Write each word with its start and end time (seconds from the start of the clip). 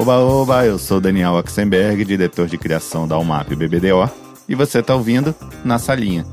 Oba, 0.00 0.16
oba, 0.18 0.64
eu 0.64 0.78
sou 0.78 0.98
Daniel 0.98 1.32
Oxenberg, 1.32 2.06
diretor 2.06 2.46
de 2.46 2.56
criação 2.56 3.06
da 3.06 3.18
UMAP 3.18 3.54
BBDO, 3.54 4.10
e 4.48 4.54
você 4.54 4.78
está 4.78 4.94
ouvindo 4.94 5.34
Na 5.62 5.78
Salinha. 5.78 6.24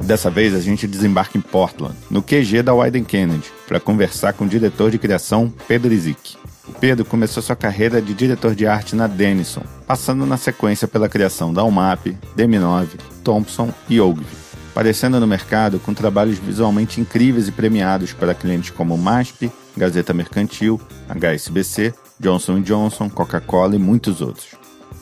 Dessa 0.00 0.30
vez 0.30 0.54
a 0.54 0.60
gente 0.60 0.86
desembarca 0.86 1.36
em 1.36 1.42
Portland, 1.42 1.94
no 2.10 2.22
QG 2.22 2.62
da 2.62 2.72
Wyden 2.72 3.04
Kennedy, 3.04 3.52
para 3.68 3.78
conversar 3.78 4.32
com 4.32 4.46
o 4.46 4.48
diretor 4.48 4.90
de 4.90 4.98
criação 4.98 5.52
Pedro 5.68 5.92
Izik. 5.92 6.38
O 6.66 6.72
Pedro 6.72 7.04
começou 7.04 7.42
sua 7.42 7.54
carreira 7.54 8.00
de 8.00 8.14
diretor 8.14 8.54
de 8.54 8.66
arte 8.66 8.96
na 8.96 9.06
Denison, 9.06 9.62
passando 9.86 10.24
na 10.24 10.38
sequência 10.38 10.88
pela 10.88 11.10
criação 11.10 11.52
da 11.52 11.62
UMAP, 11.62 12.16
DM9, 12.34 12.98
Thompson 13.22 13.70
e 13.90 14.00
Ogilvy, 14.00 14.24
aparecendo 14.70 15.20
no 15.20 15.26
mercado 15.26 15.78
com 15.78 15.92
trabalhos 15.92 16.38
visualmente 16.38 16.98
incríveis 16.98 17.46
e 17.48 17.52
premiados 17.52 18.14
para 18.14 18.32
clientes 18.32 18.70
como 18.70 18.96
MASP, 18.96 19.52
Gazeta 19.76 20.14
Mercantil, 20.14 20.80
HSBC, 21.10 21.92
Johnson 22.22 22.60
Johnson, 22.60 23.10
Coca-Cola 23.10 23.74
e 23.74 23.80
muitos 23.80 24.20
outros. 24.20 24.54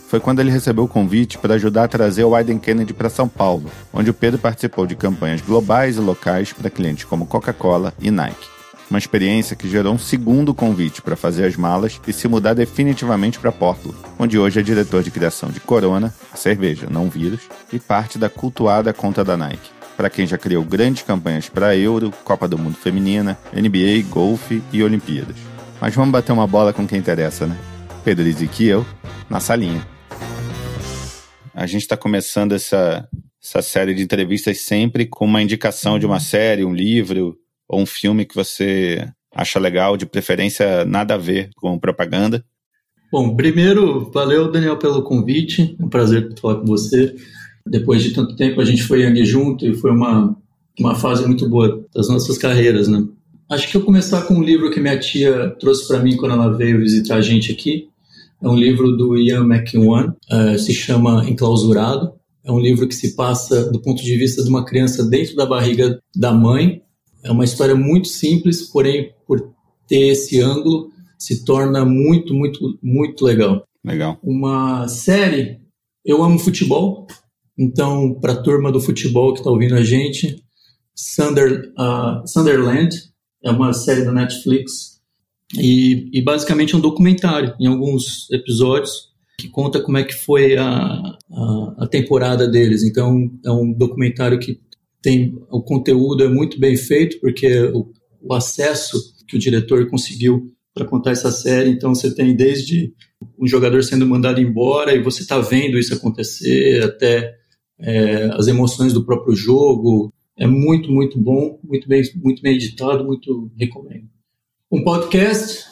Foi 0.09 0.19
quando 0.19 0.41
ele 0.41 0.51
recebeu 0.51 0.85
o 0.85 0.89
convite 0.89 1.37
para 1.37 1.55
ajudar 1.55 1.85
a 1.85 1.89
trazer 1.89 2.25
o 2.25 2.31
Wyden 2.31 2.59
Kennedy 2.59 2.95
para 2.95 3.11
São 3.11 3.29
Paulo, 3.29 3.71
onde 3.93 4.09
o 4.09 4.15
Pedro 4.15 4.41
participou 4.41 4.87
de 4.87 4.97
campanhas 4.97 5.43
globais 5.43 5.97
e 5.97 6.01
locais 6.01 6.53
para 6.53 6.71
clientes 6.71 7.05
como 7.05 7.27
Coca-Cola 7.27 7.93
e 8.01 8.11
Nike. 8.11 8.49
Uma 8.89 8.99
experiência 8.99 9.55
que 9.55 9.69
gerou 9.69 9.95
um 9.95 9.99
segundo 9.99 10.53
convite 10.55 11.03
para 11.03 11.15
fazer 11.15 11.45
as 11.45 11.57
malas 11.57 12.01
e 12.09 12.13
se 12.13 12.27
mudar 12.27 12.55
definitivamente 12.55 13.39
para 13.39 13.53
Portland, 13.53 13.97
onde 14.19 14.39
hoje 14.39 14.59
é 14.59 14.63
diretor 14.63 15.03
de 15.03 15.11
criação 15.11 15.51
de 15.51 15.61
Corona, 15.61 16.13
cerveja, 16.35 16.89
não 16.91 17.09
vírus, 17.09 17.43
e 17.71 17.79
parte 17.79 18.19
da 18.19 18.31
cultuada 18.31 18.93
conta 18.95 19.23
da 19.23 19.37
Nike. 19.37 19.71
Para 19.97 20.11
quem 20.11 20.27
já 20.27 20.39
criou 20.39 20.65
grandes 20.65 21.03
campanhas 21.03 21.51
para 21.51 21.77
Euro, 21.77 22.13
Copa 22.25 22.49
do 22.49 22.59
Mundo 22.59 22.79
Feminina, 22.79 23.39
NBA, 23.53 24.09
golfe 24.09 24.63
e 24.73 24.83
Olimpíadas. 24.83 25.50
Mas 25.81 25.95
vamos 25.95 26.13
bater 26.13 26.31
uma 26.31 26.47
bola 26.47 26.75
com 26.75 26.87
quem 26.87 26.99
interessa, 26.99 27.47
né? 27.47 27.57
Pedro 28.05 28.27
e 28.29 28.67
eu, 28.67 28.85
na 29.31 29.41
salinha. 29.41 29.87
A 31.55 31.67
gente 31.67 31.83
está 31.83 31.97
começando 31.97 32.53
essa, 32.53 33.09
essa 33.43 33.63
série 33.63 33.95
de 33.95 34.03
entrevistas 34.03 34.59
sempre 34.61 35.07
com 35.07 35.25
uma 35.25 35.41
indicação 35.41 35.99
de 35.99 36.05
uma 36.05 36.21
série, 36.21 36.67
um 36.67 36.75
livro, 36.75 37.35
ou 37.67 37.81
um 37.81 37.87
filme 37.87 38.27
que 38.27 38.35
você 38.35 39.09
acha 39.35 39.59
legal, 39.59 39.97
de 39.97 40.05
preferência 40.05 40.85
nada 40.85 41.15
a 41.15 41.19
ver 41.19 41.49
com 41.57 41.79
propaganda? 41.79 42.45
Bom, 43.11 43.35
primeiro, 43.35 44.11
valeu, 44.11 44.51
Daniel, 44.53 44.77
pelo 44.77 45.03
convite. 45.03 45.77
É 45.81 45.83
um 45.83 45.89
prazer 45.89 46.35
falar 46.39 46.57
com 46.57 46.67
você. 46.67 47.15
Depois 47.67 48.03
de 48.03 48.13
tanto 48.13 48.37
tempo, 48.37 48.61
a 48.61 48.65
gente 48.67 48.83
foi 48.83 49.01
Yang 49.01 49.25
junto 49.25 49.67
e 49.67 49.75
foi 49.75 49.91
uma, 49.93 50.37
uma 50.79 50.95
fase 50.95 51.27
muito 51.27 51.49
boa 51.49 51.83
das 51.95 52.09
nossas 52.09 52.37
carreiras, 52.37 52.87
né? 52.87 53.03
Acho 53.51 53.69
que 53.69 53.77
eu 53.77 53.85
começar 53.85 54.23
com 54.23 54.35
um 54.35 54.43
livro 54.43 54.71
que 54.71 54.79
minha 54.79 54.97
tia 54.97 55.51
trouxe 55.59 55.89
para 55.89 55.99
mim 55.99 56.17
quando 56.17 56.35
ela 56.35 56.57
veio 56.57 56.79
visitar 56.79 57.17
a 57.17 57.21
gente 57.21 57.51
aqui. 57.51 57.89
É 58.41 58.49
um 58.49 58.55
livro 58.55 58.97
do 58.97 59.19
Ian 59.19 59.45
McEwan, 59.45 60.15
uh, 60.33 60.57
se 60.57 60.73
chama 60.73 61.29
Enclausurado. 61.29 62.13
É 62.45 62.53
um 62.53 62.61
livro 62.61 62.87
que 62.87 62.95
se 62.95 63.17
passa 63.17 63.69
do 63.71 63.83
ponto 63.83 64.05
de 64.05 64.17
vista 64.17 64.45
de 64.45 64.49
uma 64.49 64.65
criança 64.65 65.05
dentro 65.05 65.35
da 65.35 65.45
barriga 65.45 66.01
da 66.15 66.33
mãe, 66.33 66.81
é 67.25 67.31
uma 67.31 67.45
história 67.45 67.75
muito 67.75 68.07
simples, 68.07 68.63
porém, 68.63 69.13
por 69.27 69.53
ter 69.89 70.09
esse 70.09 70.41
ângulo, 70.41 70.91
se 71.19 71.45
torna 71.45 71.85
muito, 71.85 72.33
muito, 72.33 72.79
muito 72.81 73.25
legal. 73.25 73.65
Legal. 73.85 74.17
Uma 74.23 74.87
série, 74.87 75.59
eu 76.05 76.23
amo 76.23 76.39
futebol, 76.39 77.07
então, 77.59 78.15
para 78.15 78.33
a 78.33 78.43
turma 78.43 78.71
do 78.71 78.81
futebol 78.81 79.33
que 79.33 79.41
está 79.41 79.51
ouvindo 79.51 79.75
a 79.75 79.83
gente, 79.83 80.37
uh, 81.19 82.27
Sunderland 82.27 83.10
é 83.43 83.51
uma 83.51 83.73
série 83.73 84.05
da 84.05 84.13
Netflix 84.13 85.01
e, 85.55 86.09
e, 86.13 86.23
basicamente 86.23 86.75
é 86.75 86.79
um 86.79 86.81
documentário 86.81 87.55
em 87.59 87.67
alguns 87.67 88.31
episódios 88.31 89.11
que 89.39 89.49
conta 89.49 89.83
como 89.83 89.99
é 89.99 90.05
que 90.05 90.15
foi 90.15 90.57
a, 90.57 90.65
a, 90.67 91.75
a 91.79 91.87
temporada 91.89 92.47
deles. 92.47 92.85
Então, 92.85 93.29
é 93.45 93.51
um 93.51 93.73
documentário 93.73 94.39
que 94.39 94.61
tem 95.03 95.35
o 95.51 95.63
conteúdo 95.63 96.23
é 96.23 96.29
muito 96.29 96.61
bem 96.61 96.77
feito 96.77 97.19
porque 97.21 97.63
o, 97.75 97.91
o 98.21 98.35
acesso 98.35 98.99
que 99.27 99.37
o 99.37 99.41
diretor 99.41 99.89
conseguiu 99.89 100.53
para 100.75 100.85
contar 100.85 101.11
essa 101.11 101.33
série, 101.33 101.71
então 101.71 101.95
você 101.95 102.15
tem 102.15 102.37
desde 102.37 102.93
um 103.39 103.47
jogador 103.47 103.83
sendo 103.83 104.07
mandado 104.07 104.41
embora 104.41 104.95
e 104.95 105.03
você 105.03 105.23
está 105.23 105.39
vendo 105.41 105.79
isso 105.79 105.95
acontecer, 105.95 106.83
até 106.85 107.35
é, 107.79 108.31
as 108.35 108.47
emoções 108.47 108.93
do 108.93 109.05
próprio 109.05 109.35
jogo. 109.35 110.13
É 110.41 110.47
muito, 110.47 110.91
muito 110.91 111.19
bom, 111.19 111.61
muito 111.63 111.87
bem, 111.87 112.03
muito 112.17 112.43
bem 112.43 112.55
editado, 112.55 113.05
muito 113.05 113.53
recomendo. 113.59 114.09
Um 114.73 114.83
podcast, 114.83 115.65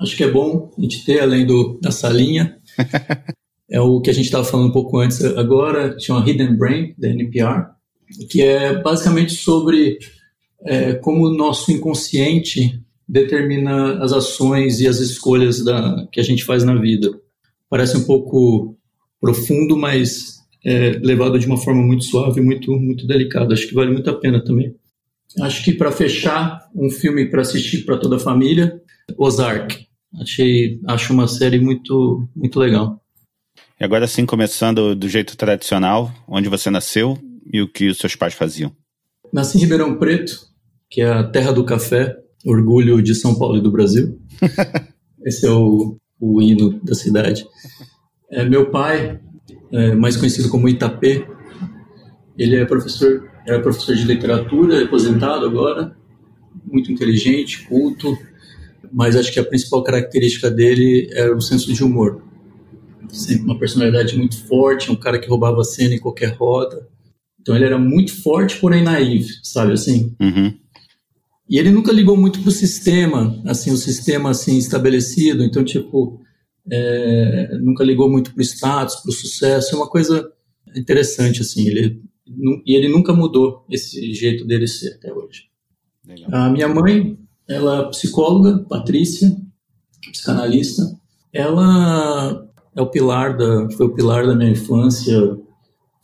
acho 0.00 0.16
que 0.16 0.24
é 0.24 0.30
bom 0.30 0.72
a 0.76 0.80
gente 0.80 1.04
ter, 1.04 1.20
além 1.20 1.46
do, 1.46 1.78
da 1.80 1.90
salinha. 1.90 2.58
é 3.70 3.80
o 3.80 4.00
que 4.00 4.10
a 4.10 4.12
gente 4.12 4.26
estava 4.26 4.44
falando 4.44 4.68
um 4.68 4.72
pouco 4.72 4.98
antes 4.98 5.24
agora, 5.24 5.96
chama 6.00 6.28
Hidden 6.28 6.56
Brain, 6.56 6.94
da 6.98 7.08
NPR 7.08 7.76
que 8.30 8.42
é 8.42 8.80
basicamente 8.80 9.34
sobre 9.34 9.98
é, 10.64 10.94
como 10.94 11.26
o 11.26 11.34
nosso 11.34 11.72
inconsciente 11.72 12.80
determina 13.08 14.02
as 14.02 14.12
ações 14.12 14.80
e 14.80 14.88
as 14.88 14.98
escolhas 14.98 15.64
da, 15.64 16.06
que 16.10 16.20
a 16.20 16.22
gente 16.22 16.44
faz 16.44 16.64
na 16.64 16.74
vida. 16.74 17.10
Parece 17.68 17.96
um 17.96 18.04
pouco 18.04 18.76
profundo, 19.20 19.76
mas 19.76 20.35
é, 20.66 20.98
levado 21.00 21.38
de 21.38 21.46
uma 21.46 21.56
forma 21.56 21.80
muito 21.80 22.02
suave, 22.02 22.40
muito 22.40 22.72
muito 22.72 23.06
delicada. 23.06 23.54
Acho 23.54 23.68
que 23.68 23.74
vale 23.74 23.92
muito 23.92 24.10
a 24.10 24.18
pena 24.18 24.42
também. 24.42 24.74
Acho 25.40 25.64
que 25.64 25.72
para 25.72 25.92
fechar 25.92 26.68
um 26.74 26.90
filme 26.90 27.26
para 27.26 27.42
assistir 27.42 27.84
para 27.84 27.96
toda 27.96 28.16
a 28.16 28.20
família, 28.20 28.80
Ozark. 29.16 29.86
Achei, 30.20 30.80
acho 30.88 31.12
uma 31.12 31.28
série 31.28 31.60
muito 31.60 32.28
muito 32.34 32.58
legal. 32.58 33.00
E 33.78 33.84
agora 33.84 34.08
sim, 34.08 34.26
começando 34.26 34.96
do 34.96 35.08
jeito 35.08 35.36
tradicional, 35.36 36.12
onde 36.26 36.48
você 36.48 36.68
nasceu, 36.68 37.16
e 37.52 37.62
o 37.62 37.68
que 37.68 37.88
os 37.88 37.98
seus 37.98 38.16
pais 38.16 38.34
faziam? 38.34 38.74
Nasci 39.32 39.58
em 39.58 39.60
Ribeirão 39.60 39.98
Preto, 39.98 40.48
que 40.90 41.00
é 41.00 41.08
a 41.08 41.22
terra 41.22 41.52
do 41.52 41.64
café, 41.64 42.16
orgulho 42.44 43.00
de 43.00 43.14
São 43.14 43.38
Paulo 43.38 43.58
e 43.58 43.60
do 43.60 43.70
Brasil. 43.70 44.18
Esse 45.24 45.46
é 45.46 45.50
o, 45.50 45.96
o 46.18 46.42
hino 46.42 46.80
da 46.82 46.94
cidade. 46.94 47.46
É, 48.30 48.44
meu 48.44 48.70
pai, 48.70 49.20
é, 49.72 49.94
mais 49.94 50.16
conhecido 50.16 50.48
como 50.48 50.68
Itapê, 50.68 51.26
ele 52.38 52.56
é 52.56 52.64
professor, 52.64 53.28
era 53.46 53.60
professor 53.60 53.94
de 53.94 54.04
literatura, 54.04 54.84
aposentado 54.84 55.46
agora, 55.46 55.96
muito 56.64 56.92
inteligente, 56.92 57.66
culto, 57.66 58.16
mas 58.92 59.16
acho 59.16 59.32
que 59.32 59.40
a 59.40 59.44
principal 59.44 59.82
característica 59.82 60.50
dele 60.50 61.08
era 61.12 61.34
o 61.34 61.40
senso 61.40 61.72
de 61.72 61.82
humor. 61.82 62.22
Sempre 63.08 63.44
uma 63.44 63.58
personalidade 63.58 64.16
muito 64.16 64.44
forte, 64.46 64.90
um 64.90 64.96
cara 64.96 65.18
que 65.18 65.28
roubava 65.28 65.60
a 65.60 65.64
cena 65.64 65.94
em 65.94 66.00
qualquer 66.00 66.34
roda, 66.34 66.88
então 67.40 67.54
ele 67.54 67.64
era 67.64 67.78
muito 67.78 68.22
forte, 68.22 68.58
porém 68.58 68.82
naivo, 68.82 69.28
sabe 69.42 69.72
assim? 69.72 70.14
Uhum. 70.20 70.52
E 71.48 71.58
ele 71.58 71.70
nunca 71.70 71.92
ligou 71.92 72.16
muito 72.16 72.40
pro 72.40 72.50
sistema, 72.50 73.40
assim, 73.46 73.70
o 73.70 73.76
sistema 73.76 74.30
assim 74.30 74.58
estabelecido. 74.58 75.44
Então, 75.44 75.62
tipo, 75.62 76.20
é, 76.70 77.58
nunca 77.60 77.84
ligou 77.84 78.10
muito 78.10 78.32
pro 78.32 78.42
status, 78.42 78.96
pro 78.96 79.12
sucesso. 79.12 79.74
É 79.74 79.78
uma 79.78 79.88
coisa 79.88 80.30
interessante, 80.74 81.40
assim. 81.40 81.66
Ele, 81.68 82.02
e 82.64 82.76
ele 82.76 82.88
nunca 82.88 83.12
mudou 83.12 83.64
esse 83.70 84.12
jeito 84.12 84.44
dele 84.44 84.66
ser 84.66 84.94
até 84.94 85.12
hoje. 85.12 85.44
Legal. 86.06 86.28
A 86.32 86.50
minha 86.50 86.68
mãe, 86.68 87.18
ela 87.48 87.86
é 87.86 87.90
psicóloga, 87.90 88.64
Patrícia, 88.68 89.36
psicanalista. 90.10 90.82
Ela 91.32 92.46
é 92.74 92.82
o 92.82 92.90
pilar 92.90 93.36
da, 93.36 93.70
foi 93.70 93.86
o 93.86 93.94
pilar 93.94 94.26
da 94.26 94.34
minha 94.34 94.50
infância 94.50 95.36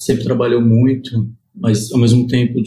sempre 0.02 0.24
trabalhou 0.24 0.60
muito, 0.60 1.30
mas 1.54 1.92
ao 1.92 2.00
mesmo 2.00 2.26
tempo 2.26 2.60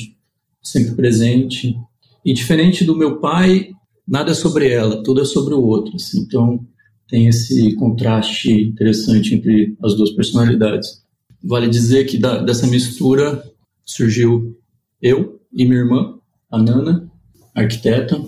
sempre 0.61 0.95
presente. 0.95 1.75
E 2.23 2.33
diferente 2.33 2.85
do 2.85 2.95
meu 2.95 3.19
pai, 3.19 3.71
nada 4.07 4.31
é 4.31 4.33
sobre 4.33 4.69
ela, 4.69 5.03
tudo 5.03 5.21
é 5.21 5.25
sobre 5.25 5.53
o 5.53 5.61
outro. 5.61 5.95
Assim. 5.95 6.21
Então 6.21 6.65
tem 7.07 7.27
esse 7.27 7.75
contraste 7.75 8.51
interessante 8.51 9.35
entre 9.35 9.75
as 9.83 9.95
duas 9.95 10.11
personalidades. 10.11 11.03
Vale 11.43 11.67
dizer 11.67 12.05
que 12.05 12.17
da, 12.17 12.41
dessa 12.41 12.65
mistura 12.67 13.43
surgiu 13.85 14.57
eu 15.01 15.39
e 15.53 15.65
minha 15.65 15.79
irmã, 15.79 16.17
a 16.51 16.61
Nana, 16.61 17.09
arquiteta, 17.53 18.21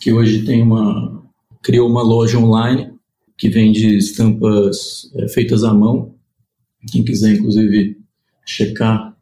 que 0.00 0.12
hoje 0.12 0.44
tem 0.44 0.62
uma 0.62 1.18
criou 1.62 1.88
uma 1.88 2.02
loja 2.02 2.38
online 2.38 2.92
que 3.36 3.48
vende 3.48 3.96
estampas 3.96 5.10
é, 5.14 5.28
feitas 5.28 5.64
à 5.64 5.72
mão. 5.72 6.14
Quem 6.90 7.04
quiser, 7.04 7.34
inclusive, 7.34 7.96
checar 8.44 9.16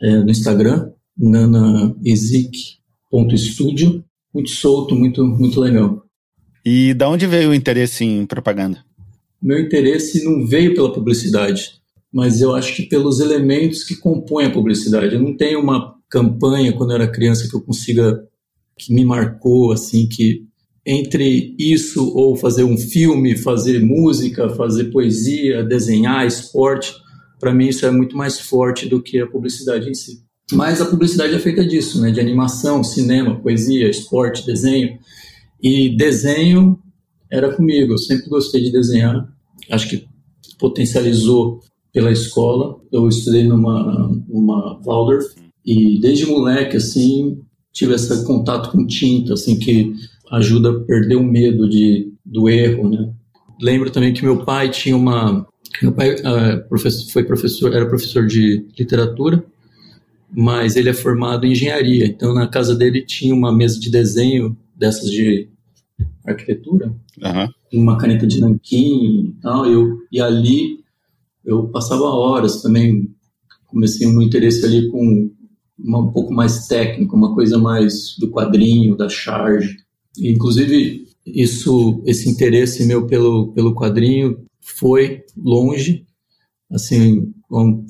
é, 0.00 0.16
no 0.18 0.30
Instagram, 0.30 0.90
nanaezik.studio. 1.16 4.04
Muito 4.32 4.50
solto, 4.50 4.94
muito, 4.94 5.24
muito 5.24 5.60
legal. 5.60 6.07
E 6.70 6.92
da 6.92 7.08
onde 7.08 7.26
veio 7.26 7.48
o 7.48 7.54
interesse 7.54 8.04
em 8.04 8.26
propaganda? 8.26 8.84
Meu 9.40 9.58
interesse 9.58 10.22
não 10.22 10.46
veio 10.46 10.74
pela 10.74 10.92
publicidade, 10.92 11.70
mas 12.12 12.42
eu 12.42 12.54
acho 12.54 12.76
que 12.76 12.82
pelos 12.82 13.20
elementos 13.20 13.82
que 13.82 13.96
compõem 13.96 14.44
a 14.44 14.50
publicidade. 14.50 15.14
Eu 15.14 15.22
não 15.22 15.34
tenho 15.34 15.60
uma 15.60 15.94
campanha 16.10 16.74
quando 16.74 16.90
eu 16.90 16.96
era 16.96 17.10
criança 17.10 17.48
que 17.48 17.56
eu 17.56 17.62
consiga 17.62 18.22
que 18.78 18.92
me 18.92 19.02
marcou 19.02 19.72
assim 19.72 20.06
que 20.06 20.42
entre 20.84 21.54
isso 21.58 22.06
ou 22.14 22.36
fazer 22.36 22.64
um 22.64 22.76
filme, 22.76 23.38
fazer 23.38 23.80
música, 23.80 24.50
fazer 24.50 24.90
poesia, 24.90 25.64
desenhar, 25.64 26.26
esporte, 26.26 26.92
para 27.40 27.54
mim 27.54 27.68
isso 27.68 27.86
é 27.86 27.90
muito 27.90 28.14
mais 28.14 28.38
forte 28.38 28.86
do 28.86 29.02
que 29.02 29.18
a 29.18 29.26
publicidade 29.26 29.88
em 29.88 29.94
si. 29.94 30.22
Mas 30.52 30.82
a 30.82 30.84
publicidade 30.84 31.34
é 31.34 31.38
feita 31.38 31.64
disso, 31.64 31.98
né? 32.02 32.10
De 32.10 32.20
animação, 32.20 32.84
cinema, 32.84 33.40
poesia, 33.40 33.88
esporte, 33.88 34.44
desenho. 34.44 34.98
E 35.62 35.96
desenho 35.96 36.78
era 37.30 37.54
comigo. 37.54 37.92
Eu 37.92 37.98
sempre 37.98 38.28
gostei 38.28 38.62
de 38.62 38.72
desenhar. 38.72 39.28
Acho 39.70 39.88
que 39.88 40.06
potencializou 40.58 41.60
pela 41.92 42.12
escola. 42.12 42.76
Eu 42.92 43.08
estudei 43.08 43.44
numa, 43.44 44.08
numa 44.28 44.80
Waldorf 44.84 45.26
e 45.64 46.00
desde 46.00 46.26
moleque 46.26 46.76
assim 46.76 47.40
tive 47.72 47.94
esse 47.94 48.24
contato 48.24 48.70
com 48.72 48.86
tinta, 48.86 49.34
assim 49.34 49.58
que 49.58 49.92
ajuda 50.30 50.70
a 50.70 50.80
perder 50.80 51.16
o 51.16 51.22
medo 51.22 51.68
de, 51.68 52.12
do 52.24 52.48
erro, 52.48 52.88
né? 52.88 53.12
Lembro 53.60 53.90
também 53.90 54.12
que 54.12 54.24
meu 54.24 54.44
pai 54.44 54.70
tinha 54.70 54.96
uma 54.96 55.46
meu 55.82 55.92
pai 55.92 56.14
uh, 56.14 56.68
professor, 56.68 57.12
foi 57.12 57.24
professor, 57.24 57.72
era 57.74 57.86
professor 57.86 58.26
de 58.26 58.64
literatura, 58.78 59.44
mas 60.34 60.76
ele 60.76 60.88
é 60.88 60.94
formado 60.94 61.46
em 61.46 61.52
engenharia. 61.52 62.06
Então 62.06 62.34
na 62.34 62.46
casa 62.46 62.74
dele 62.74 63.02
tinha 63.02 63.34
uma 63.34 63.52
mesa 63.52 63.78
de 63.78 63.90
desenho 63.90 64.56
dessas 64.78 65.10
de 65.10 65.48
arquitetura, 66.24 66.94
uhum. 67.22 67.80
uma 67.80 67.98
caneta 67.98 68.26
de 68.26 68.40
nanquim 68.40 69.34
e 69.36 69.40
tal. 69.42 69.66
Eu 69.66 69.98
e 70.12 70.20
ali 70.20 70.84
eu 71.44 71.68
passava 71.68 72.04
horas 72.04 72.62
também. 72.62 73.10
Comecei 73.66 74.06
um 74.06 74.22
interesse 74.22 74.64
ali 74.64 74.88
com 74.90 75.30
uma, 75.78 75.98
um 75.98 76.12
pouco 76.12 76.32
mais 76.32 76.66
técnico, 76.66 77.16
uma 77.16 77.34
coisa 77.34 77.58
mais 77.58 78.16
do 78.18 78.30
quadrinho, 78.30 78.96
da 78.96 79.08
charge. 79.08 79.78
E, 80.16 80.30
inclusive, 80.30 81.06
isso, 81.26 82.02
esse 82.06 82.28
interesse 82.28 82.86
meu 82.86 83.06
pelo, 83.06 83.52
pelo 83.52 83.74
quadrinho 83.74 84.44
foi 84.60 85.22
longe. 85.36 86.06
Assim, 86.70 87.32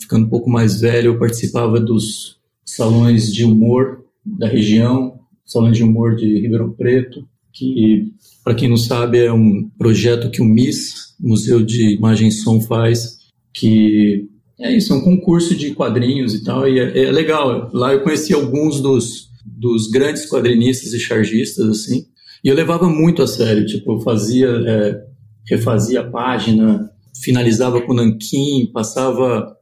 ficando 0.01 0.27
um 0.27 0.29
pouco 0.29 0.49
mais 0.49 0.81
velho, 0.81 1.13
eu 1.13 1.19
participava 1.19 1.81
dos 1.81 2.39
salões 2.65 3.33
de 3.33 3.45
humor 3.45 4.05
da 4.25 4.47
região, 4.47 5.19
salões 5.49 5.79
de 5.79 5.83
humor 5.83 6.15
de 6.15 6.41
Ribeirão 6.41 6.71
Preto, 6.71 7.27
que, 7.53 8.13
para 8.45 8.55
quem 8.55 8.69
não 8.69 8.77
sabe, 8.77 9.19
é 9.19 9.33
um 9.33 9.69
projeto 9.79 10.31
que 10.31 10.43
o 10.43 10.45
MIS, 10.45 11.15
Museu 11.19 11.65
de 11.65 11.95
Imagem 11.95 12.29
e 12.29 12.33
Som, 12.33 12.61
faz, 12.61 13.17
que 13.53 14.29
é 14.61 14.71
isso, 14.77 14.93
é 14.93 14.97
um 14.97 15.01
concurso 15.01 15.57
de 15.57 15.75
quadrinhos 15.75 16.35
e 16.35 16.45
tal, 16.45 16.69
e 16.69 16.79
é, 16.79 17.05
é 17.05 17.11
legal. 17.11 17.71
Lá 17.73 17.95
eu 17.95 18.03
conheci 18.03 18.35
alguns 18.35 18.81
dos, 18.81 19.31
dos 19.45 19.91
grandes 19.91 20.29
quadrinistas 20.29 20.93
e 20.93 21.01
chargistas, 21.01 21.67
assim, 21.67 22.05
e 22.45 22.49
eu 22.49 22.55
levava 22.55 22.89
muito 22.89 23.23
a 23.23 23.27
sério, 23.27 23.67
tipo, 23.67 23.95
eu 23.95 24.01
fazia, 24.01 24.49
é, 24.49 25.05
refazia 25.49 26.03
a 26.03 26.11
página, 26.11 26.91
finalizava 27.23 27.81
com 27.81 27.95
nanquim, 27.95 28.71
passava, 28.73 29.57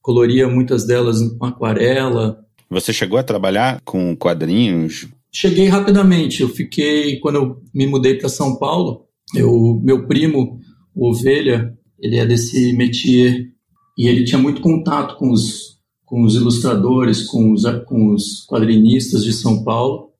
coloria 0.00 0.48
muitas 0.48 0.86
delas 0.86 1.18
com 1.36 1.44
aquarela. 1.44 2.38
Você 2.70 2.92
chegou 2.92 3.18
a 3.18 3.22
trabalhar 3.22 3.80
com 3.84 4.16
quadrinhos? 4.16 5.08
Cheguei 5.34 5.66
rapidamente, 5.66 6.42
eu 6.42 6.48
fiquei, 6.48 7.18
quando 7.18 7.36
eu 7.36 7.62
me 7.72 7.86
mudei 7.86 8.18
para 8.18 8.28
São 8.28 8.56
Paulo, 8.58 9.06
eu, 9.34 9.80
meu 9.82 10.06
primo, 10.06 10.60
o 10.94 11.08
Ovelha, 11.08 11.72
ele 11.98 12.18
é 12.18 12.26
desse 12.26 12.72
métier 12.74 13.46
e 13.96 14.08
ele 14.08 14.24
tinha 14.24 14.38
muito 14.38 14.60
contato 14.60 15.16
com 15.16 15.30
os, 15.30 15.78
com 16.04 16.22
os 16.22 16.34
ilustradores, 16.34 17.22
com 17.24 17.52
os, 17.52 17.62
com 17.86 18.12
os 18.12 18.44
quadrinistas 18.46 19.24
de 19.24 19.32
São 19.32 19.64
Paulo 19.64 20.10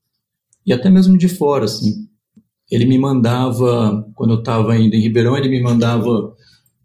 e 0.65 0.73
até 0.73 0.89
mesmo 0.89 1.19
de 1.19 1.29
fora, 1.29 1.67
assim. 1.67 2.09
Ele 2.71 2.87
me 2.87 2.97
mandava, 2.97 4.09
quando 4.15 4.33
eu 4.33 4.39
estava 4.39 4.73
ainda 4.73 4.97
em 4.97 5.03
Ribeirão, 5.03 5.37
ele 5.37 5.51
me 5.51 5.61
mandava 5.61 6.35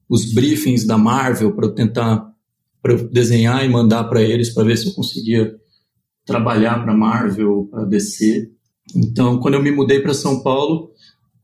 os 0.10 0.34
briefings 0.34 0.86
da 0.86 0.98
Marvel 0.98 1.56
para 1.56 1.66
eu 1.66 1.74
tentar 1.74 2.28
para 2.82 2.94
eu 2.94 3.10
desenhar 3.10 3.66
e 3.66 3.70
mandar 3.70 4.04
para 4.06 4.22
eles 4.22 4.54
para 4.54 4.64
ver 4.64 4.78
se 4.78 4.88
eu 4.88 4.94
conseguia 4.94 5.54
trabalhar 6.28 6.84
para 6.84 6.94
Marvel, 6.94 7.68
para 7.72 7.86
DC. 7.86 8.52
Então, 8.96 9.40
quando 9.40 9.56
eu 9.56 9.64
me 9.64 9.72
mudei 9.72 10.02
para 10.02 10.14
São 10.14 10.44
Paulo, 10.44 10.92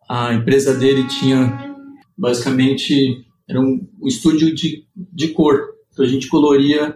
a 0.07 0.33
empresa 0.33 0.75
dele 0.75 1.07
tinha 1.07 1.73
basicamente 2.15 3.25
era 3.49 3.59
um, 3.59 3.85
um 4.01 4.07
estúdio 4.07 4.53
de, 4.53 4.85
de 4.95 5.29
cor. 5.29 5.59
Então 5.91 6.05
a 6.05 6.07
gente 6.07 6.27
coloria 6.27 6.95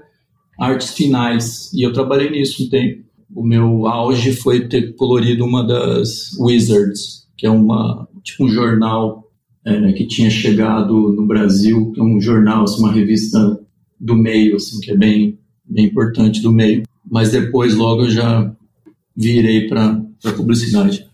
artes 0.60 0.94
finais 0.94 1.72
e 1.74 1.86
eu 1.86 1.94
trabalhei 1.94 2.30
nisso 2.30 2.66
um 2.66 2.69
tempo. 2.69 3.04
O 3.34 3.44
meu 3.44 3.88
auge 3.88 4.33
foi 4.33 4.68
ter 4.68 4.95
colorido 4.95 5.44
uma 5.44 5.66
das 5.66 6.31
Wizards, 6.40 7.28
que 7.38 7.45
é 7.45 7.50
uma 7.50 8.07
tipo 8.24 8.45
um 8.45 8.50
jornal 8.50 9.30
é, 9.66 9.92
que 9.94 10.07
tinha 10.07 10.30
chegado 10.30 11.13
no 11.13 11.25
Brasil, 11.25 11.92
que 11.92 12.00
é 12.00 12.04
um 12.04 12.22
jornal, 12.22 12.63
assim, 12.63 12.81
uma 12.81 12.92
revista 12.92 13.60
do 14.00 14.16
meio, 14.16 14.56
assim, 14.56 14.80
que 14.80 14.92
é 14.92 14.95
bem, 14.95 15.38
bem 15.66 15.86
importante 15.86 16.42
do 16.42 16.51
meio. 16.51 16.83
Mas 17.09 17.31
depois, 17.31 17.75
logo, 17.75 18.04
eu 18.04 18.09
já 18.09 18.51
virei 19.15 19.68
para 19.68 20.01
publicidade. 20.36 21.07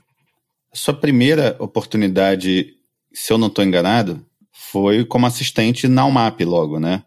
Sua 0.74 0.94
primeira 0.94 1.56
oportunidade, 1.60 2.74
se 3.14 3.32
eu 3.32 3.38
não 3.38 3.48
estou 3.48 3.64
enganado, 3.64 4.26
foi 4.52 5.06
como 5.06 5.26
assistente 5.26 5.88
na 5.88 6.06
UMAP 6.06 6.42
logo, 6.42 6.80
né? 6.80 7.04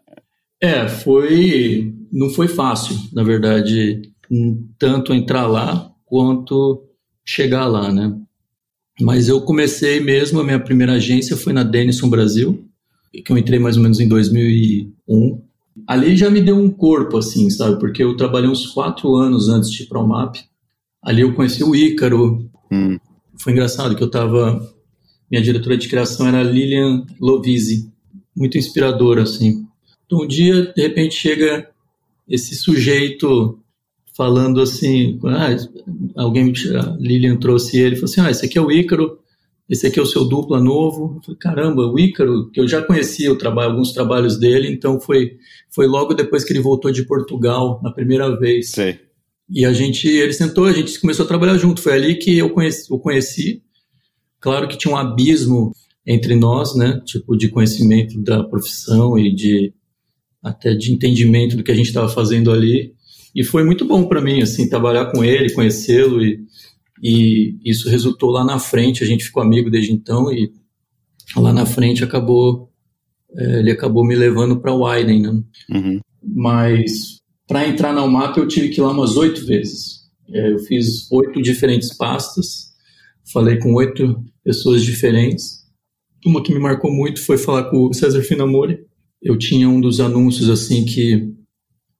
É, 0.61 0.87
foi. 0.87 1.93
Não 2.11 2.29
foi 2.29 2.47
fácil, 2.47 2.97
na 3.13 3.23
verdade, 3.23 4.01
tanto 4.79 5.13
entrar 5.13 5.45
lá 5.47 5.91
quanto 6.05 6.83
chegar 7.25 7.67
lá, 7.67 7.91
né? 7.91 8.17
Mas 8.99 9.27
eu 9.27 9.41
comecei 9.41 9.99
mesmo, 9.99 10.39
a 10.39 10.43
minha 10.43 10.59
primeira 10.59 10.93
agência 10.93 11.37
foi 11.37 11.53
na 11.53 11.63
Denison 11.63 12.09
Brasil, 12.09 12.65
que 13.13 13.31
eu 13.31 13.37
entrei 13.37 13.59
mais 13.59 13.77
ou 13.77 13.83
menos 13.83 13.99
em 13.99 14.07
2001. 14.07 15.46
Ali 15.87 16.17
já 16.17 16.29
me 16.29 16.41
deu 16.41 16.57
um 16.57 16.69
corpo, 16.69 17.17
assim, 17.17 17.49
sabe? 17.49 17.79
Porque 17.79 18.03
eu 18.03 18.17
trabalhei 18.17 18.49
uns 18.49 18.67
quatro 18.67 19.15
anos 19.15 19.47
antes 19.47 19.71
de 19.71 19.83
ir 19.83 19.85
para 19.87 19.99
o 19.99 20.07
MAP. 20.07 20.37
Ali 21.01 21.21
eu 21.21 21.33
conheci 21.33 21.63
o 21.63 21.73
Ícaro. 21.73 22.49
Hum. 22.71 22.99
Foi 23.39 23.53
engraçado 23.53 23.95
que 23.95 24.03
eu 24.03 24.07
estava 24.07 24.61
minha 25.29 25.41
diretora 25.41 25.77
de 25.77 25.87
criação 25.87 26.27
era 26.27 26.41
Lilian 26.41 27.05
Lovise, 27.19 27.91
muito 28.35 28.57
inspiradora, 28.57 29.23
assim. 29.23 29.65
Então, 30.05 30.21
um 30.21 30.27
dia, 30.27 30.71
de 30.73 30.81
repente, 30.81 31.15
chega 31.15 31.69
esse 32.27 32.55
sujeito 32.55 33.59
falando 34.15 34.61
assim, 34.61 35.19
ah, 35.25 35.55
alguém, 36.15 36.51
a 36.75 36.95
Lilian 36.97 37.35
trouxe 37.35 37.77
ele, 37.77 37.95
falou 37.95 38.05
assim, 38.09 38.21
ah, 38.21 38.31
esse 38.31 38.45
aqui 38.45 38.57
é 38.57 38.61
o 38.61 38.71
Ícaro, 38.71 39.19
esse 39.69 39.87
aqui 39.87 39.99
é 39.99 40.01
o 40.01 40.05
seu 40.05 40.25
dupla 40.25 40.61
novo. 40.61 41.15
Eu 41.15 41.21
falei, 41.21 41.39
caramba, 41.39 41.85
o 41.85 41.99
Ícaro, 41.99 42.49
que 42.51 42.59
eu 42.59 42.67
já 42.67 42.81
conhecia 42.81 43.31
o 43.31 43.37
trabalho, 43.37 43.71
alguns 43.71 43.91
trabalhos 43.91 44.39
dele, 44.39 44.69
então 44.69 44.99
foi, 44.99 45.37
foi 45.69 45.87
logo 45.87 46.13
depois 46.13 46.43
que 46.43 46.53
ele 46.53 46.61
voltou 46.61 46.91
de 46.91 47.05
Portugal, 47.05 47.79
na 47.83 47.91
primeira 47.91 48.37
vez. 48.39 48.71
Sei. 48.71 48.99
E 49.49 49.65
a 49.65 49.73
gente, 49.73 50.07
ele 50.07 50.33
sentou, 50.33 50.65
a 50.65 50.73
gente 50.73 50.99
começou 50.99 51.25
a 51.25 51.27
trabalhar 51.27 51.57
junto. 51.57 51.81
Foi 51.81 51.93
ali 51.93 52.15
que 52.15 52.37
eu 52.37 52.49
conheci, 52.49 52.91
eu 52.91 52.99
conheci 52.99 53.61
Claro 54.39 54.67
que 54.67 54.77
tinha 54.77 54.93
um 54.93 54.97
abismo 54.97 55.71
entre 56.05 56.35
nós, 56.35 56.75
né? 56.75 57.01
Tipo, 57.05 57.35
de 57.35 57.49
conhecimento 57.49 58.21
da 58.21 58.43
profissão 58.43 59.17
e 59.17 59.33
de 59.33 59.73
até 60.43 60.73
de 60.73 60.93
entendimento 60.93 61.57
do 61.57 61.63
que 61.63 61.71
a 61.71 61.75
gente 61.75 61.87
estava 61.87 62.07
fazendo 62.07 62.51
ali. 62.51 62.93
E 63.35 63.43
foi 63.43 63.63
muito 63.63 63.83
bom 63.85 64.07
para 64.07 64.21
mim, 64.21 64.41
assim, 64.41 64.69
trabalhar 64.69 65.07
com 65.07 65.23
ele, 65.23 65.53
conhecê-lo 65.53 66.23
e, 66.23 66.39
e 67.01 67.57
isso 67.63 67.89
resultou 67.89 68.31
lá 68.31 68.43
na 68.43 68.59
frente. 68.59 69.03
A 69.03 69.07
gente 69.07 69.25
ficou 69.25 69.43
amigo 69.43 69.69
desde 69.69 69.93
então 69.93 70.31
e 70.31 70.51
lá 71.35 71.53
na 71.53 71.65
frente 71.65 72.03
acabou 72.03 72.71
é, 73.35 73.59
ele 73.59 73.71
acabou 73.71 74.05
me 74.05 74.15
levando 74.15 74.59
para 74.59 74.73
o 74.73 74.87
Widen, 74.87 75.21
né? 75.21 75.43
Uhum. 75.69 75.99
Mas 76.23 77.19
para 77.47 77.67
entrar 77.67 77.93
na 77.93 78.03
UMAP 78.03 78.37
eu 78.37 78.47
tive 78.47 78.69
que 78.69 78.79
ir 78.79 78.83
lá 78.83 78.91
umas 78.91 79.17
oito 79.17 79.45
vezes. 79.45 80.07
É, 80.29 80.51
eu 80.51 80.59
fiz 80.59 81.11
oito 81.11 81.41
diferentes 81.41 81.95
pastas 81.95 82.67
falei 83.31 83.57
com 83.57 83.73
oito 83.73 84.23
pessoas 84.43 84.83
diferentes. 84.83 85.65
Uma 86.25 86.41
que 86.41 86.53
me 86.53 86.59
marcou 86.59 86.91
muito 86.91 87.23
foi 87.23 87.37
falar 87.37 87.65
com 87.69 87.87
o 87.87 87.93
César 87.93 88.21
Finamori. 88.21 88.79
Eu 89.21 89.37
tinha 89.37 89.69
um 89.69 89.79
dos 89.79 89.99
anúncios 89.99 90.49
assim 90.49 90.85
que 90.85 91.33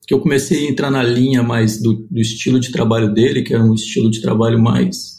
que 0.08 0.14
eu 0.14 0.22
comecei 0.22 0.66
a 0.66 0.72
entrar 0.72 0.90
na 0.90 1.04
linha 1.04 1.44
mais 1.44 1.82
do, 1.82 2.08
do 2.10 2.20
estilo 2.20 2.60
de 2.60 2.72
trabalho 2.72 3.14
dele, 3.14 3.44
que 3.44 3.54
era 3.54 3.62
um 3.62 3.74
estilo 3.74 4.10
de 4.10 4.22
trabalho 4.22 4.58
mais 4.58 5.18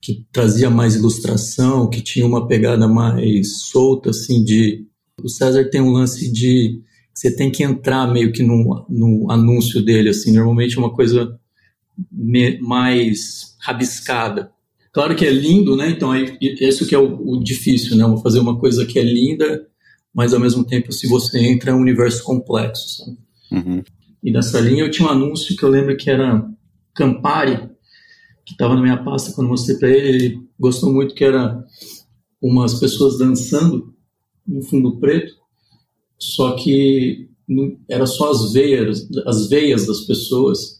que 0.00 0.24
trazia 0.32 0.70
mais 0.70 0.94
ilustração, 0.94 1.90
que 1.90 2.00
tinha 2.00 2.26
uma 2.26 2.46
pegada 2.46 2.88
mais 2.88 3.64
solta 3.64 4.10
assim 4.10 4.42
de 4.42 4.86
o 5.22 5.28
César 5.28 5.68
tem 5.68 5.80
um 5.80 5.90
lance 5.90 6.32
de 6.32 6.80
você 7.12 7.34
tem 7.34 7.50
que 7.50 7.64
entrar 7.64 8.10
meio 8.10 8.32
que 8.32 8.42
no, 8.42 8.86
no 8.88 9.30
anúncio 9.30 9.84
dele 9.84 10.08
assim, 10.08 10.32
normalmente 10.32 10.76
é 10.76 10.80
uma 10.80 10.94
coisa 10.94 11.38
me, 12.10 12.58
mais 12.60 13.56
rabiscada. 13.60 14.50
Claro 14.92 15.14
que 15.14 15.26
é 15.26 15.30
lindo, 15.30 15.76
né? 15.76 15.90
Então, 15.90 16.10
aí, 16.10 16.38
isso 16.40 16.86
que 16.86 16.94
é 16.94 16.98
o, 16.98 17.20
o 17.28 17.42
difícil, 17.42 17.96
né? 17.96 18.04
Fazer 18.22 18.38
uma 18.38 18.58
coisa 18.58 18.86
que 18.86 18.98
é 18.98 19.02
linda, 19.02 19.66
mas 20.14 20.32
ao 20.32 20.40
mesmo 20.40 20.64
tempo, 20.64 20.92
se 20.92 21.06
você 21.08 21.38
entra, 21.38 21.72
é 21.72 21.74
um 21.74 21.80
universo 21.80 22.22
complexo, 22.22 23.04
uhum. 23.50 23.82
E 24.22 24.30
nessa 24.30 24.60
linha 24.60 24.84
eu 24.84 24.90
tinha 24.90 25.08
um 25.08 25.12
anúncio 25.12 25.56
que 25.56 25.62
eu 25.62 25.68
lembro 25.68 25.96
que 25.96 26.10
era 26.10 26.44
Campari, 26.94 27.68
que 28.44 28.52
estava 28.52 28.74
na 28.74 28.82
minha 28.82 29.02
pasta 29.02 29.32
quando 29.32 29.48
mostrei 29.48 29.78
para 29.78 29.90
ele. 29.90 30.08
Ele 30.08 30.40
gostou 30.58 30.92
muito 30.92 31.14
que 31.14 31.24
era 31.24 31.64
umas 32.40 32.74
pessoas 32.80 33.18
dançando 33.18 33.94
no 34.46 34.62
fundo 34.62 34.98
preto, 34.98 35.34
só 36.18 36.52
que 36.52 37.28
era 37.88 38.06
só 38.06 38.30
as 38.30 38.52
veias, 38.52 39.08
as 39.26 39.48
veias 39.48 39.86
das 39.86 40.00
pessoas 40.00 40.78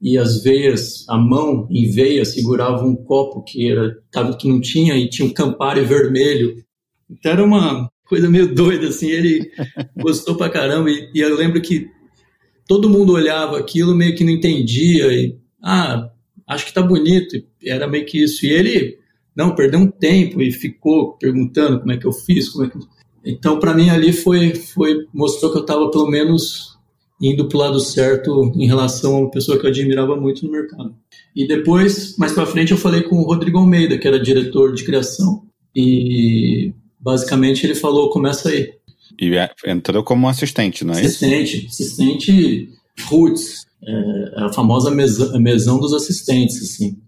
e 0.00 0.18
as 0.18 0.42
veias, 0.42 1.04
a 1.08 1.16
mão 1.16 1.66
em 1.70 1.90
veia 1.90 2.24
segurava 2.24 2.84
um 2.84 2.94
copo 2.94 3.42
que 3.42 3.70
era 3.70 3.98
tava 4.10 4.36
que 4.36 4.48
não 4.48 4.60
tinha 4.60 4.96
e 4.96 5.08
tinha 5.08 5.26
um 5.26 5.32
campari 5.32 5.82
vermelho. 5.82 6.62
Então 7.08 7.32
era 7.32 7.44
uma 7.44 7.90
coisa 8.06 8.28
meio 8.28 8.54
doida 8.54 8.88
assim. 8.88 9.08
Ele 9.08 9.50
gostou 9.96 10.36
pra 10.36 10.50
caramba 10.50 10.90
e, 10.90 11.10
e 11.14 11.20
eu 11.20 11.34
lembro 11.34 11.60
que 11.62 11.88
todo 12.66 12.90
mundo 12.90 13.12
olhava 13.12 13.58
aquilo 13.58 13.94
meio 13.94 14.14
que 14.14 14.24
não 14.24 14.32
entendia 14.32 15.06
e 15.12 15.36
ah 15.62 16.10
acho 16.46 16.66
que 16.66 16.72
tá 16.74 16.82
bonito. 16.82 17.36
Era 17.64 17.88
meio 17.88 18.06
que 18.06 18.22
isso. 18.22 18.46
E 18.46 18.50
ele, 18.50 18.98
não, 19.34 19.54
perdeu 19.54 19.80
um 19.80 19.90
tempo 19.90 20.40
e 20.40 20.52
ficou 20.52 21.16
perguntando 21.18 21.80
como 21.80 21.92
é 21.92 21.96
que 21.96 22.06
eu 22.06 22.12
fiz, 22.12 22.48
como 22.48 22.64
é 22.64 22.68
que... 22.68 22.78
Então, 23.24 23.58
para 23.58 23.74
mim, 23.74 23.90
ali 23.90 24.12
foi, 24.12 24.54
foi 24.54 25.04
mostrou 25.12 25.50
que 25.50 25.58
eu 25.58 25.62
estava 25.62 25.90
pelo 25.90 26.08
menos 26.08 26.76
indo 27.20 27.48
para 27.48 27.56
o 27.56 27.60
lado 27.60 27.80
certo 27.80 28.52
em 28.54 28.66
relação 28.66 29.16
a 29.16 29.18
uma 29.20 29.30
pessoa 29.30 29.58
que 29.58 29.66
eu 29.66 29.70
admirava 29.70 30.14
muito 30.16 30.44
no 30.46 30.52
mercado. 30.52 30.94
E 31.34 31.46
depois, 31.46 32.16
mais 32.18 32.32
para 32.32 32.46
frente, 32.46 32.70
eu 32.70 32.78
falei 32.78 33.02
com 33.02 33.16
o 33.16 33.24
Rodrigo 33.24 33.58
Almeida, 33.58 33.98
que 33.98 34.06
era 34.06 34.20
diretor 34.20 34.72
de 34.72 34.84
criação, 34.84 35.42
e 35.74 36.72
basicamente 37.00 37.64
ele 37.64 37.74
falou: 37.74 38.10
começa 38.10 38.48
aí. 38.48 38.70
E 39.18 39.34
é, 39.36 39.50
entrou 39.66 40.02
como 40.04 40.28
assistente, 40.28 40.84
não 40.84 40.94
é 40.94 41.00
assistente, 41.00 41.56
isso? 41.56 41.66
Assistente, 41.66 42.16
assistente 42.16 42.68
roots, 43.08 43.66
é, 43.82 44.44
a 44.44 44.52
famosa 44.52 44.90
mesa, 44.90 45.38
mesão 45.38 45.78
dos 45.78 45.92
assistentes, 45.92 46.62
assim. 46.62 46.98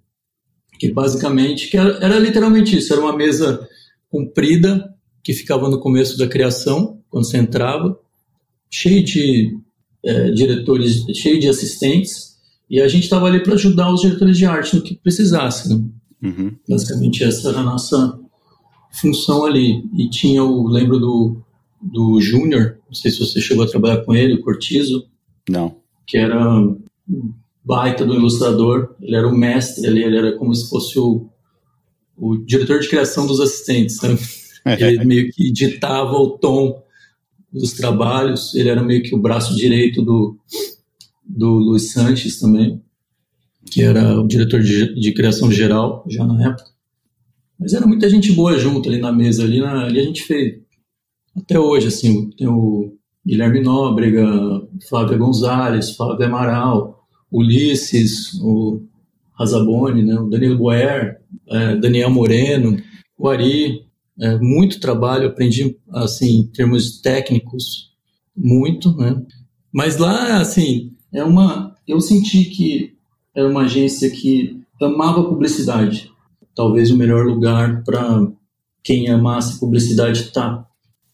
Que 0.79 0.93
basicamente 0.93 1.69
que 1.69 1.77
era, 1.77 1.99
era, 2.05 2.19
literalmente 2.19 2.77
isso, 2.77 2.93
era 2.93 3.03
uma 3.03 3.17
mesa 3.17 3.67
comprida 4.11 4.95
que 5.23 5.33
ficava 5.33 5.69
no 5.69 5.81
começo 5.81 6.17
da 6.17 6.29
criação, 6.29 7.01
quando 7.11 7.27
você 7.27 7.39
entrava, 7.39 7.99
cheio 8.71 9.05
de 9.05 9.59
é, 10.05 10.31
diretores, 10.31 11.05
cheio 11.15 11.41
de 11.41 11.49
assistentes, 11.49 12.37
e 12.71 12.81
a 12.81 12.89
gente 12.89 13.05
estava 13.05 13.27
ali 13.27 13.43
para 13.43 13.55
ajudar 13.55 13.93
os 13.93 14.03
diretores 14.03 14.37
de 14.37 14.45
arte 14.45 14.77
no 14.77 14.83
que 14.83 14.95
precisasse. 14.97 15.69
Né? 15.69 15.85
Uhum. 16.23 16.57
Basicamente 16.69 17.25
essa 17.25 17.49
era 17.49 17.61
a 17.61 17.65
nossa 17.65 18.19
função 19.01 19.45
ali. 19.45 19.83
E 19.97 20.09
tinha 20.11 20.45
o, 20.45 20.69
lembro 20.69 20.99
do, 20.99 21.43
do 21.81 22.21
Júnior, 22.21 22.79
não 22.87 22.95
sei 22.95 23.11
se 23.11 23.19
você 23.19 23.41
chegou 23.41 23.65
a 23.65 23.69
trabalhar 23.69 24.05
com 24.05 24.15
ele, 24.15 24.35
o 24.35 24.43
Cortizo. 24.43 25.07
Não 25.49 25.77
que 26.09 26.17
era 26.17 26.41
baita 27.63 28.05
do 28.05 28.15
ilustrador, 28.15 28.97
ele 29.01 29.15
era 29.15 29.29
o 29.29 29.37
mestre 29.37 29.87
ali, 29.87 30.03
ele 30.03 30.17
era 30.17 30.37
como 30.39 30.55
se 30.55 30.69
fosse 30.69 30.99
o, 30.99 31.29
o 32.17 32.39
diretor 32.39 32.81
de 32.81 32.89
criação 32.89 33.27
dos 33.27 33.39
assistentes, 33.39 34.01
né? 34.01 34.17
ele 34.81 35.05
meio 35.05 35.31
que 35.31 35.53
ditava 35.53 36.17
o 36.17 36.31
tom 36.31 36.83
dos 37.53 37.75
trabalhos, 37.75 38.55
ele 38.55 38.71
era 38.71 38.83
meio 38.83 39.03
que 39.03 39.15
o 39.15 39.19
braço 39.19 39.55
direito 39.55 40.03
do, 40.03 40.39
do 41.25 41.51
Luiz 41.51 41.93
Sanches 41.93 42.41
também, 42.41 42.83
que 43.71 43.83
era 43.83 44.19
o 44.19 44.27
diretor 44.27 44.61
de, 44.61 44.99
de 44.99 45.13
criação 45.13 45.53
geral, 45.53 46.05
já 46.09 46.27
na 46.27 46.49
época. 46.49 46.71
Mas 47.61 47.75
era 47.75 47.87
muita 47.87 48.09
gente 48.09 48.33
boa 48.33 48.59
junto 48.59 48.89
ali 48.89 48.99
na 48.99 49.13
mesa, 49.13 49.45
ali, 49.45 49.61
na, 49.61 49.85
ali 49.85 50.01
a 50.01 50.05
gente 50.05 50.23
fez, 50.23 50.59
até 51.37 51.59
hoje, 51.59 51.89
assim, 51.89 52.31
tem 52.31 52.49
o 52.49 52.93
Guilherme 53.27 53.61
Nóbrega, 53.61 54.27
Flávia 54.89 55.19
Gonzalez, 55.19 55.95
Flávia 55.95 56.27
Amaral, 56.27 57.07
Ulisses, 57.31 58.35
o 58.41 58.83
Razaboni, 59.39 60.03
né, 60.03 60.19
o 60.19 60.29
Danilo 60.29 60.59
Boer, 60.59 61.21
é, 61.49 61.77
Daniel 61.77 62.11
Moreno, 62.11 62.77
o 63.17 63.29
Ari, 63.29 63.85
é, 64.21 64.39
muito 64.39 64.81
trabalho, 64.81 65.29
aprendi, 65.29 65.77
assim, 65.93 66.41
em 66.41 66.47
termos 66.47 67.01
técnicos, 67.01 67.93
muito, 68.37 68.97
né, 68.97 69.23
mas 69.73 69.97
lá, 69.99 70.41
assim, 70.41 70.93
é 71.13 71.23
uma, 71.23 71.75
eu 71.87 72.01
senti 72.01 72.45
que 72.45 72.95
era 73.35 73.49
uma 73.49 73.63
agência 73.63 74.11
que 74.11 74.61
amava 74.81 75.23
publicidade, 75.23 76.11
talvez 76.55 76.91
o 76.91 76.97
melhor 76.97 77.27
lugar 77.27 77.85
para 77.85 78.27
quem 78.83 79.09
amasse 79.11 79.61
publicidade 79.61 80.23
está 80.23 80.68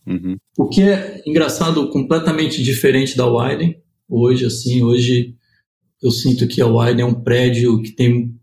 Uhum. 0.06 0.36
O 0.58 0.68
que 0.68 0.82
é 0.82 1.22
engraçado, 1.26 1.88
completamente 1.90 2.62
diferente 2.62 3.16
da 3.16 3.26
Widen. 3.26 3.76
Hoje, 4.08 4.44
assim, 4.44 4.82
hoje 4.82 5.34
eu 6.02 6.10
sinto 6.10 6.46
que 6.46 6.60
a 6.60 6.66
Widen 6.66 7.02
é 7.02 7.06
um 7.06 7.22
prédio 7.22 7.80
que 7.82 7.92
tem 7.92 8.34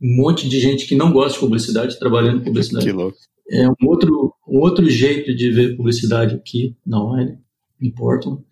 um 0.00 0.16
monte 0.16 0.48
de 0.48 0.60
gente 0.60 0.86
que 0.86 0.96
não 0.96 1.12
gosta 1.12 1.34
de 1.34 1.40
publicidade 1.40 1.98
trabalhando 1.98 2.40
em 2.40 2.44
publicidade. 2.44 2.86
Que 2.86 2.92
louco. 2.92 3.16
É 3.50 3.68
um 3.68 3.86
outro, 3.86 4.34
um 4.46 4.58
outro 4.58 4.88
jeito 4.88 5.34
de 5.34 5.50
ver 5.50 5.76
publicidade 5.76 6.34
aqui 6.34 6.76
na 6.84 7.02
Widen, 7.02 7.38
em 7.80 7.90
Portland. 7.90 8.42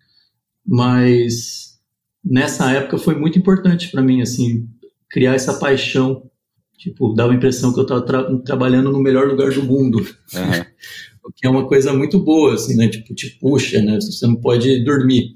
Mas 0.65 1.79
nessa 2.23 2.71
época 2.71 2.97
foi 2.97 3.15
muito 3.15 3.37
importante 3.37 3.89
para 3.89 4.01
mim, 4.01 4.21
assim, 4.21 4.67
criar 5.09 5.35
essa 5.35 5.53
paixão. 5.59 6.29
Tipo, 6.77 7.13
dava 7.13 7.31
a 7.31 7.35
impressão 7.35 7.73
que 7.73 7.79
eu 7.79 7.83
estava 7.83 8.01
tra 8.01 8.37
trabalhando 8.39 8.91
no 8.91 8.99
melhor 8.99 9.27
lugar 9.27 9.51
do 9.51 9.63
mundo. 9.63 9.97
Uhum. 9.99 10.65
o 11.27 11.31
que 11.35 11.45
é 11.45 11.49
uma 11.49 11.67
coisa 11.67 11.93
muito 11.93 12.19
boa, 12.19 12.53
assim, 12.53 12.75
né? 12.75 12.87
Tipo, 12.87 13.13
te 13.13 13.29
puxa, 13.39 13.81
né? 13.81 13.95
Você 13.95 14.25
não 14.25 14.35
pode 14.35 14.83
dormir. 14.83 15.33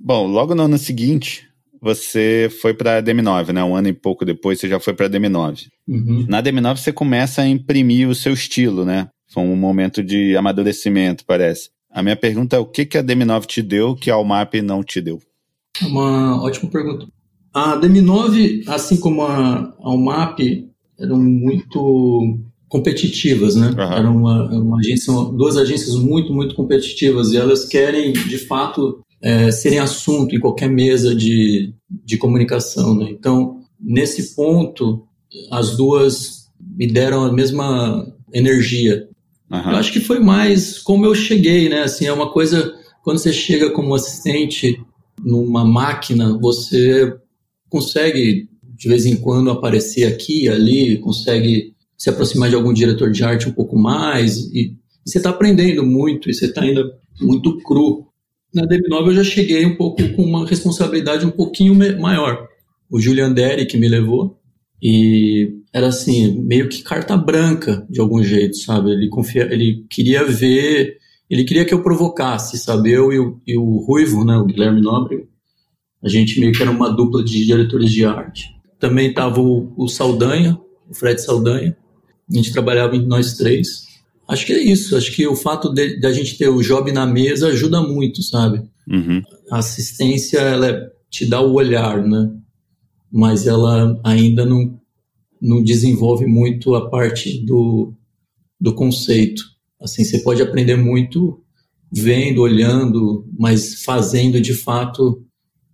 Bom, 0.00 0.26
logo 0.26 0.54
no 0.54 0.62
ano 0.62 0.78
seguinte, 0.78 1.46
você 1.80 2.48
foi 2.60 2.72
para 2.72 2.98
a 2.98 3.02
DM9, 3.02 3.52
né? 3.52 3.62
Um 3.62 3.76
ano 3.76 3.88
e 3.88 3.92
pouco 3.92 4.24
depois 4.24 4.58
você 4.58 4.68
já 4.68 4.80
foi 4.80 4.94
para 4.94 5.06
a 5.06 5.10
DM9. 5.10 5.66
Uhum. 5.86 6.26
Na 6.28 6.42
DM9 6.42 6.78
você 6.78 6.92
começa 6.92 7.42
a 7.42 7.48
imprimir 7.48 8.08
o 8.08 8.14
seu 8.14 8.32
estilo, 8.32 8.84
né? 8.84 9.08
Foi 9.28 9.42
um 9.42 9.56
momento 9.56 10.02
de 10.02 10.36
amadurecimento, 10.36 11.24
parece. 11.26 11.70
A 11.90 12.02
minha 12.02 12.16
pergunta 12.16 12.56
é 12.56 12.58
o 12.58 12.66
que, 12.66 12.86
que 12.86 12.98
a 12.98 13.04
DM9 13.04 13.46
te 13.46 13.62
deu 13.62 13.94
que 13.94 14.10
a 14.10 14.14
Almap 14.14 14.54
não 14.62 14.82
te 14.82 15.00
deu? 15.00 15.20
Uma 15.82 16.42
ótima 16.42 16.70
pergunta. 16.70 17.06
A 17.52 17.78
DM9, 17.78 18.66
assim 18.66 18.98
como 18.98 19.22
a 19.22 19.74
Almap, 19.78 20.38
eram 20.98 21.18
muito 21.18 22.38
competitivas, 22.68 23.54
né? 23.54 23.68
Uhum. 23.68 23.92
Era 23.92 24.10
uma, 24.10 24.50
uma 24.50 24.78
agência, 24.78 25.12
duas 25.36 25.56
agências 25.56 25.94
muito, 25.94 26.32
muito 26.32 26.54
competitivas 26.54 27.32
e 27.32 27.36
elas 27.36 27.64
querem, 27.64 28.12
de 28.12 28.38
fato, 28.38 29.00
é, 29.22 29.50
serem 29.50 29.78
assunto 29.78 30.34
em 30.34 30.40
qualquer 30.40 30.68
mesa 30.68 31.14
de, 31.14 31.72
de 32.04 32.16
comunicação, 32.16 32.96
né? 32.96 33.08
Então, 33.10 33.60
nesse 33.80 34.34
ponto, 34.34 35.04
as 35.50 35.76
duas 35.76 36.46
me 36.76 36.86
deram 36.86 37.24
a 37.24 37.32
mesma 37.32 38.12
energia. 38.32 39.08
Uhum. 39.50 39.70
Eu 39.70 39.76
acho 39.76 39.92
que 39.92 40.00
foi 40.00 40.18
mais 40.18 40.78
como 40.78 41.06
eu 41.06 41.14
cheguei, 41.14 41.68
né? 41.68 41.82
Assim, 41.82 42.06
é 42.06 42.12
uma 42.12 42.32
coisa, 42.32 42.74
quando 43.02 43.18
você 43.18 43.32
chega 43.32 43.70
como 43.70 43.94
assistente 43.94 44.80
numa 45.24 45.64
máquina, 45.64 46.36
você 46.38 47.14
consegue 47.68 48.48
de 48.76 48.88
vez 48.88 49.06
em 49.06 49.16
quando 49.16 49.50
aparecer 49.50 50.04
aqui 50.04 50.48
ali, 50.48 50.98
consegue 50.98 51.74
se 51.96 52.10
aproximar 52.10 52.48
de 52.48 52.54
algum 52.54 52.72
diretor 52.72 53.10
de 53.10 53.24
arte 53.24 53.48
um 53.48 53.52
pouco 53.52 53.78
mais. 53.78 54.38
E, 54.52 54.76
você 55.04 55.18
está 55.18 55.30
aprendendo 55.30 55.86
muito, 55.86 56.28
e 56.28 56.34
você 56.34 56.46
está 56.46 56.62
ainda 56.62 56.84
muito 57.20 57.58
cru. 57.58 58.08
Na 58.52 58.66
Deb9 58.66 59.06
eu 59.06 59.14
já 59.14 59.24
cheguei 59.24 59.64
um 59.64 59.76
pouco 59.76 60.02
com 60.14 60.22
uma 60.22 60.44
responsabilidade 60.46 61.24
um 61.24 61.30
pouquinho 61.30 61.74
maior. 62.00 62.48
O 62.90 63.00
Julian 63.00 63.32
Derry 63.32 63.66
que 63.66 63.76
me 63.76 63.88
levou, 63.88 64.40
e 64.82 65.52
era 65.72 65.88
assim, 65.88 66.40
meio 66.42 66.68
que 66.68 66.82
carta 66.82 67.16
branca, 67.16 67.86
de 67.88 68.00
algum 68.00 68.22
jeito, 68.22 68.56
sabe? 68.56 68.90
Ele, 68.90 69.08
confia, 69.08 69.42
ele 69.52 69.86
queria 69.88 70.24
ver, 70.24 70.96
ele 71.30 71.44
queria 71.44 71.64
que 71.64 71.72
eu 71.72 71.82
provocasse, 71.82 72.58
sabe? 72.58 72.90
Eu 72.90 73.12
e 73.12 73.18
o, 73.18 73.40
e 73.46 73.56
o 73.56 73.76
Ruivo, 73.78 74.24
né, 74.24 74.36
o 74.36 74.44
Guilherme 74.44 74.80
Nobre, 74.80 75.28
a 76.02 76.08
gente 76.08 76.38
meio 76.40 76.52
que 76.52 76.62
era 76.62 76.70
uma 76.70 76.90
dupla 76.90 77.22
de 77.22 77.44
diretores 77.44 77.90
de 77.90 78.04
arte. 78.04 78.54
Também 78.78 79.08
estava 79.08 79.40
o, 79.40 79.72
o 79.76 79.88
Saldanha, 79.88 80.58
o 80.88 80.94
Fred 80.94 81.20
Saldanha, 81.20 81.76
a 82.30 82.36
gente 82.36 82.52
trabalhava 82.52 82.96
em 82.96 83.06
nós 83.06 83.34
três. 83.34 83.86
Acho 84.28 84.46
que 84.46 84.52
é 84.52 84.62
isso. 84.62 84.96
Acho 84.96 85.12
que 85.14 85.26
o 85.26 85.36
fato 85.36 85.72
de, 85.72 86.00
de 86.00 86.06
a 86.06 86.12
gente 86.12 86.36
ter 86.36 86.48
o 86.48 86.60
job 86.60 86.90
na 86.90 87.06
mesa 87.06 87.48
ajuda 87.48 87.80
muito, 87.80 88.22
sabe? 88.22 88.62
Uhum. 88.88 89.22
A 89.50 89.58
assistência, 89.58 90.38
ela 90.38 90.68
é, 90.68 90.90
te 91.10 91.24
dá 91.24 91.40
o 91.40 91.54
olhar, 91.54 92.02
né? 92.02 92.32
Mas 93.10 93.46
ela 93.46 93.98
ainda 94.04 94.44
não, 94.44 94.78
não 95.40 95.62
desenvolve 95.62 96.26
muito 96.26 96.74
a 96.74 96.90
parte 96.90 97.38
do, 97.44 97.94
do 98.60 98.74
conceito. 98.74 99.42
Assim, 99.80 100.04
você 100.04 100.18
pode 100.18 100.42
aprender 100.42 100.76
muito 100.76 101.40
vendo, 101.92 102.42
olhando, 102.42 103.24
mas 103.38 103.84
fazendo 103.84 104.40
de 104.40 104.54
fato, 104.54 105.24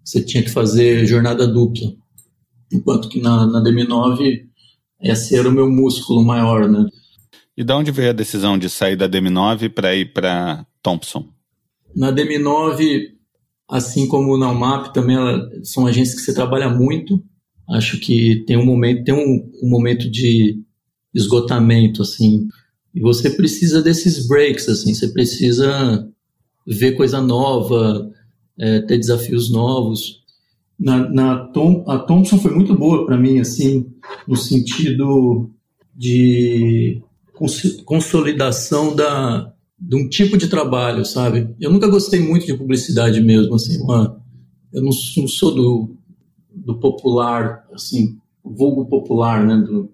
você 0.04 0.22
tinha 0.22 0.42
que 0.42 0.50
fazer 0.50 1.06
jornada 1.06 1.46
dupla. 1.48 1.94
Enquanto 2.70 3.08
que 3.08 3.20
na, 3.20 3.46
na 3.46 3.62
DM9 3.62 4.46
esse 5.02 5.36
era 5.36 5.48
o 5.48 5.52
meu 5.52 5.70
músculo 5.70 6.24
maior, 6.24 6.68
né? 6.68 6.86
E 7.56 7.62
de 7.62 7.72
onde 7.72 7.90
veio 7.90 8.10
a 8.10 8.14
decisão 8.14 8.58
de 8.58 8.70
sair 8.70 8.96
da 8.96 9.08
DM9 9.08 9.68
para 9.68 9.94
ir 9.94 10.12
para 10.12 10.66
Thompson? 10.82 11.28
Na 11.94 12.12
DM9, 12.12 13.08
assim 13.68 14.08
como 14.08 14.38
na 14.38 14.50
UMAP, 14.50 14.92
também 14.94 15.16
ela, 15.16 15.50
são 15.62 15.86
agências 15.86 16.18
que 16.18 16.22
você 16.22 16.34
trabalha 16.34 16.68
muito. 16.68 17.22
Acho 17.68 17.98
que 17.98 18.44
tem 18.46 18.56
um 18.56 18.64
momento, 18.64 19.04
tem 19.04 19.14
um, 19.14 19.50
um 19.62 19.68
momento 19.68 20.10
de 20.10 20.60
esgotamento, 21.14 22.02
assim, 22.02 22.48
e 22.94 23.00
você 23.00 23.30
precisa 23.30 23.82
desses 23.82 24.26
breaks, 24.26 24.68
assim, 24.68 24.94
você 24.94 25.08
precisa 25.08 26.08
ver 26.66 26.92
coisa 26.92 27.20
nova, 27.20 28.10
é, 28.58 28.80
ter 28.82 28.98
desafios 28.98 29.50
novos. 29.50 30.21
Na, 30.82 31.08
na 31.08 31.36
Tom, 31.46 31.84
a 31.86 31.96
Thompson 31.96 32.38
foi 32.38 32.52
muito 32.52 32.74
boa 32.74 33.06
para 33.06 33.16
mim, 33.16 33.38
assim, 33.38 33.86
no 34.26 34.36
sentido 34.36 35.48
de 35.94 37.00
consolidação 37.84 38.92
da, 38.92 39.54
de 39.78 39.94
um 39.94 40.08
tipo 40.08 40.36
de 40.36 40.48
trabalho, 40.48 41.04
sabe? 41.04 41.54
Eu 41.60 41.70
nunca 41.70 41.86
gostei 41.86 42.18
muito 42.18 42.46
de 42.46 42.54
publicidade 42.54 43.20
mesmo, 43.20 43.54
assim, 43.54 43.80
uma, 43.80 44.20
eu 44.72 44.82
não, 44.82 44.90
não 45.18 45.28
sou 45.28 45.54
do, 45.54 45.96
do 46.52 46.80
popular, 46.80 47.64
assim, 47.72 48.18
vulgo 48.44 48.84
popular, 48.86 49.46
né? 49.46 49.56
Do, 49.58 49.88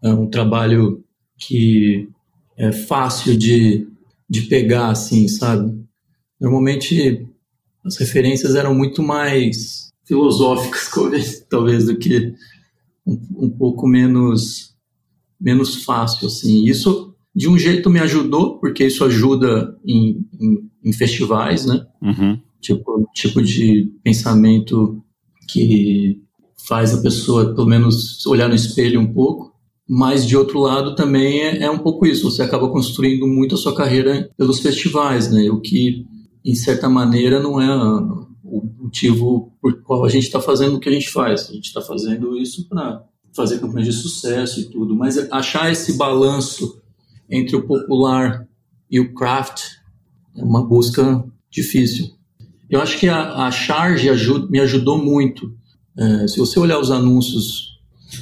é 0.00 0.10
um 0.10 0.28
trabalho 0.28 1.02
que 1.36 2.08
é 2.56 2.70
fácil 2.70 3.36
de, 3.36 3.88
de 4.30 4.42
pegar, 4.42 4.90
assim, 4.90 5.26
sabe? 5.26 5.76
Normalmente 6.40 7.26
as 7.84 7.96
referências 7.96 8.54
eram 8.54 8.76
muito 8.76 9.02
mais 9.02 9.92
filosóficas, 10.04 11.44
talvez, 11.50 11.86
do 11.86 11.96
que 11.96 12.34
um, 13.06 13.18
um 13.36 13.50
pouco 13.50 13.86
menos 13.86 14.74
menos 15.44 15.84
fácil, 15.84 16.26
assim. 16.26 16.64
Isso, 16.64 17.14
de 17.34 17.48
um 17.48 17.58
jeito, 17.58 17.90
me 17.90 18.00
ajudou, 18.00 18.58
porque 18.58 18.86
isso 18.86 19.04
ajuda 19.04 19.76
em, 19.84 20.26
em, 20.40 20.70
em 20.82 20.92
festivais, 20.92 21.66
né? 21.66 21.84
Uhum. 22.00 22.40
Tipo, 22.62 23.06
tipo 23.14 23.42
de 23.42 23.92
pensamento 24.02 25.02
que 25.50 26.22
faz 26.66 26.94
a 26.94 27.02
pessoa, 27.02 27.54
pelo 27.54 27.66
menos, 27.66 28.24
olhar 28.26 28.48
no 28.48 28.54
espelho 28.54 28.98
um 28.98 29.12
pouco. 29.12 29.52
Mas, 29.86 30.26
de 30.26 30.34
outro 30.34 30.60
lado, 30.60 30.94
também 30.94 31.40
é, 31.40 31.64
é 31.64 31.70
um 31.70 31.78
pouco 31.78 32.06
isso. 32.06 32.30
Você 32.30 32.42
acaba 32.42 32.70
construindo 32.70 33.26
muito 33.26 33.54
a 33.54 33.58
sua 33.58 33.74
carreira 33.74 34.30
pelos 34.38 34.60
festivais, 34.60 35.30
né? 35.30 35.50
O 35.50 35.60
que, 35.60 36.06
em 36.42 36.54
certa 36.54 36.88
maneira, 36.88 37.38
não 37.38 37.60
é 37.60 37.66
motivo 38.94 39.52
por 39.60 39.82
qual 39.82 40.04
a 40.04 40.08
gente 40.08 40.24
está 40.24 40.40
fazendo 40.40 40.76
o 40.76 40.80
que 40.80 40.88
a 40.88 40.92
gente 40.92 41.10
faz. 41.10 41.50
A 41.50 41.52
gente 41.52 41.66
está 41.66 41.80
fazendo 41.80 42.36
isso 42.38 42.68
para 42.68 43.02
fazer 43.34 43.58
campanhas 43.58 43.88
de 43.88 44.00
sucesso 44.00 44.60
e 44.60 44.70
tudo. 44.70 44.94
Mas 44.94 45.18
achar 45.32 45.72
esse 45.72 45.94
balanço 45.94 46.80
entre 47.28 47.56
o 47.56 47.66
popular 47.66 48.46
e 48.88 49.00
o 49.00 49.12
craft 49.12 49.62
é 50.36 50.44
uma 50.44 50.64
busca 50.64 51.24
difícil. 51.50 52.14
Eu 52.70 52.80
acho 52.80 52.98
que 52.98 53.08
a, 53.08 53.46
a 53.46 53.50
Charge 53.50 54.08
ajuda, 54.08 54.46
me 54.48 54.60
ajudou 54.60 54.96
muito. 54.96 55.52
É, 55.96 56.28
se 56.28 56.38
você 56.38 56.58
olhar 56.60 56.78
os 56.78 56.90
anúncios, 56.90 57.80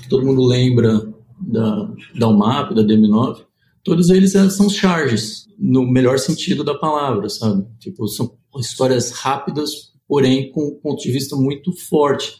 todo 0.08 0.24
mundo 0.24 0.42
lembra 0.42 1.06
da, 1.38 1.90
da 2.18 2.28
UMAP, 2.28 2.74
da 2.74 2.82
DM9, 2.82 3.44
todos 3.84 4.10
eles 4.10 4.32
são 4.32 4.68
charges, 4.68 5.46
no 5.58 5.86
melhor 5.86 6.18
sentido 6.18 6.62
da 6.62 6.74
palavra, 6.74 7.28
sabe? 7.28 7.66
Tipo, 7.78 8.06
são 8.08 8.34
histórias 8.58 9.10
rápidas, 9.10 9.91
porém 10.12 10.52
com 10.52 10.66
um 10.66 10.74
ponto 10.74 11.02
de 11.02 11.10
vista 11.10 11.34
muito 11.34 11.72
forte. 11.72 12.34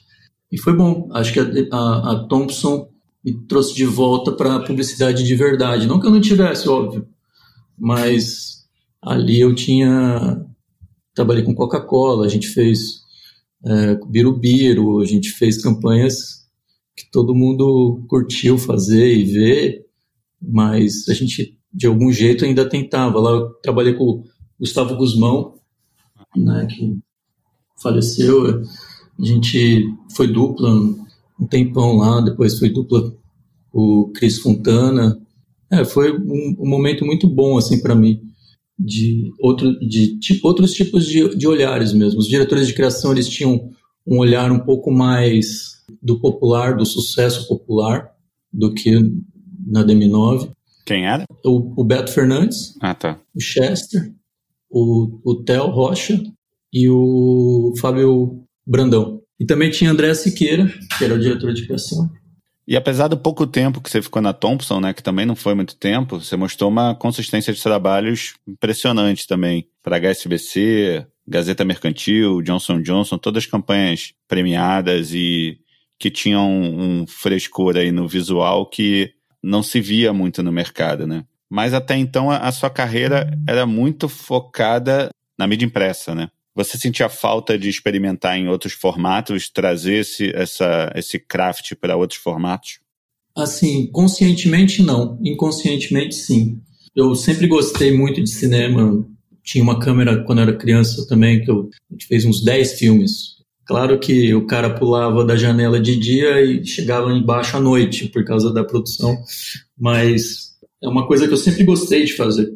E 0.52 0.58
foi 0.58 0.76
bom. 0.76 1.08
Acho 1.14 1.32
que 1.32 1.40
a, 1.40 1.44
a, 1.72 2.12
a 2.12 2.26
Thompson 2.28 2.86
me 3.24 3.32
trouxe 3.46 3.74
de 3.74 3.86
volta 3.86 4.30
para 4.30 4.56
a 4.56 4.62
publicidade 4.62 5.24
de 5.24 5.34
verdade. 5.34 5.86
Não 5.86 5.98
que 5.98 6.06
eu 6.06 6.10
não 6.10 6.20
tivesse, 6.20 6.68
óbvio, 6.68 7.08
mas 7.78 8.66
ali 9.00 9.40
eu 9.40 9.54
tinha. 9.54 10.44
Trabalhei 11.14 11.42
com 11.42 11.54
Coca-Cola, 11.54 12.26
a 12.26 12.28
gente 12.28 12.48
fez 12.48 13.04
é, 13.64 13.94
Birubiru, 14.06 15.00
a 15.00 15.06
gente 15.06 15.30
fez 15.30 15.62
campanhas 15.62 16.46
que 16.94 17.10
todo 17.10 17.34
mundo 17.34 18.04
curtiu 18.06 18.58
fazer 18.58 19.14
e 19.16 19.24
ver, 19.24 19.86
mas 20.42 21.08
a 21.08 21.14
gente 21.14 21.58
de 21.72 21.86
algum 21.86 22.12
jeito 22.12 22.44
ainda 22.44 22.68
tentava. 22.68 23.18
Lá 23.18 23.30
eu 23.30 23.48
trabalhei 23.62 23.94
com 23.94 24.04
o 24.04 24.24
Gustavo 24.60 24.94
Guzmão, 24.94 25.54
né, 26.36 26.66
que 26.66 27.00
faleceu. 27.82 28.62
A 29.18 29.24
gente 29.24 29.84
foi 30.14 30.28
dupla 30.28 30.70
um 31.38 31.46
tempão 31.46 31.96
lá, 31.96 32.20
depois 32.20 32.58
foi 32.58 32.70
dupla 32.70 33.12
o 33.72 34.10
Cris 34.14 34.38
Fontana. 34.38 35.20
É, 35.70 35.84
foi 35.84 36.12
um, 36.12 36.56
um, 36.60 36.68
momento 36.68 37.04
muito 37.04 37.26
bom 37.26 37.56
assim 37.56 37.80
para 37.80 37.94
mim 37.94 38.20
de 38.78 39.32
outro 39.40 39.78
de 39.80 40.18
tipo, 40.18 40.46
outros 40.46 40.72
tipos 40.72 41.06
de, 41.06 41.36
de 41.36 41.46
olhares 41.46 41.92
mesmo. 41.92 42.20
Os 42.20 42.28
diretores 42.28 42.66
de 42.66 42.74
criação 42.74 43.12
eles 43.12 43.28
tinham 43.28 43.70
um 44.06 44.18
olhar 44.18 44.50
um 44.52 44.60
pouco 44.60 44.90
mais 44.90 45.82
do 46.02 46.20
popular, 46.20 46.76
do 46.76 46.84
sucesso 46.84 47.48
popular, 47.48 48.10
do 48.52 48.72
que 48.72 48.92
na 49.66 49.84
DM9. 49.84 50.50
Quem 50.84 51.06
era? 51.06 51.24
O, 51.44 51.80
o 51.80 51.84
Beto 51.84 52.10
Fernandes, 52.10 52.76
ah, 52.80 52.94
tá. 52.94 53.20
o 53.34 53.40
Chester, 53.40 54.12
o, 54.68 55.20
o 55.24 55.42
Theo 55.42 55.66
Rocha 55.66 56.20
e 56.72 56.88
o 56.88 57.74
Fábio 57.80 58.44
Brandão. 58.66 59.20
E 59.38 59.44
também 59.44 59.70
tinha 59.70 59.90
André 59.90 60.14
Siqueira, 60.14 60.72
que 60.96 61.04
era 61.04 61.14
o 61.14 61.18
diretor 61.18 61.52
de 61.52 61.66
criação. 61.66 62.08
E 62.66 62.76
apesar 62.76 63.08
do 63.08 63.16
pouco 63.16 63.46
tempo 63.46 63.80
que 63.80 63.90
você 63.90 64.00
ficou 64.00 64.22
na 64.22 64.32
Thompson, 64.32 64.80
né, 64.80 64.94
que 64.94 65.02
também 65.02 65.26
não 65.26 65.34
foi 65.34 65.54
muito 65.54 65.76
tempo, 65.76 66.20
você 66.20 66.36
mostrou 66.36 66.70
uma 66.70 66.94
consistência 66.94 67.52
de 67.52 67.60
trabalhos 67.60 68.34
impressionante 68.46 69.26
também 69.26 69.66
para 69.82 69.98
HSBC, 69.98 71.04
Gazeta 71.26 71.64
Mercantil, 71.64 72.40
Johnson 72.40 72.80
Johnson, 72.80 73.18
todas 73.18 73.46
campanhas 73.46 74.12
premiadas 74.28 75.12
e 75.12 75.58
que 75.98 76.10
tinham 76.10 76.50
um, 76.50 77.06
frescor 77.06 77.76
aí 77.76 77.92
no 77.92 78.08
visual 78.08 78.66
que 78.66 79.12
não 79.42 79.62
se 79.62 79.80
via 79.80 80.12
muito 80.12 80.42
no 80.42 80.52
mercado, 80.52 81.06
né? 81.06 81.24
Mas 81.48 81.74
até 81.74 81.96
então 81.96 82.30
a 82.30 82.50
sua 82.50 82.70
carreira 82.70 83.30
era 83.46 83.66
muito 83.66 84.08
focada 84.08 85.10
na 85.38 85.46
mídia 85.46 85.66
impressa, 85.66 86.14
né? 86.14 86.30
Você 86.54 86.76
sentia 86.76 87.08
falta 87.08 87.58
de 87.58 87.68
experimentar 87.68 88.36
em 88.36 88.48
outros 88.48 88.74
formatos, 88.74 89.48
trazer 89.48 90.00
esse, 90.00 90.30
essa, 90.34 90.92
esse 90.94 91.18
craft 91.18 91.74
para 91.80 91.96
outros 91.96 92.20
formatos? 92.20 92.80
Assim, 93.34 93.86
conscientemente 93.86 94.82
não, 94.82 95.18
inconscientemente 95.22 96.14
sim. 96.14 96.60
Eu 96.94 97.14
sempre 97.14 97.46
gostei 97.46 97.96
muito 97.96 98.22
de 98.22 98.28
cinema. 98.28 99.06
Tinha 99.42 99.64
uma 99.64 99.80
câmera 99.80 100.22
quando 100.24 100.38
eu 100.40 100.42
era 100.48 100.56
criança 100.56 101.06
também, 101.08 101.42
que 101.42 101.50
eu, 101.50 101.70
a 101.90 101.94
gente 101.94 102.06
fez 102.06 102.24
uns 102.26 102.44
10 102.44 102.78
filmes. 102.78 103.42
Claro 103.64 103.98
que 103.98 104.34
o 104.34 104.46
cara 104.46 104.74
pulava 104.74 105.24
da 105.24 105.36
janela 105.36 105.80
de 105.80 105.96
dia 105.96 106.42
e 106.42 106.64
chegava 106.66 107.10
embaixo 107.12 107.56
à 107.56 107.60
noite 107.60 108.08
por 108.08 108.24
causa 108.24 108.52
da 108.52 108.62
produção, 108.62 109.16
mas 109.78 110.52
é 110.82 110.88
uma 110.88 111.06
coisa 111.06 111.26
que 111.26 111.32
eu 111.32 111.38
sempre 111.38 111.64
gostei 111.64 112.04
de 112.04 112.14
fazer. 112.14 112.52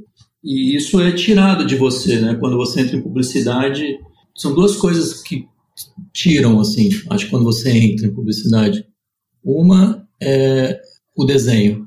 E 0.46 0.76
isso 0.76 1.00
é 1.00 1.10
tirado 1.12 1.66
de 1.66 1.74
você, 1.74 2.20
né? 2.20 2.36
Quando 2.36 2.56
você 2.56 2.80
entra 2.80 2.96
em 2.96 3.02
publicidade, 3.02 3.98
são 4.34 4.54
duas 4.54 4.76
coisas 4.76 5.22
que 5.22 5.46
tiram, 6.12 6.60
assim, 6.60 6.88
acho 7.10 7.24
que 7.24 7.30
quando 7.30 7.44
você 7.44 7.70
entra 7.70 8.06
em 8.06 8.14
publicidade. 8.14 8.86
Uma 9.44 10.06
é 10.22 10.80
o 11.16 11.24
desenho. 11.24 11.86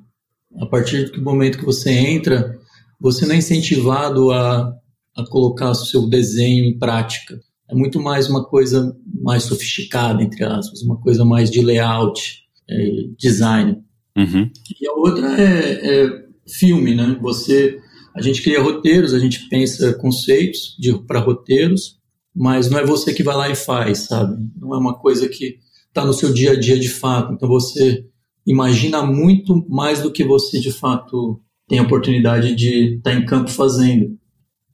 A 0.60 0.66
partir 0.66 1.12
do 1.12 1.22
momento 1.24 1.58
que 1.58 1.66
você 1.66 1.92
entra, 1.92 2.60
você 3.00 3.26
não 3.26 3.36
é 3.36 3.38
incentivado 3.38 4.32
a, 4.32 4.74
a 5.16 5.26
colocar 5.30 5.72
o 5.72 5.76
seu 5.76 6.08
desenho 6.08 6.66
em 6.66 6.78
prática 6.78 7.40
é 7.70 7.76
muito 7.76 8.02
mais 8.02 8.28
uma 8.28 8.44
coisa 8.44 8.96
mais 9.22 9.44
sofisticada, 9.44 10.24
entre 10.24 10.44
aspas, 10.44 10.82
uma 10.82 11.00
coisa 11.00 11.24
mais 11.24 11.52
de 11.52 11.62
layout, 11.62 12.44
é, 12.68 12.92
design. 13.18 13.78
Uhum. 14.18 14.50
E 14.82 14.88
a 14.88 14.94
outra 14.94 15.40
é, 15.40 16.04
é, 16.04 16.26
filme, 16.48 16.96
né? 16.96 17.18
Você, 17.22 17.80
a 18.20 18.22
gente 18.22 18.42
cria 18.42 18.62
roteiros, 18.62 19.14
a 19.14 19.20
gente 19.20 19.48
pensa 19.48 19.94
conceitos 19.94 20.76
para 21.08 21.22
roteiros, 21.22 21.98
mas 22.36 22.70
não 22.70 22.78
é 22.78 22.86
você 22.86 23.14
que 23.14 23.24
vai 23.24 23.36
lá 23.36 23.50
e 23.50 23.56
faz, 23.56 24.00
sabe? 24.00 24.38
Não 24.58 24.76
é 24.76 24.78
uma 24.78 24.94
coisa 24.94 25.28
que 25.30 25.58
está 25.88 26.06
no 26.06 26.14
seu 26.14 26.34
dia 26.34 26.52
a 26.52 26.60
dia 26.60 26.78
de 26.78 26.90
fato. 26.90 27.34
Então 27.34 27.48
você 27.48 28.06
imagina 28.46 29.02
muito 29.02 29.66
mais 29.70 30.02
do 30.02 30.12
que 30.12 30.24
você 30.24 30.60
de 30.60 30.72
fato 30.72 31.42
tem 31.68 31.80
a 31.80 31.84
oportunidade 31.84 32.56
de 32.56 32.96
estar 32.98 33.12
tá 33.12 33.18
em 33.18 33.26
campo 33.26 33.50
fazendo. 33.50 34.18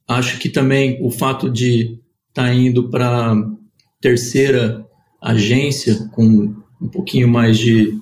Acho 0.08 0.38
que 0.38 0.48
também 0.48 0.98
o 1.00 1.10
fato 1.10 1.48
de 1.48 2.00
está 2.28 2.52
indo 2.52 2.90
para 2.90 3.34
terceira 4.00 4.84
agência 5.22 6.08
com 6.12 6.54
um 6.80 6.88
pouquinho 6.88 7.28
mais 7.28 7.58
de 7.58 7.98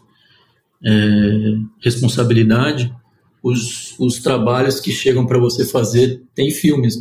é, 0.85 1.57
responsabilidade, 1.83 2.95
os, 3.45 3.95
os 3.99 4.21
trabalhos 4.21 4.81
que 4.81 4.91
chegam 4.91 5.27
para 5.27 5.39
você 5.39 5.67
fazer 5.67 6.23
tem 6.35 6.51
filmes, 6.51 6.97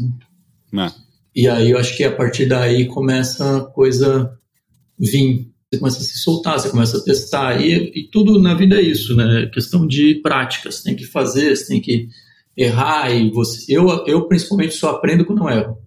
né? 0.69 0.87
É. 0.87 1.03
E 1.33 1.47
aí 1.47 1.71
eu 1.71 1.77
acho 1.77 1.95
que 1.95 2.03
a 2.03 2.13
partir 2.13 2.45
daí 2.45 2.85
começa 2.85 3.57
a 3.57 3.61
coisa 3.61 4.37
vir. 4.99 5.49
Você 5.71 5.79
começa 5.79 5.99
a 5.99 6.01
se 6.01 6.17
soltar, 6.19 6.59
você 6.59 6.69
começa 6.69 6.97
a 6.97 7.01
testar. 7.01 7.61
E, 7.61 7.91
e 7.95 8.09
tudo 8.11 8.39
na 8.41 8.53
vida 8.53 8.75
é 8.75 8.81
isso, 8.81 9.15
né? 9.15 9.43
É 9.43 9.45
questão 9.47 9.87
de 9.87 10.15
práticas. 10.15 10.83
Tem 10.83 10.95
que 10.95 11.05
fazer, 11.05 11.55
você 11.55 11.67
tem 11.67 11.81
que 11.81 12.09
errar. 12.57 13.09
E 13.09 13.31
você, 13.31 13.75
eu, 13.75 13.87
eu 14.05 14.27
principalmente 14.27 14.75
só 14.75 14.89
aprendo 14.89 15.25
quando 15.25 15.43
eu 15.43 15.49
erro. 15.49 15.77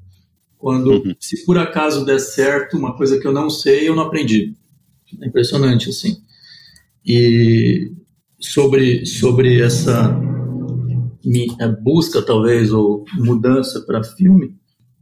Quando, 0.57 0.91
uhum. 0.91 1.15
se 1.21 1.45
por 1.45 1.59
acaso 1.59 2.05
der 2.05 2.19
certo, 2.19 2.79
uma 2.79 2.97
coisa 2.97 3.21
que 3.21 3.27
eu 3.27 3.33
não 3.33 3.51
sei, 3.51 3.87
eu 3.87 3.95
não 3.95 4.05
aprendi. 4.05 4.55
É 5.21 5.27
impressionante, 5.27 5.91
assim. 5.91 6.17
E 7.07 7.93
sobre, 8.41 9.05
sobre 9.05 9.61
essa 9.61 10.19
busca, 11.83 12.23
talvez, 12.23 12.73
ou 12.73 13.05
mudança 13.19 13.81
para 13.81 14.05
filme, 14.05 14.55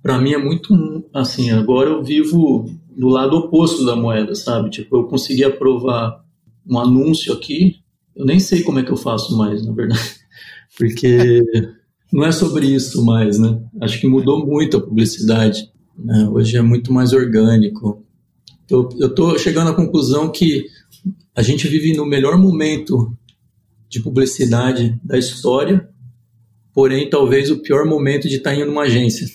para 0.02 0.18
mim 0.18 0.32
é 0.32 0.38
muito 0.38 1.04
assim. 1.12 1.50
Agora 1.50 1.90
eu 1.90 2.04
vivo 2.04 2.70
do 2.96 3.08
lado 3.08 3.36
oposto 3.36 3.84
da 3.84 3.96
moeda, 3.96 4.34
sabe? 4.34 4.70
Tipo, 4.70 4.96
eu 4.96 5.04
consegui 5.04 5.44
aprovar 5.44 6.22
um 6.66 6.78
anúncio 6.78 7.32
aqui, 7.32 7.76
eu 8.14 8.24
nem 8.24 8.38
sei 8.38 8.62
como 8.62 8.78
é 8.78 8.82
que 8.82 8.90
eu 8.90 8.96
faço 8.96 9.36
mais, 9.36 9.66
na 9.66 9.72
verdade, 9.72 10.00
porque 10.78 11.42
não 12.12 12.24
é 12.24 12.32
sobre 12.32 12.66
isso 12.66 13.04
mais, 13.04 13.38
né? 13.38 13.60
Acho 13.80 14.00
que 14.00 14.06
mudou 14.06 14.46
muito 14.46 14.76
a 14.76 14.80
publicidade. 14.80 15.70
Né? 15.98 16.28
Hoje 16.30 16.56
é 16.56 16.62
muito 16.62 16.92
mais 16.92 17.12
orgânico. 17.12 18.04
Eu, 18.70 18.88
eu 18.98 19.14
tô 19.14 19.36
chegando 19.38 19.70
à 19.70 19.74
conclusão 19.74 20.30
que 20.30 20.66
a 21.34 21.42
gente 21.42 21.66
vive 21.68 21.96
no 21.96 22.06
melhor 22.06 22.38
momento 22.38 23.16
de 23.88 24.00
publicidade 24.00 24.98
da 25.04 25.18
história, 25.18 25.88
porém 26.74 27.08
talvez 27.08 27.50
o 27.50 27.62
pior 27.62 27.86
momento 27.86 28.28
de 28.28 28.36
estar 28.36 28.54
em 28.54 28.64
uma 28.64 28.82
agência. 28.82 29.26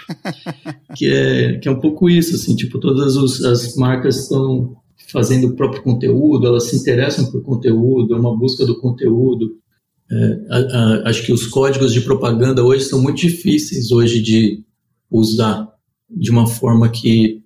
que, 0.96 1.06
é, 1.06 1.58
que 1.58 1.68
é 1.68 1.70
um 1.70 1.80
pouco 1.80 2.10
isso, 2.10 2.34
assim, 2.34 2.54
tipo, 2.56 2.78
todas 2.78 3.16
os, 3.16 3.44
as 3.44 3.74
marcas 3.76 4.22
estão 4.22 4.76
fazendo 5.10 5.48
o 5.48 5.56
próprio 5.56 5.82
conteúdo, 5.82 6.46
elas 6.46 6.64
se 6.64 6.76
interessam 6.76 7.30
por 7.30 7.42
conteúdo, 7.42 8.14
é 8.14 8.18
uma 8.18 8.36
busca 8.36 8.64
do 8.64 8.78
conteúdo. 8.78 9.56
É, 10.10 10.40
a, 10.50 10.58
a, 10.58 11.08
acho 11.08 11.24
que 11.24 11.32
os 11.32 11.46
códigos 11.46 11.92
de 11.92 12.00
propaganda 12.00 12.64
hoje 12.64 12.84
são 12.84 13.00
muito 13.00 13.18
difíceis 13.18 13.90
hoje 13.92 14.20
de 14.20 14.64
usar 15.10 15.68
de 16.10 16.30
uma 16.30 16.46
forma 16.46 16.88
que, 16.88 17.42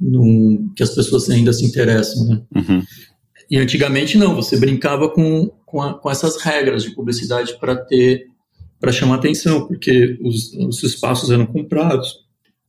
num, 0.00 0.70
que 0.74 0.82
as 0.82 0.90
pessoas 0.90 1.28
ainda 1.30 1.52
se 1.52 1.64
interessam, 1.64 2.26
né? 2.26 2.42
Uhum. 2.54 2.82
E 3.50 3.58
antigamente 3.58 4.16
não, 4.16 4.34
você 4.34 4.58
brincava 4.58 5.08
com, 5.08 5.50
com, 5.66 5.82
a, 5.82 5.94
com 5.94 6.10
essas 6.10 6.36
regras 6.40 6.82
de 6.82 6.94
publicidade 6.94 7.58
para 7.58 7.76
ter 7.76 8.26
para 8.84 8.92
chamar 8.92 9.14
atenção, 9.14 9.66
porque 9.66 10.18
os, 10.20 10.52
os 10.52 10.82
espaços 10.82 11.30
eram 11.30 11.46
comprados. 11.46 12.18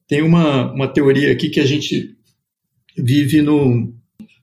Tem 0.08 0.22
uma, 0.22 0.72
uma 0.72 0.88
teoria 0.88 1.30
aqui 1.30 1.50
que 1.50 1.60
a 1.60 1.66
gente 1.66 2.16
vive 2.98 3.42
no, 3.42 3.94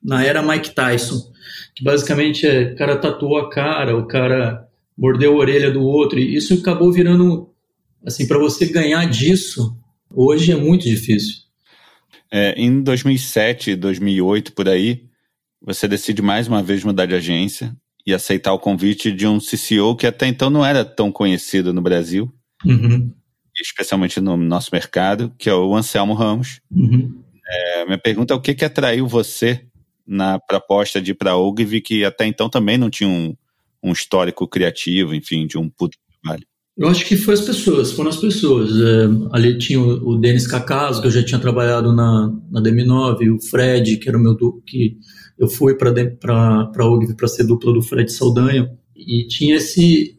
na 0.03 0.23
era 0.23 0.43
Mike 0.43 0.75
Tyson, 0.75 1.33
que 1.73 1.83
basicamente 1.83 2.45
é 2.45 2.73
o 2.73 2.75
cara 2.75 2.95
tatuou 2.95 3.39
a 3.39 3.49
cara, 3.49 3.97
o 3.97 4.05
cara 4.05 4.67
mordeu 4.95 5.33
a 5.33 5.37
orelha 5.37 5.71
do 5.71 5.81
outro, 5.81 6.19
e 6.19 6.35
isso 6.35 6.53
acabou 6.53 6.91
virando 6.91 7.49
assim 8.05 8.27
para 8.27 8.37
você 8.37 8.67
ganhar 8.67 9.09
disso 9.09 9.75
hoje 10.13 10.51
é 10.51 10.55
muito 10.55 10.83
difícil. 10.83 11.41
É, 12.31 12.53
em 12.55 12.83
2007, 12.83 13.75
2008 13.77 14.53
por 14.53 14.69
aí, 14.69 15.05
você 15.59 15.87
decide 15.87 16.21
mais 16.21 16.47
uma 16.47 16.61
vez 16.61 16.83
mudar 16.83 17.07
de 17.07 17.15
agência 17.15 17.75
e 18.05 18.13
aceitar 18.13 18.53
o 18.53 18.59
convite 18.59 19.11
de 19.11 19.25
um 19.25 19.39
CCO 19.39 19.95
que 19.95 20.05
até 20.05 20.27
então 20.27 20.49
não 20.49 20.65
era 20.65 20.83
tão 20.83 21.11
conhecido 21.11 21.73
no 21.73 21.81
Brasil, 21.81 22.33
uhum. 22.65 23.13
especialmente 23.59 24.19
no 24.19 24.35
nosso 24.35 24.69
mercado, 24.73 25.33
que 25.37 25.49
é 25.49 25.53
o 25.53 25.75
Anselmo 25.75 26.13
Ramos. 26.13 26.59
Uhum. 26.71 27.23
É, 27.47 27.85
minha 27.85 27.97
pergunta 27.97 28.33
é 28.33 28.37
o 28.37 28.41
que, 28.41 28.53
que 28.53 28.65
atraiu 28.65 29.07
você 29.07 29.65
na 30.05 30.39
proposta 30.39 31.01
de 31.01 31.11
ir 31.11 31.15
para 31.15 31.31
a 31.31 31.37
Ogilvy, 31.37 31.81
que 31.81 32.03
até 32.03 32.25
então 32.25 32.49
também 32.49 32.77
não 32.77 32.89
tinha 32.89 33.09
um, 33.09 33.35
um 33.81 33.91
histórico 33.91 34.47
criativo, 34.47 35.13
enfim, 35.15 35.47
de 35.47 35.57
um 35.57 35.69
puto 35.69 35.97
trabalho? 36.21 36.45
Eu 36.75 36.87
acho 36.87 37.05
que 37.05 37.15
foi 37.15 37.35
as 37.35 37.41
pessoas, 37.41 37.91
foram 37.91 38.09
as 38.09 38.17
pessoas. 38.17 38.71
É, 38.71 39.07
ali 39.31 39.57
tinha 39.57 39.79
o, 39.79 40.09
o 40.09 40.17
Denis 40.17 40.47
Cacaso, 40.47 41.01
que 41.01 41.07
eu 41.07 41.11
já 41.11 41.23
tinha 41.23 41.39
trabalhado 41.39 41.93
na, 41.93 42.33
na 42.51 42.61
DM9, 42.61 43.35
o 43.35 43.41
Fred, 43.49 43.97
que 43.97 44.09
era 44.09 44.17
o 44.17 44.21
meu 44.21 44.35
que 44.65 44.97
eu 45.37 45.47
fui 45.47 45.75
para 45.75 45.91
a 45.91 46.85
OGV 46.85 47.15
para 47.15 47.27
ser 47.27 47.45
dupla 47.45 47.73
do 47.73 47.81
Fred 47.81 48.11
Saldanha, 48.11 48.71
e 48.95 49.27
tinha 49.27 49.55
esse, 49.55 50.17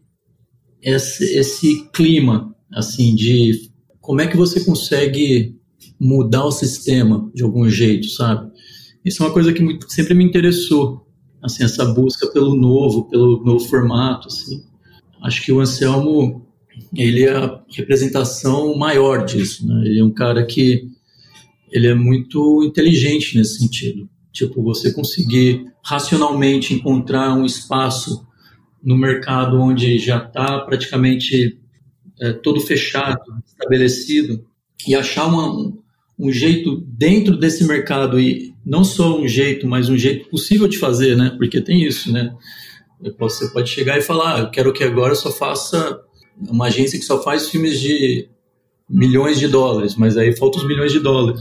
esse, 0.82 1.24
esse 1.36 1.88
clima, 1.90 2.54
assim, 2.72 3.14
de 3.14 3.70
como 4.00 4.20
é 4.20 4.26
que 4.26 4.36
você 4.36 4.64
consegue 4.64 5.56
mudar 5.98 6.44
o 6.44 6.52
sistema 6.52 7.30
de 7.34 7.42
algum 7.42 7.68
jeito, 7.68 8.08
sabe? 8.08 8.50
Isso 9.04 9.22
é 9.22 9.26
uma 9.26 9.32
coisa 9.32 9.52
que 9.52 9.62
muito, 9.62 9.90
sempre 9.90 10.14
me 10.14 10.24
interessou, 10.24 11.06
assim, 11.42 11.64
essa 11.64 11.84
busca 11.84 12.30
pelo 12.32 12.54
novo, 12.54 13.08
pelo 13.08 13.42
novo 13.44 13.64
formato, 13.66 14.28
assim. 14.28 14.62
Acho 15.22 15.42
que 15.42 15.52
o 15.52 15.60
Anselmo, 15.60 16.46
ele 16.94 17.22
é 17.22 17.36
a 17.36 17.62
representação 17.70 18.76
maior 18.76 19.24
disso, 19.24 19.66
né? 19.66 19.82
Ele 19.86 20.00
é 20.00 20.04
um 20.04 20.12
cara 20.12 20.44
que 20.44 20.88
ele 21.70 21.86
é 21.86 21.94
muito 21.94 22.62
inteligente 22.62 23.36
nesse 23.36 23.58
sentido. 23.58 24.08
Tipo, 24.34 24.64
você 24.64 24.92
conseguir 24.92 25.64
racionalmente 25.80 26.74
encontrar 26.74 27.32
um 27.34 27.46
espaço 27.46 28.26
no 28.82 28.98
mercado 28.98 29.60
onde 29.60 29.96
já 29.96 30.18
está 30.18 30.58
praticamente 30.58 31.56
é, 32.20 32.32
todo 32.32 32.60
fechado, 32.60 33.22
estabelecido, 33.46 34.44
e 34.88 34.94
achar 34.96 35.26
uma, 35.26 35.72
um 36.18 36.32
jeito 36.32 36.80
dentro 36.88 37.36
desse 37.36 37.64
mercado, 37.64 38.18
e 38.18 38.52
não 38.66 38.82
só 38.82 39.20
um 39.20 39.28
jeito, 39.28 39.68
mas 39.68 39.88
um 39.88 39.96
jeito 39.96 40.28
possível 40.28 40.66
de 40.66 40.78
fazer, 40.78 41.16
né? 41.16 41.32
Porque 41.38 41.60
tem 41.60 41.84
isso, 41.84 42.12
né? 42.12 42.34
Você 43.18 43.48
pode 43.52 43.70
chegar 43.70 43.98
e 43.98 44.02
falar, 44.02 44.34
ah, 44.34 44.40
eu 44.40 44.50
quero 44.50 44.72
que 44.72 44.82
agora 44.82 45.14
só 45.14 45.30
faça 45.30 46.00
uma 46.36 46.66
agência 46.66 46.98
que 46.98 47.04
só 47.04 47.22
faz 47.22 47.50
filmes 47.50 47.78
de 47.78 48.28
milhões 48.90 49.38
de 49.38 49.46
dólares, 49.46 49.94
mas 49.94 50.16
aí 50.16 50.36
faltam 50.36 50.60
os 50.60 50.66
milhões 50.66 50.90
de 50.90 50.98
dólares. 50.98 51.40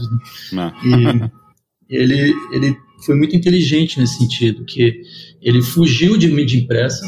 Né? 0.52 0.72
E 0.84 1.43
ele, 1.88 2.32
ele 2.52 2.76
foi 3.04 3.14
muito 3.14 3.36
inteligente 3.36 3.98
nesse 3.98 4.18
sentido, 4.18 4.64
que 4.64 5.02
ele 5.40 5.62
fugiu 5.62 6.16
de 6.16 6.28
mídia 6.28 6.58
impressa, 6.58 7.04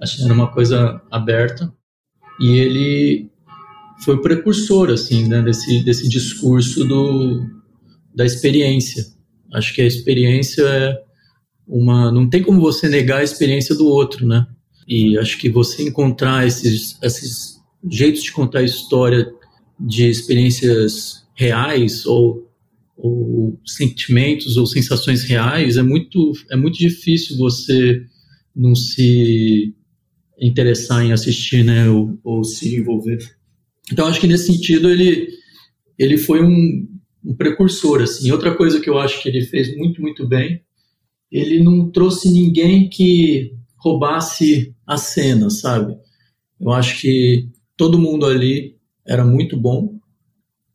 achando 0.00 0.24
era 0.24 0.34
uma 0.34 0.50
coisa 0.50 1.00
aberta, 1.10 1.72
e 2.40 2.58
ele 2.58 3.30
foi 4.04 4.16
o 4.16 4.22
precursor 4.22 4.90
assim, 4.90 5.28
né, 5.28 5.42
desse, 5.42 5.84
desse 5.84 6.08
discurso 6.08 6.84
do, 6.84 7.46
da 8.14 8.24
experiência. 8.24 9.04
Acho 9.54 9.72
que 9.74 9.82
a 9.82 9.86
experiência 9.86 10.62
é 10.62 10.98
uma, 11.66 12.10
não 12.10 12.28
tem 12.28 12.42
como 12.42 12.60
você 12.60 12.88
negar 12.88 13.20
a 13.20 13.24
experiência 13.24 13.74
do 13.74 13.86
outro, 13.86 14.26
né? 14.26 14.46
E 14.88 15.16
acho 15.18 15.38
que 15.38 15.48
você 15.48 15.84
encontrar 15.84 16.46
esses, 16.46 16.98
esses 17.02 17.60
jeitos 17.88 18.22
de 18.22 18.32
contar 18.32 18.60
a 18.60 18.64
história 18.64 19.32
de 19.78 20.08
experiências 20.08 21.24
reais 21.34 22.04
ou 22.04 22.51
ou 23.02 23.60
sentimentos 23.66 24.56
ou 24.56 24.64
sensações 24.64 25.24
reais, 25.24 25.76
é 25.76 25.82
muito, 25.82 26.32
é 26.52 26.56
muito 26.56 26.78
difícil 26.78 27.36
você 27.36 28.00
não 28.54 28.76
se 28.76 29.74
interessar 30.40 31.04
em 31.04 31.12
assistir, 31.12 31.64
né, 31.64 31.90
ou, 31.90 32.16
ou 32.22 32.44
se 32.44 32.76
envolver. 32.76 33.18
Então, 33.90 34.06
acho 34.06 34.20
que 34.20 34.28
nesse 34.28 34.46
sentido 34.46 34.88
ele, 34.88 35.28
ele 35.98 36.16
foi 36.16 36.44
um, 36.44 36.88
um 37.24 37.34
precursor, 37.34 38.02
assim. 38.02 38.30
Outra 38.30 38.54
coisa 38.54 38.80
que 38.80 38.88
eu 38.88 38.96
acho 38.96 39.20
que 39.20 39.28
ele 39.28 39.42
fez 39.46 39.76
muito, 39.76 40.00
muito 40.00 40.26
bem, 40.26 40.62
ele 41.30 41.60
não 41.60 41.90
trouxe 41.90 42.30
ninguém 42.30 42.88
que 42.88 43.52
roubasse 43.78 44.72
a 44.86 44.96
cena, 44.96 45.50
sabe? 45.50 45.96
Eu 46.60 46.70
acho 46.70 47.00
que 47.00 47.48
todo 47.76 47.98
mundo 47.98 48.26
ali 48.26 48.76
era 49.04 49.24
muito 49.24 49.56
bom, 49.56 49.98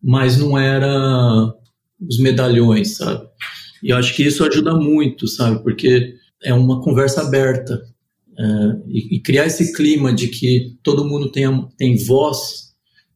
mas 0.04 0.38
não 0.38 0.58
era 0.58 1.57
os 2.00 2.20
medalhões, 2.20 2.98
sabe? 2.98 3.28
E 3.82 3.92
acho 3.92 4.16
que 4.16 4.24
isso 4.24 4.44
ajuda 4.44 4.74
muito, 4.76 5.28
sabe? 5.28 5.62
Porque 5.64 6.16
é 6.44 6.54
uma 6.54 6.82
conversa 6.82 7.22
aberta. 7.22 7.82
É, 8.40 8.44
e, 8.88 9.16
e, 9.16 9.20
criar 9.20 9.48
esse 9.48 9.74
clima 9.74 10.14
de 10.14 10.28
que 10.28 10.78
todo 10.84 11.04
mundo 11.04 11.32
tem, 11.32 11.46
tem 11.76 11.98
voz 11.98 12.68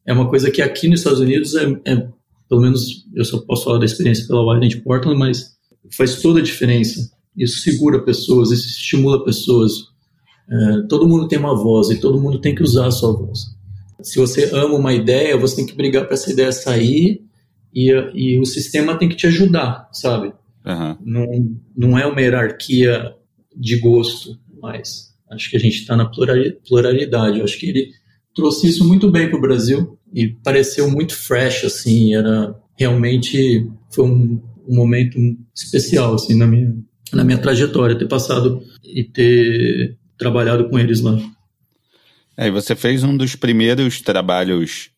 é 0.06 0.12
uma 0.12 0.28
coisa 0.28 0.50
que 0.50 0.60
aqui 0.60 0.88
nos 0.88 1.00
Estados 1.00 1.20
Unidos 1.20 1.54
é, 1.54 1.64
é 1.84 2.08
pelo 2.48 2.60
menos 2.60 3.06
eu 3.14 3.24
só 3.24 3.38
posso 3.38 3.64
falar 3.64 3.78
da 3.78 3.84
experiência 3.84 4.26
pela 4.26 4.42
Wilden 4.42 4.68
de 4.68 4.82
Portland, 4.82 5.18
mas 5.18 5.56
faz 5.96 6.20
toda 6.20 6.40
a 6.40 6.42
diferença. 6.42 7.10
Isso 7.36 7.60
segura 7.60 8.04
pessoas, 8.04 8.50
isso 8.50 8.68
estimula 8.68 9.24
pessoas. 9.24 9.72
É, 10.50 10.82
todo 10.88 11.08
mundo 11.08 11.28
tem 11.28 11.38
uma 11.38 11.56
voz 11.56 11.88
e 11.90 11.98
todo 11.98 12.20
mundo 12.20 12.40
tem 12.40 12.54
que 12.54 12.62
usar 12.62 12.86
a 12.86 12.90
sua 12.90 13.12
voz. 13.12 13.40
Se 14.02 14.18
você 14.18 14.50
ama 14.52 14.74
uma 14.74 14.92
ideia, 14.92 15.36
você 15.36 15.56
tem 15.56 15.66
que 15.66 15.74
brigar 15.74 16.04
para 16.04 16.14
essa 16.14 16.30
ideia 16.30 16.52
sair 16.52 17.24
e, 17.74 17.90
e 18.14 18.38
o 18.38 18.44
sistema 18.44 18.96
tem 18.96 19.08
que 19.08 19.16
te 19.16 19.26
ajudar, 19.26 19.88
sabe? 19.92 20.32
Uhum. 20.64 20.96
Não, 21.04 21.56
não 21.76 21.98
é 21.98 22.06
uma 22.06 22.20
hierarquia 22.20 23.14
de 23.56 23.78
gosto, 23.78 24.38
mas 24.60 25.12
acho 25.30 25.50
que 25.50 25.56
a 25.56 25.60
gente 25.60 25.78
está 25.78 25.96
na 25.96 26.06
pluralidade. 26.06 27.38
Eu 27.38 27.44
acho 27.44 27.58
que 27.58 27.68
ele 27.68 27.90
trouxe 28.34 28.68
isso 28.68 28.86
muito 28.86 29.10
bem 29.10 29.28
para 29.28 29.38
o 29.38 29.42
Brasil 29.42 29.98
e 30.12 30.28
pareceu 30.28 30.90
muito 30.90 31.14
fresh, 31.14 31.64
assim, 31.64 32.14
era 32.14 32.54
realmente 32.76 33.68
foi 33.90 34.04
um, 34.04 34.40
um, 34.66 34.76
momento 34.76 35.18
especial, 35.54 36.14
assim, 36.14 36.36
na 36.36 36.46
minha, 36.46 36.74
na 37.12 37.24
minha 37.24 37.38
trajetória, 37.38 37.98
ter 37.98 38.08
passado 38.08 38.62
e 38.82 39.04
ter 39.04 39.96
trabalhado 40.18 40.68
com 40.68 40.78
eles 40.78 41.00
lá. 41.00 41.18
É, 42.36 42.48
e 42.48 42.50
você 42.50 42.74
fez 42.74 43.04
um 43.04 43.16
dos 43.16 43.36
primeiros 43.36 44.00
trabalhos 44.00 44.91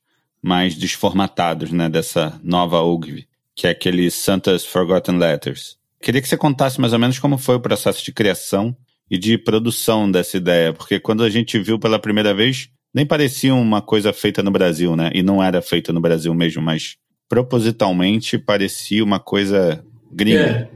mais 0.44 0.74
desformatados, 0.74 1.72
né, 1.72 1.88
dessa 1.88 2.38
nova 2.44 2.82
Ogilvy, 2.82 3.26
que 3.54 3.66
é 3.66 3.70
aquele 3.70 4.10
Santa's 4.10 4.62
Forgotten 4.62 5.16
Letters. 5.16 5.78
Queria 6.02 6.20
que 6.20 6.28
você 6.28 6.36
contasse 6.36 6.78
mais 6.78 6.92
ou 6.92 6.98
menos 6.98 7.18
como 7.18 7.38
foi 7.38 7.54
o 7.54 7.60
processo 7.60 8.04
de 8.04 8.12
criação 8.12 8.76
e 9.10 9.16
de 9.16 9.38
produção 9.38 10.10
dessa 10.10 10.36
ideia, 10.36 10.74
porque 10.74 11.00
quando 11.00 11.24
a 11.24 11.30
gente 11.30 11.58
viu 11.58 11.78
pela 11.78 11.98
primeira 11.98 12.34
vez, 12.34 12.68
nem 12.92 13.06
parecia 13.06 13.54
uma 13.54 13.80
coisa 13.80 14.12
feita 14.12 14.42
no 14.42 14.50
Brasil, 14.50 14.94
né? 14.94 15.10
E 15.14 15.22
não 15.22 15.42
era 15.42 15.62
feita 15.62 15.94
no 15.94 16.00
Brasil 16.00 16.34
mesmo, 16.34 16.62
mas 16.62 16.96
propositalmente 17.26 18.36
parecia 18.36 19.02
uma 19.02 19.18
coisa 19.18 19.82
gringa. 20.12 20.40
É. 20.40 20.70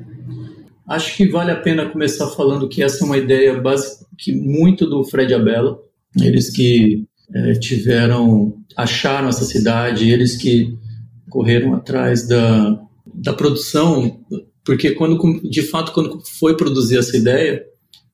Acho 0.89 1.15
que 1.15 1.29
vale 1.29 1.51
a 1.51 1.61
pena 1.61 1.91
começar 1.91 2.27
falando 2.29 2.71
que 2.71 2.83
essa 2.83 3.05
é 3.05 3.07
uma 3.07 3.19
ideia 3.19 3.61
básica 3.61 4.07
que 4.17 4.33
muito 4.35 4.89
do 4.89 5.05
Fred 5.05 5.35
Abello, 5.35 5.81
eles 6.19 6.51
que 6.51 7.07
é, 7.35 7.53
tiveram, 7.55 8.57
acharam 8.77 9.29
essa 9.29 9.45
cidade, 9.45 10.11
eles 10.11 10.37
que 10.37 10.77
correram 11.29 11.75
atrás 11.75 12.27
da, 12.27 12.81
da 13.15 13.33
produção, 13.33 14.21
porque 14.65 14.93
quando, 14.93 15.19
de 15.49 15.63
fato, 15.63 15.93
quando 15.93 16.21
foi 16.39 16.57
produzir 16.57 16.99
essa 16.99 17.17
ideia, 17.17 17.65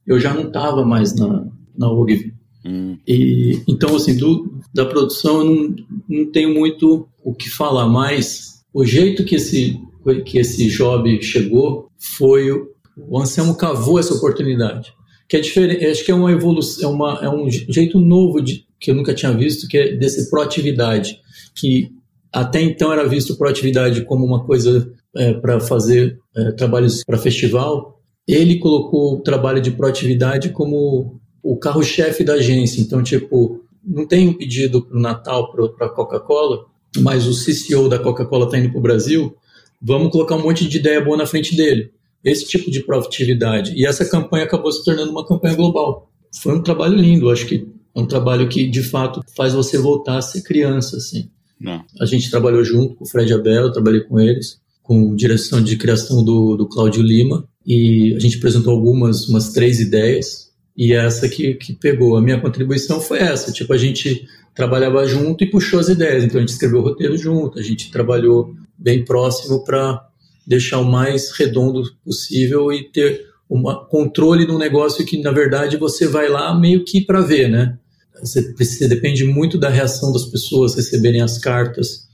eu 0.06 0.18
já 0.18 0.34
não 0.34 0.48
estava 0.48 0.84
mais 0.84 1.14
na, 1.14 1.46
na 1.76 1.90
OGV. 1.90 2.32
Hum. 2.64 2.96
E, 3.06 3.60
então, 3.68 3.94
assim, 3.96 4.16
do, 4.16 4.58
da 4.72 4.86
produção 4.86 5.38
eu 5.38 5.44
não, 5.44 5.76
não 6.08 6.32
tenho 6.32 6.54
muito 6.54 7.08
o 7.22 7.34
que 7.34 7.50
falar, 7.50 7.88
mas 7.88 8.64
o 8.72 8.84
jeito 8.84 9.24
que 9.24 9.36
esse, 9.36 9.78
que 10.24 10.38
esse 10.38 10.68
job 10.68 11.22
chegou 11.22 11.88
foi 11.98 12.50
o 12.96 13.18
Anselmo 13.18 13.56
cavou 13.56 13.98
essa 13.98 14.14
oportunidade. 14.14 14.92
Que 15.28 15.36
é 15.36 15.40
diferente, 15.40 15.84
acho 15.84 16.04
que 16.04 16.10
é 16.10 16.14
uma 16.14 16.30
evolução, 16.30 16.90
é, 16.90 16.92
uma, 16.92 17.18
é 17.22 17.28
um 17.28 17.50
jeito 17.50 17.98
novo 17.98 18.40
de, 18.40 18.63
que 18.80 18.90
eu 18.90 18.94
nunca 18.94 19.14
tinha 19.14 19.32
visto, 19.32 19.68
que 19.68 19.78
é 19.78 19.96
desse 19.96 20.28
proatividade, 20.30 21.20
que 21.54 21.90
até 22.32 22.60
então 22.60 22.92
era 22.92 23.06
visto 23.06 23.36
proatividade 23.36 24.02
como 24.02 24.24
uma 24.24 24.44
coisa 24.44 24.90
é, 25.16 25.34
para 25.34 25.60
fazer 25.60 26.18
é, 26.36 26.52
trabalhos 26.52 27.04
para 27.04 27.16
festival. 27.16 28.00
Ele 28.26 28.58
colocou 28.58 29.14
o 29.14 29.20
trabalho 29.20 29.60
de 29.60 29.70
proatividade 29.70 30.48
como 30.50 31.20
o 31.42 31.56
carro-chefe 31.56 32.24
da 32.24 32.34
agência. 32.34 32.80
Então, 32.80 33.02
tipo, 33.02 33.64
não 33.84 34.06
tem 34.06 34.28
um 34.28 34.32
pedido 34.32 34.84
para 34.84 34.96
o 34.96 35.00
Natal 35.00 35.52
para 35.52 35.86
a 35.86 35.90
Coca-Cola, 35.90 36.64
mas 36.98 37.26
o 37.26 37.32
CCO 37.32 37.88
da 37.88 37.98
Coca-Cola 37.98 38.46
está 38.46 38.58
indo 38.58 38.70
para 38.70 38.78
o 38.78 38.82
Brasil, 38.82 39.36
vamos 39.80 40.10
colocar 40.10 40.36
um 40.36 40.42
monte 40.42 40.66
de 40.66 40.78
ideia 40.78 41.00
boa 41.00 41.16
na 41.16 41.26
frente 41.26 41.54
dele. 41.54 41.90
Esse 42.24 42.46
tipo 42.46 42.70
de 42.70 42.82
proatividade. 42.82 43.74
E 43.76 43.86
essa 43.86 44.04
campanha 44.08 44.44
acabou 44.44 44.72
se 44.72 44.82
tornando 44.82 45.10
uma 45.10 45.26
campanha 45.26 45.54
global. 45.54 46.10
Foi 46.42 46.56
um 46.56 46.62
trabalho 46.62 46.96
lindo, 46.96 47.30
acho 47.30 47.46
que 47.46 47.68
é 47.94 48.00
um 48.00 48.06
trabalho 48.06 48.48
que, 48.48 48.68
de 48.68 48.82
fato, 48.82 49.22
faz 49.36 49.52
você 49.52 49.78
voltar 49.78 50.18
a 50.18 50.22
ser 50.22 50.42
criança, 50.42 50.96
assim. 50.96 51.30
Não. 51.60 51.84
A 52.00 52.04
gente 52.04 52.30
trabalhou 52.30 52.64
junto 52.64 52.94
com 52.96 53.04
o 53.04 53.08
Fred 53.08 53.32
Abel, 53.32 53.64
eu 53.64 53.72
trabalhei 53.72 54.00
com 54.00 54.18
eles, 54.18 54.58
com 54.82 55.14
direção 55.14 55.62
de 55.62 55.76
criação 55.76 56.24
do, 56.24 56.56
do 56.56 56.68
Cláudio 56.68 57.02
Lima, 57.02 57.48
e 57.64 58.14
a 58.16 58.18
gente 58.18 58.36
apresentou 58.36 58.72
algumas, 58.72 59.28
umas 59.28 59.52
três 59.52 59.80
ideias, 59.80 60.50
e 60.76 60.92
essa 60.92 61.28
que, 61.28 61.54
que 61.54 61.72
pegou. 61.72 62.16
A 62.16 62.20
minha 62.20 62.40
contribuição 62.40 63.00
foi 63.00 63.18
essa, 63.18 63.52
tipo, 63.52 63.72
a 63.72 63.78
gente 63.78 64.26
trabalhava 64.54 65.06
junto 65.06 65.42
e 65.42 65.50
puxou 65.50 65.80
as 65.80 65.88
ideias, 65.88 66.24
então 66.24 66.38
a 66.38 66.40
gente 66.40 66.52
escreveu 66.52 66.80
o 66.80 66.82
roteiro 66.82 67.16
junto, 67.16 67.58
a 67.58 67.62
gente 67.62 67.90
trabalhou 67.90 68.54
bem 68.76 69.04
próximo 69.04 69.64
para 69.64 70.06
deixar 70.46 70.80
o 70.80 70.84
mais 70.84 71.30
redondo 71.30 71.82
possível 72.04 72.72
e 72.72 72.84
ter 72.84 73.26
um 73.50 73.62
controle 73.88 74.50
um 74.50 74.58
negócio 74.58 75.04
que, 75.04 75.20
na 75.22 75.30
verdade, 75.30 75.76
você 75.76 76.06
vai 76.06 76.28
lá 76.28 76.58
meio 76.58 76.84
que 76.84 77.00
para 77.00 77.20
ver, 77.20 77.48
né? 77.48 77.78
Você, 78.24 78.54
você 78.54 78.88
depende 78.88 79.24
muito 79.24 79.58
da 79.58 79.68
reação 79.68 80.12
das 80.12 80.24
pessoas 80.24 80.74
receberem 80.74 81.20
as 81.20 81.38
cartas. 81.38 82.08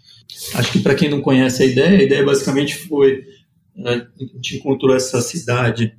Acho 0.55 0.73
que 0.73 0.81
para 0.81 0.95
quem 0.95 1.11
não 1.11 1.21
conhece 1.21 1.63
a 1.63 1.67
ideia, 1.67 1.99
a 1.99 2.03
ideia 2.03 2.25
basicamente 2.25 2.77
foi 2.77 3.23
né, 3.77 4.07
a 4.21 4.25
gente 4.37 4.57
encontrou 4.57 4.95
essa 4.95 5.21
cidade 5.21 5.95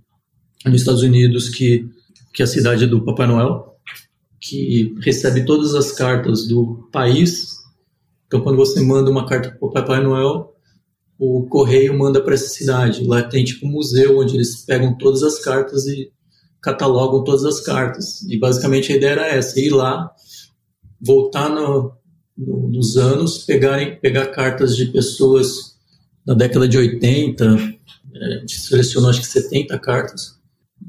nos 0.65 0.81
Estados 0.81 1.01
Unidos 1.01 1.49
que 1.49 1.85
que 2.33 2.41
é 2.41 2.45
a 2.45 2.47
cidade 2.47 2.87
do 2.87 3.03
Papai 3.03 3.27
Noel, 3.27 3.75
que 4.39 4.95
recebe 5.01 5.45
todas 5.45 5.75
as 5.75 5.91
cartas 5.91 6.47
do 6.47 6.87
país. 6.91 7.57
Então, 8.25 8.41
quando 8.41 8.57
você 8.57 8.79
manda 8.79 9.11
uma 9.11 9.27
carta 9.27 9.51
para 9.51 9.67
o 9.67 9.71
Papai 9.71 10.01
Noel, 10.01 10.53
o 11.19 11.45
correio 11.47 11.97
manda 11.97 12.21
para 12.21 12.33
essa 12.33 12.47
cidade. 12.47 13.05
Lá 13.05 13.21
tem 13.21 13.43
tipo 13.43 13.67
um 13.67 13.71
museu 13.71 14.19
onde 14.19 14.35
eles 14.35 14.65
pegam 14.65 14.97
todas 14.97 15.23
as 15.23 15.39
cartas 15.39 15.85
e 15.87 16.11
catalogam 16.61 17.23
todas 17.23 17.43
as 17.43 17.59
cartas. 17.61 18.21
E 18.29 18.37
basicamente 18.37 18.93
a 18.93 18.95
ideia 18.95 19.11
era 19.11 19.27
essa: 19.27 19.59
ir 19.59 19.71
lá, 19.71 20.11
voltar 21.01 21.49
no, 21.49 21.93
no, 22.37 22.69
nos 22.69 22.97
anos, 22.97 23.39
pegarem, 23.39 23.99
pegar 23.99 24.27
cartas 24.27 24.75
de 24.75 24.85
pessoas 24.87 25.75
da 26.25 26.33
década 26.33 26.67
de 26.67 26.77
80, 26.77 27.45
a 28.15 28.29
gente 28.39 28.59
selecionou 28.59 29.09
acho 29.09 29.21
que 29.21 29.27
70 29.27 29.77
cartas. 29.79 30.39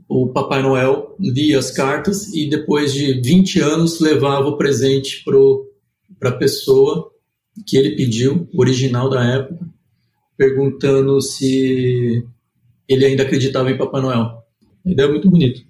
O 0.08 0.28
Papai 0.28 0.62
Noel 0.62 1.16
lia 1.18 1.58
as 1.58 1.70
cartas 1.70 2.32
e 2.35 2.48
depois 2.48 2.92
de 2.92 3.20
20 3.20 3.61
anos 3.61 4.00
levava 4.00 4.48
o 4.48 4.58
presente 4.58 5.24
para 6.18 6.30
a 6.30 6.37
pessoa 6.37 7.11
que 7.66 7.76
ele 7.76 7.96
pediu, 7.96 8.48
original 8.54 9.08
da 9.08 9.24
época, 9.24 9.66
perguntando 10.37 11.20
se 11.20 12.26
ele 12.88 13.04
ainda 13.04 13.22
acreditava 13.22 13.70
em 13.70 13.78
Papai 13.78 14.02
Noel. 14.02 14.41
A 14.87 14.90
ideia 14.90 15.07
é 15.07 15.11
muito 15.11 15.31
bonita. 15.31 15.61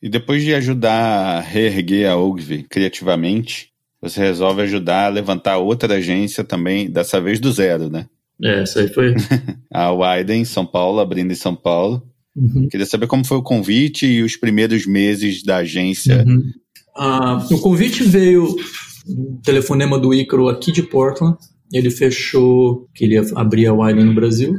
E 0.00 0.08
depois 0.08 0.42
de 0.42 0.54
ajudar 0.54 1.38
a 1.38 1.40
reerguer 1.40 2.10
a 2.10 2.16
Ogvi 2.16 2.62
criativamente, 2.62 3.70
você 4.00 4.20
resolve 4.20 4.62
ajudar 4.62 5.06
a 5.06 5.10
levantar 5.10 5.58
outra 5.58 5.94
agência 5.94 6.44
também, 6.44 6.88
dessa 6.88 7.20
vez 7.20 7.40
do 7.40 7.50
zero, 7.50 7.90
né? 7.90 8.06
É, 8.42 8.62
essa 8.62 8.80
aí 8.80 8.88
foi. 8.88 9.14
a 9.72 9.90
Widen, 9.90 10.44
São 10.44 10.64
Paulo, 10.64 11.00
abrindo 11.00 11.32
em 11.32 11.36
São 11.36 11.56
Paulo. 11.56 12.02
Uhum. 12.36 12.68
Queria 12.70 12.86
saber 12.86 13.08
como 13.08 13.26
foi 13.26 13.36
o 13.36 13.42
convite 13.42 14.06
e 14.06 14.22
os 14.22 14.36
primeiros 14.36 14.86
meses 14.86 15.42
da 15.42 15.56
agência. 15.56 16.24
Uhum. 16.24 16.42
Ah, 16.96 17.44
o 17.50 17.58
convite 17.60 18.04
veio 18.04 18.54
do 19.06 19.40
telefonema 19.42 19.98
do 19.98 20.14
Icaro 20.14 20.48
aqui 20.48 20.70
de 20.70 20.82
Portland. 20.82 21.36
Ele 21.72 21.90
fechou 21.90 22.88
que 22.94 23.04
ele 23.04 23.14
ia 23.14 23.22
abrir 23.34 23.66
a 23.66 23.74
Widen 23.74 24.04
no 24.04 24.14
Brasil. 24.14 24.54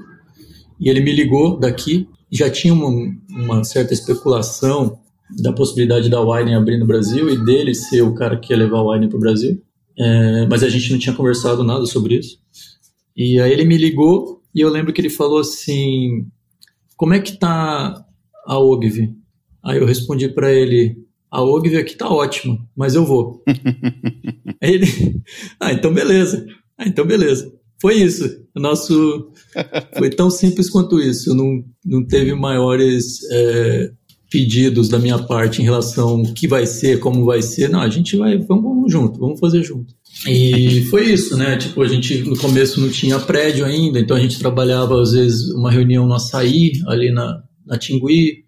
E 0.79 0.89
ele 0.89 0.99
me 0.99 1.13
ligou 1.13 1.57
daqui. 1.57 2.07
Já 2.31 2.49
tinha 2.49 2.73
uma, 2.73 2.89
uma 3.29 3.63
certa 3.63 3.93
especulação 3.93 4.99
da 5.41 5.53
possibilidade 5.53 6.09
da 6.09 6.21
Widen 6.21 6.55
abrir 6.55 6.77
no 6.77 6.87
Brasil 6.87 7.29
e 7.29 7.43
dele 7.43 7.73
ser 7.75 8.01
o 8.01 8.13
cara 8.13 8.37
que 8.37 8.51
ia 8.53 8.57
levar 8.57 8.79
a 8.79 8.83
Widen 8.83 9.09
para 9.09 9.17
o 9.17 9.21
Brasil. 9.21 9.61
É, 9.97 10.47
mas 10.47 10.63
a 10.63 10.69
gente 10.69 10.91
não 10.91 10.99
tinha 10.99 11.15
conversado 11.15 11.63
nada 11.63 11.85
sobre 11.85 12.15
isso. 12.15 12.39
E 13.15 13.39
aí 13.39 13.51
ele 13.51 13.65
me 13.65 13.77
ligou 13.77 14.41
e 14.55 14.61
eu 14.61 14.69
lembro 14.69 14.93
que 14.93 15.01
ele 15.01 15.09
falou 15.09 15.39
assim: 15.39 16.25
Como 16.95 17.13
é 17.13 17.19
que 17.19 17.37
tá 17.37 18.05
a 18.45 18.59
OGV? 18.59 19.13
Aí 19.63 19.77
eu 19.77 19.85
respondi 19.85 20.29
para 20.29 20.51
ele: 20.51 20.97
A 21.29 21.43
OGV 21.43 21.77
aqui 21.77 21.95
tá 21.95 22.09
ótima, 22.09 22.57
mas 22.75 22.95
eu 22.95 23.05
vou. 23.05 23.43
aí 24.61 24.73
ele: 24.73 25.21
Ah, 25.59 25.73
então 25.73 25.93
beleza. 25.93 26.47
Ah, 26.77 26.87
então 26.87 27.05
beleza. 27.05 27.58
Foi 27.81 27.95
isso. 27.95 28.25
O 28.55 28.59
nosso 28.59 29.31
foi 29.97 30.09
tão 30.09 30.29
simples 30.29 30.69
quanto 30.69 30.99
isso. 30.99 31.33
Não, 31.33 31.63
não 31.85 32.05
teve 32.05 32.33
maiores 32.33 33.19
é, 33.31 33.91
pedidos 34.29 34.89
da 34.89 34.99
minha 34.99 35.17
parte 35.17 35.61
em 35.61 35.65
relação 35.65 36.09
ao 36.09 36.33
que 36.33 36.47
vai 36.47 36.65
ser, 36.65 36.99
como 36.99 37.25
vai 37.25 37.41
ser. 37.41 37.69
Não, 37.69 37.81
a 37.81 37.89
gente 37.89 38.15
vai, 38.15 38.37
vamos 38.37 38.91
junto, 38.91 39.19
vamos 39.19 39.39
fazer 39.39 39.63
junto. 39.63 39.93
E 40.27 40.83
foi 40.89 41.11
isso, 41.11 41.37
né? 41.37 41.57
Tipo, 41.57 41.81
a 41.81 41.87
gente 41.87 42.17
no 42.23 42.37
começo 42.37 42.81
não 42.81 42.89
tinha 42.89 43.19
prédio 43.19 43.65
ainda, 43.65 43.99
então 43.99 44.17
a 44.17 44.19
gente 44.19 44.39
trabalhava 44.39 45.01
às 45.01 45.11
vezes 45.11 45.49
uma 45.51 45.71
reunião 45.71 46.05
no 46.05 46.13
Açaí, 46.13 46.73
ali 46.87 47.11
na, 47.11 47.41
na 47.65 47.77
Tingui, 47.77 48.43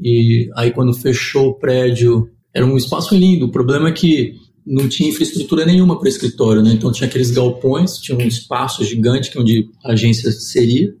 e 0.00 0.48
aí 0.56 0.70
quando 0.70 0.94
fechou 0.94 1.48
o 1.48 1.54
prédio, 1.54 2.28
era 2.54 2.64
um 2.64 2.76
espaço 2.76 3.14
lindo. 3.14 3.46
O 3.46 3.52
problema 3.52 3.88
é 3.88 3.92
que 3.92 4.34
não 4.66 4.88
tinha 4.88 5.08
infraestrutura 5.08 5.66
nenhuma 5.66 5.98
para 5.98 6.08
escritório, 6.08 6.62
né? 6.62 6.72
Então 6.72 6.92
tinha 6.92 7.08
aqueles 7.08 7.30
galpões, 7.30 7.98
tinha 7.98 8.16
um 8.16 8.26
espaço 8.26 8.84
gigante 8.84 9.30
que 9.30 9.38
onde 9.38 9.68
a 9.84 9.92
agência 9.92 10.30
seria, 10.30 10.94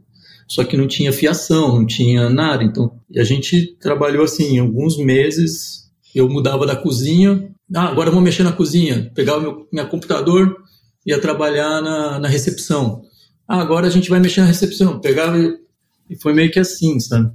só 0.48 0.64
que 0.64 0.76
não 0.76 0.86
tinha 0.86 1.12
fiação, 1.12 1.76
não 1.76 1.86
tinha 1.86 2.28
nada. 2.28 2.62
Então 2.64 2.92
a 3.16 3.24
gente 3.24 3.76
trabalhou 3.80 4.24
assim, 4.24 4.58
alguns 4.58 4.98
meses. 4.98 5.82
Eu 6.14 6.28
mudava 6.28 6.66
da 6.66 6.76
cozinha, 6.76 7.48
ah, 7.74 7.88
agora 7.88 8.10
vou 8.10 8.20
mexer 8.20 8.42
na 8.42 8.52
cozinha, 8.52 9.10
pegava 9.14 9.40
meu 9.40 9.66
meu 9.72 9.88
computador, 9.88 10.56
ia 11.06 11.18
trabalhar 11.18 11.80
na, 11.80 12.18
na 12.18 12.28
recepção. 12.28 13.02
Ah, 13.48 13.60
agora 13.60 13.86
a 13.86 13.90
gente 13.90 14.10
vai 14.10 14.20
mexer 14.20 14.40
na 14.40 14.46
recepção, 14.46 15.00
pegava 15.00 15.38
e, 15.38 15.56
e 16.10 16.20
foi 16.20 16.34
meio 16.34 16.50
que 16.50 16.58
assim, 16.58 17.00
sabe? 17.00 17.30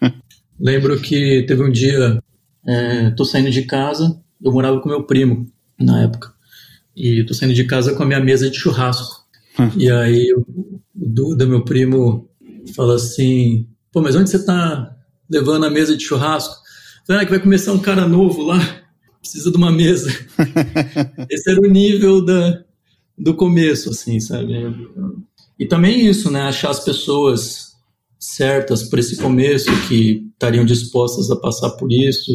Lembro 0.58 0.98
que 1.00 1.44
teve 1.46 1.62
um 1.62 1.70
dia, 1.70 2.22
é, 2.66 3.10
tô 3.10 3.24
saindo 3.24 3.50
de 3.50 3.62
casa, 3.62 4.18
eu 4.42 4.52
morava 4.52 4.80
com 4.80 4.88
meu 4.88 5.04
primo 5.04 5.46
na 5.78 6.02
época, 6.02 6.32
e 6.96 7.24
tô 7.24 7.34
saindo 7.34 7.54
de 7.54 7.64
casa 7.64 7.94
com 7.94 8.02
a 8.02 8.06
minha 8.06 8.20
mesa 8.20 8.50
de 8.50 8.58
churrasco. 8.58 9.22
e 9.76 9.90
aí 9.90 10.32
o 10.34 10.80
Duda, 10.94 11.46
meu 11.46 11.64
primo, 11.64 12.28
fala 12.76 12.94
assim: 12.94 13.66
pô, 13.90 14.00
mas 14.00 14.14
onde 14.14 14.30
você 14.30 14.44
tá 14.44 14.96
levando 15.28 15.66
a 15.66 15.70
mesa 15.70 15.96
de 15.96 16.04
churrasco? 16.04 16.54
Falei, 17.06 17.22
ah, 17.22 17.24
que 17.24 17.30
vai 17.30 17.40
começar 17.40 17.72
um 17.72 17.78
cara 17.78 18.06
novo 18.06 18.42
lá, 18.42 18.58
precisa 19.20 19.50
de 19.50 19.56
uma 19.56 19.72
mesa. 19.72 20.10
Esse 21.28 21.50
era 21.50 21.60
o 21.60 21.70
nível 21.70 22.24
da, 22.24 22.62
do 23.18 23.34
começo, 23.34 23.90
assim, 23.90 24.20
sabe? 24.20 24.54
E 25.58 25.66
também 25.66 26.06
isso, 26.06 26.30
né? 26.30 26.42
Achar 26.42 26.70
as 26.70 26.80
pessoas 26.80 27.71
certas 28.22 28.84
para 28.84 29.00
esse 29.00 29.16
começo, 29.16 29.68
que 29.88 30.28
estariam 30.32 30.64
dispostas 30.64 31.28
a 31.28 31.34
passar 31.34 31.70
por 31.70 31.90
isso. 31.90 32.30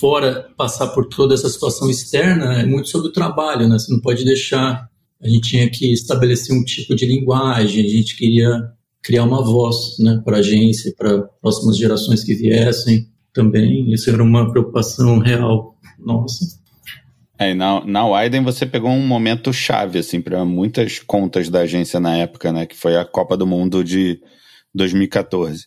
Fora 0.00 0.48
passar 0.56 0.88
por 0.88 1.06
toda 1.08 1.34
essa 1.34 1.50
situação 1.50 1.90
externa, 1.90 2.62
é 2.62 2.64
muito 2.64 2.88
sobre 2.88 3.08
o 3.08 3.12
trabalho, 3.12 3.68
né? 3.68 3.78
Você 3.78 3.92
não 3.92 4.00
pode 4.00 4.24
deixar. 4.24 4.88
A 5.22 5.28
gente 5.28 5.50
tinha 5.50 5.68
que 5.68 5.92
estabelecer 5.92 6.56
um 6.56 6.64
tipo 6.64 6.94
de 6.94 7.04
linguagem, 7.04 7.84
a 7.84 7.88
gente 7.88 8.16
queria 8.16 8.72
criar 9.02 9.24
uma 9.24 9.44
voz 9.44 9.98
né, 9.98 10.20
para 10.24 10.36
a 10.36 10.40
agência, 10.40 10.94
para 10.96 11.18
próximas 11.40 11.76
gerações 11.76 12.24
que 12.24 12.34
viessem 12.34 13.06
também. 13.32 13.92
Isso 13.92 14.08
era 14.08 14.22
uma 14.22 14.50
preocupação 14.50 15.18
real 15.18 15.76
nossa. 15.98 16.58
É, 17.38 17.52
na, 17.52 17.84
na 17.84 18.06
Widen 18.08 18.42
você 18.42 18.64
pegou 18.64 18.90
um 18.90 19.06
momento 19.06 19.52
chave, 19.52 19.98
assim, 19.98 20.22
para 20.22 20.42
muitas 20.46 20.98
contas 20.98 21.50
da 21.50 21.60
agência 21.60 22.00
na 22.00 22.16
época, 22.16 22.50
né? 22.50 22.64
Que 22.64 22.74
foi 22.74 22.96
a 22.96 23.04
Copa 23.04 23.36
do 23.36 23.46
Mundo 23.46 23.84
de 23.84 24.18
2014. 24.76 25.66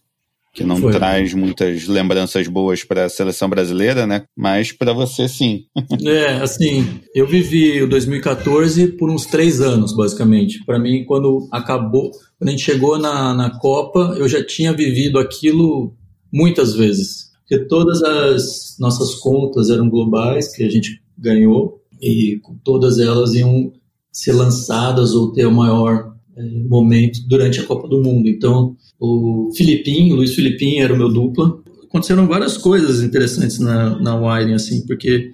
Que 0.51 0.63
não 0.63 0.77
foi. 0.77 0.91
traz 0.91 1.33
muitas 1.33 1.87
lembranças 1.87 2.47
boas 2.47 2.83
para 2.83 3.05
a 3.05 3.09
seleção 3.09 3.47
brasileira, 3.47 4.07
né? 4.07 4.23
Mas 4.35 4.71
para 4.71 4.93
você, 4.93 5.27
sim. 5.27 5.65
é, 6.05 6.37
assim, 6.41 7.01
eu 7.13 7.27
vivi 7.27 7.81
o 7.83 7.87
2014 7.87 8.87
por 8.93 9.11
uns 9.11 9.25
três 9.25 9.61
anos, 9.61 9.95
basicamente. 9.95 10.63
Para 10.65 10.79
mim, 10.79 11.05
quando 11.05 11.47
acabou, 11.51 12.11
quando 12.37 12.47
a 12.47 12.51
gente 12.51 12.63
chegou 12.63 12.97
na, 12.97 13.33
na 13.33 13.59
Copa, 13.59 14.15
eu 14.17 14.27
já 14.27 14.43
tinha 14.43 14.73
vivido 14.73 15.19
aquilo 15.19 15.93
muitas 16.33 16.73
vezes. 16.73 17.29
Porque 17.41 17.65
todas 17.65 18.01
as 18.03 18.75
nossas 18.79 19.15
contas 19.15 19.69
eram 19.69 19.89
globais, 19.89 20.55
que 20.55 20.63
a 20.63 20.69
gente 20.69 21.01
ganhou 21.17 21.81
e 22.01 22.41
todas 22.63 22.99
elas 22.99 23.33
iam 23.33 23.73
ser 24.11 24.33
lançadas 24.33 25.13
ou 25.13 25.31
ter 25.31 25.45
o 25.45 25.51
maior 25.51 26.13
é, 26.35 26.43
momento 26.67 27.19
durante 27.27 27.59
a 27.59 27.65
Copa 27.65 27.87
do 27.87 28.01
Mundo. 28.01 28.27
Então, 28.27 28.75
o 28.99 29.49
Filipinho, 29.55 30.15
Luiz 30.15 30.35
Filipinho 30.35 30.83
era 30.83 30.93
o 30.93 30.97
meu 30.97 31.09
dupla. 31.11 31.61
Aconteceram 31.83 32.27
várias 32.27 32.57
coisas 32.57 33.01
interessantes 33.01 33.59
na, 33.59 33.99
na 33.99 34.15
Wiring, 34.15 34.53
assim, 34.53 34.85
porque 34.85 35.31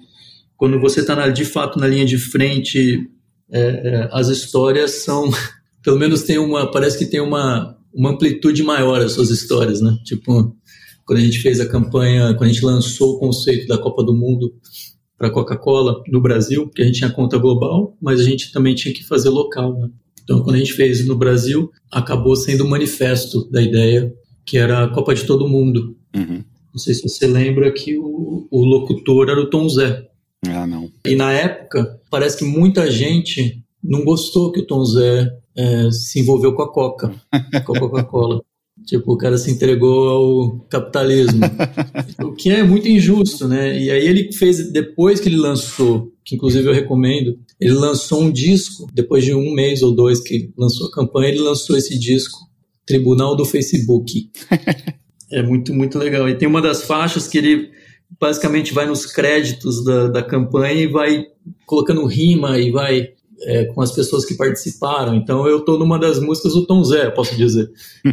quando 0.56 0.80
você 0.80 1.00
está 1.00 1.28
de 1.28 1.44
fato 1.44 1.78
na 1.78 1.86
linha 1.86 2.06
de 2.06 2.16
frente, 2.16 3.08
é, 3.50 3.60
é, 3.60 4.08
as 4.12 4.28
histórias 4.28 5.02
são, 5.04 5.30
pelo 5.82 5.98
menos 5.98 6.22
tem 6.22 6.38
uma, 6.38 6.70
parece 6.70 6.96
que 6.96 7.06
tem 7.06 7.20
uma, 7.20 7.76
uma 7.92 8.10
amplitude 8.10 8.62
maior 8.62 9.00
as 9.00 9.12
suas 9.12 9.30
histórias, 9.30 9.80
né? 9.80 9.96
Tipo, 10.04 10.56
quando 11.04 11.18
a 11.18 11.22
gente 11.22 11.40
fez 11.40 11.60
a 11.60 11.68
campanha, 11.68 12.34
quando 12.34 12.50
a 12.50 12.52
gente 12.52 12.64
lançou 12.64 13.14
o 13.14 13.18
conceito 13.18 13.66
da 13.66 13.78
Copa 13.78 14.02
do 14.02 14.14
Mundo, 14.14 14.52
para 15.18 15.30
Coca-Cola 15.30 16.02
no 16.08 16.20
Brasil, 16.20 16.66
porque 16.66 16.82
a 16.82 16.84
gente 16.84 16.98
tinha 16.98 17.10
conta 17.10 17.38
global, 17.38 17.96
mas 18.00 18.20
a 18.20 18.22
gente 18.22 18.52
também 18.52 18.74
tinha 18.74 18.92
que 18.92 19.04
fazer 19.04 19.30
local. 19.30 19.78
Né? 19.78 19.88
Então, 20.26 20.42
quando 20.42 20.56
a 20.56 20.58
gente 20.58 20.72
fez 20.72 21.06
no 21.06 21.14
Brasil, 21.14 21.70
acabou 21.88 22.34
sendo 22.34 22.64
o 22.64 22.66
um 22.66 22.70
manifesto 22.70 23.48
da 23.48 23.62
ideia, 23.62 24.12
que 24.44 24.58
era 24.58 24.82
a 24.82 24.88
Copa 24.88 25.14
de 25.14 25.24
Todo 25.24 25.48
Mundo. 25.48 25.96
Uhum. 26.14 26.42
Não 26.72 26.78
sei 26.80 26.94
se 26.94 27.08
você 27.08 27.28
lembra 27.28 27.70
que 27.70 27.96
o, 27.96 28.48
o 28.50 28.64
locutor 28.64 29.30
era 29.30 29.40
o 29.40 29.48
Tom 29.48 29.68
Zé. 29.68 30.04
Ah, 30.48 30.66
não. 30.66 30.90
E 31.06 31.14
na 31.14 31.32
época, 31.32 32.00
parece 32.10 32.38
que 32.38 32.44
muita 32.44 32.90
gente 32.90 33.62
não 33.82 34.04
gostou 34.04 34.50
que 34.50 34.58
o 34.60 34.66
Tom 34.66 34.84
Zé 34.84 35.30
é, 35.56 35.90
se 35.92 36.18
envolveu 36.18 36.52
com 36.54 36.62
a 36.62 36.72
Coca, 36.72 37.14
com 37.64 37.76
a 37.76 37.78
Coca-Cola. 37.78 38.42
Tipo, 38.84 39.12
o 39.12 39.16
cara 39.16 39.38
se 39.38 39.50
entregou 39.50 40.08
ao 40.08 40.60
capitalismo. 40.68 41.40
o 42.22 42.32
que 42.32 42.50
é 42.50 42.64
muito 42.64 42.88
injusto, 42.88 43.46
né? 43.46 43.80
E 43.80 43.90
aí 43.92 44.04
ele 44.04 44.32
fez, 44.32 44.72
depois 44.72 45.20
que 45.20 45.28
ele 45.28 45.36
lançou, 45.36 46.12
que 46.24 46.34
inclusive 46.34 46.68
eu 46.68 46.74
recomendo, 46.74 47.38
ele 47.60 47.74
lançou 47.74 48.22
um 48.22 48.30
disco, 48.30 48.86
depois 48.92 49.24
de 49.24 49.34
um 49.34 49.52
mês 49.52 49.82
ou 49.82 49.94
dois 49.94 50.20
que 50.20 50.52
lançou 50.56 50.88
a 50.88 50.92
campanha, 50.92 51.28
ele 51.28 51.40
lançou 51.40 51.76
esse 51.76 51.98
disco, 51.98 52.38
Tribunal 52.86 53.34
do 53.34 53.44
Facebook. 53.44 54.30
é 55.32 55.42
muito, 55.42 55.74
muito 55.74 55.98
legal. 55.98 56.28
E 56.28 56.36
tem 56.36 56.46
uma 56.46 56.62
das 56.62 56.84
faixas 56.84 57.26
que 57.26 57.38
ele 57.38 57.70
basicamente 58.20 58.72
vai 58.72 58.86
nos 58.86 59.04
créditos 59.04 59.84
da, 59.84 60.06
da 60.06 60.22
campanha 60.22 60.82
e 60.82 60.86
vai 60.86 61.24
colocando 61.66 62.06
rima 62.06 62.58
e 62.60 62.70
vai 62.70 63.08
é, 63.42 63.64
com 63.64 63.80
as 63.80 63.90
pessoas 63.90 64.24
que 64.24 64.34
participaram. 64.34 65.14
Então 65.14 65.46
eu 65.48 65.58
estou 65.58 65.78
numa 65.78 65.98
das 65.98 66.20
músicas 66.20 66.52
do 66.52 66.66
Tom 66.66 66.84
Zé, 66.84 67.10
posso 67.10 67.34
dizer. 67.36 67.68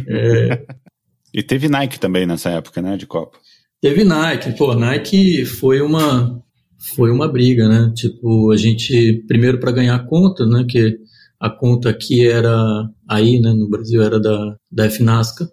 É... 0.08 0.64
e 1.32 1.42
teve 1.42 1.68
Nike 1.68 2.00
também 2.00 2.26
nessa 2.26 2.50
época, 2.50 2.82
né, 2.82 2.96
de 2.96 3.06
Copa? 3.06 3.38
Teve 3.80 4.02
Nike. 4.02 4.56
Pô, 4.56 4.74
Nike 4.74 5.44
foi 5.44 5.80
uma 5.80 6.42
foi 6.94 7.10
uma 7.10 7.28
briga, 7.28 7.68
né? 7.68 7.92
Tipo, 7.94 8.50
a 8.50 8.56
gente 8.56 9.24
primeiro 9.26 9.58
para 9.58 9.72
ganhar 9.72 9.96
a 9.96 10.06
conta, 10.06 10.46
né, 10.46 10.64
que 10.68 10.98
a 11.40 11.50
conta 11.50 11.90
aqui 11.90 12.26
era 12.26 12.88
aí, 13.08 13.40
né, 13.40 13.52
no 13.52 13.68
Brasil 13.68 14.02
era 14.02 14.20
da 14.20 14.56
da 14.70 14.90
FNASCA. 14.90 15.50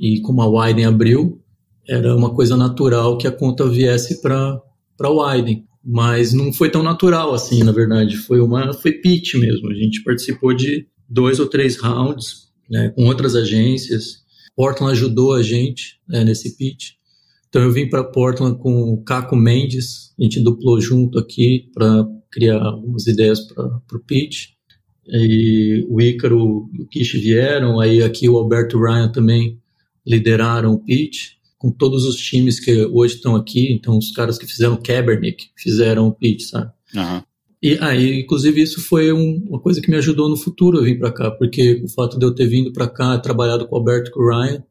E 0.00 0.20
como 0.20 0.42
a 0.42 0.66
Widen 0.66 0.86
abriu, 0.86 1.40
era 1.88 2.16
uma 2.16 2.34
coisa 2.34 2.56
natural 2.56 3.18
que 3.18 3.26
a 3.26 3.32
conta 3.32 3.68
viesse 3.68 4.20
para 4.22 4.60
para 4.96 5.10
Widen 5.10 5.64
mas 5.84 6.32
não 6.32 6.52
foi 6.52 6.70
tão 6.70 6.82
natural 6.82 7.34
assim, 7.34 7.62
na 7.64 7.72
verdade. 7.72 8.16
Foi 8.16 8.40
uma 8.40 8.72
foi 8.72 8.92
pitch 8.92 9.34
mesmo. 9.34 9.68
A 9.70 9.74
gente 9.74 10.02
participou 10.02 10.54
de 10.54 10.86
dois 11.08 11.40
ou 11.40 11.46
três 11.46 11.76
rounds 11.76 12.48
né, 12.70 12.90
com 12.90 13.06
outras 13.06 13.34
agências. 13.34 14.22
Portland 14.54 14.92
ajudou 14.92 15.34
a 15.34 15.42
gente 15.42 15.98
né, 16.08 16.22
nesse 16.22 16.56
pitch. 16.56 16.92
Então 17.52 17.60
eu 17.60 17.70
vim 17.70 17.86
para 17.86 18.02
Portland 18.02 18.58
com 18.58 18.94
o 18.94 19.04
Caco 19.04 19.36
Mendes, 19.36 20.14
a 20.18 20.22
gente 20.22 20.40
duplou 20.40 20.80
junto 20.80 21.18
aqui 21.18 21.70
para 21.74 22.08
criar 22.30 22.62
algumas 22.62 23.06
ideias 23.06 23.40
para 23.42 23.66
o 23.66 24.00
pitch. 24.06 24.52
E 25.06 25.84
o 25.86 26.00
Ícaro 26.00 26.70
e 26.72 26.80
o 26.80 26.86
Kish 26.86 27.12
vieram, 27.12 27.78
aí 27.78 28.02
aqui 28.02 28.26
o 28.26 28.38
Alberto 28.38 28.80
Ryan 28.80 29.12
também 29.12 29.60
lideraram 30.06 30.72
o 30.72 30.78
pitch 30.78 31.32
com 31.58 31.70
todos 31.70 32.06
os 32.06 32.16
times 32.16 32.58
que 32.58 32.86
hoje 32.86 33.16
estão 33.16 33.36
aqui, 33.36 33.70
então 33.70 33.98
os 33.98 34.12
caras 34.12 34.38
que 34.38 34.46
fizeram 34.46 34.80
Kaepernick 34.80 35.50
fizeram 35.54 36.08
o 36.08 36.12
pitch, 36.12 36.44
sabe? 36.48 36.70
Uhum. 36.94 37.22
E 37.62 37.76
aí, 37.82 38.20
inclusive, 38.22 38.62
isso 38.62 38.80
foi 38.80 39.12
um, 39.12 39.44
uma 39.46 39.60
coisa 39.60 39.82
que 39.82 39.90
me 39.90 39.98
ajudou 39.98 40.26
no 40.30 40.38
futuro 40.38 40.78
a 40.78 40.82
vir 40.82 40.98
para 40.98 41.12
cá, 41.12 41.30
porque 41.30 41.82
o 41.84 41.88
fato 41.88 42.18
de 42.18 42.24
eu 42.24 42.34
ter 42.34 42.46
vindo 42.46 42.72
para 42.72 42.88
cá, 42.88 43.18
trabalhado 43.18 43.68
com 43.68 43.74
o 43.76 43.78
Alberto 43.78 44.08
e 44.08 44.12
com 44.12 44.20
o 44.20 44.30
Ryan, 44.30 44.64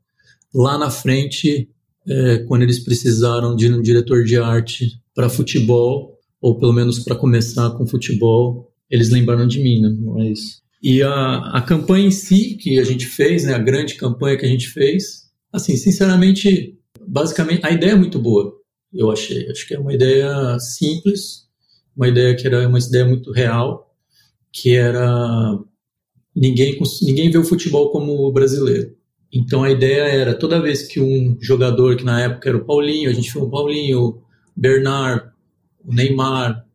lá 0.53 0.79
na 0.79 0.89
frente, 0.89 1.69
é, 2.11 2.39
quando 2.39 2.63
eles 2.63 2.79
precisaram 2.79 3.55
de 3.55 3.73
um 3.73 3.81
diretor 3.81 4.25
de 4.25 4.37
arte 4.37 4.99
para 5.15 5.29
futebol, 5.29 6.19
ou 6.41 6.57
pelo 6.57 6.73
menos 6.73 6.99
para 6.99 7.15
começar 7.15 7.69
com 7.71 7.87
futebol, 7.87 8.69
eles 8.89 9.09
lembraram 9.09 9.47
de 9.47 9.59
mim, 9.61 9.81
né? 9.81 9.95
Mas... 9.99 10.61
E 10.83 11.01
a, 11.01 11.37
a 11.53 11.61
campanha 11.61 12.07
em 12.07 12.11
si 12.11 12.55
que 12.55 12.79
a 12.79 12.83
gente 12.83 13.05
fez, 13.05 13.45
né, 13.45 13.53
a 13.53 13.59
grande 13.59 13.95
campanha 13.95 14.37
que 14.37 14.45
a 14.45 14.49
gente 14.49 14.67
fez, 14.67 15.29
assim, 15.53 15.77
sinceramente, 15.77 16.77
basicamente, 17.07 17.63
a 17.63 17.71
ideia 17.71 17.91
é 17.91 17.95
muito 17.95 18.19
boa, 18.19 18.51
eu 18.91 19.11
achei. 19.11 19.49
Acho 19.49 19.67
que 19.67 19.75
é 19.75 19.79
uma 19.79 19.93
ideia 19.93 20.57
simples, 20.59 21.45
uma 21.95 22.07
ideia 22.07 22.35
que 22.35 22.47
era 22.47 22.67
uma 22.67 22.79
ideia 22.79 23.05
muito 23.05 23.31
real, 23.31 23.93
que 24.51 24.75
era 24.75 25.57
ninguém, 26.35 26.77
ninguém 27.03 27.29
vê 27.29 27.37
o 27.37 27.43
futebol 27.43 27.91
como 27.91 28.31
brasileiro. 28.31 28.95
Então 29.33 29.63
a 29.63 29.71
ideia 29.71 30.03
era, 30.03 30.33
toda 30.33 30.61
vez 30.61 30.83
que 30.83 30.99
um 30.99 31.37
jogador, 31.39 31.95
que 31.95 32.03
na 32.03 32.21
época 32.21 32.49
era 32.49 32.57
o 32.57 32.65
Paulinho, 32.65 33.09
a 33.09 33.13
gente 33.13 33.31
viu 33.31 33.43
o 33.43 33.49
Paulinho, 33.49 33.99
o 34.01 34.21
Bernard, 34.55 35.29
o 35.85 35.93
Neymar, 35.93 36.65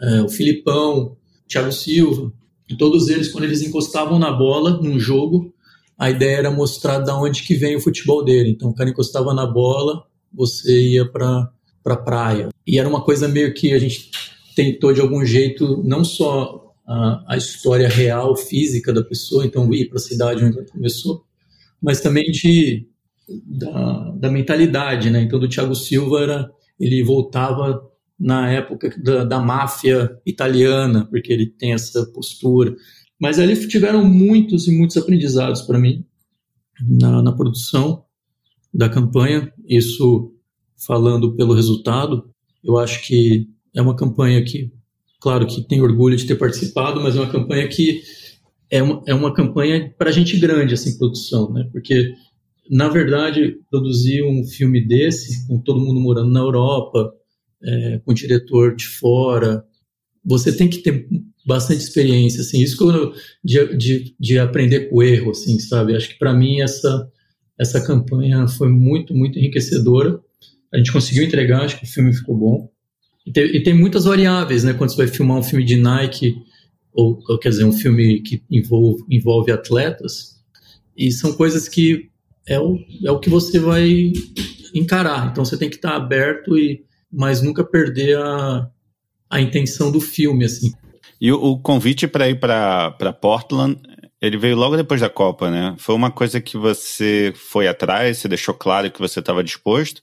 é, 0.00 0.22
o 0.22 0.28
Filipão, 0.28 0.98
o 0.98 1.16
Thiago 1.48 1.72
Silva, 1.72 2.32
todos 2.78 3.08
eles, 3.08 3.28
quando 3.28 3.44
eles 3.44 3.62
encostavam 3.62 4.18
na 4.18 4.32
bola 4.32 4.80
num 4.82 4.98
jogo, 4.98 5.52
a 5.98 6.10
ideia 6.10 6.38
era 6.38 6.50
mostrar 6.50 6.98
da 6.98 7.16
onde 7.18 7.42
que 7.42 7.54
vem 7.54 7.76
o 7.76 7.80
futebol 7.80 8.24
dele. 8.24 8.50
Então 8.50 8.70
o 8.70 8.74
cara 8.74 8.90
encostava 8.90 9.32
na 9.32 9.46
bola, 9.46 10.04
você 10.32 10.88
ia 10.88 11.06
para 11.06 11.50
para 11.82 11.96
praia. 11.96 12.48
E 12.66 12.80
era 12.80 12.88
uma 12.88 13.00
coisa 13.00 13.28
meio 13.28 13.54
que 13.54 13.72
a 13.72 13.78
gente 13.78 14.10
tentou 14.56 14.92
de 14.92 15.00
algum 15.00 15.24
jeito 15.24 15.84
não 15.84 16.02
só 16.02 16.74
a, 16.84 17.24
a 17.28 17.36
história 17.36 17.88
real, 17.88 18.36
física 18.36 18.92
da 18.92 19.04
pessoa, 19.04 19.46
então 19.46 19.72
ir 19.72 19.88
para 19.88 19.98
a 19.98 20.00
cidade 20.00 20.44
onde 20.44 20.58
ela 20.58 20.66
começou, 20.66 21.24
mas 21.82 22.00
também 22.00 22.30
de 22.30 22.86
da, 23.44 24.10
da 24.12 24.30
mentalidade, 24.30 25.10
né? 25.10 25.22
Então 25.22 25.38
do 25.38 25.48
Thiago 25.48 25.74
Silva 25.74 26.22
era 26.22 26.50
ele 26.78 27.02
voltava 27.02 27.82
na 28.18 28.50
época 28.50 28.94
da, 29.02 29.24
da 29.24 29.40
máfia 29.40 30.18
italiana, 30.24 31.06
porque 31.06 31.32
ele 31.32 31.46
tem 31.46 31.72
essa 31.72 32.06
postura. 32.12 32.74
Mas 33.20 33.38
ali 33.38 33.56
tiveram 33.68 34.04
muitos 34.04 34.68
e 34.68 34.76
muitos 34.76 34.96
aprendizados 34.96 35.62
para 35.62 35.78
mim 35.78 36.04
na, 36.80 37.22
na 37.22 37.32
produção 37.32 38.04
da 38.72 38.88
campanha. 38.88 39.52
Isso 39.66 40.32
falando 40.86 41.34
pelo 41.34 41.54
resultado, 41.54 42.30
eu 42.62 42.78
acho 42.78 43.06
que 43.06 43.48
é 43.74 43.80
uma 43.80 43.96
campanha 43.96 44.42
que, 44.44 44.70
claro 45.20 45.46
que 45.46 45.66
tem 45.66 45.80
orgulho 45.80 46.16
de 46.16 46.26
ter 46.26 46.36
participado, 46.36 47.00
mas 47.00 47.16
é 47.16 47.20
uma 47.20 47.30
campanha 47.30 47.66
que 47.68 48.02
é 48.70 48.82
uma, 48.82 49.02
é 49.06 49.14
uma 49.14 49.32
campanha 49.32 49.92
para 49.96 50.10
gente 50.10 50.36
grande, 50.36 50.74
assim, 50.74 50.98
produção, 50.98 51.52
né? 51.52 51.68
Porque, 51.72 52.12
na 52.70 52.88
verdade, 52.88 53.58
produzir 53.70 54.22
um 54.22 54.44
filme 54.44 54.80
desse, 54.80 55.46
com 55.46 55.58
todo 55.58 55.80
mundo 55.80 56.00
morando 56.00 56.30
na 56.30 56.40
Europa, 56.40 57.12
é, 57.62 58.00
com 58.04 58.12
diretor 58.12 58.74
de 58.74 58.86
fora, 58.86 59.64
você 60.24 60.52
tem 60.52 60.68
que 60.68 60.78
ter 60.78 61.08
bastante 61.46 61.80
experiência, 61.80 62.40
assim, 62.40 62.60
isso 62.60 62.90
eu, 62.90 63.14
de, 63.44 63.76
de, 63.76 64.16
de 64.18 64.38
aprender 64.38 64.88
com 64.88 64.96
o 64.96 65.02
erro, 65.02 65.30
assim, 65.30 65.58
sabe? 65.60 65.94
Acho 65.94 66.08
que 66.08 66.18
para 66.18 66.34
mim 66.34 66.60
essa 66.60 67.10
essa 67.58 67.80
campanha 67.80 68.46
foi 68.46 68.68
muito, 68.68 69.14
muito 69.14 69.38
enriquecedora. 69.38 70.20
A 70.72 70.76
gente 70.76 70.92
conseguiu 70.92 71.24
entregar, 71.24 71.62
acho 71.62 71.78
que 71.78 71.84
o 71.84 71.88
filme 71.88 72.12
ficou 72.12 72.36
bom. 72.36 72.70
E 73.26 73.32
tem, 73.32 73.44
e 73.44 73.62
tem 73.62 73.74
muitas 73.74 74.04
variáveis, 74.04 74.62
né? 74.62 74.74
Quando 74.74 74.90
você 74.90 74.96
vai 74.98 75.06
filmar 75.06 75.38
um 75.38 75.42
filme 75.42 75.64
de 75.64 75.76
Nike, 75.76 76.36
ou, 76.96 77.22
ou 77.28 77.38
quer 77.38 77.50
dizer, 77.50 77.64
um 77.64 77.72
filme 77.72 78.20
que 78.22 78.42
envolve, 78.50 79.04
envolve 79.10 79.52
atletas, 79.52 80.42
e 80.96 81.12
são 81.12 81.32
coisas 81.32 81.68
que 81.68 82.08
é 82.48 82.58
o, 82.58 82.78
é 83.04 83.10
o 83.10 83.18
que 83.20 83.28
você 83.28 83.58
vai 83.58 84.12
encarar. 84.74 85.30
Então 85.30 85.44
você 85.44 85.56
tem 85.58 85.68
que 85.68 85.76
estar 85.76 85.94
aberto 85.94 86.56
e 86.56 86.84
mas 87.12 87.40
nunca 87.40 87.64
perder 87.64 88.18
a, 88.18 88.68
a 89.30 89.40
intenção 89.40 89.90
do 89.90 90.00
filme, 90.00 90.44
assim. 90.44 90.72
E 91.20 91.32
o, 91.32 91.40
o 91.40 91.58
convite 91.58 92.06
para 92.06 92.28
ir 92.28 92.38
para 92.38 93.12
Portland, 93.20 93.80
ele 94.20 94.36
veio 94.36 94.56
logo 94.56 94.76
depois 94.76 95.00
da 95.00 95.08
Copa, 95.08 95.50
né? 95.50 95.74
Foi 95.78 95.94
uma 95.94 96.10
coisa 96.10 96.40
que 96.40 96.56
você 96.56 97.32
foi 97.34 97.68
atrás, 97.68 98.18
você 98.18 98.28
deixou 98.28 98.54
claro 98.54 98.90
que 98.90 99.00
você 99.00 99.20
estava 99.20 99.42
disposto? 99.42 100.02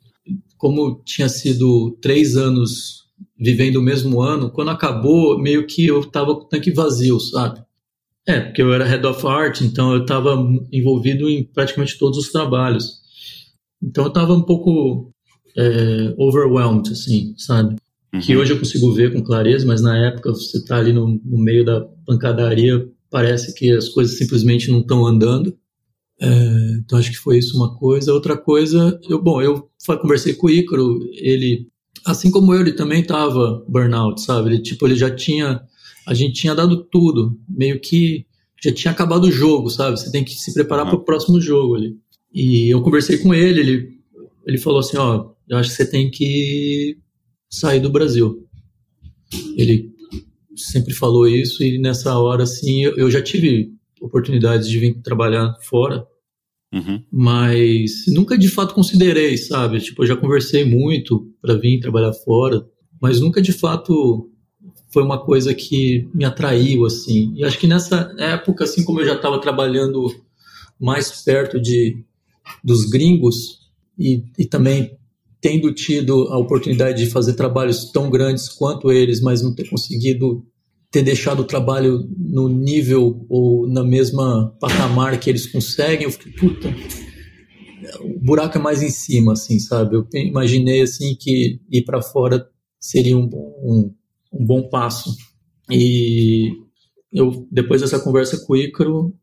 Como 0.58 1.02
tinha 1.06 1.30
sido 1.30 1.98
três 2.02 2.36
anos 2.36 3.03
vivendo 3.38 3.78
o 3.78 3.82
mesmo 3.82 4.22
ano, 4.22 4.50
quando 4.50 4.72
acabou, 4.72 5.40
meio 5.40 5.66
que 5.66 5.88
eu 5.88 6.02
estava 6.02 6.36
com 6.36 6.44
o 6.44 6.48
tanque 6.48 6.72
vazio, 6.72 7.20
sabe? 7.20 7.62
É, 8.26 8.40
porque 8.40 8.62
eu 8.62 8.74
era 8.74 8.86
head 8.86 9.06
of 9.06 9.26
art, 9.28 9.62
então 9.62 9.94
eu 9.94 10.02
estava 10.02 10.38
envolvido 10.72 11.30
em 11.30 11.44
praticamente 11.44 11.98
todos 11.98 12.18
os 12.18 12.32
trabalhos. 12.32 13.02
Então 13.82 14.06
eu 14.06 14.08
estava 14.08 14.34
um 14.34 14.42
pouco 14.42 15.12
é, 15.58 16.14
overwhelmed, 16.18 16.90
assim, 16.92 17.34
sabe? 17.38 17.76
Uhum. 18.14 18.22
Que 18.22 18.38
hoje 18.38 18.54
eu 18.54 18.60
consigo 18.60 18.94
ver 18.94 19.12
com 19.12 19.24
clareza, 19.24 19.66
mas 19.66 19.82
na 19.82 19.98
época 20.08 20.32
você 20.32 20.58
está 20.58 20.78
ali 20.78 20.94
no, 20.94 21.20
no, 21.26 21.38
meio 21.38 21.66
da 21.66 21.82
pancadaria, 22.06 22.88
parece 23.10 23.54
que 23.54 23.72
as 23.72 23.90
coisas 23.90 24.18
simplesmente 24.18 24.72
não 24.72 24.80
estão 24.80 25.06
andando. 25.06 25.58
É, 26.22 26.78
então 26.80 26.98
acho 26.98 27.12
que 27.12 27.18
foi 27.18 27.40
isso 27.40 27.58
uma 27.58 27.76
coisa. 27.76 28.14
Outra 28.14 28.38
coisa, 28.38 29.00
eu, 29.10 29.22
bom, 29.22 29.42
eu 29.42 29.68
conversei 30.00 30.34
com 30.34 30.48
o 30.48 30.50
Ícaro, 30.50 31.00
ele, 31.14 31.68
assim 32.06 32.32
como 32.32 32.54
eu, 32.54 32.62
ele 32.62 32.74
também 32.74 33.02
estava 33.02 33.64
burnout, 33.68 34.22
sabe? 34.22 34.50
Ele, 34.50 34.62
tipo, 34.62 34.88
ele 34.88 34.96
já 34.96 35.14
tinha, 35.14 35.62
a 36.06 36.14
gente 36.14 36.34
tinha 36.34 36.56
dado 36.56 36.84
tudo, 36.84 37.40
meio 37.48 37.80
que 37.80 38.26
já 38.62 38.72
tinha 38.72 38.92
acabado 38.92 39.26
o 39.26 39.32
jogo, 39.32 39.70
sabe? 39.70 40.00
Você 40.00 40.12
tem 40.12 40.24
que 40.24 40.34
se 40.34 40.54
preparar 40.54 40.86
uhum. 40.86 40.92
para 40.92 41.00
o 41.00 41.04
próximo 41.04 41.42
jogo 41.42 41.76
ali. 41.76 41.98
E 42.34 42.74
eu 42.74 42.82
conversei 42.82 43.18
com 43.18 43.34
ele, 43.34 43.60
ele, 43.60 43.90
ele 44.46 44.58
falou 44.58 44.80
assim, 44.80 44.98
ó, 44.98 45.32
eu 45.48 45.58
acho 45.58 45.70
que 45.70 45.76
você 45.76 45.90
tem 45.90 46.10
que 46.10 46.98
sair 47.50 47.80
do 47.80 47.92
Brasil. 47.92 48.48
Ele 49.56 49.92
sempre 50.56 50.94
falou 50.94 51.28
isso 51.28 51.64
e 51.64 51.78
nessa 51.78 52.18
hora, 52.18 52.44
assim, 52.44 52.84
eu, 52.84 52.96
eu 52.96 53.12
já 53.12 53.22
tive 53.22 53.74
oportunidades 54.00 54.70
de 54.70 54.80
vir 54.80 55.02
trabalhar 55.02 55.56
fora, 55.62 56.06
uhum. 56.74 57.04
mas 57.12 58.06
nunca 58.08 58.38
de 58.38 58.48
fato 58.48 58.74
considerei, 58.74 59.38
sabe? 59.38 59.80
Tipo, 59.80 60.04
eu 60.04 60.08
já 60.08 60.16
conversei 60.16 60.66
muito 60.66 61.33
para 61.44 61.56
vir 61.56 61.82
trabalhar 61.82 62.14
fora, 62.14 62.66
mas 63.02 63.20
nunca 63.20 63.42
de 63.42 63.52
fato 63.52 64.32
foi 64.94 65.04
uma 65.04 65.20
coisa 65.20 65.54
que 65.54 66.08
me 66.14 66.24
atraiu, 66.24 66.86
assim. 66.86 67.34
E 67.36 67.44
acho 67.44 67.60
que 67.60 67.68
nessa 67.68 68.16
época, 68.18 68.64
assim 68.64 68.86
como 68.86 69.02
eu 69.02 69.06
já 69.06 69.16
estava 69.16 69.42
trabalhando 69.42 70.08
mais 70.80 71.12
perto 71.24 71.60
de 71.62 72.02
dos 72.64 72.86
gringos 72.86 73.60
e, 74.00 74.24
e 74.38 74.46
também 74.46 74.98
tendo 75.42 75.74
tido 75.74 76.30
a 76.30 76.38
oportunidade 76.38 77.04
de 77.04 77.10
fazer 77.10 77.34
trabalhos 77.34 77.92
tão 77.92 78.10
grandes 78.10 78.48
quanto 78.48 78.92
eles, 78.92 79.20
mas 79.20 79.42
não 79.42 79.54
ter 79.54 79.70
conseguido 79.70 80.46
ter 80.90 81.02
deixado 81.02 81.42
o 81.42 81.46
trabalho 81.46 82.08
no 82.18 82.48
nível 82.48 83.26
ou 83.28 83.68
na 83.68 83.84
mesma 83.84 84.56
patamar 84.60 85.20
que 85.20 85.30
eles 85.30 85.48
conseguem, 85.48 86.06
eu 86.06 86.12
fiquei, 86.12 86.32
puta, 86.34 86.74
o 88.00 88.20
buraco 88.20 88.58
é 88.58 88.62
mais 88.62 88.82
em 88.82 88.90
cima, 88.90 89.34
assim, 89.34 89.60
sabe? 89.60 89.96
Eu 89.96 90.08
imaginei, 90.14 90.82
assim, 90.82 91.16
que 91.16 91.60
ir 91.70 91.84
para 91.84 92.02
fora 92.02 92.48
seria 92.80 93.18
um, 93.18 93.26
um, 93.26 93.94
um 94.32 94.46
bom 94.46 94.70
passo. 94.70 95.16
E 95.70 96.52
eu, 97.12 97.48
depois 97.52 97.82
dessa 97.82 98.00
conversa 98.00 98.38
com 98.46 98.54
o 98.54 98.58
Ícaro, 98.58 99.14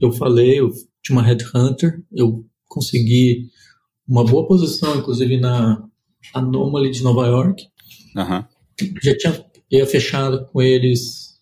eu 0.00 0.12
falei, 0.12 0.60
eu 0.60 0.70
tinha 1.02 1.16
uma 1.16 1.22
headhunter, 1.22 2.02
eu 2.12 2.44
consegui 2.68 3.48
uma 4.06 4.24
boa 4.24 4.46
posição, 4.46 4.98
inclusive 4.98 5.38
na 5.38 5.82
Anomaly 6.32 6.90
de 6.90 7.02
Nova 7.02 7.26
York. 7.26 7.66
Uhum. 8.16 8.44
Já 9.02 9.16
tinha 9.16 9.46
ia 9.70 9.86
fechar 9.86 10.38
com 10.46 10.62
eles. 10.62 11.34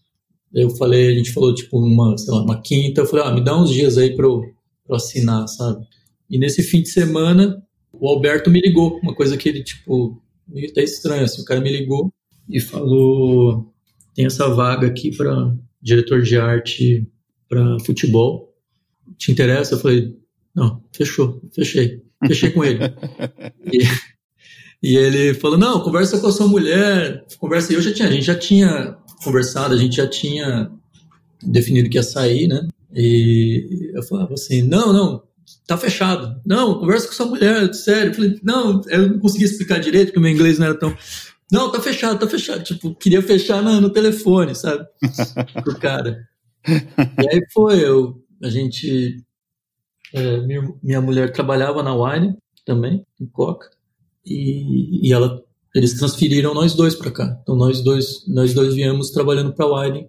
Eu 0.52 0.70
falei, 0.70 1.08
a 1.08 1.14
gente 1.14 1.32
falou 1.32 1.54
tipo 1.54 1.78
uma, 1.78 2.16
sei 2.16 2.32
lá, 2.32 2.42
uma 2.42 2.60
quinta. 2.60 3.00
Eu 3.00 3.06
falei, 3.06 3.24
ah, 3.26 3.32
me 3.32 3.42
dá 3.42 3.56
uns 3.60 3.70
dias 3.70 3.98
aí 3.98 4.14
para 4.14 4.26
eu, 4.26 4.40
pra 4.40 4.94
eu 4.94 4.96
assinar, 4.96 5.46
sabe? 5.48 5.86
E 6.34 6.38
nesse 6.38 6.64
fim 6.64 6.82
de 6.82 6.88
semana, 6.88 7.62
o 7.92 8.08
Alberto 8.08 8.50
me 8.50 8.60
ligou, 8.60 8.98
uma 9.00 9.14
coisa 9.14 9.36
que 9.36 9.48
ele, 9.48 9.62
tipo, 9.62 10.20
meio 10.48 10.68
até 10.68 10.82
estranho, 10.82 11.22
assim, 11.22 11.40
o 11.40 11.44
cara 11.44 11.60
me 11.60 11.70
ligou 11.70 12.12
e 12.50 12.58
falou, 12.58 13.72
tem 14.16 14.26
essa 14.26 14.48
vaga 14.52 14.88
aqui 14.88 15.16
para 15.16 15.54
diretor 15.80 16.22
de 16.22 16.36
arte 16.36 17.06
para 17.48 17.78
futebol, 17.86 18.52
te 19.16 19.30
interessa? 19.30 19.76
Eu 19.76 19.78
falei, 19.78 20.12
não, 20.52 20.82
fechou, 20.92 21.40
fechei. 21.54 22.02
Fechei 22.26 22.50
com 22.50 22.64
ele. 22.64 22.80
e, 23.72 23.84
e, 24.82 24.96
ele 24.96 25.34
falou: 25.34 25.56
não, 25.56 25.84
conversa 25.84 26.18
com 26.18 26.26
a 26.26 26.32
sua 26.32 26.48
mulher. 26.48 27.24
Conversa. 27.38 27.72
E 27.72 27.76
eu 27.76 27.82
já 27.82 27.92
tinha, 27.92 28.08
a 28.08 28.10
gente 28.10 28.24
já 28.24 28.34
tinha 28.34 28.96
conversado, 29.22 29.72
a 29.72 29.76
gente 29.76 29.96
já 29.96 30.08
tinha 30.08 30.68
definido 31.40 31.88
que 31.88 31.96
ia 31.96 32.02
sair, 32.02 32.48
né? 32.48 32.66
E 32.92 33.92
eu 33.94 34.02
falava 34.02 34.34
assim: 34.34 34.62
não, 34.62 34.92
não, 34.92 35.22
tá 35.66 35.76
fechado. 35.76 36.40
Não, 36.44 36.78
conversa 36.78 37.06
com 37.06 37.14
sua 37.14 37.26
mulher, 37.26 37.72
sério. 37.74 38.10
Eu 38.10 38.14
falei: 38.14 38.40
não, 38.42 38.80
eu 38.88 39.08
não 39.08 39.18
conseguia 39.18 39.46
explicar 39.46 39.78
direito, 39.78 40.06
porque 40.06 40.18
o 40.18 40.22
meu 40.22 40.30
inglês 40.30 40.58
não 40.58 40.66
era 40.66 40.78
tão. 40.78 40.96
Não, 41.50 41.70
tá 41.70 41.80
fechado, 41.80 42.18
tá 42.18 42.26
fechado. 42.26 42.62
Tipo, 42.62 42.94
queria 42.94 43.22
fechar 43.22 43.62
no, 43.62 43.80
no 43.80 43.90
telefone, 43.90 44.54
sabe? 44.54 44.86
Pro 45.62 45.78
cara. 45.78 46.26
E 46.66 47.28
aí 47.28 47.42
foi, 47.52 47.84
eu, 47.84 48.22
a 48.42 48.48
gente 48.48 49.22
é, 50.12 50.40
minha, 50.46 50.74
minha, 50.82 51.00
mulher 51.00 51.32
trabalhava 51.32 51.82
na 51.82 51.94
Wine 51.94 52.36
também, 52.64 53.04
em 53.20 53.26
Coca, 53.26 53.68
e, 54.24 55.08
e 55.08 55.12
ela, 55.12 55.42
eles 55.74 55.94
transferiram 55.94 56.54
nós 56.54 56.74
dois 56.74 56.94
para 56.94 57.10
cá. 57.10 57.38
Então 57.42 57.56
nós 57.56 57.82
dois, 57.82 58.26
nós 58.26 58.54
dois 58.54 58.74
viemos 58.74 59.10
trabalhando 59.10 59.52
para 59.52 59.66
a 59.66 59.82
Wine. 59.82 60.08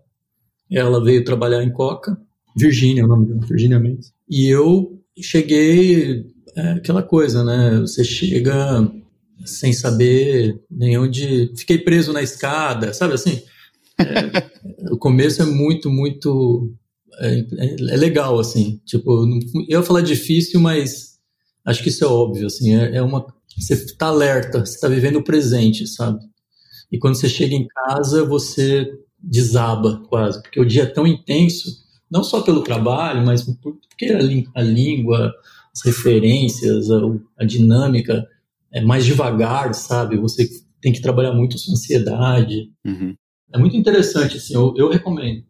Ela 0.71 1.03
veio 1.03 1.23
trabalhar 1.23 1.63
em 1.63 1.71
Coca, 1.71 2.17
Virgínia, 2.55 3.01
é 3.01 3.05
o 3.05 3.07
nome 3.07 3.25
dela, 3.27 3.45
Virginia 3.45 3.79
Mendes. 3.79 4.13
E 4.29 4.47
eu 4.47 5.03
cheguei, 5.21 6.25
é, 6.55 6.71
aquela 6.71 7.03
coisa, 7.03 7.43
né? 7.43 7.79
Você 7.81 8.03
chega 8.03 8.89
sem 9.45 9.73
saber 9.73 10.59
nem 10.69 10.97
onde. 10.97 11.51
Fiquei 11.55 11.77
preso 11.77 12.13
na 12.13 12.21
escada, 12.21 12.93
sabe 12.93 13.13
assim? 13.13 13.41
É, 13.99 14.91
o 14.91 14.97
começo 14.97 15.41
é 15.41 15.45
muito, 15.45 15.89
muito 15.89 16.73
é, 17.19 17.39
é, 17.39 17.75
é, 17.93 17.97
legal, 17.97 18.39
assim. 18.39 18.79
Tipo, 18.85 19.25
eu 19.67 19.79
ia 19.79 19.83
falar 19.83 20.01
difícil, 20.01 20.59
mas 20.59 21.17
acho 21.65 21.81
que 21.81 21.89
isso 21.89 22.03
é 22.03 22.07
óbvio, 22.07 22.47
assim. 22.47 22.75
É, 22.75 22.97
é 22.97 23.01
uma. 23.01 23.25
Você 23.57 23.73
está 23.73 24.07
alerta, 24.07 24.65
você 24.65 24.75
está 24.75 24.87
vivendo 24.87 25.17
o 25.17 25.23
presente, 25.23 25.87
sabe? 25.87 26.19
E 26.91 26.97
quando 26.97 27.15
você 27.15 27.29
chega 27.29 27.55
em 27.55 27.67
casa, 27.67 28.25
você 28.25 28.89
desaba 29.17 30.03
quase, 30.07 30.41
porque 30.41 30.59
o 30.59 30.65
dia 30.65 30.83
é 30.83 30.85
tão 30.85 31.07
intenso, 31.07 31.84
não 32.09 32.23
só 32.23 32.41
pelo 32.41 32.63
trabalho, 32.63 33.25
mas 33.25 33.43
porque 33.43 34.07
a, 34.07 34.19
a 34.59 34.63
língua, 34.63 35.33
as 35.73 35.81
referências, 35.83 36.89
a, 36.91 36.99
a, 37.39 37.45
dinâmica 37.45 38.25
é 38.71 38.81
mais 38.81 39.05
devagar, 39.05 39.73
sabe? 39.73 40.17
Você 40.17 40.49
tem 40.81 40.93
que 40.93 41.01
trabalhar 41.01 41.33
muito 41.33 41.57
sua 41.57 41.73
ansiedade. 41.73 42.69
Uhum. 42.85 43.15
É 43.53 43.57
muito 43.57 43.75
interessante, 43.75 44.37
assim, 44.37 44.53
eu, 44.53 44.73
eu 44.77 44.89
recomendo. 44.89 45.43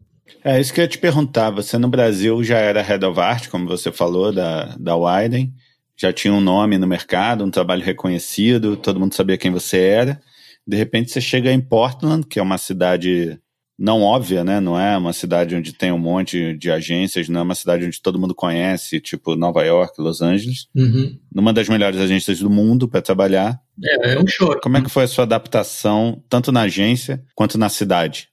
É 0.44 0.60
isso 0.60 0.72
que 0.72 0.80
eu 0.80 0.84
ia 0.84 0.88
te 0.88 0.98
perguntar. 0.98 1.50
Você 1.50 1.78
no 1.78 1.88
Brasil 1.88 2.42
já 2.42 2.58
era 2.58 2.82
Head 2.82 3.04
of 3.04 3.18
Art, 3.18 3.48
como 3.48 3.66
você 3.66 3.92
falou, 3.92 4.32
da, 4.32 4.76
da 4.78 4.96
Widen. 4.96 5.52
Já 5.96 6.12
tinha 6.12 6.32
um 6.32 6.40
nome 6.40 6.78
no 6.78 6.86
mercado, 6.86 7.44
um 7.44 7.50
trabalho 7.50 7.82
reconhecido, 7.82 8.76
todo 8.76 9.00
mundo 9.00 9.14
sabia 9.14 9.38
quem 9.38 9.50
você 9.50 9.78
era. 9.78 10.20
De 10.66 10.76
repente 10.76 11.10
você 11.10 11.20
chega 11.20 11.52
em 11.52 11.60
Portland, 11.60 12.26
que 12.26 12.38
é 12.38 12.42
uma 12.42 12.58
cidade 12.58 13.38
não 13.78 14.02
óbvia, 14.02 14.42
né? 14.42 14.60
Não 14.60 14.78
é 14.78 14.96
uma 14.96 15.12
cidade 15.12 15.54
onde 15.54 15.72
tem 15.72 15.92
um 15.92 15.98
monte 15.98 16.56
de 16.56 16.70
agências, 16.70 17.28
não 17.28 17.40
é 17.40 17.42
uma 17.42 17.54
cidade 17.54 17.84
onde 17.84 18.00
todo 18.00 18.18
mundo 18.18 18.34
conhece, 18.34 19.00
tipo 19.00 19.36
Nova 19.36 19.62
York, 19.64 20.00
Los 20.00 20.22
Angeles. 20.22 20.68
Uhum. 20.74 21.18
Numa 21.32 21.52
das 21.52 21.68
melhores 21.68 21.98
agências 22.00 22.38
do 22.38 22.48
mundo 22.48 22.88
para 22.88 23.02
trabalhar. 23.02 23.60
É, 23.82 24.14
é 24.14 24.18
um 24.18 24.26
choque. 24.26 24.62
Como 24.62 24.76
é 24.76 24.82
que 24.82 24.90
foi 24.90 25.04
a 25.04 25.08
sua 25.08 25.24
adaptação, 25.24 26.22
tanto 26.28 26.50
na 26.50 26.62
agência 26.62 27.22
quanto 27.34 27.58
na 27.58 27.68
cidade? 27.68 28.28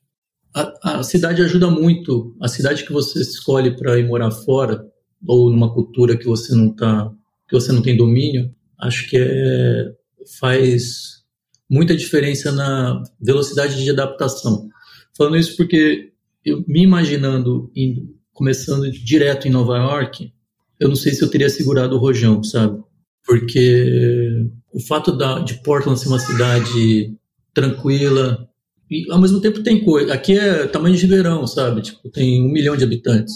a, 0.53 0.99
a 0.99 1.03
cidade 1.03 1.41
ajuda 1.41 1.69
muito. 1.69 2.35
A 2.39 2.47
cidade 2.47 2.85
que 2.85 2.93
você 2.93 3.19
escolhe 3.19 3.75
para 3.75 3.97
ir 3.97 4.07
morar 4.07 4.31
fora 4.31 4.85
ou 5.25 5.49
numa 5.49 5.73
cultura 5.73 6.17
que 6.17 6.25
você 6.25 6.53
não 6.53 6.73
tá, 6.73 7.11
que 7.47 7.55
você 7.55 7.71
não 7.71 7.81
tem 7.81 7.97
domínio, 7.97 8.53
acho 8.79 9.09
que 9.09 9.17
é, 9.17 9.91
faz 10.39 11.23
muita 11.69 11.95
diferença 11.95 12.51
na 12.51 13.01
velocidade 13.19 13.81
de 13.81 13.89
adaptação. 13.89 14.69
Falando 15.16 15.38
isso 15.38 15.55
porque 15.55 16.11
eu 16.43 16.64
me 16.68 16.82
imaginando 16.84 17.72
indo, 17.76 18.16
começando 18.34 18.89
direto 18.91 19.47
em 19.47 19.51
Nova 19.51 19.78
York, 19.78 20.34
eu 20.80 20.89
não 20.89 20.95
sei 20.95 21.14
se 21.14 21.24
eu 21.24 21.30
teria 21.30 21.49
segurado 21.49 21.95
o 21.95 21.99
rojão, 21.99 22.43
sabe? 22.43 22.82
Porque 23.26 24.47
o 24.74 24.80
fato 24.80 25.16
da, 25.16 25.39
de 25.39 25.55
Portland 25.55 25.99
ser 25.99 26.09
uma 26.09 26.20
cidade 26.20 27.16
tranquila 27.53 28.49
e 28.89 29.09
ao 29.09 29.22
mesmo 29.22 29.39
tempo 29.39 29.64
tem 29.64 29.84
coisa. 29.84 30.14
Aqui 30.14 30.38
é 30.38 30.68
tamanho 30.68 30.95
de 30.95 31.07
verão, 31.07 31.47
sabe? 31.47 31.82
Tipo, 31.82 32.09
tem 32.09 32.43
um 32.43 32.51
milhão 32.51 32.76
de 32.76 32.84
habitantes. 32.84 33.36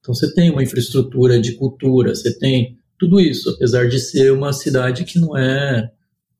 Então 0.00 0.14
você 0.14 0.32
tem 0.34 0.50
uma 0.50 0.62
infraestrutura 0.62 1.40
de 1.40 1.52
cultura, 1.52 2.14
você 2.14 2.36
tem 2.38 2.78
tudo 2.98 3.18
isso, 3.20 3.50
apesar 3.50 3.88
de 3.88 3.98
ser 3.98 4.32
uma 4.32 4.52
cidade 4.52 5.04
que 5.04 5.18
não 5.18 5.36
é, 5.36 5.90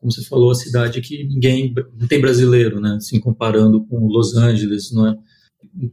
como 0.04 0.12
você 0.12 0.22
falou, 0.22 0.50
a 0.50 0.54
cidade 0.54 1.00
que 1.00 1.24
ninguém 1.24 1.72
não 1.98 2.06
tem 2.06 2.20
brasileiro, 2.20 2.78
né? 2.78 2.96
Assim 2.96 3.18
comparando 3.18 3.86
com 3.86 4.06
Los 4.06 4.36
Angeles, 4.36 4.92
não 4.92 5.08
é? 5.08 5.16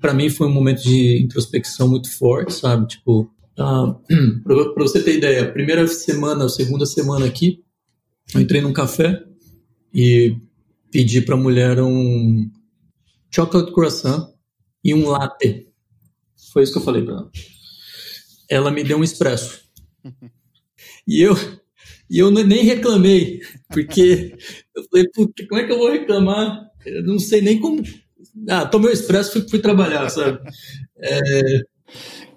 Para 0.01 0.14
mim 0.14 0.30
foi 0.30 0.47
um 0.47 0.53
momento 0.53 0.84
de 0.84 1.22
introspecção 1.24 1.88
muito 1.88 2.12
forte, 2.12 2.51
sabe? 2.51 2.88
Tipo, 2.88 3.32
ah, 3.57 3.95
para 4.43 4.84
você 4.84 5.01
ter 5.01 5.16
ideia, 5.16 5.43
a 5.43 5.51
primeira 5.51 5.88
semana, 5.88 6.43
a 6.43 6.49
segunda 6.49 6.86
semana 6.86 7.26
aqui, 7.26 7.64
eu 8.36 8.41
entrei 8.41 8.59
num 8.59 8.74
café 8.74 9.24
e 9.93 10.36
pedi 10.91 11.22
para 11.22 11.36
a 11.36 11.39
mulher 11.39 11.82
um 11.82 12.51
chocolate 13.34 13.72
croissant 13.72 14.28
e 14.84 14.93
um 14.93 15.07
latte. 15.07 15.70
Foi 16.51 16.64
isso 16.64 16.74
que 16.74 16.80
eu 16.80 16.84
falei 16.84 17.01
para 17.01 17.14
ela. 17.14 17.32
Ela 18.49 18.72
me 18.72 18.84
deu 18.84 18.97
um 18.97 19.03
expresso. 19.05 19.62
E 21.07 21.22
eu, 21.22 21.36
e 22.12 22.20
eu 22.20 22.30
nem 22.30 22.66
reclamei, 22.66 23.39
porque 23.70 24.36
eu 24.76 24.84
falei, 24.91 25.07
puta, 25.14 25.47
como 25.47 25.62
é 25.62 25.64
que 25.66 25.72
eu 25.72 25.78
vou 25.78 25.89
reclamar? 25.89 26.70
Eu 26.86 27.03
não 27.03 27.18
sei 27.18 27.41
nem 27.41 27.57
como. 27.57 27.82
Ah, 28.49 28.66
tomei 28.66 28.91
o 28.91 28.93
expresso 28.93 29.30
e 29.30 29.41
fui, 29.41 29.49
fui 29.49 29.59
trabalhar, 29.59 30.09
sabe? 30.09 30.39
É, 30.97 31.62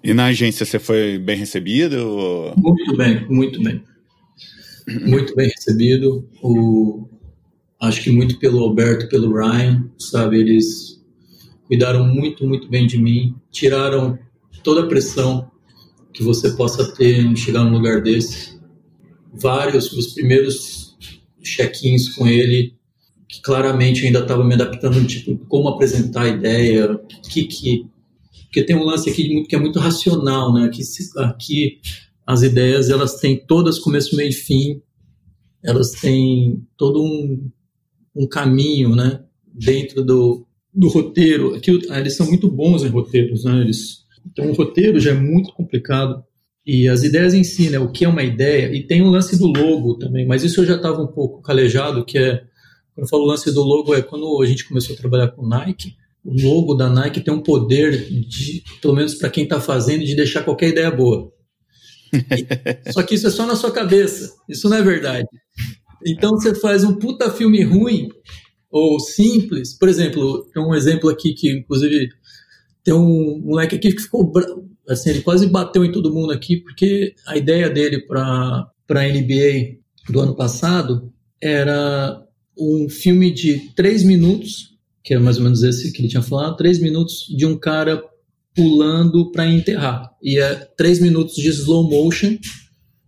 e 0.01 0.13
na 0.13 0.27
agência 0.27 0.65
você 0.65 0.79
foi 0.79 1.17
bem 1.17 1.35
recebido? 1.35 1.97
Ou... 1.97 2.53
Muito 2.55 2.95
bem, 2.95 3.25
muito 3.27 3.61
bem. 3.61 3.83
Muito 5.01 5.35
bem 5.35 5.49
recebido. 5.49 6.29
O, 6.41 7.09
acho 7.81 8.01
que 8.01 8.11
muito 8.11 8.39
pelo 8.39 8.59
Alberto, 8.59 9.09
pelo 9.09 9.33
Ryan, 9.33 9.89
sabe? 9.97 10.39
Eles 10.39 11.03
cuidaram 11.67 12.05
muito, 12.05 12.47
muito 12.47 12.69
bem 12.69 12.87
de 12.87 12.97
mim, 12.97 13.35
tiraram 13.51 14.17
toda 14.63 14.83
a 14.83 14.87
pressão 14.87 15.51
que 16.13 16.23
você 16.23 16.51
possa 16.51 16.93
ter 16.93 17.19
em 17.19 17.35
chegar 17.35 17.63
num 17.63 17.73
lugar 17.73 18.01
desse. 18.01 18.54
Vários, 19.39 19.91
os 19.91 20.13
primeiros 20.13 20.95
check-ins 21.43 22.09
com 22.15 22.27
ele, 22.27 22.75
que 23.27 23.41
claramente 23.41 24.05
ainda 24.05 24.19
estava 24.19 24.43
me 24.43 24.53
adaptando, 24.53 25.05
tipo, 25.05 25.37
como 25.47 25.67
apresentar 25.67 26.23
a 26.23 26.29
ideia, 26.29 26.99
que 27.29 27.45
que 27.45 27.85
porque 28.55 28.63
tem 28.63 28.75
um 28.77 28.85
lance 28.85 29.09
aqui 29.09 29.43
que 29.43 29.53
é 29.53 29.59
muito 29.59 29.79
racional, 29.79 30.53
né? 30.53 30.63
Aqui, 30.63 30.81
aqui 31.17 31.79
as 32.25 32.41
ideias 32.41 32.89
elas 32.89 33.19
têm 33.19 33.37
todas 33.45 33.77
começo, 33.77 34.15
meio 34.15 34.29
e 34.29 34.33
fim, 34.33 34.81
elas 35.61 35.91
têm 35.91 36.65
todo 36.77 37.03
um, 37.03 37.51
um 38.15 38.25
caminho, 38.25 38.95
né? 38.95 39.25
Dentro 39.53 40.05
do, 40.05 40.47
do 40.73 40.87
roteiro. 40.87 41.53
Aqui 41.53 41.69
eles 41.89 42.15
são 42.15 42.25
muito 42.27 42.49
bons 42.49 42.81
em 42.85 42.87
roteiros, 42.87 43.43
né? 43.43 43.59
Eles, 43.59 44.05
então 44.25 44.49
o 44.49 44.53
roteiro 44.53 45.01
já 45.01 45.11
é 45.11 45.19
muito 45.19 45.51
complicado 45.51 46.23
e 46.65 46.87
as 46.87 47.03
ideias 47.03 47.33
em 47.33 47.43
si, 47.43 47.69
né? 47.69 47.79
O 47.79 47.91
que 47.91 48.05
é 48.05 48.09
uma 48.09 48.23
ideia 48.23 48.73
e 48.75 48.83
tem 48.83 49.01
o 49.01 49.09
lance 49.09 49.37
do 49.37 49.47
logo 49.47 49.97
também, 49.97 50.25
mas 50.25 50.43
isso 50.43 50.61
eu 50.61 50.65
já 50.65 50.75
estava 50.75 51.01
um 51.01 51.07
pouco 51.07 51.41
calejado, 51.41 52.05
que 52.05 52.17
é 52.17 52.43
quando 52.93 53.05
eu 53.05 53.09
falo 53.09 53.25
lance 53.25 53.51
do 53.51 53.61
logo 53.61 53.93
é 53.93 54.01
quando 54.01 54.41
a 54.41 54.45
gente 54.45 54.67
começou 54.67 54.95
a 54.95 54.97
trabalhar 54.97 55.27
com 55.29 55.47
Nike 55.47 55.95
o 56.25 56.33
logo 56.41 56.73
da 56.73 56.89
Nike 56.89 57.21
tem 57.21 57.31
um 57.31 57.41
poder 57.41 58.09
de, 58.09 58.63
pelo 58.81 58.95
menos 58.95 59.13
para 59.13 59.29
quem 59.29 59.43
está 59.43 59.61
fazendo, 59.61 60.03
de 60.03 60.15
deixar 60.15 60.43
qualquer 60.43 60.69
ideia 60.69 60.89
boa. 60.89 61.31
E, 62.11 62.91
só 62.91 63.03
que 63.03 63.13
isso 63.13 63.27
é 63.27 63.29
só 63.29 63.45
na 63.45 63.55
sua 63.55 63.71
cabeça. 63.71 64.33
Isso 64.49 64.67
não 64.67 64.77
é 64.77 64.81
verdade. 64.81 65.27
Então 66.03 66.31
você 66.31 66.55
faz 66.55 66.83
um 66.83 66.95
puta 66.95 67.29
filme 67.29 67.63
ruim 67.63 68.09
ou 68.71 68.99
simples. 68.99 69.77
Por 69.77 69.87
exemplo, 69.87 70.49
tem 70.51 70.63
um 70.63 70.73
exemplo 70.73 71.09
aqui 71.09 71.33
que, 71.33 71.51
inclusive, 71.51 72.09
tem 72.83 72.93
um 72.93 73.39
moleque 73.43 73.75
aqui 73.75 73.93
que 73.93 74.01
ficou. 74.01 74.33
Assim, 74.87 75.09
ele 75.09 75.21
quase 75.21 75.47
bateu 75.47 75.83
em 75.83 75.91
todo 75.91 76.13
mundo 76.13 76.31
aqui, 76.31 76.57
porque 76.57 77.15
a 77.27 77.37
ideia 77.37 77.69
dele 77.69 77.99
para 78.01 78.69
a 78.89 79.07
NBA 79.07 79.77
do 80.09 80.19
ano 80.19 80.35
passado 80.35 81.11
era 81.41 82.21
um 82.57 82.87
filme 82.87 83.31
de 83.31 83.71
três 83.75 84.03
minutos 84.03 84.75
que 85.05 85.13
é 85.13 85.19
mais 85.19 85.37
ou 85.37 85.43
menos 85.43 85.61
esse 85.61 85.91
que 85.93 86.01
ele 86.01 86.07
tinha 86.07 86.23
falado, 86.23 86.57
três 86.57 86.79
minutos 86.79 87.27
de 87.29 87.45
um 87.45 87.55
cara 87.55 88.03
pulando 88.55 89.31
para 89.31 89.45
enterrar. 89.45 90.11
E 90.21 90.39
é 90.39 90.55
três 90.75 90.99
minutos 90.99 91.35
de 91.35 91.47
slow 91.49 91.87
motion 91.87 92.35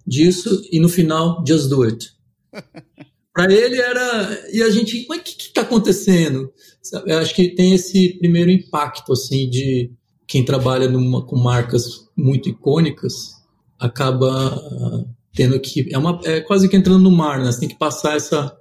disso 0.06 0.62
e 0.72 0.80
no 0.80 0.88
final, 0.88 1.44
just 1.46 1.68
do 1.68 1.82
it. 1.82 2.12
para 3.34 3.52
ele 3.52 3.82
era. 3.82 4.48
E 4.54 4.62
a 4.62 4.70
gente, 4.70 5.08
mas 5.10 5.22
o 5.22 5.24
que 5.24 5.32
está 5.42 5.62
acontecendo? 5.62 6.54
Sabe? 6.84 7.12
Eu 7.12 7.18
acho 7.18 7.34
que 7.34 7.56
tem 7.56 7.74
esse 7.74 8.10
primeiro 8.20 8.52
impacto, 8.52 9.14
assim, 9.14 9.50
de 9.50 9.92
quem 10.28 10.44
trabalha 10.44 10.90
numa, 10.90 11.26
com 11.26 11.38
marcas 11.38 12.08
muito 12.16 12.50
icônicas 12.50 13.36
acaba 13.80 15.08
tendo 15.34 15.60
que. 15.60 15.88
É, 15.94 15.98
uma, 15.98 16.20
é 16.24 16.42
quase 16.42 16.68
que 16.68 16.76
entrando 16.76 17.00
no 17.00 17.12
mar, 17.12 17.40
né? 17.40 17.52
Você 17.52 17.62
tem 17.62 17.70
que 17.70 17.78
passar 17.78 18.16
essa 18.16 18.56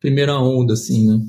primeira 0.00 0.38
onda, 0.38 0.74
assim, 0.74 1.06
né? 1.06 1.20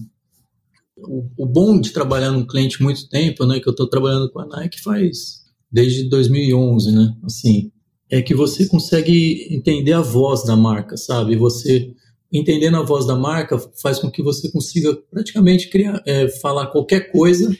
o, 1.07 1.25
o, 1.37 1.45
bom 1.45 1.79
de 1.79 1.91
trabalhar 1.91 2.31
num 2.31 2.45
cliente 2.45 2.81
muito 2.81 3.07
tempo, 3.09 3.45
né, 3.45 3.59
que 3.59 3.67
eu 3.67 3.71
estou 3.71 3.87
trabalhando 3.87 4.29
com 4.29 4.39
a 4.39 4.45
Nike 4.45 4.81
faz 4.81 5.41
desde 5.71 6.09
2011, 6.09 6.91
né, 6.91 7.15
assim, 7.23 7.71
é 8.09 8.21
que 8.21 8.35
você 8.35 8.67
consegue 8.67 9.47
entender 9.49 9.93
a 9.93 10.01
voz 10.01 10.43
da 10.43 10.55
marca, 10.55 10.97
sabe? 10.97 11.37
Você 11.37 11.93
entendendo 12.31 12.75
a 12.75 12.83
voz 12.83 13.05
da 13.05 13.15
marca 13.15 13.57
faz 13.81 13.99
com 13.99 14.11
que 14.11 14.21
você 14.21 14.51
consiga 14.51 14.93
praticamente 15.09 15.69
criar, 15.69 16.01
é, 16.05 16.27
falar 16.27 16.67
qualquer 16.67 17.11
coisa, 17.11 17.55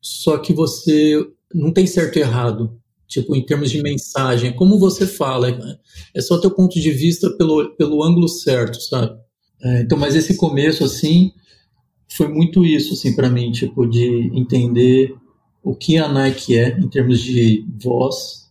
só 0.00 0.38
que 0.38 0.52
você 0.52 1.26
não 1.52 1.72
tem 1.72 1.86
certo 1.86 2.16
e 2.18 2.22
errado, 2.22 2.78
tipo 3.06 3.34
em 3.34 3.44
termos 3.44 3.70
de 3.70 3.82
mensagem, 3.82 4.54
como 4.54 4.78
você 4.78 5.06
fala, 5.06 5.50
é, 5.50 5.78
é 6.14 6.20
só 6.20 6.38
teu 6.38 6.50
ponto 6.50 6.78
de 6.80 6.90
vista 6.90 7.30
pelo, 7.36 7.74
pelo 7.76 8.02
ângulo 8.02 8.28
certo, 8.28 8.80
sabe? 8.80 9.18
É, 9.62 9.82
então, 9.82 9.98
mas 9.98 10.16
esse 10.16 10.36
começo 10.36 10.84
assim 10.84 11.32
foi 12.16 12.28
muito 12.28 12.64
isso, 12.64 12.94
assim, 12.94 13.14
para 13.14 13.30
mim, 13.30 13.52
tipo, 13.52 13.86
de 13.86 14.30
entender 14.34 15.14
o 15.62 15.74
que 15.74 15.96
a 15.96 16.08
Nike 16.08 16.58
é 16.58 16.78
em 16.78 16.88
termos 16.88 17.20
de 17.20 17.64
voz. 17.80 18.50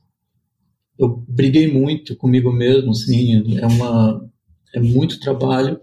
Eu 0.98 1.24
briguei 1.28 1.72
muito 1.72 2.16
comigo 2.16 2.52
mesmo, 2.52 2.92
assim, 2.92 3.58
é 3.58 3.66
uma 3.66 4.30
é 4.74 4.80
muito 4.80 5.20
trabalho. 5.20 5.80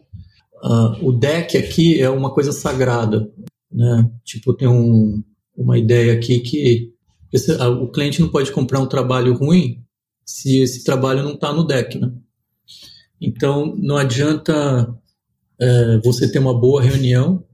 Uh, 0.62 1.09
o 1.09 1.12
deck 1.12 1.57
aqui 1.57 2.01
é 2.01 2.09
uma 2.09 2.33
coisa 2.33 2.53
sagrada, 2.53 3.31
né? 3.71 4.11
Tipo, 4.25 4.55
tem 4.55 4.69
um, 4.69 5.23
uma 5.57 5.79
ideia 5.79 6.14
aqui 6.14 6.41
que 6.41 6.93
esse, 7.33 7.53
uh, 7.53 7.83
o 7.83 7.91
cliente 7.91 8.20
não 8.20 8.29
pode 8.29 8.53
comprar 8.53 8.81
um 8.81 8.87
trabalho 8.87 9.35
ruim 9.35 9.83
se 10.24 10.59
esse 10.59 10.85
trabalho 10.85 11.22
não 11.22 11.35
está 11.35 11.53
no 11.53 11.64
deck, 11.64 11.99
né? 11.99 12.12
Então, 13.20 13.74
não 13.77 13.97
adianta 13.97 14.89
uh, 14.91 16.01
você 16.05 16.31
ter 16.31 16.39
uma 16.39 16.59
boa 16.59 16.83
reunião 16.83 17.47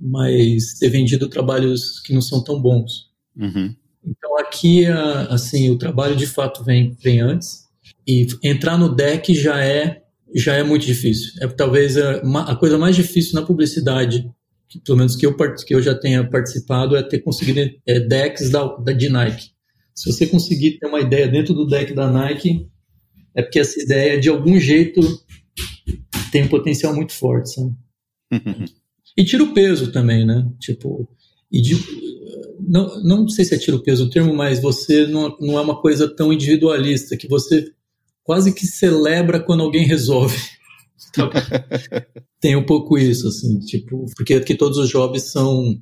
mas 0.00 0.74
ter 0.78 0.90
vendido 0.90 1.28
trabalhos 1.28 1.98
que 2.00 2.12
não 2.12 2.20
são 2.20 2.42
tão 2.44 2.60
bons. 2.60 3.10
Uhum. 3.36 3.74
Então 4.04 4.36
aqui, 4.38 4.84
assim, 5.30 5.70
o 5.70 5.78
trabalho 5.78 6.14
de 6.14 6.26
fato 6.26 6.62
vem, 6.62 6.94
vem 7.02 7.20
antes 7.20 7.64
e 8.06 8.26
entrar 8.42 8.76
no 8.76 8.94
deck 8.94 9.34
já 9.34 9.64
é 9.64 10.02
já 10.34 10.54
é 10.54 10.62
muito 10.62 10.84
difícil. 10.84 11.32
É 11.40 11.46
talvez 11.46 11.96
a, 11.96 12.20
a 12.40 12.56
coisa 12.56 12.76
mais 12.76 12.96
difícil 12.96 13.34
na 13.34 13.46
publicidade, 13.46 14.28
que, 14.68 14.80
pelo 14.80 14.98
menos 14.98 15.16
que 15.16 15.26
eu, 15.26 15.36
que 15.36 15.74
eu 15.74 15.82
já 15.82 15.94
tenha 15.94 16.28
participado, 16.28 16.96
é 16.96 17.02
ter 17.02 17.20
conseguido 17.20 17.60
é, 17.86 18.00
decks 18.00 18.50
da, 18.50 18.64
da, 18.76 18.92
de 18.92 19.08
Nike. 19.08 19.50
Se 19.94 20.12
você 20.12 20.26
conseguir 20.26 20.78
ter 20.78 20.86
uma 20.86 21.00
ideia 21.00 21.28
dentro 21.28 21.54
do 21.54 21.66
deck 21.66 21.92
da 21.94 22.10
Nike, 22.10 22.68
é 23.34 23.42
porque 23.42 23.60
essa 23.60 23.80
ideia, 23.80 24.18
de 24.18 24.28
algum 24.28 24.58
jeito, 24.58 25.00
tem 26.32 26.42
um 26.42 26.48
potencial 26.48 26.94
muito 26.94 27.12
forte, 27.12 27.54
sabe? 27.54 27.74
E 29.16 29.24
tira 29.24 29.44
o 29.44 29.54
peso 29.54 29.92
também, 29.92 30.26
né? 30.26 30.44
Tipo, 30.58 31.08
e 31.48 31.62
de, 31.62 31.76
não, 32.60 33.00
não 33.04 33.28
sei 33.28 33.44
se 33.44 33.54
é 33.54 33.58
tira 33.58 33.76
o 33.76 33.82
peso 33.82 34.06
o 34.06 34.10
termo, 34.10 34.34
mas 34.34 34.60
você 34.60 35.06
não, 35.06 35.36
não 35.40 35.56
é 35.56 35.62
uma 35.62 35.80
coisa 35.80 36.08
tão 36.08 36.32
individualista 36.32 37.16
que 37.16 37.28
você 37.28 37.70
quase 38.24 38.52
que 38.52 38.66
celebra 38.66 39.38
quando 39.38 39.62
alguém 39.62 39.86
resolve. 39.86 40.36
Então, 41.08 41.30
tem 42.40 42.56
um 42.56 42.64
pouco 42.64 42.98
isso, 42.98 43.28
assim, 43.28 43.58
tipo, 43.60 44.06
porque 44.16 44.34
aqui 44.34 44.54
todos 44.54 44.78
os 44.78 44.88
jobs 44.88 45.24
são. 45.24 45.78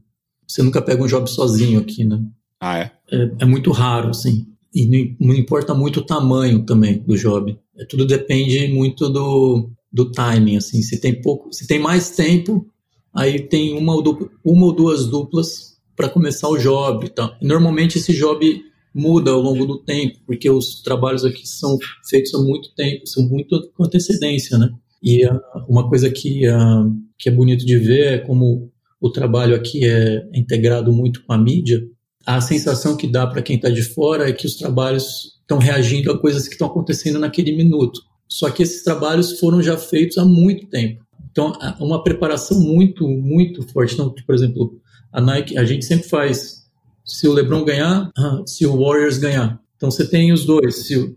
Você 0.47 0.63
nunca 0.63 0.83
pega 0.83 1.03
um 1.03 1.07
job 1.07 1.29
sozinho 1.29 1.81
aqui, 1.81 2.05
né? 2.05 2.23
Ah, 2.61 2.79
é? 2.79 2.93
É, 3.11 3.31
é 3.41 3.45
muito 3.45 3.71
raro, 3.71 4.11
assim. 4.11 4.47
E 4.75 4.87
não, 4.87 5.29
não, 5.29 5.35
importa 5.35 5.75
muito 5.75 6.01
o 6.01 6.07
tamanho 6.07 6.65
também 6.65 6.99
do 6.99 7.17
job. 7.17 7.59
É, 7.77 7.85
tudo 7.85 8.07
depende 8.07 8.69
muito 8.69 9.09
do, 9.09 9.71
do 9.93 10.11
timing, 10.11 10.57
assim. 10.57 10.83
Se 10.83 11.01
tem 11.01 11.21
pouco, 11.21 11.53
se 11.53 11.67
tem 11.67 11.79
mais 11.79 12.11
tempo, 12.11 12.67
aí 13.15 13.41
tem 13.41 13.77
uma 13.77 13.95
ou, 13.95 14.03
dupla, 14.03 14.29
uma 14.45 14.67
ou 14.67 14.73
duas 14.73 15.07
duplas 15.07 15.77
para 15.97 16.09
começar 16.09 16.49
o 16.49 16.59
job. 16.59 17.11
E 17.41 17.47
normalmente 17.47 17.99
esse 17.99 18.15
job 18.15 18.63
muda 18.95 19.31
ao 19.31 19.41
longo 19.41 19.65
do 19.67 19.79
tempo, 19.79 20.19
porque 20.27 20.49
os 20.51 20.83
trabalhos 20.83 21.25
aqui 21.25 21.47
são 21.49 21.79
feitos 22.09 22.35
há 22.35 22.39
muito 22.39 22.75
tempo, 22.75 23.07
são 23.07 23.27
muito 23.27 23.71
com 23.75 23.85
antecedência, 23.85 24.59
né? 24.59 24.71
E 25.03 25.26
uh, 25.26 25.40
uma 25.68 25.88
coisa 25.88 26.11
que, 26.11 26.48
uh, 26.48 26.92
que 27.18 27.28
é 27.28 27.32
bonito 27.32 27.64
de 27.66 27.76
ver 27.76 28.12
é 28.14 28.18
como 28.18 28.70
o 29.00 29.11
trabalho 29.11 29.55
aqui 29.55 29.84
é 29.84 30.28
integrado 30.32 30.92
muito 30.92 31.24
com 31.24 31.32
a 31.32 31.38
mídia. 31.38 31.82
A 32.24 32.40
sensação 32.40 32.96
que 32.96 33.07
dá 33.07 33.26
para 33.26 33.42
quem 33.42 33.57
está 33.57 33.68
de 33.68 33.82
fora 33.82 34.28
é 34.28 34.32
que 34.32 34.46
os 34.46 34.55
trabalhos 34.55 35.40
estão 35.40 35.59
reagindo 35.59 36.11
a 36.12 36.18
coisas 36.18 36.46
que 36.46 36.55
estão 36.55 36.68
acontecendo 36.68 37.18
naquele 37.18 37.50
minuto. 37.57 38.00
Só 38.28 38.48
que 38.48 38.62
esses 38.62 38.84
trabalhos 38.84 39.38
foram 39.40 39.61
já 39.61 39.76
feitos 39.76 40.18
há 40.18 40.24
muito 40.24 40.66
tempo. 40.66 41.05
Então, 41.30 41.53
uma 41.80 42.05
preparação 42.05 42.61
muito, 42.61 43.09
muito 43.09 43.66
forte. 43.68 43.94
Então, 43.94 44.14
por 44.24 44.34
exemplo, 44.34 44.80
a 45.12 45.20
Nike, 45.20 45.59
a 45.59 45.64
gente 45.64 45.84
sempre 45.84 46.09
faz 46.09 46.62
se 47.05 47.26
o 47.26 47.32
LeBron 47.32 47.64
ganhar, 47.64 48.11
se 48.46 48.66
o 48.66 48.78
Warriors 48.78 49.18
ganhar. 49.18 49.61
Então 49.76 49.90
você 49.90 50.07
tem 50.07 50.32
os 50.32 50.44
dois. 50.44 50.86
Se 50.86 51.14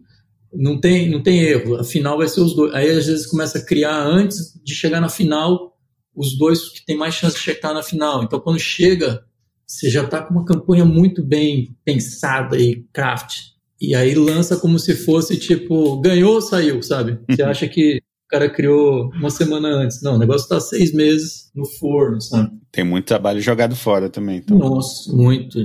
não 0.57 0.79
tem, 0.79 1.09
não 1.09 1.21
tem 1.21 1.39
erro. 1.41 1.75
A 1.75 1.83
final 1.83 2.17
vai 2.17 2.27
ser 2.27 2.41
os 2.41 2.55
dois. 2.55 2.73
Aí 2.73 2.89
às 2.89 3.05
vezes 3.05 3.25
começa 3.25 3.57
a 3.57 3.65
criar 3.65 4.03
antes 4.03 4.53
de 4.63 4.73
chegar 4.73 5.01
na 5.01 5.09
final 5.09 5.75
os 6.15 6.37
dois 6.37 6.69
que 6.69 6.85
tem 6.85 6.97
mais 6.97 7.13
chance 7.15 7.35
de 7.35 7.41
chegar 7.41 7.73
na 7.73 7.83
final. 7.83 8.23
Então 8.23 8.39
quando 8.39 8.59
chega, 8.59 9.23
você 9.65 9.89
já 9.89 10.03
está 10.03 10.21
com 10.21 10.33
uma 10.33 10.45
campanha 10.45 10.85
muito 10.85 11.23
bem 11.23 11.75
pensada 11.83 12.57
e 12.59 12.85
craft. 12.93 13.55
E 13.81 13.93
aí 13.93 14.15
lança 14.15 14.57
como 14.57 14.79
se 14.79 14.95
fosse 14.95 15.37
tipo 15.37 15.99
ganhou, 15.99 16.41
saiu, 16.41 16.81
sabe? 16.81 17.19
Você 17.29 17.43
uhum. 17.43 17.49
acha 17.49 17.67
que 17.67 18.01
o 18.25 18.27
cara 18.27 18.49
criou 18.49 19.11
uma 19.13 19.29
semana 19.29 19.67
antes. 19.67 20.01
Não, 20.01 20.15
o 20.15 20.17
negócio 20.17 20.43
está 20.43 20.59
seis 20.59 20.93
meses 20.93 21.51
no 21.53 21.65
forno, 21.65 22.19
sabe? 22.21 22.51
Tem 22.71 22.83
muito 22.83 23.05
trabalho 23.05 23.39
jogado 23.39 23.75
fora 23.75 24.09
também. 24.09 24.37
Então. 24.37 24.57
Nossa, 24.57 25.13
muito. 25.13 25.59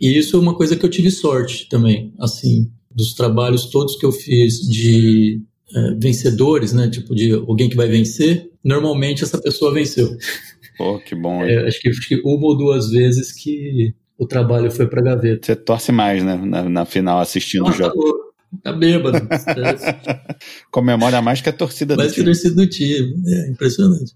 E 0.00 0.18
isso 0.18 0.36
é 0.36 0.40
uma 0.40 0.54
coisa 0.54 0.76
que 0.76 0.84
eu 0.84 0.90
tive 0.90 1.10
sorte 1.10 1.68
também. 1.68 2.12
Assim, 2.18 2.70
dos 2.94 3.14
trabalhos 3.14 3.66
todos 3.66 3.96
que 3.96 4.06
eu 4.06 4.12
fiz 4.12 4.60
de 4.60 5.40
é, 5.74 5.94
vencedores, 5.94 6.72
né? 6.72 6.88
Tipo, 6.88 7.14
de 7.14 7.32
alguém 7.32 7.68
que 7.68 7.76
vai 7.76 7.88
vencer, 7.88 8.48
normalmente 8.62 9.24
essa 9.24 9.40
pessoa 9.40 9.72
venceu. 9.72 10.16
Pô, 10.78 10.98
que 10.98 11.14
bom. 11.14 11.42
É, 11.42 11.66
acho, 11.66 11.80
que, 11.80 11.88
acho 11.88 12.08
que 12.08 12.20
uma 12.24 12.46
ou 12.46 12.56
duas 12.56 12.90
vezes 12.90 13.32
que 13.32 13.94
o 14.18 14.26
trabalho 14.26 14.70
foi 14.70 14.86
para 14.86 15.02
gaveta. 15.02 15.46
Você 15.46 15.56
torce 15.56 15.92
mais, 15.92 16.22
né? 16.22 16.36
Na, 16.36 16.68
na 16.68 16.84
final 16.84 17.20
assistindo 17.20 17.66
ah, 17.66 17.70
o 17.70 17.72
jogo. 17.72 18.02
Tá 18.02 18.24
Tá 18.62 18.72
bêbado. 18.72 19.18
Comemora 20.70 21.20
mais 21.20 21.40
que 21.40 21.48
a 21.48 21.52
torcida 21.52 21.96
mais 21.96 22.10
do 22.10 22.14
time. 22.14 22.26
Mais 22.26 22.40
que 22.40 22.46
a 22.46 22.50
torcida 22.50 22.64
do 22.64 22.70
time. 22.70 23.14
É 23.26 23.50
impressionante. 23.50 24.12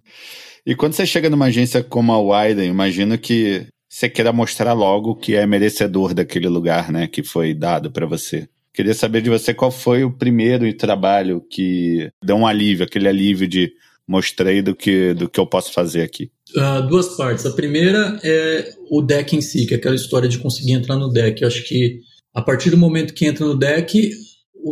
E 0.65 0.75
quando 0.75 0.93
você 0.93 1.07
chega 1.07 1.31
numa 1.31 1.47
agência 1.47 1.83
como 1.83 2.13
a 2.13 2.21
Widen, 2.21 2.69
imagino 2.69 3.19
que 3.19 3.67
você 3.89 4.09
queira 4.09 4.33
mostrar 4.33 4.75
logo 4.75 5.17
que 5.17 5.35
é 5.35 5.47
merecedor 5.47 6.13
daquele 6.13 6.49
lugar, 6.49 6.93
né, 6.93 7.07
que 7.07 7.23
foi 7.23 7.55
dado 7.55 7.91
para 7.91 8.07
você. 8.07 8.49
Queria 8.79 8.95
saber 8.95 9.23
de 9.23 9.29
você 9.29 9.53
qual 9.53 9.73
foi 9.73 10.05
o 10.05 10.13
primeiro 10.13 10.73
trabalho 10.73 11.45
que 11.51 12.13
deu 12.25 12.37
um 12.37 12.47
alívio, 12.47 12.87
aquele 12.87 13.09
alívio 13.09 13.49
de 13.49 13.73
mostrei 14.07 14.63
do 14.63 14.73
que, 14.73 15.13
do 15.15 15.29
que 15.29 15.41
eu 15.41 15.47
posso 15.49 15.73
fazer 15.73 16.03
aqui. 16.03 16.31
Uh, 16.55 16.87
duas 16.87 17.17
partes. 17.17 17.45
A 17.45 17.51
primeira 17.51 18.21
é 18.23 18.73
o 18.89 19.03
deck 19.03 19.35
em 19.35 19.41
si, 19.41 19.67
que 19.67 19.75
é 19.75 19.79
aquela 19.79 19.97
história 19.97 20.29
de 20.29 20.39
conseguir 20.39 20.75
entrar 20.75 20.95
no 20.95 21.09
deck. 21.09 21.43
Eu 21.43 21.49
acho 21.49 21.65
que 21.65 21.99
a 22.33 22.41
partir 22.41 22.71
do 22.71 22.77
momento 22.77 23.15
que 23.15 23.27
entra 23.27 23.45
no 23.45 23.59
deck, 23.59 24.13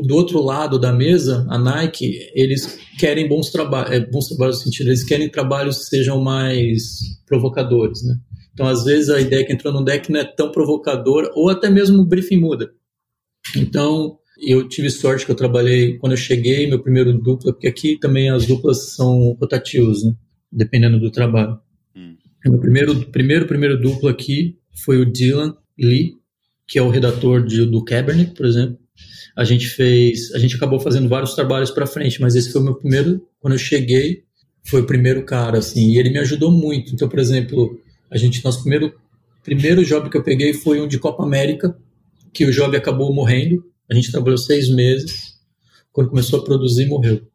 do 0.07 0.15
outro 0.15 0.41
lado 0.41 0.79
da 0.79 0.93
mesa, 0.93 1.45
a 1.51 1.59
Nike, 1.59 2.17
eles 2.33 2.79
querem 3.01 3.27
bons 3.27 3.51
trabalhos, 3.51 3.91
é, 3.91 3.99
bons 4.09 4.29
trabalhos 4.29 4.59
no 4.59 4.63
sentido, 4.63 4.87
eles 4.87 5.03
querem 5.03 5.29
trabalhos 5.29 5.79
que 5.79 5.85
sejam 5.87 6.21
mais 6.21 7.01
provocadores, 7.27 8.05
né? 8.05 8.15
Então, 8.55 8.69
às 8.69 8.85
vezes, 8.85 9.11
a 9.11 9.21
ideia 9.21 9.45
que 9.45 9.53
entrou 9.53 9.73
no 9.73 9.85
deck 9.85 10.13
não 10.13 10.21
é 10.21 10.25
tão 10.25 10.53
provocadora, 10.53 11.29
ou 11.35 11.51
até 11.51 11.69
mesmo 11.69 12.03
o 12.03 12.07
briefing 12.07 12.39
muda. 12.39 12.71
Então, 13.55 14.19
eu 14.41 14.69
tive 14.69 14.91
sorte 14.91 15.25
que 15.25 15.31
eu 15.31 15.37
trabalhei, 15.37 15.99
quando 15.99 16.13
eu 16.13 16.19
cheguei, 16.19 16.67
meu 16.67 16.83
primeiro 16.83 17.13
dupla, 17.13 17.53
porque 17.53 17.69
aqui 17.69 17.99
também 17.99 18.31
as 18.31 18.47
duplas 18.47 18.95
são 18.95 19.37
rotativos, 19.41 20.05
né? 20.05 20.15
Dependendo 20.51 20.99
do 20.99 21.11
trabalho. 21.11 21.59
Hum. 21.95 22.17
Meu 22.45 22.59
primeiro, 22.59 23.07
primeiro, 23.07 23.47
primeiro 23.47 23.81
duplo 23.81 24.09
aqui 24.09 24.57
foi 24.85 24.99
o 24.99 25.07
Dylan 25.07 25.55
Lee, 25.79 26.15
que 26.67 26.79
é 26.79 26.83
o 26.83 26.91
redator 26.91 27.45
de, 27.45 27.65
do 27.65 27.85
Cabernet, 27.85 28.33
por 28.35 28.47
exemplo 28.47 28.79
a 29.37 29.45
gente 29.45 29.69
fez, 29.69 30.33
a 30.35 30.39
gente 30.39 30.57
acabou 30.57 30.81
fazendo 30.81 31.09
vários 31.09 31.35
trabalhos 31.35 31.71
para 31.71 31.87
frente, 31.87 32.21
mas 32.23 32.35
esse 32.35 32.51
foi 32.51 32.63
o 32.63 32.65
meu 32.65 32.75
primeiro, 32.75 33.23
quando 33.39 33.53
eu 33.53 33.59
cheguei, 33.59 34.23
foi 34.65 34.81
o 34.81 34.87
primeiro 34.87 35.23
cara, 35.25 35.59
assim, 35.59 35.91
e 35.91 35.99
ele 35.99 36.09
me 36.09 36.19
ajudou 36.19 36.51
muito. 36.51 36.95
Então, 36.95 37.07
por 37.07 37.19
exemplo, 37.19 37.79
a 38.11 38.17
gente, 38.17 38.43
nosso 38.43 38.63
primeiro, 38.63 38.95
primeiro 39.45 39.85
job 39.85 40.09
que 40.09 40.17
eu 40.17 40.23
peguei 40.23 40.55
foi 40.55 40.81
um 40.81 40.89
de 40.89 40.99
Copa 40.99 41.23
América, 41.23 41.77
que 42.37 42.45
o 42.45 42.53
job 42.53 42.77
acabou 42.77 43.15
morrendo. 43.15 43.65
A 43.91 43.95
gente 43.95 44.13
trabalhou 44.13 44.37
seis 44.37 44.69
meses. 44.69 45.39
Quando 45.91 46.11
começou 46.11 46.41
a 46.41 46.45
produzir, 46.45 46.87
morreu. 46.87 47.27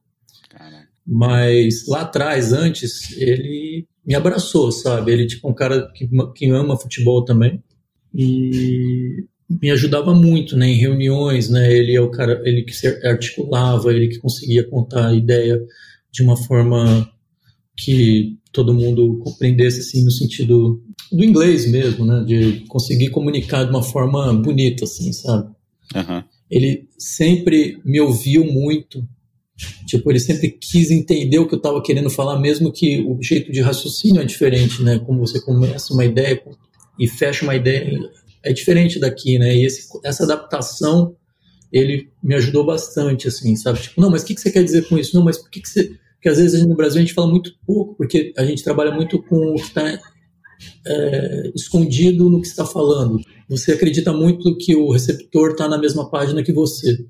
Mas 1.04 1.88
lá 1.88 2.02
atrás, 2.02 2.54
antes, 2.54 3.18
ele 3.18 3.88
me 4.06 4.14
abraçou, 4.14 4.72
sabe? 4.72 5.12
Ele, 5.12 5.26
tipo, 5.26 5.50
um 5.50 5.56
cara 5.56 5.92
que, 5.92 6.08
que 6.36 6.50
ama 6.52 6.80
futebol 6.80 7.26
também. 7.26 7.64
E 8.14 9.26
me 9.50 9.72
ajudava 9.72 10.14
muito, 10.14 10.56
né, 10.56 10.68
em 10.68 10.78
reuniões, 10.78 11.50
né, 11.50 11.74
ele 11.74 11.94
é 11.94 12.00
o 12.00 12.10
cara, 12.10 12.42
ele 12.46 12.62
que 12.64 12.74
se 12.74 12.88
articulava, 13.06 13.94
ele 13.94 14.08
que 14.08 14.18
conseguia 14.18 14.64
contar 14.64 15.08
a 15.08 15.14
ideia 15.14 15.62
de 16.10 16.24
uma 16.24 16.38
forma 16.38 17.12
que 17.76 18.38
todo 18.52 18.74
mundo 18.74 19.20
compreendesse, 19.24 19.80
assim, 19.80 20.04
no 20.04 20.12
sentido 20.12 20.84
do 21.12 21.24
inglês 21.24 21.70
mesmo, 21.70 22.06
né, 22.06 22.24
de 22.26 22.66
conseguir 22.68 23.10
comunicar 23.10 23.64
de 23.64 23.70
uma 23.70 23.84
forma 23.84 24.34
bonita, 24.34 24.86
assim, 24.86 25.12
sabe? 25.14 25.50
Uhum. 25.96 26.24
Ele 26.50 26.88
sempre 26.98 27.80
me 27.84 28.00
ouviu 28.00 28.46
muito, 28.46 29.08
tipo, 29.86 30.12
ele 30.12 30.20
sempre 30.20 30.50
quis 30.50 30.92
entender 30.92 31.40
o 31.40 31.48
que 31.48 31.54
eu 31.54 31.58
estava 31.58 31.82
querendo 31.82 32.10
falar, 32.10 32.40
mesmo 32.40 32.72
que 32.72 33.02
o 33.02 33.22
jeito 33.22 33.52
de 33.52 33.62
raciocínio 33.62 34.22
é 34.22 34.26
diferente, 34.26 34.82
né, 34.84 35.00
como 35.00 35.20
você 35.20 35.40
começa 35.42 35.94
uma 35.94 36.06
ideia 36.06 36.42
e 37.00 37.08
fecha 37.08 37.44
uma 37.44 37.56
ideia 37.56 38.00
é 38.44 38.52
diferente 38.52 39.00
daqui, 39.00 39.38
né? 39.38 39.56
E 39.56 39.66
esse, 39.66 39.88
essa 40.04 40.24
adaptação, 40.24 41.16
ele 41.72 42.10
me 42.22 42.36
ajudou 42.36 42.66
bastante, 42.66 43.28
assim, 43.28 43.56
sabe? 43.56 43.80
Tipo, 43.82 44.02
não, 44.02 44.10
mas 44.10 44.24
o 44.24 44.26
que, 44.26 44.36
que 44.36 44.42
você 44.42 44.52
quer 44.52 44.64
dizer 44.64 44.88
com 44.88 44.98
isso? 44.98 45.16
Não, 45.16 45.24
mas 45.24 45.38
por 45.38 45.50
que, 45.50 45.62
que 45.62 45.70
você... 45.70 45.98
Porque 46.22 46.30
às 46.30 46.38
vezes 46.38 46.68
no 46.68 46.76
Brasil 46.76 47.00
a 47.00 47.02
gente 47.02 47.16
fala 47.16 47.28
muito 47.28 47.52
pouco, 47.66 47.96
porque 47.96 48.32
a 48.38 48.46
gente 48.46 48.64
trabalha 48.64 48.92
muito 48.92 49.22
com 49.24 49.54
o 49.54 49.56
que 49.56 49.62
está 49.62 50.00
é, 50.86 51.52
escondido 51.56 52.30
no 52.30 52.40
que 52.40 52.48
está 52.48 52.64
falando. 52.64 53.20
Você 53.50 53.72
acredita 53.72 54.14
muito 54.14 54.56
que 54.58 54.76
o 54.76 54.92
receptor 54.92 55.52
está 55.52 55.68
na 55.68 55.80
mesma 55.80 56.10
página 56.10 56.44
que 56.44 56.54
você. 56.54 57.06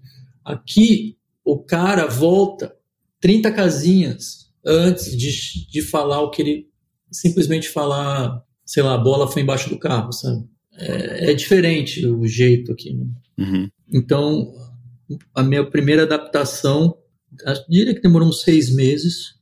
Aqui, 0.46 1.18
o 1.44 1.60
cara 1.60 2.08
volta 2.08 2.74
30 3.20 3.52
casinhas 3.52 4.50
antes 4.66 5.16
de, 5.18 5.68
de 5.70 5.82
falar 5.82 6.22
o 6.22 6.30
que 6.30 6.42
ele 6.42 6.68
simplesmente 7.12 7.68
falar, 7.68 8.42
sei 8.66 8.82
lá, 8.82 8.94
a 8.94 8.98
bola 8.98 9.28
foi 9.30 9.42
embaixo 9.42 9.70
do 9.70 9.78
carro, 9.78 10.14
sabe? 10.14 10.48
é, 10.82 11.32
é 11.32 11.34
diferente 11.34 12.06
o 12.06 12.26
jeito 12.28 12.72
aqui. 12.72 12.94
Né? 12.94 13.06
Uhum. 13.38 13.70
Então, 13.94 14.54
a 15.36 15.44
minha 15.44 15.64
primeira 15.64 16.04
adaptação, 16.04 16.98
diria 17.70 17.94
que 17.94 18.02
demorou 18.02 18.28
uns 18.28 18.42
seis 18.42 18.74
meses 18.74 19.36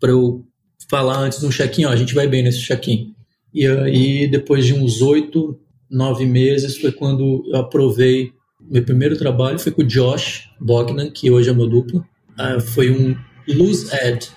para 0.00 0.10
eu 0.10 0.44
falar 0.90 1.18
antes 1.18 1.40
de 1.40 1.46
um 1.46 1.50
check-in, 1.50 1.84
a 1.84 1.96
gente 1.96 2.14
vai 2.14 2.26
bem 2.26 2.42
nesse 2.42 2.60
check-in. 2.60 3.14
E 3.54 3.66
aí, 3.66 4.28
depois 4.28 4.66
de 4.66 4.74
uns 4.74 5.00
oito, 5.00 5.58
nove 5.90 6.24
meses, 6.26 6.76
foi 6.76 6.90
quando 6.90 7.44
eu 7.46 7.56
aprovei 7.56 8.32
meu 8.60 8.82
primeiro 8.82 9.16
trabalho, 9.16 9.58
foi 9.58 9.72
com 9.72 9.82
o 9.82 9.86
Josh 9.86 10.48
Bogdan, 10.60 11.10
que 11.10 11.30
hoje 11.30 11.50
é 11.50 11.52
meu 11.52 11.68
duplo. 11.68 12.06
Uh, 12.38 12.60
foi 12.60 12.90
um 12.90 13.16
loose 13.48 13.94
ad, 13.94 14.28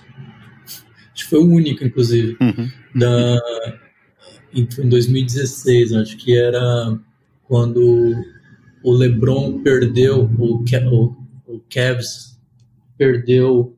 acho 1.12 1.24
que 1.24 1.24
foi 1.24 1.38
o 1.38 1.48
único, 1.48 1.84
inclusive, 1.84 2.36
uhum. 2.40 2.68
da 2.94 3.38
em 4.52 4.88
2016, 4.88 5.92
acho 5.92 6.16
que 6.16 6.36
era 6.36 6.98
quando 7.44 8.14
o 8.82 8.92
LeBron 8.92 9.62
perdeu, 9.62 10.30
o, 10.38 10.64
o, 10.64 11.16
o 11.46 11.60
Cavs 11.70 12.35
perdeu 12.96 13.76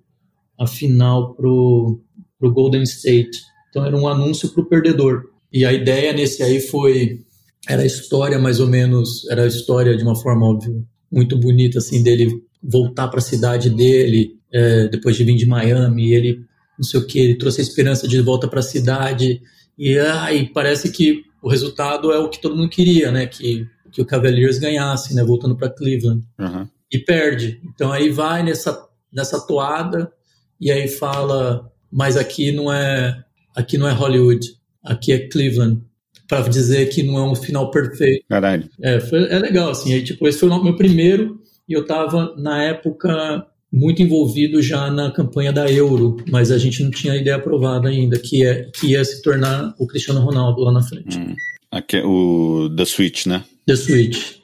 a 0.58 0.66
final 0.66 1.34
pro, 1.34 2.00
pro 2.38 2.52
Golden 2.52 2.82
State. 2.82 3.38
Então 3.70 3.84
era 3.84 3.96
um 3.96 4.08
anúncio 4.08 4.48
pro 4.50 4.68
perdedor. 4.68 5.24
E 5.52 5.64
a 5.64 5.72
ideia 5.72 6.12
nesse 6.12 6.42
aí 6.42 6.60
foi 6.60 7.24
era 7.68 7.82
a 7.82 7.86
história 7.86 8.38
mais 8.38 8.60
ou 8.60 8.66
menos, 8.66 9.28
era 9.28 9.42
a 9.42 9.46
história 9.46 9.96
de 9.96 10.02
uma 10.02 10.16
forma 10.16 10.46
óbvia, 10.46 10.74
muito 11.10 11.36
bonita 11.36 11.78
assim 11.78 12.02
dele 12.02 12.42
voltar 12.62 13.08
para 13.08 13.18
a 13.18 13.22
cidade 13.22 13.68
dele 13.70 14.38
é, 14.52 14.88
depois 14.88 15.16
de 15.16 15.24
vir 15.24 15.36
de 15.36 15.46
Miami, 15.46 16.12
ele 16.12 16.40
não 16.78 16.84
sei 16.84 17.00
o 17.00 17.06
que, 17.06 17.18
ele 17.18 17.34
trouxe 17.34 17.60
a 17.60 17.64
esperança 17.64 18.08
de 18.08 18.20
volta 18.20 18.48
para 18.48 18.60
a 18.60 18.62
cidade 18.62 19.42
e 19.78 19.98
aí 19.98 20.48
parece 20.52 20.90
que 20.90 21.22
o 21.40 21.48
resultado 21.48 22.10
é 22.12 22.18
o 22.18 22.28
que 22.28 22.40
todo 22.40 22.56
mundo 22.56 22.68
queria, 22.68 23.12
né? 23.12 23.26
Que, 23.26 23.66
que 23.92 24.02
o 24.02 24.06
Cavaliers 24.06 24.58
ganhasse, 24.58 25.14
né? 25.14 25.22
Voltando 25.22 25.56
para 25.56 25.70
Cleveland. 25.70 26.24
Uhum. 26.38 26.68
E 26.90 26.98
perde. 26.98 27.60
Então 27.64 27.92
aí 27.92 28.10
vai 28.10 28.42
nessa, 28.42 28.87
nessa 29.12 29.40
toada 29.40 30.12
e 30.60 30.70
aí 30.70 30.88
fala, 30.88 31.70
mas 31.90 32.16
aqui 32.16 32.52
não 32.52 32.72
é 32.72 33.24
aqui 33.54 33.76
não 33.76 33.88
é 33.88 33.92
Hollywood, 33.92 34.46
aqui 34.82 35.12
é 35.12 35.28
Cleveland. 35.28 35.82
para 36.28 36.46
dizer 36.46 36.90
que 36.90 37.02
não 37.02 37.18
é 37.18 37.22
um 37.22 37.34
final 37.34 37.70
perfeito. 37.70 38.24
Caralho. 38.28 38.68
É, 38.80 39.00
foi, 39.00 39.24
é 39.24 39.38
legal, 39.38 39.70
assim. 39.70 39.94
Aí, 39.94 40.04
tipo, 40.04 40.28
esse 40.28 40.38
foi 40.38 40.48
o 40.48 40.62
meu 40.62 40.76
primeiro 40.76 41.40
e 41.66 41.72
eu 41.72 41.86
tava, 41.86 42.34
na 42.36 42.62
época, 42.62 43.46
muito 43.72 44.02
envolvido 44.02 44.60
já 44.62 44.90
na 44.90 45.10
campanha 45.10 45.52
da 45.52 45.70
Euro, 45.70 46.16
mas 46.30 46.50
a 46.50 46.58
gente 46.58 46.82
não 46.82 46.90
tinha 46.90 47.16
ideia 47.16 47.36
aprovada 47.36 47.88
ainda, 47.88 48.18
que, 48.18 48.44
é, 48.44 48.64
que 48.64 48.88
ia 48.88 49.04
se 49.04 49.22
tornar 49.22 49.74
o 49.78 49.86
Cristiano 49.86 50.20
Ronaldo 50.20 50.62
lá 50.62 50.72
na 50.72 50.82
frente. 50.82 51.18
Hum. 51.18 51.34
Aqui, 51.70 52.00
o 52.02 52.70
The 52.76 52.84
Switch, 52.84 53.26
né? 53.26 53.44
The 53.66 53.76
Switch. 53.76 54.36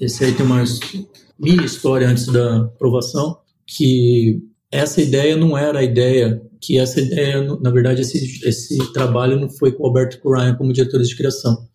Esse 0.00 0.24
aí 0.24 0.32
tem 0.32 0.44
uma 0.44 0.64
mini 1.38 1.64
história 1.64 2.08
antes 2.08 2.26
da 2.26 2.62
aprovação, 2.62 3.38
que 3.66 4.42
essa 4.70 5.00
ideia 5.00 5.36
não 5.36 5.56
era 5.56 5.78
a 5.78 5.84
ideia, 5.84 6.42
que 6.60 6.78
essa 6.78 7.00
ideia, 7.00 7.42
na 7.60 7.70
verdade, 7.70 8.02
esse, 8.02 8.46
esse 8.46 8.92
trabalho 8.92 9.38
não 9.38 9.48
foi 9.48 9.72
com 9.72 9.82
o 9.82 9.86
Alberto 9.86 10.18
Ryan 10.28 10.54
como 10.54 10.72
diretor 10.72 11.02
de 11.02 11.16
criação. 11.16 11.68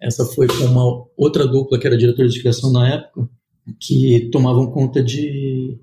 Essa 0.00 0.24
foi 0.24 0.46
com 0.48 0.64
uma 0.64 1.04
outra 1.16 1.46
dupla 1.46 1.78
que 1.78 1.86
era 1.86 1.96
diretora 1.96 2.28
de 2.28 2.40
criação 2.40 2.72
na 2.72 2.94
época, 2.94 3.28
que 3.80 4.28
tomavam 4.32 4.70
conta 4.70 5.02
de 5.02 5.78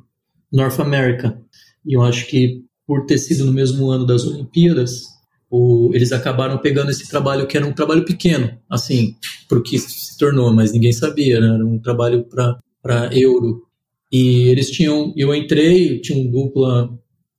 North 0.52 0.80
America. 0.80 1.40
E 1.86 1.94
eu 1.94 2.02
acho 2.02 2.28
que 2.28 2.64
por 2.86 3.06
ter 3.06 3.18
sido 3.18 3.46
no 3.46 3.54
mesmo 3.54 3.90
ano 3.90 4.06
das 4.06 4.26
Olimpíadas, 4.26 5.04
o, 5.50 5.92
eles 5.94 6.12
acabaram 6.12 6.58
pegando 6.58 6.92
esse 6.92 7.08
trabalho 7.08 7.48
que 7.48 7.56
era 7.56 7.66
um 7.66 7.74
trabalho 7.74 8.04
pequeno, 8.04 8.52
assim, 8.70 9.16
para 9.48 9.58
o 9.58 9.64
que 9.64 9.78
se 9.80 10.18
tornou, 10.18 10.54
mas 10.54 10.72
ninguém 10.72 10.92
sabia, 10.92 11.40
né? 11.40 11.54
era 11.54 11.66
um 11.66 11.80
trabalho 11.80 12.26
para 12.82 13.10
euro. 13.14 13.64
E 14.12 14.50
eles 14.50 14.72
tinham, 14.72 15.14
eu 15.16 15.34
entrei, 15.34 16.00
tinha 16.00 16.18
um 16.18 16.30
dupla 16.30 16.90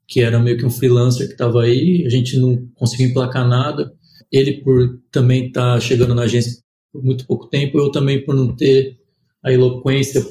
que 0.06 0.20
era 0.20 0.38
meio 0.38 0.56
que 0.56 0.66
um 0.66 0.70
freelancer 0.70 1.26
que 1.26 1.32
estava 1.32 1.62
aí, 1.62 2.04
a 2.04 2.08
gente 2.08 2.36
não 2.36 2.66
conseguiu 2.74 3.08
emplacar 3.08 3.46
nada. 3.48 3.92
Ele 4.30 4.60
por 4.60 4.98
também 5.10 5.46
estar 5.46 5.74
tá 5.74 5.80
chegando 5.80 6.14
na 6.14 6.22
agência 6.22 6.60
por 6.92 7.02
muito 7.02 7.26
pouco 7.26 7.46
tempo, 7.48 7.78
eu 7.78 7.90
também 7.90 8.24
por 8.24 8.34
não 8.34 8.54
ter 8.54 8.98
a 9.42 9.52
eloquência 9.52 10.26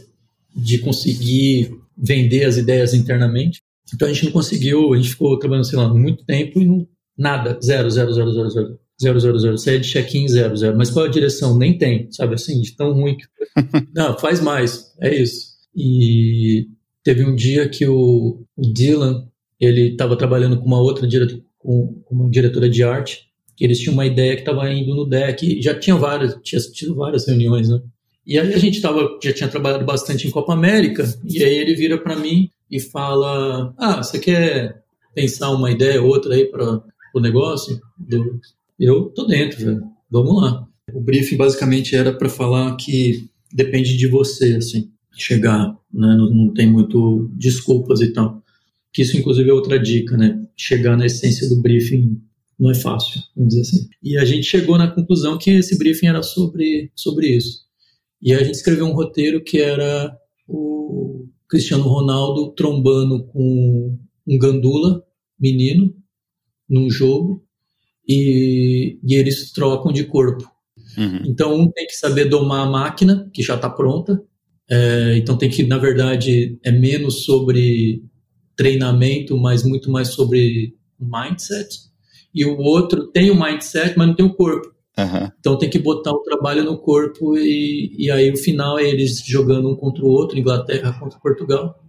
de 0.55 0.79
conseguir 0.79 1.71
vender 1.97 2.45
as 2.45 2.57
ideias 2.57 2.93
internamente. 2.93 3.61
Então 3.93 4.07
a 4.07 4.13
gente 4.13 4.25
não 4.25 4.31
conseguiu, 4.31 4.93
a 4.93 4.97
gente 4.97 5.09
ficou 5.09 5.37
trabalhando, 5.39 5.65
sei 5.65 5.79
lá, 5.79 5.93
muito 5.93 6.23
tempo 6.25 6.59
e 6.59 6.65
não, 6.65 6.87
nada, 7.17 7.57
zero, 7.63 7.89
zero, 7.89 8.13
zero, 8.13 8.33
zero, 8.33 8.49
zero. 8.49 8.79
Zero, 9.01 9.17
zero, 9.17 9.39
zero. 9.39 9.57
Você 9.57 9.79
de 9.79 9.89
check-in, 9.89 10.27
zero, 10.27 10.57
zero. 10.57 10.77
Mas 10.77 10.89
qual 10.89 11.05
a 11.05 11.09
direção? 11.09 11.57
Nem 11.57 11.77
tem, 11.77 12.11
sabe 12.11 12.35
assim, 12.35 12.59
de 12.59 12.75
tão 12.75 12.91
ruim 12.91 13.15
que 13.15 13.25
Não, 13.95 14.17
faz 14.19 14.41
mais, 14.41 14.93
é 14.99 15.15
isso. 15.15 15.48
E 15.75 16.67
teve 17.03 17.23
um 17.23 17.35
dia 17.35 17.67
que 17.69 17.87
o, 17.87 18.43
Dylan, 18.57 19.27
ele 19.59 19.91
estava 19.91 20.17
trabalhando 20.17 20.59
com 20.59 20.65
uma 20.65 20.79
outra 20.79 21.07
diretora, 21.07 21.41
com 21.57 22.01
uma 22.09 22.29
diretora 22.29 22.69
de 22.69 22.83
arte, 22.83 23.29
que 23.55 23.63
eles 23.63 23.79
tinham 23.79 23.93
uma 23.93 24.05
ideia 24.05 24.35
que 24.35 24.41
estava 24.41 24.71
indo 24.71 24.95
no 24.95 25.05
deck, 25.05 25.61
já 25.61 25.77
tinha 25.77 25.95
várias, 25.95 26.37
tinha 26.41 26.61
tido 26.61 26.95
várias 26.95 27.27
reuniões, 27.27 27.69
né? 27.69 27.81
E 28.25 28.39
aí 28.39 28.53
a 28.53 28.57
gente 28.57 28.81
tava, 28.81 29.17
já 29.23 29.33
tinha 29.33 29.49
trabalhado 29.49 29.85
bastante 29.85 30.27
em 30.27 30.31
Copa 30.31 30.53
América, 30.53 31.03
e 31.25 31.43
aí 31.43 31.57
ele 31.57 31.75
vira 31.75 31.97
para 31.97 32.15
mim 32.15 32.49
e 32.69 32.79
fala: 32.79 33.73
Ah, 33.77 33.97
você 34.03 34.19
quer 34.19 34.83
pensar 35.13 35.49
uma 35.51 35.71
ideia, 35.71 36.01
outra 36.01 36.35
aí 36.35 36.45
para 36.45 36.83
o 37.13 37.19
negócio? 37.19 37.81
Eu, 38.09 38.39
eu 38.79 39.05
tô 39.09 39.25
dentro, 39.25 39.65
velho. 39.65 39.83
Vamos 40.09 40.41
lá. 40.41 40.67
O 40.93 41.01
briefing 41.01 41.37
basicamente 41.37 41.95
era 41.95 42.13
para 42.13 42.29
falar 42.29 42.75
que 42.75 43.29
depende 43.51 43.97
de 43.97 44.07
você, 44.07 44.55
assim, 44.55 44.89
chegar, 45.15 45.69
né? 45.93 46.15
Não, 46.15 46.29
não 46.29 46.53
tem 46.53 46.71
muito 46.71 47.29
desculpas 47.33 48.01
e 48.01 48.11
tal. 48.13 48.43
Que 48.91 49.01
isso, 49.01 49.17
inclusive, 49.17 49.49
é 49.49 49.53
outra 49.53 49.79
dica, 49.79 50.17
né? 50.17 50.41
Chegar 50.55 50.97
na 50.97 51.05
essência 51.05 51.47
do 51.47 51.61
briefing 51.61 52.21
não 52.59 52.71
é 52.71 52.75
fácil, 52.75 53.21
vamos 53.35 53.53
dizer 53.53 53.61
assim. 53.61 53.89
E 54.03 54.17
a 54.17 54.25
gente 54.25 54.43
chegou 54.43 54.77
na 54.77 54.91
conclusão 54.91 55.37
que 55.37 55.51
esse 55.51 55.77
briefing 55.77 56.07
era 56.07 56.21
sobre, 56.21 56.91
sobre 56.93 57.27
isso. 57.27 57.61
E 58.21 58.33
a 58.33 58.43
gente 58.43 58.55
escreveu 58.55 58.85
um 58.85 58.93
roteiro 58.93 59.41
que 59.41 59.59
era 59.59 60.13
o 60.47 61.25
Cristiano 61.47 61.83
Ronaldo 61.83 62.51
trombando 62.51 63.23
com 63.27 63.97
um 64.27 64.37
gandula, 64.37 65.03
menino, 65.39 65.95
num 66.67 66.89
jogo, 66.89 67.43
e, 68.07 68.99
e 69.03 69.15
eles 69.15 69.51
trocam 69.51 69.91
de 69.91 70.03
corpo. 70.03 70.49
Uhum. 70.97 71.21
Então, 71.25 71.55
um 71.55 71.71
tem 71.71 71.87
que 71.87 71.95
saber 71.95 72.25
domar 72.25 72.67
a 72.67 72.69
máquina, 72.69 73.29
que 73.33 73.41
já 73.41 73.55
está 73.55 73.69
pronta. 73.69 74.21
É, 74.69 75.17
então, 75.17 75.37
tem 75.37 75.49
que, 75.49 75.63
na 75.63 75.77
verdade, 75.77 76.59
é 76.63 76.71
menos 76.71 77.23
sobre 77.23 78.03
treinamento, 78.55 79.37
mas 79.37 79.63
muito 79.63 79.89
mais 79.89 80.09
sobre 80.09 80.75
mindset. 80.99 81.89
E 82.33 82.45
o 82.45 82.57
outro 82.57 83.07
tem 83.07 83.31
o 83.31 83.39
mindset, 83.39 83.97
mas 83.97 84.07
não 84.07 84.15
tem 84.15 84.25
o 84.25 84.33
corpo. 84.33 84.67
Uhum. 84.99 85.31
Então 85.39 85.57
tem 85.57 85.69
que 85.69 85.79
botar 85.79 86.11
o 86.11 86.21
trabalho 86.21 86.63
no 86.63 86.77
corpo 86.77 87.37
e, 87.37 87.95
e 87.97 88.11
aí 88.11 88.31
o 88.31 88.37
final 88.37 88.77
é 88.77 88.83
eles 88.83 89.23
jogando 89.25 89.69
um 89.69 89.75
contra 89.75 90.03
o 90.03 90.09
outro, 90.09 90.37
Inglaterra 90.37 90.97
contra 90.99 91.17
Portugal. 91.19 91.81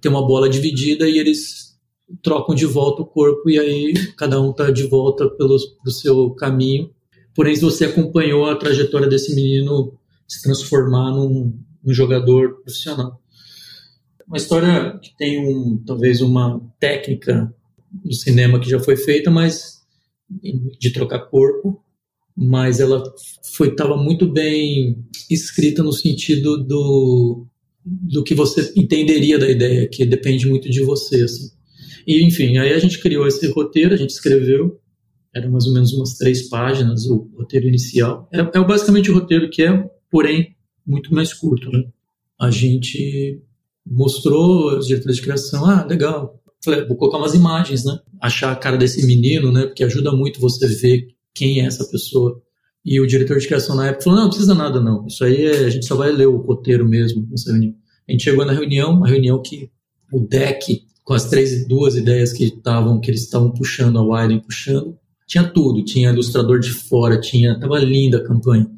Tem 0.00 0.10
uma 0.10 0.24
bola 0.24 0.48
dividida 0.48 1.08
e 1.08 1.18
eles 1.18 1.76
trocam 2.22 2.54
de 2.54 2.64
volta 2.64 3.02
o 3.02 3.06
corpo 3.06 3.50
e 3.50 3.58
aí 3.58 3.92
cada 4.16 4.40
um 4.40 4.50
está 4.50 4.70
de 4.70 4.84
volta 4.84 5.28
pelo, 5.28 5.56
pelo 5.58 5.90
seu 5.90 6.30
caminho. 6.30 6.90
Porém, 7.34 7.56
se 7.56 7.62
você 7.62 7.86
acompanhou 7.86 8.46
a 8.46 8.56
trajetória 8.56 9.08
desse 9.08 9.34
menino 9.34 9.98
se 10.26 10.42
transformar 10.42 11.10
num, 11.10 11.58
num 11.82 11.92
jogador 11.92 12.60
profissional. 12.62 13.20
Uma 14.26 14.36
história 14.36 14.98
que 15.02 15.16
tem 15.16 15.38
um, 15.46 15.82
talvez 15.86 16.20
uma 16.20 16.60
técnica 16.78 17.52
no 18.04 18.12
cinema 18.12 18.60
que 18.60 18.68
já 18.68 18.78
foi 18.78 18.96
feita, 18.96 19.30
mas 19.30 19.78
de 20.78 20.90
trocar 20.92 21.20
corpo, 21.20 21.82
mas 22.36 22.78
ela 22.78 23.02
foi 23.42 23.68
estava 23.68 23.96
muito 23.96 24.30
bem 24.30 25.04
escrita 25.30 25.82
no 25.82 25.92
sentido 25.92 26.62
do 26.62 27.46
do 27.84 28.22
que 28.22 28.34
você 28.34 28.70
entenderia 28.76 29.38
da 29.38 29.48
ideia, 29.48 29.88
que 29.88 30.04
depende 30.04 30.46
muito 30.46 30.68
de 30.68 30.82
você, 30.82 31.22
assim. 31.22 31.50
E 32.06 32.22
enfim, 32.22 32.58
aí 32.58 32.74
a 32.74 32.78
gente 32.78 32.98
criou 32.98 33.26
esse 33.26 33.46
roteiro, 33.48 33.94
a 33.94 33.96
gente 33.96 34.10
escreveu, 34.10 34.78
era 35.34 35.48
mais 35.48 35.66
ou 35.66 35.72
menos 35.72 35.92
umas 35.94 36.18
três 36.18 36.48
páginas 36.48 37.06
o 37.06 37.30
roteiro 37.36 37.66
inicial. 37.66 38.28
É, 38.32 38.40
é 38.40 38.64
basicamente 38.64 39.10
o 39.10 39.14
roteiro 39.14 39.48
que 39.48 39.62
é, 39.62 39.90
porém, 40.10 40.54
muito 40.88 41.14
mais 41.14 41.34
curto, 41.34 41.70
né? 41.70 41.84
A 42.40 42.50
gente 42.50 43.42
mostrou 43.86 44.78
os 44.78 44.86
diretores 44.86 45.16
de 45.16 45.22
criação, 45.22 45.66
ah, 45.66 45.84
legal. 45.84 46.40
Falei, 46.64 46.84
vou 46.86 46.96
colocar 46.96 47.18
umas 47.18 47.34
imagens, 47.34 47.84
né? 47.84 47.98
Achar 48.20 48.52
a 48.52 48.56
cara 48.56 48.76
desse 48.76 49.06
menino, 49.06 49.52
né? 49.52 49.66
Porque 49.66 49.84
ajuda 49.84 50.10
muito 50.12 50.40
você 50.40 50.66
ver 50.66 51.08
quem 51.34 51.60
é 51.60 51.66
essa 51.66 51.84
pessoa. 51.84 52.40
E 52.84 53.00
o 53.00 53.06
diretor 53.06 53.38
de 53.38 53.46
criação 53.46 53.76
na 53.76 53.88
época 53.88 54.04
falou: 54.04 54.16
não, 54.16 54.24
não 54.24 54.30
precisa 54.30 54.54
nada, 54.54 54.80
não. 54.80 55.06
Isso 55.06 55.22
aí 55.24 55.44
é, 55.44 55.66
a 55.66 55.70
gente 55.70 55.86
só 55.86 55.94
vai 55.94 56.10
ler 56.10 56.26
o 56.26 56.38
roteiro 56.38 56.88
mesmo 56.88 57.26
nessa 57.30 57.50
reunião. 57.50 57.74
A 58.08 58.12
gente 58.12 58.24
chegou 58.24 58.44
na 58.44 58.52
reunião, 58.52 58.92
uma 58.92 59.06
reunião 59.06 59.42
que 59.42 59.70
o 60.10 60.20
deck, 60.20 60.82
com 61.04 61.12
as 61.12 61.28
três, 61.28 61.66
duas 61.68 61.96
ideias 61.96 62.32
que 62.32 62.44
estavam, 62.44 62.98
que 63.00 63.10
eles 63.10 63.22
estavam 63.22 63.50
puxando, 63.50 63.98
a 63.98 64.02
Widen 64.02 64.40
puxando, 64.40 64.96
tinha 65.26 65.44
tudo. 65.44 65.84
Tinha 65.84 66.10
ilustrador 66.10 66.58
de 66.58 66.70
fora, 66.70 67.20
tinha. 67.20 67.58
Tava 67.60 67.78
linda 67.78 68.18
a 68.18 68.24
campanha. 68.24 68.68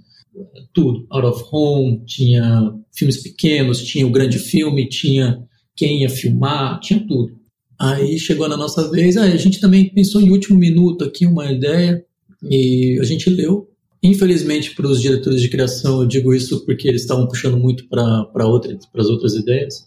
Tudo. 0.73 1.07
Out 1.11 1.27
of 1.27 1.45
Home, 1.53 2.05
tinha 2.05 2.73
filmes 2.93 3.23
pequenos, 3.23 3.83
tinha 3.83 4.07
o 4.07 4.11
grande 4.11 4.39
filme, 4.39 4.89
tinha 4.89 5.43
quem 5.77 6.03
ia 6.03 6.11
filmar, 6.11 6.81
tinha 6.81 7.01
tudo. 7.07 7.39
Aí 7.79 8.19
chegou 8.19 8.49
na 8.49 8.57
nossa 8.57 8.91
vez, 8.91 9.17
aí 9.17 9.33
a 9.33 9.37
gente 9.37 9.59
também 9.61 9.89
pensou 9.89 10.21
em 10.21 10.31
último 10.31 10.59
minuto 10.59 11.05
aqui 11.05 11.27
uma 11.27 11.51
ideia, 11.51 12.05
e 12.43 12.99
a 13.01 13.05
gente 13.05 13.31
leu. 13.31 13.69
Infelizmente, 14.03 14.75
para 14.75 14.87
os 14.87 15.01
diretores 15.01 15.43
de 15.43 15.49
criação, 15.49 16.01
eu 16.01 16.07
digo 16.07 16.35
isso 16.35 16.65
porque 16.65 16.89
eles 16.89 17.03
estavam 17.03 17.27
puxando 17.27 17.59
muito 17.59 17.89
para 17.89 18.47
outra, 18.47 18.79
as 18.95 19.07
outras 19.07 19.35
ideias. 19.35 19.87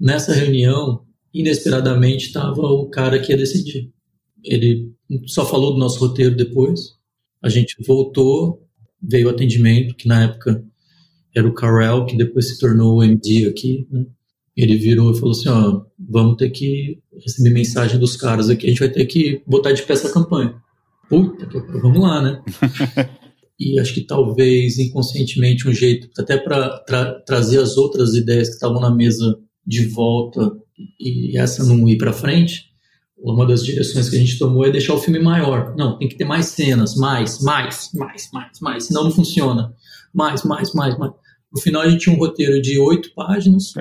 Nessa 0.00 0.32
reunião, 0.34 1.02
inesperadamente, 1.32 2.26
estava 2.26 2.60
o 2.62 2.88
cara 2.88 3.18
que 3.18 3.32
ia 3.32 3.38
decidir. 3.38 3.90
Ele 4.42 4.92
só 5.26 5.46
falou 5.46 5.72
do 5.72 5.78
nosso 5.78 5.98
roteiro 5.98 6.36
depois. 6.36 6.94
A 7.42 7.48
gente 7.48 7.76
voltou, 7.86 8.63
veio 9.08 9.28
o 9.28 9.30
atendimento, 9.30 9.94
que 9.94 10.08
na 10.08 10.24
época 10.24 10.64
era 11.34 11.46
o 11.46 11.54
Carell, 11.54 12.06
que 12.06 12.16
depois 12.16 12.48
se 12.48 12.58
tornou 12.58 12.98
o 12.98 13.02
MD 13.02 13.46
aqui. 13.46 13.86
Né? 13.90 14.04
Ele 14.56 14.76
virou 14.76 15.12
e 15.12 15.18
falou 15.18 15.32
assim: 15.32 15.48
ó, 15.48 15.82
vamos 15.98 16.36
ter 16.36 16.50
que 16.50 16.98
receber 17.22 17.50
mensagem 17.50 17.98
dos 17.98 18.16
caras 18.16 18.48
aqui, 18.48 18.66
a 18.66 18.68
gente 18.70 18.80
vai 18.80 18.88
ter 18.88 19.04
que 19.06 19.42
botar 19.46 19.72
de 19.72 19.82
pé 19.82 19.94
essa 19.94 20.12
campanha 20.12 20.62
puta, 21.08 21.46
vamos 21.80 22.00
lá, 22.00 22.22
né? 22.22 22.42
e 23.58 23.78
acho 23.78 23.94
que 23.94 24.00
talvez 24.02 24.78
inconscientemente 24.78 25.68
um 25.68 25.72
jeito, 25.72 26.08
até 26.18 26.36
para 26.36 26.78
tra 26.80 27.20
trazer 27.20 27.60
as 27.60 27.76
outras 27.76 28.14
ideias 28.14 28.48
que 28.48 28.54
estavam 28.54 28.80
na 28.80 28.94
mesa 28.94 29.38
de 29.66 29.86
volta 29.86 30.52
e 30.98 31.38
essa 31.38 31.64
não 31.64 31.88
ir 31.88 31.96
para 31.96 32.12
frente, 32.12 32.73
uma 33.32 33.46
das 33.46 33.64
direções 33.64 34.10
que 34.10 34.16
a 34.16 34.18
gente 34.18 34.38
tomou 34.38 34.66
é 34.66 34.70
deixar 34.70 34.94
o 34.94 34.98
filme 34.98 35.18
maior. 35.18 35.74
Não, 35.76 35.96
tem 35.96 36.08
que 36.08 36.16
ter 36.16 36.24
mais 36.24 36.46
cenas, 36.46 36.94
mais, 36.94 37.40
mais, 37.40 37.90
mais, 37.94 38.28
mais, 38.32 38.60
mais, 38.60 38.84
senão 38.84 39.04
não 39.04 39.10
funciona. 39.10 39.72
Mais, 40.12 40.44
mais, 40.44 40.72
mais, 40.74 40.98
mais. 40.98 41.12
No 41.52 41.60
final 41.60 41.82
a 41.82 41.88
gente 41.88 42.02
tinha 42.02 42.14
um 42.14 42.18
roteiro 42.18 42.60
de 42.60 42.78
oito 42.78 43.14
páginas, 43.14 43.72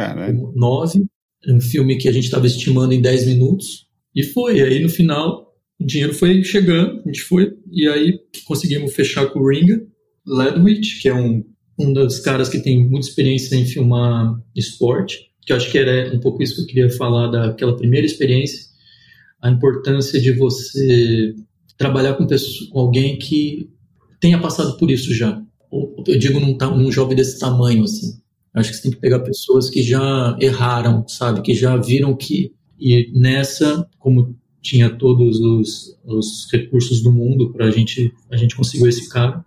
nove, 0.56 1.06
um 1.48 1.60
filme 1.60 1.98
que 1.98 2.08
a 2.08 2.12
gente 2.12 2.26
estava 2.26 2.48
estimando 2.48 2.94
em 2.94 3.02
dez 3.02 3.26
minutos, 3.26 3.88
e 4.16 4.24
foi. 4.24 4.62
Aí 4.62 4.82
no 4.82 4.90
final 4.90 5.54
o 5.80 5.86
dinheiro 5.86 6.14
foi 6.14 6.42
chegando, 6.44 7.02
a 7.02 7.08
gente 7.08 7.22
foi, 7.24 7.52
e 7.70 7.88
aí 7.88 8.20
conseguimos 8.46 8.94
fechar 8.94 9.28
com 9.28 9.40
o 9.40 9.50
Ringa, 9.50 9.82
Ledwich, 10.26 11.02
que 11.02 11.10
é 11.10 11.14
um, 11.14 11.44
um 11.78 11.92
dos 11.92 12.20
caras 12.20 12.48
que 12.48 12.60
tem 12.60 12.88
muita 12.88 13.08
experiência 13.08 13.56
em 13.56 13.66
filmar 13.66 14.40
esporte, 14.56 15.18
que 15.42 15.52
eu 15.52 15.58
acho 15.58 15.70
que 15.70 15.78
era 15.78 16.16
um 16.16 16.20
pouco 16.20 16.42
isso 16.42 16.56
que 16.56 16.62
eu 16.62 16.68
queria 16.68 16.90
falar 16.92 17.28
daquela 17.28 17.76
primeira 17.76 18.06
experiência, 18.06 18.72
a 19.44 19.52
importância 19.52 20.22
de 20.22 20.32
você 20.32 21.36
trabalhar 21.78 22.14
com, 22.14 22.26
pessoa, 22.26 22.72
com 22.72 22.80
alguém 22.80 23.20
que 23.20 23.70
tenha 24.20 24.40
passado 24.40 24.78
por 24.78 24.90
isso 24.90 25.14
já. 25.14 25.44
Eu 26.08 26.18
digo 26.18 26.40
num, 26.40 26.56
num 26.78 26.90
jovem 26.90 27.18
desse 27.18 27.38
tamanho, 27.38 27.84
assim. 27.84 28.22
Acho 28.54 28.70
que 28.70 28.78
você 28.78 28.84
tem 28.84 28.92
que 28.92 29.00
pegar 29.00 29.20
pessoas 29.20 29.70
que 29.70 29.84
já 29.84 30.38
erraram, 30.40 31.06
sabe? 31.10 31.42
Que 31.42 31.54
já 31.54 31.76
viram 31.76 32.16
que. 32.16 32.54
E 32.80 33.12
nessa, 33.14 33.86
como 34.00 34.34
tinha 34.62 34.90
todos 34.90 35.42
os, 35.42 35.98
os 36.06 36.48
recursos 36.50 37.04
do 37.04 37.12
mundo 37.12 37.52
para 37.52 37.66
a 37.66 37.72
gente, 37.72 38.14
a 38.32 38.38
gente 38.38 38.56
conseguiu 38.56 38.88
esse 38.88 39.10
cara, 39.10 39.44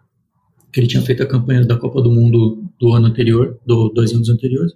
que 0.70 0.78
ele 0.78 0.88
tinha 0.88 1.02
feito 1.02 1.22
a 1.22 1.26
campanha 1.26 1.64
da 1.64 1.76
Copa 1.76 2.02
do 2.02 2.10
Mundo 2.10 2.62
do 2.78 2.92
ano 2.92 3.06
anterior, 3.06 3.58
do 3.64 3.88
dois 3.88 4.12
anos 4.12 4.28
anteriores. 4.28 4.72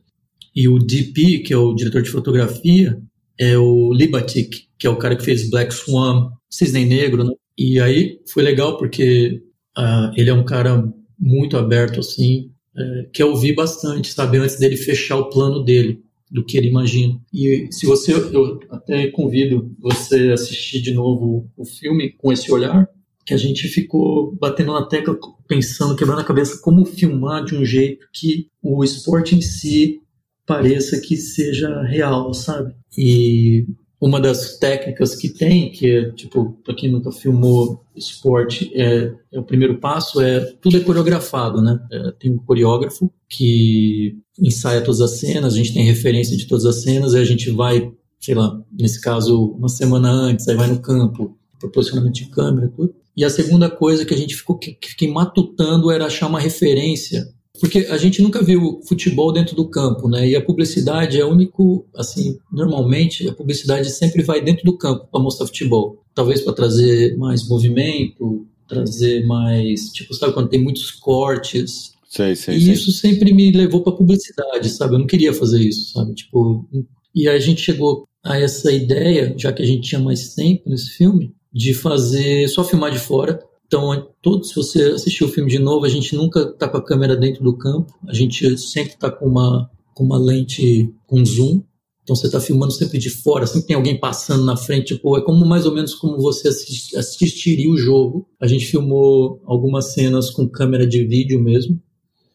E 0.57 0.67
o 0.67 0.79
DP, 0.79 1.41
que 1.41 1.53
é 1.53 1.59
o 1.59 1.75
diretor 1.75 2.01
de 2.01 2.09
fotografia, 2.09 2.99
é 3.39 3.59
o 3.59 3.93
Libatic, 3.93 4.70
que 4.81 4.87
é 4.87 4.91
o 4.91 4.97
cara 4.97 5.15
que 5.15 5.25
fez 5.25 5.51
Black 5.51 5.75
Swan, 5.75 6.33
Cisne 6.49 6.87
Negro, 6.87 7.23
né? 7.23 7.35
E 7.57 7.79
aí 7.79 8.19
foi 8.27 8.43
legal 8.43 8.79
porque 8.79 9.43
uh, 9.77 10.11
ele 10.17 10.31
é 10.31 10.35
um 10.35 10.45
cara 10.45 10.83
muito 11.19 11.59
aberto, 11.59 12.01
assim, 12.01 12.51
é, 12.75 13.07
quer 13.13 13.27
ouvir 13.27 13.55
bastante, 13.55 14.11
sabe, 14.11 14.39
antes 14.39 14.59
dele 14.59 14.77
fechar 14.79 15.17
o 15.19 15.29
plano 15.29 15.63
dele, 15.63 16.03
do 16.31 16.43
que 16.43 16.57
ele 16.57 16.69
imagina. 16.69 17.21
E 17.31 17.69
se 17.71 17.85
você, 17.85 18.15
eu 18.15 18.59
até 18.71 19.09
convido 19.09 19.71
você 19.79 20.31
a 20.31 20.35
assistir 20.35 20.81
de 20.81 20.95
novo 20.95 21.47
o 21.59 21.65
filme 21.67 22.15
com 22.17 22.33
esse 22.33 22.51
olhar, 22.51 22.89
que 23.27 23.35
a 23.35 23.37
gente 23.37 23.69
ficou 23.69 24.35
batendo 24.35 24.73
na 24.73 24.87
tecla, 24.87 25.19
pensando, 25.47 25.95
quebrando 25.95 26.21
a 26.21 26.25
cabeça 26.25 26.59
como 26.63 26.87
filmar 26.87 27.45
de 27.45 27.55
um 27.55 27.65
jeito 27.65 28.07
que 28.13 28.49
o 28.63 28.83
esporte 28.83 29.35
em 29.35 29.43
si 29.43 30.01
pareça 30.47 31.01
que 31.01 31.17
seja 31.17 31.83
real, 31.83 32.33
sabe? 32.33 32.75
E 32.97 33.67
uma 34.01 34.19
das 34.19 34.57
técnicas 34.59 35.15
que 35.15 35.29
tem, 35.29 35.71
que 35.71 35.91
é, 35.91 36.11
tipo, 36.13 36.57
para 36.65 36.75
quem 36.75 36.91
nunca 36.91 37.13
filmou 37.13 37.85
esporte, 37.95 38.73
é, 38.75 39.13
é, 39.31 39.39
o 39.39 39.43
primeiro 39.43 39.79
passo, 39.79 40.23
é 40.23 40.41
tudo 40.61 40.79
é 40.79 40.81
coreografado, 40.81 41.61
né? 41.61 41.79
É, 41.93 42.13
tem 42.13 42.33
um 42.33 42.39
coreógrafo 42.39 43.13
que 43.29 44.17
ensaia 44.39 44.81
todas 44.81 45.03
as 45.03 45.19
cenas, 45.19 45.53
a 45.53 45.57
gente 45.57 45.75
tem 45.75 45.85
referência 45.85 46.35
de 46.35 46.47
todas 46.47 46.65
as 46.65 46.83
cenas, 46.83 47.15
aí 47.15 47.21
a 47.21 47.27
gente 47.27 47.51
vai, 47.51 47.93
sei 48.19 48.35
lá, 48.35 48.59
nesse 48.73 49.01
caso, 49.03 49.53
uma 49.53 49.69
semana 49.69 50.11
antes, 50.11 50.49
aí 50.49 50.57
vai 50.57 50.69
no 50.69 50.81
campo, 50.81 51.37
proporcionamento 51.59 52.15
de 52.15 52.31
câmera, 52.31 52.73
tudo. 52.75 52.95
E 53.15 53.23
a 53.23 53.29
segunda 53.29 53.69
coisa 53.69 54.07
que 54.07 54.15
a 54.15 54.17
gente 54.17 54.35
ficou 54.35 54.57
que, 54.57 54.73
que 54.73 55.09
matutando 55.09 55.91
era 55.91 56.07
achar 56.07 56.27
uma 56.27 56.41
referência 56.41 57.29
porque 57.61 57.81
a 57.91 57.99
gente 57.99 58.23
nunca 58.23 58.43
viu 58.43 58.81
futebol 58.89 59.31
dentro 59.33 59.55
do 59.55 59.69
campo, 59.69 60.09
né? 60.09 60.27
E 60.27 60.35
a 60.35 60.43
publicidade 60.43 61.21
é 61.21 61.25
único, 61.25 61.87
assim, 61.95 62.39
normalmente 62.51 63.29
a 63.29 63.35
publicidade 63.35 63.91
sempre 63.91 64.23
vai 64.23 64.41
dentro 64.41 64.65
do 64.65 64.79
campo 64.79 65.07
para 65.13 65.21
mostrar 65.21 65.47
futebol. 65.47 66.03
Talvez 66.15 66.41
para 66.41 66.55
trazer 66.55 67.17
mais 67.19 67.47
movimento, 67.47 68.47
trazer 68.67 69.27
mais, 69.27 69.91
tipo, 69.93 70.15
sabe 70.15 70.33
quando 70.33 70.49
tem 70.49 70.63
muitos 70.63 70.91
cortes. 70.91 71.93
Sei, 72.09 72.35
sei, 72.35 72.57
e 72.57 72.61
sei. 72.63 72.73
isso 72.73 72.93
sempre 72.93 73.33
me 73.33 73.53
levou 73.53 73.83
para 73.83 73.93
publicidade, 73.93 74.71
sabe? 74.71 74.95
Eu 74.95 75.01
não 75.01 75.07
queria 75.07 75.35
fazer 75.35 75.61
isso, 75.61 75.93
sabe? 75.93 76.15
Tipo, 76.15 76.67
e 77.15 77.29
a 77.29 77.39
gente 77.39 77.61
chegou 77.61 78.05
a 78.25 78.39
essa 78.39 78.73
ideia, 78.73 79.35
já 79.37 79.53
que 79.53 79.63
a 79.63 79.67
gente 79.67 79.89
tinha 79.89 80.01
mais 80.01 80.35
tempo 80.35 80.69
nesse 80.71 80.91
filme, 80.97 81.35
de 81.53 81.75
fazer 81.75 82.49
só 82.49 82.65
filmar 82.65 82.91
de 82.91 82.99
fora 82.99 83.39
então, 83.71 84.09
todo, 84.21 84.45
se 84.45 84.57
você 84.57 84.83
assistir 84.83 85.23
o 85.23 85.29
filme 85.29 85.49
de 85.49 85.61
novo, 85.61 85.87
a 85.87 85.89
gente 85.89 86.17
nunca 86.17 86.41
está 86.41 86.69
com 86.69 86.77
a 86.77 86.83
câmera 86.83 87.17
dentro 87.17 87.45
do 87.45 87.57
campo, 87.57 87.97
a 88.05 88.13
gente 88.13 88.59
sempre 88.59 88.95
está 88.95 89.09
com 89.09 89.27
uma, 89.27 89.71
com 89.95 90.03
uma 90.03 90.19
lente 90.19 90.93
com 91.07 91.25
zoom. 91.25 91.63
Então, 92.03 92.17
você 92.17 92.27
está 92.27 92.41
filmando 92.41 92.73
sempre 92.73 92.99
de 92.99 93.09
fora, 93.09 93.47
sempre 93.47 93.69
tem 93.69 93.77
alguém 93.77 93.97
passando 93.97 94.45
na 94.45 94.57
frente. 94.57 94.97
Tipo, 94.97 95.17
é 95.17 95.23
como 95.23 95.47
mais 95.47 95.67
ou 95.67 95.73
menos 95.73 95.95
como 95.95 96.19
você 96.19 96.49
assist, 96.49 96.97
assistiria 96.97 97.71
o 97.71 97.77
jogo. 97.77 98.27
A 98.41 98.49
gente 98.49 98.67
filmou 98.67 99.41
algumas 99.45 99.93
cenas 99.93 100.31
com 100.31 100.49
câmera 100.49 100.85
de 100.85 101.05
vídeo 101.05 101.41
mesmo. 101.41 101.81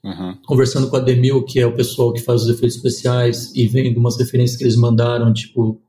Uhum. 0.06 0.38
Conversando 0.46 0.88
com 0.88 0.96
a 0.96 1.02
Demil, 1.02 1.44
que 1.44 1.60
é 1.60 1.68
o 1.68 1.76
pessoal 1.76 2.14
que 2.14 2.22
faz 2.22 2.44
os 2.44 2.48
efeitos 2.48 2.78
especiais, 2.78 3.52
e 3.54 3.68
vendo 3.68 4.00
umas 4.00 4.18
referências 4.18 4.58
que 4.58 4.64
eles 4.64 4.78
mandaram, 4.78 5.34
tipo, 5.34 5.82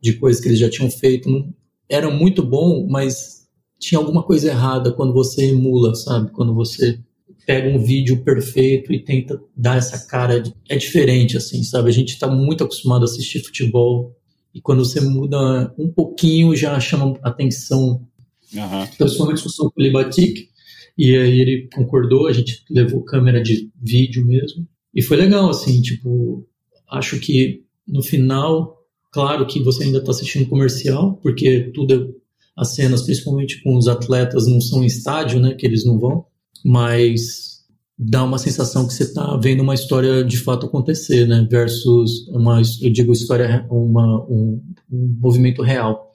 de 0.00 0.14
coisas 0.14 0.40
que 0.40 0.48
eles 0.48 0.58
já 0.58 0.70
tinham 0.70 0.90
feito. 0.90 1.28
Não, 1.28 1.52
era 1.90 2.10
muito 2.10 2.42
bom, 2.42 2.86
mas 2.88 3.43
tinha 3.78 3.98
alguma 3.98 4.22
coisa 4.22 4.48
errada 4.48 4.92
quando 4.92 5.12
você 5.12 5.46
emula, 5.50 5.94
sabe? 5.94 6.30
Quando 6.30 6.54
você 6.54 6.98
pega 7.46 7.68
um 7.68 7.78
vídeo 7.78 8.22
perfeito 8.22 8.92
e 8.92 8.98
tenta 8.98 9.40
dar 9.56 9.76
essa 9.76 10.06
cara. 10.06 10.40
De... 10.40 10.54
É 10.68 10.76
diferente, 10.76 11.36
assim, 11.36 11.62
sabe? 11.62 11.88
A 11.88 11.92
gente 11.92 12.10
está 12.10 12.26
muito 12.26 12.64
acostumado 12.64 13.02
a 13.02 13.04
assistir 13.04 13.44
futebol 13.44 14.16
e 14.54 14.60
quando 14.60 14.84
você 14.84 15.00
muda 15.00 15.72
um 15.78 15.88
pouquinho 15.88 16.54
já 16.56 16.78
chama 16.80 17.18
atenção. 17.22 18.06
Uhum. 18.52 18.84
Então, 18.94 19.06
isso 19.06 19.16
foi 19.16 19.26
uma 19.26 19.34
discussão 19.34 19.70
com 19.70 19.80
o 19.80 19.84
Libatic 19.84 20.48
e 20.96 21.16
aí 21.16 21.40
ele 21.40 21.68
concordou, 21.74 22.28
a 22.28 22.32
gente 22.32 22.64
levou 22.70 23.02
câmera 23.02 23.42
de 23.42 23.68
vídeo 23.80 24.24
mesmo. 24.24 24.66
E 24.94 25.02
foi 25.02 25.16
legal, 25.16 25.50
assim, 25.50 25.82
tipo, 25.82 26.46
acho 26.88 27.18
que 27.18 27.64
no 27.86 28.02
final, 28.02 28.80
claro 29.10 29.44
que 29.46 29.60
você 29.60 29.84
ainda 29.84 29.98
está 29.98 30.12
assistindo 30.12 30.48
comercial, 30.48 31.18
porque 31.20 31.72
tudo 31.74 31.94
é 31.94 32.23
as 32.56 32.74
cenas, 32.74 33.02
principalmente 33.02 33.62
com 33.62 33.76
os 33.76 33.88
atletas, 33.88 34.46
não 34.46 34.60
são 34.60 34.82
em 34.82 34.86
estádio, 34.86 35.40
né, 35.40 35.54
que 35.54 35.66
eles 35.66 35.84
não 35.84 35.98
vão, 35.98 36.24
mas 36.64 37.54
dá 37.98 38.24
uma 38.24 38.38
sensação 38.38 38.86
que 38.86 38.94
você 38.94 39.04
está 39.04 39.36
vendo 39.36 39.62
uma 39.62 39.74
história 39.74 40.24
de 40.24 40.36
fato 40.38 40.66
acontecer, 40.66 41.26
né, 41.26 41.46
versus 41.50 42.26
uma, 42.28 42.60
eu 42.80 42.92
digo 42.92 43.12
história, 43.12 43.66
uma, 43.70 44.24
um, 44.24 44.62
um 44.90 45.16
movimento 45.20 45.62
real, 45.62 46.10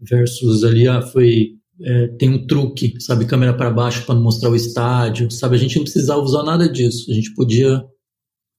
versus 0.00 0.64
ali, 0.64 0.88
ah, 0.88 1.02
foi 1.02 1.56
é, 1.82 2.08
tem 2.08 2.28
um 2.28 2.46
truque, 2.46 2.94
sabe, 3.00 3.24
câmera 3.24 3.54
para 3.54 3.70
baixo 3.70 4.04
para 4.04 4.14
mostrar 4.14 4.50
o 4.50 4.56
estádio, 4.56 5.30
sabe, 5.30 5.56
a 5.56 5.58
gente 5.58 5.76
não 5.76 5.84
precisava 5.84 6.20
usar 6.20 6.42
nada 6.42 6.68
disso, 6.68 7.10
a 7.10 7.14
gente 7.14 7.34
podia 7.34 7.82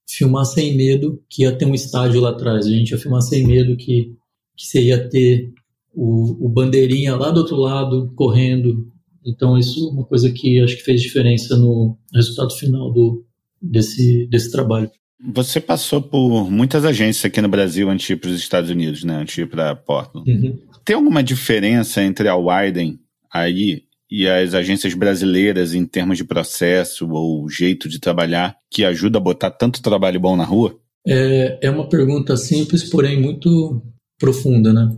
filmar 0.10 0.46
sem 0.46 0.76
medo 0.76 1.24
que 1.30 1.44
ia 1.44 1.56
ter 1.56 1.66
um 1.66 1.76
estádio 1.76 2.20
lá 2.20 2.32
atrás, 2.32 2.66
a 2.66 2.70
gente 2.70 2.90
ia 2.92 2.98
filmar 2.98 3.22
sem 3.22 3.46
medo 3.46 3.78
que, 3.78 4.16
que 4.58 4.66
você 4.66 4.82
ia 4.82 5.08
ter 5.08 5.54
o, 5.94 6.46
o 6.46 6.50
bandeirinha 6.50 7.16
lá 7.16 7.32
do 7.32 7.40
outro 7.42 7.56
lado 7.56 8.12
correndo. 8.16 8.88
Então 9.26 9.58
isso 9.58 9.88
é 9.88 9.92
uma 9.92 10.06
coisa 10.06 10.32
que 10.32 10.60
acho 10.62 10.78
que 10.78 10.84
fez 10.84 11.02
diferença 11.02 11.58
no 11.58 11.98
resultado 12.14 12.52
final 12.56 12.92
do, 12.92 13.26
desse, 13.62 14.28
desse 14.28 14.52
trabalho. 14.52 14.90
Você 15.34 15.60
passou 15.60 16.02
por 16.02 16.50
muitas 16.50 16.84
agências 16.84 17.26
aqui 17.26 17.42
no 17.42 17.50
Brasil 17.50 17.90
antes 17.90 18.08
de 18.08 18.14
ir 18.14 18.16
para 18.16 18.32
os 18.32 18.40
Estados 18.40 18.72
Unidos, 18.72 19.04
né? 19.04 19.18
Antes 19.18 19.36
de 19.36 19.42
ir 19.42 19.50
para 19.50 19.76
Portland. 19.76 20.30
Uhum. 20.30 20.58
Tem 20.84 20.96
alguma 20.96 21.22
diferença 21.22 22.02
entre 22.04 22.28
a 22.28 22.36
Widen 22.36 23.00
aí 23.32 23.84
e 24.10 24.28
as 24.28 24.56
agências 24.56 24.94
brasileiras 24.96 25.76
em 25.76 25.86
termos 25.86 26.18
de 26.18 26.24
processo 26.24 27.08
ou 27.10 27.48
jeito 27.48 27.88
de 27.88 28.00
trabalhar 28.00 28.56
que 28.70 28.84
ajuda 28.84 29.20
a 29.20 29.22
botar 29.22 29.52
tanto 29.52 29.82
trabalho 29.82 30.20
bom 30.20 30.36
na 30.36 30.44
rua? 30.44 30.76
É, 31.08 31.60
é 31.62 31.70
uma 31.70 31.88
pergunta 31.88 32.36
simples, 32.36 32.90
porém 32.90 33.22
muito 33.22 33.82
profunda, 34.20 34.74
né? 34.74 34.90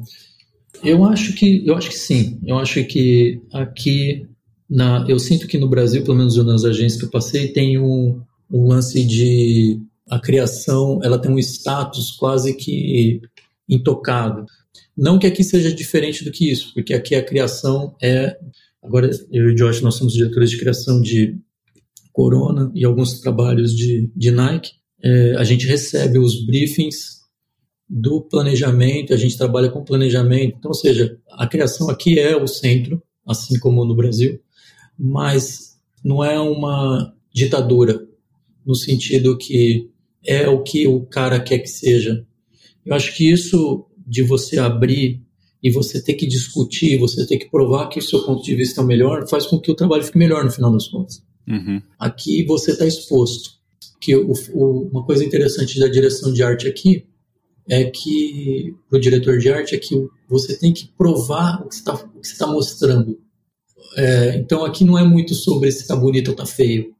Eu 0.84 1.06
acho 1.06 1.34
que 1.34 1.66
eu 1.66 1.76
acho 1.76 1.90
que 1.90 1.98
sim. 1.98 2.40
Eu 2.46 2.58
acho 2.58 2.84
que 2.86 3.42
aqui 3.54 4.28
na 4.70 5.06
eu 5.08 5.18
sinto 5.18 5.48
que 5.48 5.58
no 5.58 5.70
Brasil, 5.70 6.04
pelo 6.04 6.18
menos 6.18 6.36
nas 6.46 6.66
agências 6.66 7.00
que 7.00 7.06
eu 7.06 7.12
passei, 7.12 7.48
tem 7.48 7.78
um, 7.80 8.22
um 8.52 8.68
lance 8.68 9.06
de 9.06 9.80
a 10.10 10.20
criação, 10.20 11.00
ela 11.02 11.18
tem 11.18 11.32
um 11.32 11.40
status 11.40 12.12
quase 12.12 12.54
que 12.56 13.22
intocado. 13.68 14.46
Não 14.96 15.18
que 15.18 15.26
aqui 15.26 15.44
seja 15.44 15.74
diferente 15.74 16.24
do 16.24 16.32
que 16.32 16.52
isso, 16.52 16.74
porque 16.74 16.94
aqui 16.94 17.16
a 17.16 17.24
criação 17.24 17.96
é 18.02 18.38
agora 18.82 19.10
eu 19.32 19.50
e 19.50 19.54
o 19.54 19.56
Josh 19.56 19.82
nós 19.82 19.96
somos 19.96 20.14
diretores 20.14 20.52
de 20.52 20.60
criação 20.60 21.02
de 21.02 21.38
Corona 22.12 22.72
e 22.76 22.84
alguns 22.86 23.22
trabalhos 23.22 23.76
de, 23.76 24.12
de 24.16 24.32
Nike. 24.32 24.72
É, 25.02 25.36
a 25.36 25.44
gente 25.44 25.66
recebe 25.66 26.20
os 26.20 26.46
briefings 26.46 27.22
do 27.90 28.22
planejamento, 28.22 29.14
a 29.14 29.18
gente 29.18 29.38
trabalha 29.38 29.70
com 29.70 29.84
planejamento, 29.84 30.56
então, 30.58 30.70
ou 30.70 30.76
seja, 30.76 31.18
a 31.32 31.48
criação 31.48 31.90
aqui 31.90 32.20
é 32.20 32.36
o 32.36 32.48
centro, 32.48 33.02
assim 33.28 33.60
como 33.60 33.86
no 33.86 33.96
Brasil, 33.96 34.40
mas 34.98 35.78
não 36.04 36.24
é 36.24 36.40
uma 36.40 37.14
ditadura, 37.34 38.06
no 38.66 38.76
sentido 38.76 39.38
que 39.38 39.90
é 40.26 40.48
o 40.48 40.64
que 40.64 40.88
o 40.88 41.02
cara 41.06 41.40
quer 41.40 41.60
que 41.60 41.68
seja. 41.68 42.26
Eu 42.86 42.96
acho 42.96 43.16
que 43.16 43.30
isso 43.30 43.86
de 44.06 44.24
você 44.24 44.60
abrir 44.60 45.22
e 45.62 45.72
você 45.72 46.02
ter 46.02 46.14
que 46.14 46.28
discutir, 46.28 46.98
você 46.98 47.26
ter 47.26 47.38
que 47.38 47.50
provar 47.50 47.88
que 47.88 48.00
o 48.00 48.02
seu 48.02 48.24
ponto 48.26 48.44
de 48.44 48.56
vista 48.56 48.82
é 48.82 48.84
o 48.84 48.88
melhor, 48.88 49.28
faz 49.28 49.46
com 49.46 49.60
que 49.60 49.72
o 49.72 49.76
trabalho 49.76 50.04
fique 50.04 50.18
melhor 50.18 50.44
no 50.44 50.52
final 50.52 50.72
das 50.72 50.88
contas. 50.88 51.24
Uhum. 51.48 51.82
Aqui 51.98 52.44
você 52.46 52.72
está 52.72 52.86
exposto. 52.86 53.52
Que 54.02 54.16
o, 54.16 54.34
o, 54.54 54.90
uma 54.90 55.06
coisa 55.06 55.24
interessante 55.24 55.80
da 55.80 55.88
direção 55.88 56.34
de 56.34 56.44
arte 56.44 56.68
aqui 56.68 57.06
é 57.68 57.86
que 57.86 58.76
para 58.89 58.97
o 58.97 59.01
diretor 59.01 59.38
de 59.38 59.49
arte 59.49 59.76
é 59.76 59.80
que 59.80 59.95
você 60.28 60.57
tem 60.57 60.74
que 60.74 60.88
provar 60.97 61.61
o 61.61 61.70
que 61.70 61.76
está 61.76 61.97
tá 62.38 62.47
mostrando. 62.47 63.20
É, 63.95 64.38
então 64.38 64.66
aqui 64.66 64.84
não 64.84 64.97
é 64.97 65.03
muito 65.03 65.34
sobre 65.36 65.72
se 65.72 65.82
está 65.82 65.95
bonito 65.95 66.30
ou 66.30 66.34
está 66.34 66.45
feio. 66.45 66.93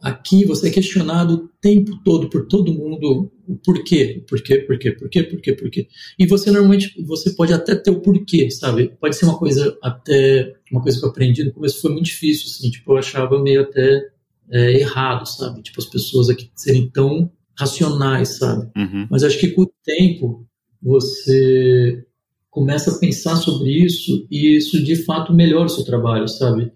Aqui 0.00 0.44
você 0.44 0.68
é 0.68 0.70
questionado 0.70 1.34
o 1.34 1.48
tempo 1.60 1.96
todo 2.04 2.28
por 2.28 2.46
todo 2.48 2.74
mundo 2.74 3.30
o 3.46 3.56
porquê, 3.56 4.24
porquê, 4.28 4.58
porquê, 4.58 4.90
porquê, 4.90 5.22
porquê, 5.22 5.52
porquê. 5.52 5.88
E 6.18 6.26
você 6.26 6.50
normalmente 6.50 7.00
você 7.04 7.30
pode 7.30 7.52
até 7.52 7.76
ter 7.76 7.90
o 7.92 8.00
porquê, 8.00 8.50
sabe? 8.50 8.96
Pode 9.00 9.14
ser 9.14 9.26
uma 9.26 9.38
coisa 9.38 9.76
até 9.80 10.54
uma 10.72 10.82
coisa 10.82 10.98
que 10.98 11.04
eu 11.04 11.10
aprendi 11.10 11.44
no 11.44 11.52
começo 11.52 11.80
foi 11.80 11.92
muito 11.92 12.06
difícil, 12.06 12.46
assim, 12.46 12.70
tipo 12.70 12.92
eu 12.92 12.96
achava 12.96 13.40
meio 13.40 13.62
até 13.62 14.08
é, 14.50 14.80
errado, 14.80 15.24
sabe? 15.24 15.62
Tipo 15.62 15.80
as 15.80 15.86
pessoas 15.86 16.28
aqui 16.28 16.50
serem 16.56 16.90
tão 16.90 17.30
racionais, 17.58 18.38
sabe? 18.38 18.70
Uhum. 18.76 19.06
Mas 19.10 19.22
acho 19.22 19.38
que 19.38 19.48
com 19.48 19.62
o 19.62 19.72
tempo 19.84 20.46
você 20.80 22.04
começa 22.50 22.90
a 22.90 22.98
pensar 22.98 23.36
sobre 23.36 23.70
isso 23.70 24.26
e 24.30 24.56
isso 24.56 24.82
de 24.82 24.96
fato 25.04 25.32
melhora 25.32 25.66
o 25.66 25.70
seu 25.70 25.84
trabalho, 25.84 26.28
sabe? 26.28 26.72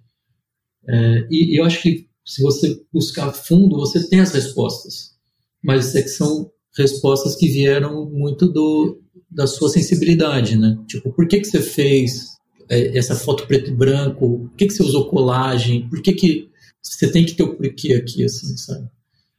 É, 0.89 1.27
e, 1.31 1.55
e 1.55 1.61
eu 1.61 1.65
acho 1.65 1.83
que 1.83 2.07
se 2.25 2.43
você 2.43 2.81
buscar 2.93 3.33
fundo, 3.33 3.77
você 3.77 4.09
tem 4.09 4.21
as 4.21 4.33
respostas. 4.33 5.17
Mas 5.63 5.95
é 5.95 6.03
que 6.03 6.09
são 6.09 6.51
respostas 6.77 7.37
que 7.37 7.49
vieram 7.49 8.09
muito 8.11 8.47
do, 8.49 9.01
da 9.31 9.47
sua 9.47 9.69
sensibilidade, 9.69 10.57
né? 10.57 10.79
Tipo, 10.87 11.13
por 11.13 11.27
que, 11.29 11.41
que 11.41 11.47
você 11.47 11.61
fez 11.61 12.37
é, 12.69 12.97
essa 12.97 13.15
foto 13.15 13.47
preto 13.47 13.71
e 13.71 13.75
branco? 13.75 14.49
Por 14.49 14.57
que, 14.57 14.67
que 14.67 14.73
você 14.73 14.83
usou 14.83 15.09
colagem? 15.09 15.89
Por 15.89 16.03
que, 16.03 16.13
que 16.13 16.49
você 16.83 17.11
tem 17.11 17.25
que 17.25 17.35
ter 17.35 17.43
o 17.43 17.57
porquê 17.57 17.95
aqui, 17.95 18.25
assim, 18.25 18.57
sabe? 18.57 18.89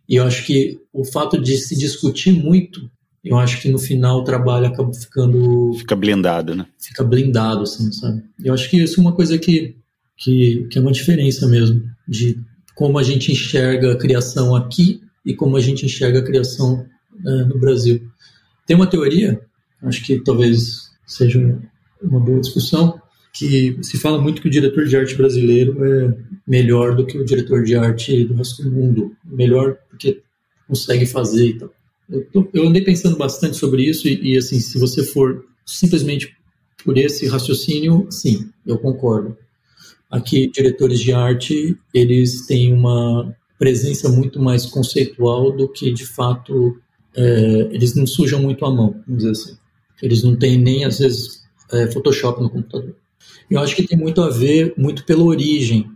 E 0.08 0.16
eu 0.16 0.24
acho 0.24 0.45
que 0.45 0.80
o 0.93 1.03
fato 1.03 1.41
de 1.41 1.58
se 1.58 1.78
discutir 1.78 2.32
muito, 2.32 2.89
eu 3.24 3.38
acho 3.38 3.62
que 3.62 3.70
no 3.70 3.78
final 3.78 4.20
o 4.20 4.24
trabalho 4.24 4.68
acaba 4.68 4.93
ficando... 4.93 5.74
Fica 5.74 5.95
blindado, 5.95 6.55
né? 6.55 6.66
Fica 6.80 7.03
blindado, 7.03 7.64
assim, 7.64 7.91
sabe? 7.91 8.24
Eu 8.43 8.53
acho 8.53 8.70
que 8.70 8.78
isso 8.78 8.99
é 8.99 9.01
uma 9.01 9.14
coisa 9.14 9.38
que, 9.38 9.76
que, 10.16 10.66
que 10.70 10.78
é 10.78 10.82
uma 10.82 10.91
diferença 10.91 11.47
mesmo, 11.47 11.84
de 12.08 12.39
como 12.74 12.97
a 12.97 13.03
gente 13.03 13.32
enxerga 13.32 13.91
a 13.91 13.97
criação 13.97 14.55
aqui 14.55 15.01
e 15.26 15.34
como 15.34 15.58
a 15.58 15.60
gente 15.60 15.86
enxerga 15.86 16.20
a 16.20 16.24
criação 16.24 16.86
é, 17.26 17.43
no 17.45 17.60
Brasil. 17.60 18.01
Tem 18.66 18.76
uma 18.76 18.88
teoria, 18.88 19.41
acho 19.84 20.03
que 20.05 20.20
talvez 20.20 20.91
seja 21.05 21.60
uma 22.01 22.20
boa 22.20 22.39
discussão, 22.39 23.01
que 23.34 23.78
se 23.82 23.97
fala 23.97 24.22
muito 24.22 24.41
que 24.41 24.47
o 24.47 24.51
diretor 24.51 24.86
de 24.86 24.97
arte 24.97 25.16
brasileiro 25.16 25.84
é 25.84 26.18
melhor 26.47 26.95
do 26.95 27.05
que 27.05 27.18
o 27.18 27.26
diretor 27.26 27.64
de 27.64 27.76
arte 27.76 28.24
do 28.26 28.34
resto 28.34 28.64
do 28.64 28.72
mundo, 28.72 29.16
melhor 29.26 29.78
porque 29.98 30.22
consegue 30.68 31.06
fazer 31.06 31.48
e 31.48 31.58
tal. 31.58 31.70
Eu, 32.10 32.50
eu 32.54 32.68
andei 32.68 32.82
pensando 32.82 33.18
bastante 33.18 33.58
sobre 33.58 33.84
isso 33.84 34.08
e, 34.08 34.34
e, 34.34 34.38
assim, 34.38 34.60
se 34.60 34.78
você 34.80 35.04
for 35.04 35.45
simplesmente 35.66 36.36
por 36.86 36.98
esse 36.98 37.28
raciocínio, 37.28 38.08
sim, 38.10 38.50
eu 38.66 38.78
concordo. 38.78 39.38
Aqui, 40.10 40.50
diretores 40.50 41.00
de 41.00 41.12
arte, 41.12 41.78
eles 41.93 42.45
têm 42.45 42.72
uma 42.72 43.36
presença 43.60 44.08
muito 44.08 44.41
mais 44.41 44.66
conceitual 44.66 45.52
do 45.52 45.68
que, 45.68 45.91
de 45.91 46.06
fato, 46.06 46.80
é, 47.16 47.70
eles 47.72 47.95
não 47.95 48.08
sujam 48.08 48.41
muito 48.41 48.64
a 48.66 48.72
mão, 48.72 49.02
vamos 49.06 49.24
dizer 49.24 49.32
assim. 49.32 49.58
Eles 50.02 50.24
não 50.24 50.36
têm 50.36 50.58
nem, 50.58 50.86
às 50.86 51.00
vezes, 51.00 51.43
é, 51.74 51.88
Photoshop 51.91 52.41
no 52.41 52.50
computador. 52.50 52.95
Eu 53.50 53.60
acho 53.60 53.76
que 53.76 53.84
tem 53.84 53.98
muito 53.98 54.22
a 54.22 54.30
ver, 54.30 54.74
muito 54.78 55.04
pela 55.04 55.24
origem. 55.24 55.89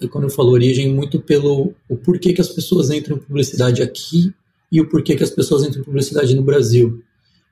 E 0.00 0.08
quando 0.08 0.24
eu 0.24 0.30
falo 0.30 0.50
origem, 0.50 0.92
muito 0.92 1.20
pelo 1.20 1.74
o 1.88 1.96
porquê 1.96 2.32
que 2.32 2.40
as 2.40 2.48
pessoas 2.48 2.90
entram 2.90 3.16
em 3.16 3.20
publicidade 3.20 3.82
aqui 3.82 4.32
e 4.70 4.80
o 4.80 4.88
porquê 4.88 5.16
que 5.16 5.24
as 5.24 5.30
pessoas 5.30 5.64
entram 5.64 5.80
em 5.80 5.84
publicidade 5.84 6.34
no 6.34 6.42
Brasil. 6.42 7.02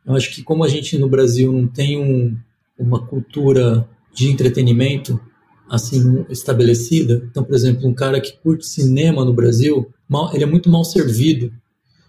Eu 0.05 0.15
acho 0.15 0.33
que 0.33 0.43
como 0.43 0.63
a 0.63 0.69
gente 0.69 0.97
no 0.99 1.09
Brasil 1.09 1.53
não 1.53 1.67
tem 1.67 1.99
um, 1.99 2.37
uma 2.79 3.05
cultura 3.05 3.89
de 4.15 4.29
entretenimento, 4.29 5.21
assim 5.69 6.25
estabelecida. 6.31 7.27
Então, 7.31 7.43
por 7.43 7.55
exemplo, 7.55 7.89
um 7.89 7.95
cara 7.95 8.21
que 8.21 8.37
curte 8.39 8.67
cinema 8.67 9.25
no 9.25 9.33
Brasil, 9.33 9.93
mal, 10.09 10.33
ele 10.35 10.45
é 10.45 10.47
muito 10.47 10.71
mal 10.71 10.85
servido 10.85 11.53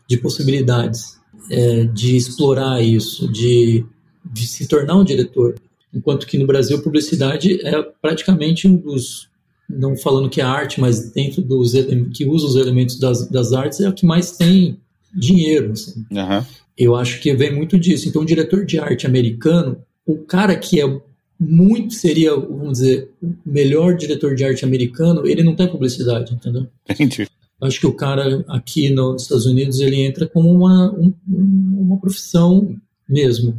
de 0.08 0.18
possibilidades 0.18 1.18
é, 1.50 1.86
de 1.86 2.16
explorar 2.16 2.82
isso, 2.82 3.32
de, 3.32 3.86
de 4.24 4.48
se 4.48 4.68
tornar 4.68 4.96
um 4.96 5.04
diretor. 5.04 5.56
Enquanto 5.94 6.28
que 6.28 6.38
no 6.38 6.46
Brasil, 6.46 6.82
publicidade 6.82 7.60
é 7.66 7.82
praticamente 8.02 8.68
um 8.68 8.76
dos, 8.76 9.30
não 9.70 9.98
falando 9.98 10.30
que 10.30 10.40
é 10.40 10.44
arte, 10.44 10.80
mas 10.80 11.12
dentro 11.12 11.42
dos 11.42 11.74
que 12.14 12.26
usa 12.26 12.46
os 12.46 12.56
elementos 12.56 13.00
das, 13.00 13.28
das 13.28 13.54
artes, 13.54 13.80
é 13.82 13.90
o 13.90 13.94
que 13.94 14.06
mais 14.06 14.32
tem 14.32 14.78
dinheiro. 15.14 15.74
Assim. 15.74 16.06
Uhum. 16.12 16.46
Eu 16.78 16.96
acho 16.96 17.20
que 17.20 17.34
vem 17.34 17.54
muito 17.54 17.78
disso. 17.78 18.08
Então, 18.08 18.22
o 18.22 18.26
diretor 18.26 18.66
de 18.66 18.80
arte 18.80 19.06
americano, 19.06 19.78
o 20.06 20.18
cara 20.18 20.56
que 20.56 20.80
é 20.80 21.02
muito 21.40 21.94
seria, 21.94 22.36
vamos 22.36 22.80
dizer, 22.80 23.12
o 23.22 23.34
melhor 23.46 23.96
diretor 23.96 24.36
de 24.36 24.44
arte 24.44 24.66
americano, 24.66 25.28
ele 25.28 25.44
não 25.44 25.56
tem 25.56 25.68
publicidade, 25.68 26.34
entendeu? 26.34 26.68
Entendi. 26.90 27.28
Acho 27.60 27.80
que 27.80 27.88
o 27.88 27.94
cara 27.94 28.46
aqui 28.48 28.90
nos 28.90 29.24
Estados 29.24 29.46
Unidos 29.46 29.80
ele 29.80 30.02
entra 30.02 30.28
como 30.28 30.52
uma, 30.52 30.92
um, 30.94 31.14
uma 31.28 32.00
profissão 32.00 32.76
mesmo. 33.10 33.58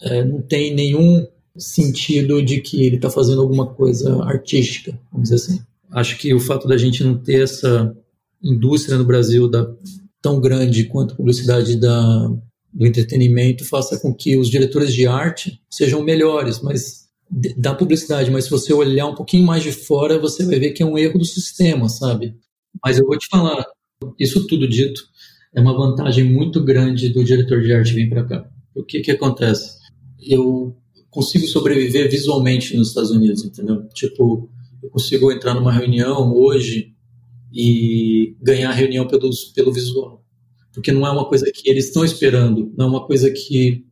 É, 0.00 0.24
não 0.24 0.40
tem 0.40 0.72
nenhum 0.72 1.26
sentido 1.56 2.42
de 2.42 2.60
que 2.60 2.84
ele 2.84 2.96
está 2.96 3.10
fazendo 3.10 3.42
alguma 3.42 3.66
coisa 3.66 4.22
artística, 4.24 4.98
vamos 5.12 5.28
dizer 5.30 5.36
assim. 5.36 5.62
Acho 5.90 6.16
que 6.18 6.32
o 6.32 6.40
fato 6.40 6.68
da 6.68 6.76
gente 6.76 7.02
não 7.02 7.18
ter 7.18 7.42
essa 7.42 7.94
indústria 8.42 8.96
no 8.96 9.04
Brasil 9.04 9.48
da, 9.48 9.68
tão 10.22 10.40
grande 10.40 10.84
quanto 10.84 11.14
a 11.14 11.16
publicidade 11.16 11.76
da, 11.76 12.28
do 12.72 12.86
entretenimento 12.86 13.64
faça 13.64 13.98
com 13.98 14.14
que 14.14 14.36
os 14.36 14.48
diretores 14.48 14.94
de 14.94 15.06
arte 15.06 15.60
sejam 15.68 16.02
melhores, 16.02 16.60
mas 16.60 17.08
da 17.56 17.74
publicidade, 17.74 18.30
mas 18.30 18.44
se 18.44 18.50
você 18.50 18.72
olhar 18.72 19.06
um 19.06 19.14
pouquinho 19.14 19.46
mais 19.46 19.62
de 19.62 19.70
fora, 19.70 20.18
você 20.18 20.44
vai 20.44 20.58
ver 20.58 20.70
que 20.70 20.82
é 20.82 20.86
um 20.86 20.98
erro 20.98 21.18
do 21.18 21.24
sistema, 21.24 21.88
sabe? 21.88 22.34
Mas 22.84 22.98
eu 22.98 23.06
vou 23.06 23.16
te 23.16 23.28
falar, 23.28 23.64
isso 24.18 24.46
tudo 24.48 24.68
dito, 24.68 25.02
é 25.54 25.60
uma 25.60 25.76
vantagem 25.76 26.24
muito 26.24 26.62
grande 26.62 27.08
do 27.08 27.24
diretor 27.24 27.62
de 27.62 27.72
arte 27.72 27.92
vir 27.92 28.08
para 28.08 28.24
cá. 28.24 28.50
O 28.74 28.82
que 28.82 29.00
que 29.00 29.12
acontece? 29.12 29.78
Eu 30.20 30.76
consigo 31.10 31.46
sobreviver 31.46 32.10
visualmente 32.10 32.76
nos 32.76 32.88
Estados 32.88 33.10
Unidos, 33.10 33.44
entendeu? 33.44 33.86
Tipo, 33.92 34.48
eu 34.82 34.88
consigo 34.90 35.30
entrar 35.32 35.54
numa 35.54 35.72
reunião 35.72 36.32
hoje 36.34 36.94
e 37.52 38.36
ganhar 38.40 38.70
a 38.70 38.74
reunião 38.74 39.06
pelo, 39.06 39.28
pelo 39.54 39.72
visual. 39.72 40.24
Porque 40.72 40.92
não 40.92 41.06
é 41.06 41.10
uma 41.10 41.28
coisa 41.28 41.50
que 41.52 41.68
eles 41.68 41.86
estão 41.86 42.04
esperando, 42.04 42.72
não 42.76 42.86
é 42.86 42.88
uma 42.88 43.06
coisa 43.06 43.30
que 43.30 43.84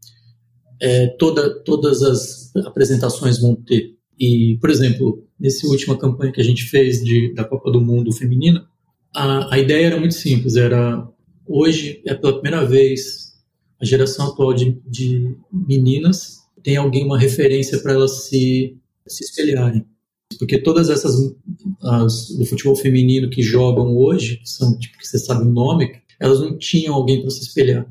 é, 0.81 1.09
toda, 1.09 1.63
todas 1.65 2.03
as 2.03 2.55
apresentações 2.65 3.41
vão 3.41 3.57
ter. 3.57 3.97
E, 4.19 4.57
por 4.61 4.71
exemplo, 4.71 5.27
nessa 5.39 5.67
última 5.67 5.99
campanha 5.99 6.33
que 6.33 6.41
a 6.41 6.45
gente 6.45 6.65
fez 6.65 7.03
de, 7.03 7.35
da 7.35 7.45
Copa 7.45 7.71
do 7.71 7.81
Mundo 7.81 8.13
Feminina, 8.13 8.67
a, 9.15 9.55
a 9.55 9.59
ideia 9.59 9.87
era 9.87 9.99
muito 9.99 10.15
simples, 10.15 10.55
era 10.55 11.07
hoje 11.47 12.01
é 12.07 12.15
pela 12.15 12.35
primeira 12.35 12.65
vez 12.65 13.33
a 13.81 13.85
geração 13.85 14.29
atual 14.29 14.53
de, 14.55 14.81
de 14.87 15.35
meninas 15.51 16.38
tem 16.63 16.77
alguém, 16.77 17.05
uma 17.05 17.19
referência 17.19 17.79
para 17.79 17.93
elas 17.93 18.27
se, 18.27 18.77
se 19.07 19.25
espelharem. 19.25 19.85
Porque 20.39 20.59
todas 20.59 20.91
essas 20.91 21.35
as, 21.83 22.29
do 22.31 22.45
futebol 22.45 22.77
feminino 22.77 23.31
que 23.31 23.43
jogam 23.43 23.97
hoje, 23.97 24.37
que 24.39 24.49
são, 24.49 24.79
tipo, 24.79 24.99
que 24.99 25.07
você 25.07 25.19
sabe 25.19 25.43
o 25.43 25.51
nome, 25.51 26.01
elas 26.21 26.41
não 26.41 26.57
tinham 26.59 26.95
alguém 26.95 27.21
para 27.21 27.31
se 27.31 27.41
espelhar. 27.41 27.87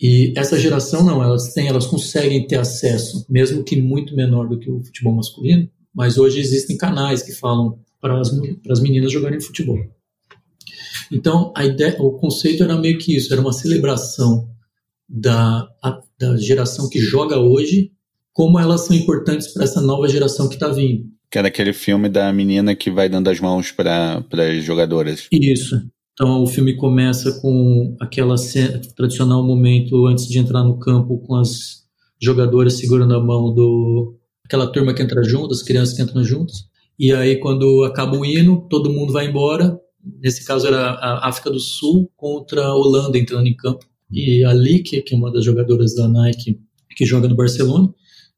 E 0.00 0.32
essa 0.36 0.58
geração 0.58 1.04
não, 1.04 1.22
elas 1.22 1.52
têm, 1.52 1.66
elas 1.66 1.86
conseguem 1.86 2.46
ter 2.46 2.56
acesso, 2.56 3.26
mesmo 3.28 3.64
que 3.64 3.80
muito 3.80 4.14
menor 4.14 4.48
do 4.48 4.58
que 4.58 4.70
o 4.70 4.82
futebol 4.84 5.14
masculino, 5.14 5.68
mas 5.92 6.18
hoje 6.18 6.38
existem 6.38 6.76
canais 6.76 7.22
que 7.22 7.32
falam 7.32 7.80
para 8.00 8.20
as, 8.20 8.30
para 8.30 8.72
as 8.72 8.80
meninas 8.80 9.10
jogarem 9.10 9.40
futebol. 9.40 9.78
Então, 11.10 11.52
a 11.56 11.64
ideia, 11.64 11.96
o 12.00 12.12
conceito 12.12 12.62
era 12.62 12.76
meio 12.76 12.98
que 12.98 13.16
isso, 13.16 13.32
era 13.32 13.40
uma 13.40 13.52
celebração 13.52 14.48
da, 15.08 15.68
a, 15.82 16.00
da 16.18 16.36
geração 16.36 16.88
que 16.88 17.00
joga 17.00 17.38
hoje, 17.38 17.90
como 18.38 18.56
elas 18.56 18.86
são 18.86 18.94
importantes 18.94 19.52
para 19.52 19.64
essa 19.64 19.80
nova 19.80 20.08
geração 20.08 20.48
que 20.48 20.54
está 20.54 20.68
vindo. 20.68 21.06
Que 21.28 21.38
era 21.38 21.48
aquele 21.48 21.72
filme 21.72 22.08
da 22.08 22.32
menina 22.32 22.72
que 22.72 22.88
vai 22.88 23.08
dando 23.08 23.26
as 23.26 23.40
mãos 23.40 23.72
para 23.72 24.24
as 24.32 24.62
jogadoras. 24.62 25.26
Isso. 25.32 25.82
Então 26.12 26.44
o 26.44 26.46
filme 26.46 26.76
começa 26.76 27.32
com 27.40 27.96
aquela 28.00 28.36
tradicional 28.96 29.44
momento 29.44 30.06
antes 30.06 30.28
de 30.28 30.38
entrar 30.38 30.62
no 30.62 30.78
campo 30.78 31.18
com 31.18 31.34
as 31.34 31.82
jogadoras 32.22 32.74
segurando 32.74 33.12
a 33.16 33.20
mão 33.20 33.52
do 33.52 34.16
aquela 34.44 34.68
turma 34.68 34.94
que 34.94 35.02
entra 35.02 35.24
junto, 35.24 35.52
as 35.52 35.62
crianças 35.64 35.96
que 35.96 36.02
entram 36.02 36.22
juntas. 36.22 36.58
E 36.96 37.12
aí 37.12 37.40
quando 37.40 37.82
acaba 37.82 38.16
o 38.16 38.24
hino, 38.24 38.68
todo 38.70 38.88
mundo 38.88 39.12
vai 39.12 39.26
embora. 39.26 39.76
Nesse 40.22 40.44
caso 40.44 40.68
era 40.68 40.90
a 40.90 41.28
África 41.28 41.50
do 41.50 41.58
Sul 41.58 42.08
contra 42.16 42.66
a 42.66 42.74
Holanda 42.76 43.18
entrando 43.18 43.48
em 43.48 43.56
campo. 43.56 43.84
E 44.12 44.44
a 44.44 44.52
Lique, 44.52 45.02
que 45.02 45.12
é 45.12 45.18
uma 45.18 45.32
das 45.32 45.44
jogadoras 45.44 45.92
da 45.96 46.06
Nike 46.06 46.60
que 46.96 47.04
joga 47.04 47.28
no 47.28 47.36
Barcelona, 47.36 47.92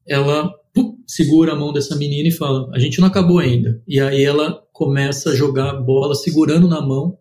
ela 0.07 0.51
pum, 0.73 0.97
segura 1.07 1.53
a 1.53 1.55
mão 1.55 1.73
dessa 1.73 1.95
menina 1.95 2.29
e 2.29 2.31
fala: 2.31 2.69
"A 2.73 2.79
gente 2.79 2.99
não 2.99 3.07
acabou 3.07 3.39
ainda". 3.39 3.81
E 3.87 3.99
aí 3.99 4.23
ela 4.23 4.61
começa 4.73 5.31
a 5.31 5.35
jogar 5.35 5.71
a 5.71 5.81
bola 5.81 6.15
segurando 6.15 6.67
na 6.67 6.81
mão 6.81 7.17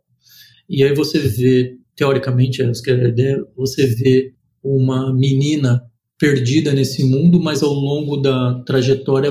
e 0.73 0.85
aí 0.85 0.95
você 0.95 1.19
vê, 1.19 1.77
teoricamente, 1.97 2.63
essa 2.63 2.81
que 2.81 2.93
é 2.93 2.95
a 2.95 3.09
ideia, 3.09 3.45
você 3.57 3.85
vê 3.87 4.33
uma 4.63 5.13
menina 5.13 5.83
perdida 6.17 6.73
nesse 6.73 7.03
mundo, 7.03 7.43
mas 7.43 7.61
ao 7.61 7.73
longo 7.73 8.17
da 8.19 8.63
trajetória 8.63 9.29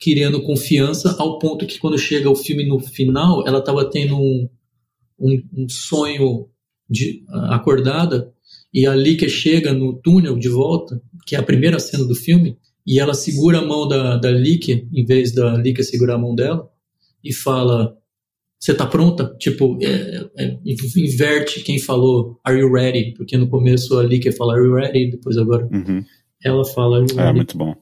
criando 0.00 0.42
confiança 0.42 1.14
ao 1.18 1.38
ponto 1.38 1.66
que 1.66 1.78
quando 1.78 1.98
chega 1.98 2.30
o 2.30 2.34
filme 2.34 2.66
no 2.66 2.80
final, 2.80 3.46
ela 3.46 3.58
estava 3.58 3.84
tendo 3.90 4.16
um, 4.16 4.48
um, 5.18 5.42
um 5.54 5.68
sonho 5.68 6.48
de, 6.88 7.22
uh, 7.28 7.52
acordada 7.52 8.32
e 8.72 8.86
a 8.86 8.96
Lika 8.96 9.28
chega 9.28 9.74
no 9.74 9.92
túnel 9.92 10.38
de 10.38 10.48
volta, 10.48 11.02
que 11.26 11.36
é 11.36 11.38
a 11.38 11.42
primeira 11.42 11.78
cena 11.78 12.04
do 12.04 12.14
filme, 12.14 12.56
e 12.90 12.98
ela 12.98 13.14
segura 13.14 13.58
a 13.58 13.64
mão 13.66 13.86
da, 13.86 14.16
da 14.16 14.30
Lika, 14.30 14.72
em 14.72 15.04
vez 15.04 15.32
da 15.32 15.56
Lika 15.56 15.82
segurar 15.82 16.14
a 16.14 16.18
mão 16.18 16.34
dela, 16.34 16.68
e 17.22 17.32
fala: 17.32 17.96
Você 18.58 18.74
tá 18.74 18.86
pronta? 18.86 19.34
Tipo, 19.38 19.78
é, 19.82 20.28
é, 20.36 20.58
inverte 20.96 21.60
quem 21.62 21.78
falou 21.78 22.40
Are 22.44 22.58
you 22.58 22.72
ready? 22.72 23.14
Porque 23.14 23.36
no 23.36 23.48
começo 23.48 23.98
a 23.98 24.02
Lika 24.02 24.32
fala 24.32 24.54
Are 24.54 24.64
you 24.64 24.74
ready? 24.74 25.10
Depois 25.10 25.36
agora 25.36 25.68
Uhum. 25.72 26.02
ela 26.44 26.64
fala 26.64 26.98
Are 26.98 27.06
you 27.10 27.18
É, 27.20 27.22
ready? 27.24 27.36
muito 27.36 27.56
bom. 27.58 27.74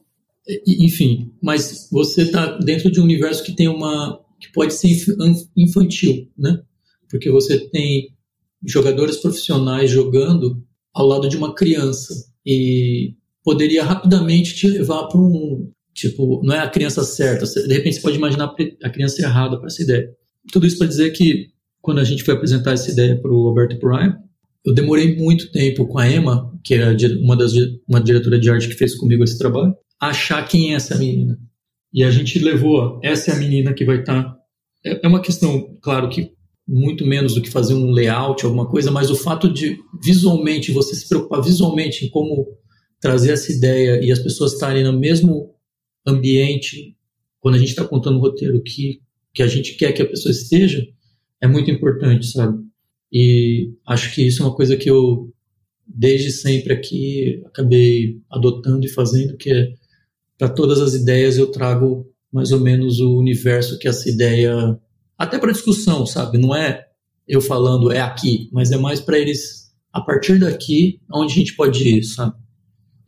E- 0.47 0.85
Enfim, 0.85 1.31
mas 1.41 1.87
você 1.91 2.23
está 2.23 2.57
dentro 2.59 2.91
de 2.91 2.99
um 2.99 3.03
universo 3.03 3.43
que 3.43 3.55
tem 3.55 3.67
uma 3.67 4.19
que 4.39 4.51
pode 4.53 4.73
ser 4.73 4.87
inf- 4.89 5.49
infantil, 5.57 6.27
né? 6.37 6.61
Porque 7.09 7.29
você 7.29 7.59
tem 7.69 8.09
jogadores 8.65 9.17
profissionais 9.17 9.89
jogando 9.91 10.63
ao 10.93 11.05
lado 11.07 11.27
de 11.29 11.35
uma 11.37 11.53
criança 11.55 12.13
e 12.45 13.15
poderia 13.43 13.83
rapidamente 13.83 14.55
te 14.55 14.67
levar 14.67 15.07
para 15.07 15.19
um 15.19 15.71
tipo, 15.93 16.41
não 16.43 16.55
é 16.55 16.59
a 16.59 16.69
criança 16.69 17.03
certa, 17.03 17.45
de 17.45 17.73
repente 17.73 17.95
você 17.95 18.01
pode 18.01 18.17
imaginar 18.17 18.53
a 18.83 18.89
criança 18.89 19.21
errada 19.21 19.57
para 19.57 19.67
essa 19.67 19.81
ideia. 19.83 20.09
Tudo 20.51 20.65
isso 20.65 20.77
para 20.77 20.87
dizer 20.87 21.11
que 21.11 21.47
quando 21.81 21.99
a 21.99 22.03
gente 22.03 22.23
foi 22.23 22.33
apresentar 22.33 22.73
essa 22.73 22.89
ideia 22.89 23.19
para 23.19 23.31
o 23.31 23.43
Roberto 23.43 23.77
Prime, 23.79 24.13
eu 24.65 24.73
demorei 24.73 25.15
muito 25.15 25.51
tempo 25.51 25.87
com 25.87 25.97
a 25.97 26.09
Emma, 26.09 26.53
que 26.63 26.75
é 26.75 26.83
a 26.83 26.95
uma 27.21 27.35
das 27.35 27.53
uma 27.87 28.01
diretora 28.01 28.39
de 28.39 28.49
arte 28.49 28.67
que 28.67 28.75
fez 28.75 28.95
comigo 28.95 29.23
esse 29.23 29.37
trabalho, 29.37 29.73
achar 29.99 30.47
quem 30.47 30.73
é 30.73 30.75
essa 30.75 30.97
menina. 30.97 31.37
E 31.93 32.03
a 32.03 32.11
gente 32.11 32.39
levou, 32.39 32.99
essa 33.03 33.31
é 33.31 33.33
a 33.33 33.37
menina 33.37 33.73
que 33.73 33.85
vai 33.85 33.99
estar. 33.99 34.35
É, 34.85 35.05
é 35.05 35.07
uma 35.07 35.21
questão, 35.21 35.77
claro 35.81 36.09
que 36.09 36.31
muito 36.67 37.05
menos 37.05 37.33
do 37.33 37.41
que 37.41 37.49
fazer 37.49 37.73
um 37.73 37.89
layout, 37.89 38.45
alguma 38.45 38.67
coisa, 38.67 38.91
mas 38.91 39.09
o 39.09 39.15
fato 39.15 39.51
de 39.51 39.77
visualmente 40.03 40.71
você 40.71 40.93
se 40.93 41.09
preocupar 41.09 41.41
visualmente 41.41 42.05
em 42.05 42.09
como 42.09 42.45
trazer 42.99 43.31
essa 43.31 43.51
ideia 43.51 44.03
e 44.03 44.11
as 44.11 44.19
pessoas 44.19 44.53
estarem 44.53 44.83
no 44.83 44.97
mesmo 44.97 45.53
ambiente 46.05 46.95
quando 47.39 47.55
a 47.55 47.57
gente 47.57 47.69
está 47.69 47.85
contando 47.85 48.17
o 48.17 48.21
roteiro 48.21 48.61
que 48.61 49.01
que 49.33 49.43
a 49.43 49.47
gente 49.47 49.75
quer 49.75 49.93
que 49.93 50.01
a 50.01 50.07
pessoa 50.07 50.31
esteja 50.31 50.85
é 51.41 51.47
muito 51.47 51.69
importante, 51.71 52.27
sabe? 52.27 52.61
E 53.11 53.71
acho 53.87 54.13
que 54.13 54.25
isso 54.25 54.41
é 54.41 54.45
uma 54.45 54.55
coisa 54.55 54.75
que 54.75 54.89
eu 54.89 55.31
desde 55.87 56.31
sempre 56.31 56.73
aqui 56.73 57.41
acabei 57.45 58.21
adotando 58.29 58.85
e 58.85 58.89
fazendo, 58.89 59.37
que 59.37 59.51
é 59.51 59.73
para 60.37 60.49
todas 60.49 60.79
as 60.79 60.93
ideias 60.93 61.37
eu 61.37 61.47
trago 61.51 62.07
mais 62.31 62.51
ou 62.51 62.59
menos 62.59 62.99
o 62.99 63.17
universo 63.17 63.79
que 63.79 63.87
essa 63.87 64.09
ideia 64.09 64.79
até 65.17 65.37
para 65.37 65.51
discussão, 65.51 66.05
sabe? 66.05 66.37
Não 66.37 66.55
é 66.55 66.87
eu 67.27 67.41
falando 67.41 67.91
é 67.91 67.99
aqui, 67.99 68.49
mas 68.51 68.71
é 68.71 68.77
mais 68.77 68.99
para 68.99 69.17
eles 69.17 69.71
a 69.91 70.01
partir 70.01 70.39
daqui 70.39 70.99
onde 71.11 71.33
a 71.33 71.35
gente 71.35 71.55
pode 71.55 71.87
ir, 71.87 72.03
sabe? 72.03 72.35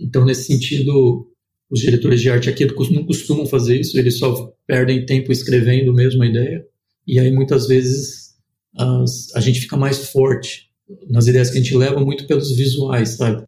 Então 0.02 0.26
nesse 0.26 0.46
sentido 0.46 1.28
os 1.70 1.80
diretores 1.80 2.20
de 2.20 2.30
arte 2.30 2.50
aqui 2.50 2.66
não 2.92 3.06
costumam 3.06 3.46
fazer 3.46 3.80
isso, 3.80 3.98
eles 3.98 4.18
só 4.20 4.54
perdem 4.68 5.06
tempo 5.06 5.32
escrevendo 5.32 5.94
mesmo 5.94 6.22
a 6.22 6.28
ideia 6.28 6.66
e 7.08 7.20
aí 7.20 7.32
muitas 7.32 7.68
vezes 7.68 8.36
as, 8.78 9.34
a 9.36 9.40
gente 9.40 9.62
fica 9.62 9.78
mais 9.78 10.10
forte 10.10 10.70
nas 11.10 11.28
ideias 11.28 11.50
que 11.50 11.58
a 11.58 11.62
gente 11.62 11.76
leva 11.76 12.00
muito 12.00 12.28
pelos 12.28 12.56
visuais, 12.56 13.12
sabe? 13.12 13.44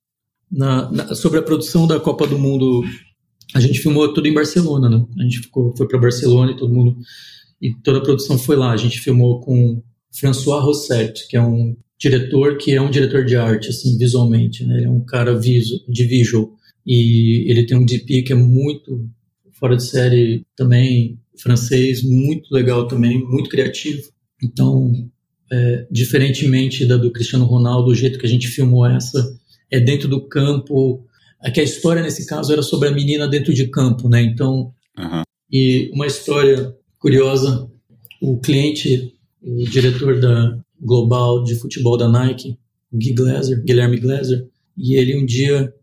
Na, 0.49 0.89
na, 0.91 1.15
sobre 1.15 1.39
a 1.39 1.43
produção 1.43 1.87
da 1.87 1.99
Copa 1.99 2.27
do 2.27 2.37
Mundo, 2.37 2.83
a 3.53 3.59
gente 3.59 3.79
filmou 3.79 4.13
tudo 4.13 4.27
em 4.27 4.33
Barcelona, 4.33 4.89
né? 4.89 5.05
A 5.19 5.23
gente 5.23 5.39
ficou, 5.39 5.75
foi 5.75 5.87
para 5.87 5.99
Barcelona 5.99 6.51
e 6.51 6.55
todo 6.55 6.73
mundo 6.73 6.97
e 7.61 7.73
toda 7.75 7.99
a 7.99 8.01
produção 8.01 8.37
foi 8.37 8.55
lá. 8.55 8.71
A 8.71 8.77
gente 8.77 8.99
filmou 8.99 9.39
com 9.39 9.81
François 10.11 10.63
Rosset, 10.63 11.27
que 11.27 11.37
é 11.37 11.41
um 11.41 11.75
diretor 12.03 12.57
que 12.57 12.73
é 12.73 12.81
um 12.81 12.89
diretor 12.91 13.23
de 13.23 13.37
arte, 13.37 13.69
assim, 13.69 13.97
visualmente, 13.97 14.65
né? 14.65 14.75
Ele 14.77 14.85
é 14.87 14.89
um 14.89 14.99
cara 15.05 15.37
visu, 15.39 15.81
de 15.87 16.03
visual 16.03 16.51
e 16.85 17.49
ele 17.49 17.65
tem 17.65 17.77
um 17.77 17.85
DP 17.85 18.23
que 18.23 18.33
é 18.33 18.35
muito 18.35 19.09
fora 19.53 19.77
de 19.77 19.85
série 19.85 20.45
também 20.53 21.17
francês, 21.41 22.03
muito 22.03 22.53
legal 22.53 22.87
também, 22.87 23.23
muito 23.23 23.49
criativo. 23.49 24.03
Então, 24.41 25.09
é, 25.49 25.87
diferentemente 25.89 26.85
da 26.85 26.97
do 26.97 27.11
Cristiano 27.11 27.45
Ronaldo, 27.45 27.89
o 27.89 27.95
jeito 27.95 28.19
que 28.19 28.25
a 28.25 28.29
gente 28.29 28.47
filmou 28.47 28.85
essa 28.85 29.37
é 29.71 29.79
dentro 29.79 30.09
do 30.09 30.27
campo. 30.27 31.05
É 31.41 31.51
que 31.51 31.61
a 31.61 31.63
história 31.63 32.01
nesse 32.01 32.25
caso 32.25 32.51
era 32.51 32.61
sobre 32.61 32.89
a 32.89 32.91
menina 32.91 33.27
dentro 33.27 33.53
de 33.53 33.67
campo, 33.67 34.09
né? 34.09 34.21
Então, 34.21 34.73
Uhum. 34.97 35.23
e 35.51 35.89
uma 35.93 36.05
história 36.05 36.75
curiosa: 36.99 37.69
o 38.21 38.37
cliente, 38.39 39.13
o 39.41 39.63
diretor 39.63 40.19
da 40.19 40.62
global 40.83 41.43
de 41.43 41.55
futebol 41.55 41.97
da 41.97 42.07
Nike, 42.07 42.57
o 42.91 42.97
Glaser, 43.15 43.63
Guilherme 43.63 43.99
Glaser, 43.99 44.47
e 44.77 44.95
ele 44.95 45.17
um 45.17 45.25
dia 45.25 45.73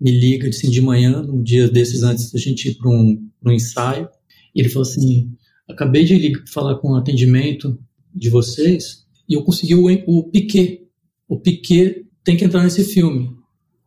me 0.00 0.10
liga 0.10 0.48
assim 0.48 0.70
de 0.70 0.80
manhã, 0.80 1.20
um 1.22 1.42
dia 1.42 1.68
desses 1.68 2.02
antes 2.02 2.30
da 2.30 2.38
gente 2.38 2.68
ir 2.68 2.74
para 2.74 2.90
um, 2.90 3.28
um 3.44 3.50
ensaio, 3.50 4.08
e 4.54 4.60
ele 4.60 4.68
falou 4.68 4.88
assim: 4.88 5.30
acabei 5.68 6.04
de 6.04 6.16
ligar, 6.16 6.42
falar 6.52 6.76
com 6.76 6.92
o 6.92 6.96
atendimento 6.96 7.78
de 8.14 8.30
vocês 8.30 9.04
e 9.28 9.34
eu 9.34 9.42
consegui 9.42 9.74
o, 9.74 9.86
o 10.06 10.24
Piquet. 10.24 10.82
O 11.28 11.38
Piquet 11.38 12.06
tem 12.22 12.36
que 12.36 12.44
entrar 12.44 12.62
nesse 12.62 12.84
filme. 12.84 13.30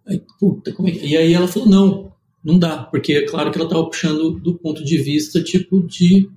Aí, 0.06 0.22
puta, 0.40 0.74
como 0.74 0.90
é 0.90 0.92
que... 0.92 1.06
E 1.06 1.16
aí 1.16 1.34
ela 1.34 1.48
falou: 1.48 1.70
não, 1.70 2.12
não 2.44 2.58
dá, 2.58 2.84
porque 2.84 3.14
é 3.14 3.26
claro 3.26 3.52
que 3.52 3.58
ela 3.58 3.68
estava 3.68 3.86
puxando 3.86 4.40
do 4.40 4.58
ponto 4.58 4.84
de 4.84 4.98
vista 4.98 5.42
tipo 5.42 5.86
de 5.86 6.30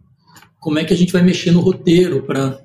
como 0.58 0.78
é 0.78 0.84
que 0.84 0.92
a 0.92 0.96
gente 0.96 1.12
vai 1.12 1.22
mexer 1.22 1.50
no 1.50 1.60
roteiro 1.60 2.22
para. 2.24 2.62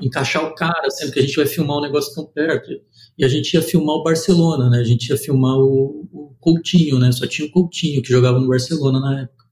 Encaixar 0.00 0.44
o 0.44 0.54
cara, 0.54 0.90
sendo 0.90 1.12
que 1.12 1.18
a 1.18 1.22
gente 1.22 1.36
vai 1.36 1.46
filmar 1.46 1.78
um 1.78 1.82
negócio 1.82 2.14
tão 2.14 2.26
perto. 2.26 2.70
E 3.18 3.24
a 3.24 3.28
gente 3.28 3.52
ia 3.54 3.62
filmar 3.62 3.96
o 3.96 4.02
Barcelona, 4.02 4.70
né? 4.70 4.78
A 4.78 4.84
gente 4.84 5.08
ia 5.08 5.16
filmar 5.16 5.56
o, 5.56 6.08
o 6.12 6.34
Coutinho, 6.40 6.98
né? 6.98 7.10
Só 7.12 7.26
tinha 7.26 7.46
o 7.48 7.50
Coutinho 7.50 8.02
que 8.02 8.08
jogava 8.10 8.38
no 8.38 8.48
Barcelona 8.48 9.00
na 9.00 9.22
época. 9.22 9.44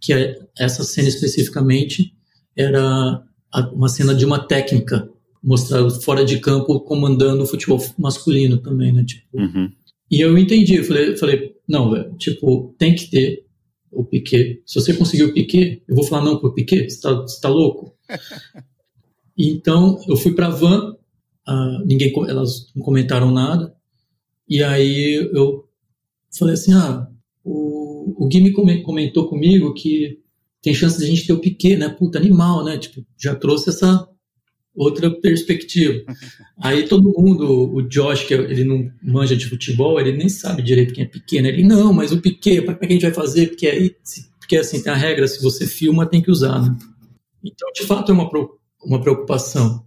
Que 0.00 0.12
é, 0.12 0.38
essa 0.58 0.82
cena 0.82 1.08
especificamente 1.08 2.14
era 2.56 3.22
uma 3.72 3.88
cena 3.88 4.14
de 4.14 4.24
uma 4.24 4.38
técnica 4.38 5.08
mostrada 5.42 5.90
fora 5.90 6.24
de 6.24 6.38
campo 6.38 6.80
comandando 6.80 7.42
o 7.42 7.46
futebol 7.46 7.82
masculino 7.98 8.58
também, 8.58 8.92
né? 8.92 9.04
Tipo, 9.04 9.24
Uhum. 9.34 9.70
e 10.10 10.20
eu 10.20 10.36
entendi, 10.36 10.76
eu 10.76 10.84
falei, 10.84 11.16
falei 11.16 11.54
não, 11.66 11.90
velho, 11.90 12.14
tipo, 12.16 12.74
tem 12.78 12.94
que 12.94 13.10
ter 13.10 13.44
o 13.90 14.04
Piquet. 14.04 14.62
Se 14.66 14.74
você 14.80 14.92
conseguir 14.94 15.24
o 15.24 15.32
Piquet, 15.32 15.82
eu 15.88 15.94
vou 15.94 16.04
falar 16.04 16.24
não 16.24 16.38
pro 16.38 16.54
Piquet, 16.54 16.88
você 16.90 17.00
tá, 17.00 17.12
você 17.14 17.40
tá 17.40 17.48
louco? 17.48 17.94
então, 19.48 19.98
eu 20.08 20.16
fui 20.16 20.32
pra 20.34 20.48
van, 20.50 20.94
ah, 21.46 21.82
ninguém, 21.86 22.12
elas 22.28 22.72
não 22.74 22.82
comentaram 22.84 23.30
nada, 23.30 23.74
e 24.48 24.62
aí 24.62 25.14
eu 25.34 25.64
falei 26.38 26.54
assim, 26.54 26.72
ah, 26.74 27.08
o, 27.44 28.24
o 28.24 28.28
Gui 28.28 28.40
me 28.42 28.52
come- 28.52 28.82
comentou 28.82 29.28
comigo 29.28 29.74
que 29.74 30.18
tem 30.62 30.74
chance 30.74 30.98
de 30.98 31.04
a 31.04 31.08
gente 31.08 31.26
ter 31.26 31.32
o 31.32 31.40
Piquet, 31.40 31.76
né? 31.76 31.88
Puta, 31.88 32.18
animal, 32.18 32.64
né? 32.64 32.78
Tipo, 32.78 33.04
já 33.18 33.34
trouxe 33.34 33.70
essa 33.70 34.08
outra 34.74 35.10
perspectiva. 35.10 36.02
Aí 36.62 36.86
todo 36.88 37.12
mundo, 37.18 37.72
o 37.74 37.82
Josh, 37.82 38.24
que 38.24 38.34
ele 38.34 38.64
não 38.64 38.90
manja 39.02 39.36
de 39.36 39.46
futebol, 39.48 40.00
ele 40.00 40.16
nem 40.16 40.28
sabe 40.28 40.62
direito 40.62 40.94
quem 40.94 41.04
é 41.04 41.08
Piquet, 41.08 41.42
né? 41.42 41.48
Ele, 41.50 41.64
não, 41.64 41.92
mas 41.92 42.12
o 42.12 42.20
Piquet, 42.20 42.62
para 42.62 42.74
que 42.74 42.86
a 42.86 42.90
gente 42.90 43.02
vai 43.02 43.14
fazer? 43.14 43.48
Porque 43.48 43.66
aí, 43.66 43.96
se- 44.04 44.30
porque 44.38 44.56
assim, 44.56 44.82
tem 44.82 44.92
a 44.92 44.96
regra, 44.96 45.26
se 45.28 45.42
você 45.42 45.66
filma, 45.66 46.06
tem 46.06 46.22
que 46.22 46.30
usar, 46.30 46.60
né? 46.62 46.76
Então, 47.44 47.70
de 47.74 47.84
fato, 47.84 48.12
é 48.12 48.14
uma, 48.14 48.28
uma 48.84 49.00
preocupação. 49.00 49.84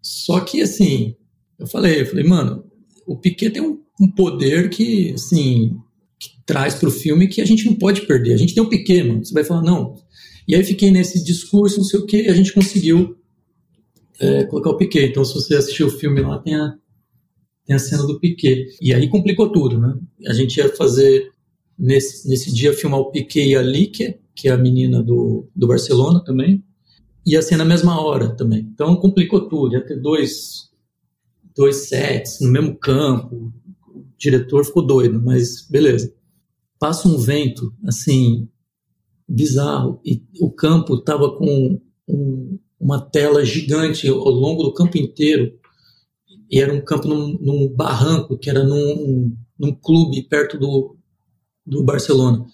Só 0.00 0.40
que, 0.40 0.60
assim, 0.62 1.14
eu 1.58 1.66
falei, 1.66 2.00
eu 2.00 2.06
falei, 2.06 2.24
mano, 2.24 2.64
o 3.06 3.16
Piquet 3.16 3.50
tem 3.50 3.62
um, 3.62 3.80
um 4.00 4.10
poder 4.10 4.68
que, 4.70 5.12
assim, 5.12 5.76
que 6.18 6.30
traz 6.44 6.74
pro 6.74 6.90
filme 6.90 7.28
que 7.28 7.40
a 7.40 7.44
gente 7.44 7.66
não 7.66 7.74
pode 7.74 8.06
perder. 8.06 8.34
A 8.34 8.36
gente 8.36 8.54
tem 8.54 8.62
o 8.62 8.68
Piquet, 8.68 9.02
mano. 9.04 9.24
Você 9.24 9.32
vai 9.32 9.44
falar, 9.44 9.62
não. 9.62 9.94
E 10.46 10.54
aí 10.54 10.64
fiquei 10.64 10.90
nesse 10.90 11.22
discurso, 11.22 11.78
não 11.78 11.84
sei 11.84 12.00
o 12.00 12.06
quê, 12.06 12.22
e 12.22 12.28
a 12.28 12.34
gente 12.34 12.52
conseguiu 12.52 13.16
é, 14.18 14.44
colocar 14.44 14.70
o 14.70 14.76
Piquet. 14.76 15.06
Então, 15.06 15.24
se 15.24 15.34
você 15.34 15.54
assistiu 15.54 15.86
o 15.86 15.90
filme 15.90 16.20
lá, 16.20 16.38
tem 16.38 16.54
a, 16.54 16.74
tem 17.64 17.76
a 17.76 17.78
cena 17.78 18.04
do 18.06 18.18
Piquet. 18.18 18.76
E 18.80 18.92
aí 18.92 19.08
complicou 19.08 19.50
tudo, 19.50 19.78
né? 19.78 19.96
A 20.26 20.32
gente 20.32 20.56
ia 20.56 20.68
fazer, 20.74 21.30
nesse, 21.78 22.28
nesse 22.28 22.52
dia, 22.52 22.72
filmar 22.72 23.00
o 23.00 23.10
Piquet 23.10 23.48
e 23.48 23.56
a 23.56 23.62
Lique, 23.62 24.16
que 24.34 24.48
é 24.48 24.52
a 24.52 24.58
menina 24.58 25.02
do, 25.02 25.48
do 25.54 25.66
Barcelona 25.66 26.22
também, 26.24 26.62
ia 27.24 27.40
ser 27.42 27.56
na 27.56 27.64
mesma 27.64 28.00
hora 28.00 28.34
também. 28.34 28.60
Então, 28.60 28.96
complicou 28.96 29.48
tudo. 29.48 29.74
Ia 29.74 29.86
ter 29.86 30.00
dois, 30.00 30.70
dois 31.54 31.88
sets 31.88 32.40
no 32.40 32.50
mesmo 32.50 32.76
campo. 32.76 33.52
O 33.88 34.04
diretor 34.18 34.64
ficou 34.64 34.84
doido, 34.84 35.20
mas 35.22 35.66
beleza. 35.68 36.12
Passa 36.78 37.08
um 37.08 37.16
vento, 37.16 37.72
assim, 37.86 38.48
bizarro, 39.28 40.00
e 40.04 40.22
o 40.40 40.50
campo 40.50 40.96
estava 40.96 41.30
com 41.36 41.80
um, 42.08 42.58
uma 42.78 43.00
tela 43.00 43.44
gigante 43.44 44.08
ao 44.08 44.30
longo 44.30 44.64
do 44.64 44.74
campo 44.74 44.98
inteiro. 44.98 45.52
E 46.50 46.60
era 46.60 46.74
um 46.74 46.84
campo 46.84 47.08
num, 47.08 47.38
num 47.40 47.68
barranco, 47.68 48.36
que 48.36 48.50
era 48.50 48.64
num, 48.64 49.34
num 49.58 49.72
clube 49.72 50.22
perto 50.24 50.58
do, 50.58 50.96
do 51.64 51.82
Barcelona. 51.84 52.44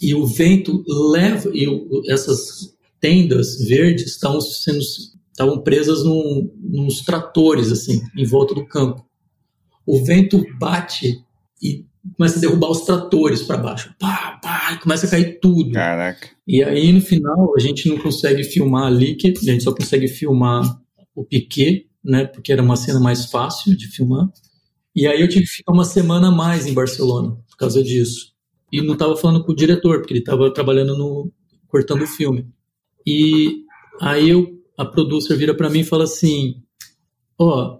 E 0.00 0.14
o 0.14 0.26
vento 0.26 0.84
leva, 0.86 1.48
e 1.54 1.66
o, 1.66 2.02
essas 2.08 2.75
tendas 3.06 3.58
verdes 3.58 4.06
estavam 4.06 4.40
sendo 4.40 4.80
estavam 5.30 5.62
presas 5.62 6.02
num, 6.02 6.50
nos 6.60 7.02
tratores, 7.02 7.70
assim, 7.70 8.00
em 8.16 8.24
volta 8.24 8.54
do 8.54 8.66
campo. 8.66 9.04
O 9.86 10.02
vento 10.02 10.42
bate 10.58 11.22
e 11.62 11.84
começa 12.16 12.38
a 12.38 12.40
derrubar 12.40 12.70
os 12.70 12.80
tratores 12.80 13.42
para 13.42 13.58
baixo. 13.58 13.94
Pá, 13.98 14.40
pá, 14.42 14.78
começa 14.82 15.06
a 15.06 15.10
cair 15.10 15.38
tudo. 15.38 15.72
Caraca. 15.72 16.28
E 16.48 16.64
aí, 16.64 16.90
no 16.90 17.02
final, 17.02 17.54
a 17.54 17.60
gente 17.60 17.86
não 17.86 17.98
consegue 17.98 18.42
filmar 18.44 18.86
ali, 18.86 19.14
que 19.14 19.28
a 19.28 19.44
gente 19.44 19.62
só 19.62 19.74
consegue 19.74 20.08
filmar 20.08 20.62
o 21.14 21.22
Piquet, 21.22 21.86
né? 22.02 22.24
Porque 22.24 22.50
era 22.50 22.62
uma 22.62 22.76
cena 22.76 22.98
mais 22.98 23.26
fácil 23.26 23.76
de 23.76 23.88
filmar. 23.88 24.26
E 24.94 25.06
aí 25.06 25.20
eu 25.20 25.28
tive 25.28 25.44
que 25.44 25.50
ficar 25.50 25.72
uma 25.72 25.84
semana 25.84 26.28
a 26.28 26.32
mais 26.32 26.66
em 26.66 26.72
Barcelona 26.72 27.36
por 27.46 27.58
causa 27.58 27.84
disso. 27.84 28.32
E 28.72 28.80
não 28.80 28.94
estava 28.94 29.14
falando 29.16 29.44
com 29.44 29.52
o 29.52 29.56
diretor, 29.56 29.98
porque 29.98 30.14
ele 30.14 30.20
estava 30.20 30.52
trabalhando 30.52 30.96
no 30.96 31.30
cortando 31.68 32.02
o 32.02 32.06
filme. 32.06 32.48
E 33.06 33.64
aí 34.00 34.30
eu, 34.30 34.60
a 34.76 34.84
producer 34.84 35.36
vira 35.36 35.54
para 35.54 35.70
mim 35.70 35.80
e 35.80 35.84
fala 35.84 36.04
assim: 36.04 36.62
"Ó, 37.38 37.78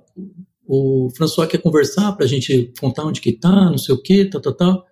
oh, 0.66 1.06
o 1.06 1.10
François 1.10 1.48
quer 1.48 1.58
conversar 1.58 2.12
para 2.12 2.24
a 2.24 2.28
gente 2.28 2.72
contar 2.80 3.04
onde 3.04 3.20
que 3.20 3.32
tá, 3.32 3.70
não 3.70 3.78
sei 3.78 3.94
o 3.94 4.02
que, 4.02 4.24
tal, 4.26 4.40
tal, 4.40 4.54
tal". 4.54 4.86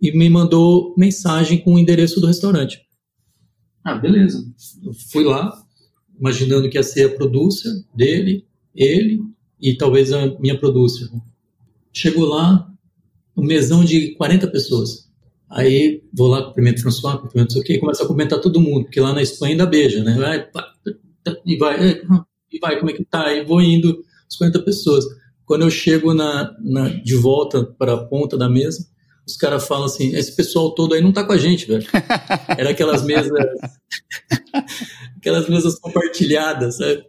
E 0.00 0.16
me 0.16 0.28
mandou 0.28 0.94
mensagem 0.96 1.58
com 1.58 1.74
o 1.74 1.78
endereço 1.78 2.20
do 2.20 2.26
restaurante. 2.26 2.80
Ah, 3.84 3.94
beleza. 3.94 4.44
Eu 4.84 4.92
fui 5.10 5.24
lá, 5.24 5.52
imaginando 6.18 6.68
que 6.68 6.76
ia 6.76 6.82
ser 6.82 7.06
a 7.06 7.16
producer 7.16 7.72
dele, 7.94 8.44
ele 8.74 9.20
e 9.60 9.76
talvez 9.76 10.12
a 10.12 10.38
minha 10.38 10.58
producer. 10.58 11.08
Chegou 11.92 12.26
lá, 12.26 12.70
um 13.36 13.42
mesão 13.42 13.84
de 13.84 14.14
40 14.14 14.46
pessoas. 14.48 15.07
Aí 15.50 16.02
vou 16.12 16.28
lá, 16.28 16.42
cumprimento 16.42 16.78
o 16.78 16.82
François, 16.82 17.20
cumprimento 17.20 17.58
o 17.58 17.62
quê, 17.62 17.78
começa 17.78 18.04
a 18.04 18.06
comentar 18.06 18.40
todo 18.40 18.60
mundo, 18.60 18.84
porque 18.84 19.00
lá 19.00 19.12
na 19.12 19.22
Espanha 19.22 19.52
ainda 19.52 19.66
beija, 19.66 20.02
né? 20.04 20.14
Vai, 20.14 20.46
e 21.46 21.56
vai, 21.56 22.02
e 22.52 22.58
vai, 22.58 22.78
como 22.78 22.90
é 22.90 22.94
que 22.94 23.04
tá? 23.04 23.32
E 23.32 23.44
vou 23.44 23.60
indo, 23.60 24.04
as 24.28 24.36
40 24.36 24.62
pessoas. 24.62 25.04
Quando 25.46 25.62
eu 25.62 25.70
chego 25.70 26.12
na, 26.12 26.54
na, 26.60 26.88
de 26.88 27.14
volta 27.14 27.64
para 27.64 27.94
a 27.94 28.04
ponta 28.04 28.36
da 28.36 28.48
mesa, 28.48 28.86
os 29.26 29.36
caras 29.36 29.66
falam 29.66 29.84
assim: 29.84 30.14
esse 30.14 30.34
pessoal 30.34 30.74
todo 30.74 30.94
aí 30.94 31.00
não 31.00 31.12
tá 31.12 31.24
com 31.24 31.32
a 31.32 31.38
gente, 31.38 31.66
velho. 31.66 31.86
Era 32.56 32.70
aquelas 32.70 33.02
mesas. 33.02 33.32
aquelas 35.16 35.48
mesas 35.48 35.78
compartilhadas, 35.78 36.76
sabe? 36.76 37.04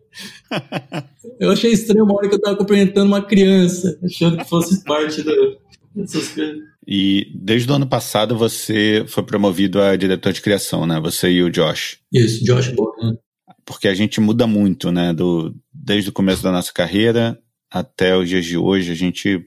Eu 1.39 1.51
achei 1.51 1.71
estranho 1.71 2.03
uma 2.03 2.15
hora 2.15 2.27
que 2.27 2.35
eu 2.35 2.41
tava 2.41 2.57
cumprimentando 2.57 3.07
uma 3.07 3.21
criança, 3.21 3.97
achando 4.03 4.37
que 4.37 4.45
fosse 4.45 4.83
parte 4.83 5.21
do, 5.21 5.57
dessas 5.95 6.29
coisas. 6.29 6.57
E 6.91 7.31
desde 7.35 7.71
o 7.71 7.75
ano 7.75 7.85
passado 7.85 8.35
você 8.35 9.05
foi 9.07 9.21
promovido 9.21 9.79
a 9.79 9.95
diretor 9.95 10.33
de 10.33 10.41
criação, 10.41 10.87
né? 10.87 10.99
Você 10.99 11.29
e 11.29 11.43
o 11.43 11.51
Josh. 11.51 11.99
Isso, 12.11 12.43
Josh 12.43 12.69
Bogan. 12.69 13.15
Porque 13.63 13.87
a 13.87 13.93
gente 13.93 14.19
muda 14.19 14.47
muito, 14.47 14.91
né? 14.91 15.13
Do, 15.13 15.55
desde 15.71 16.09
o 16.09 16.13
começo 16.13 16.41
da 16.41 16.51
nossa 16.51 16.73
carreira 16.73 17.39
até 17.69 18.17
os 18.17 18.27
dias 18.27 18.43
de 18.43 18.57
hoje, 18.57 18.91
a 18.91 18.95
gente 18.95 19.45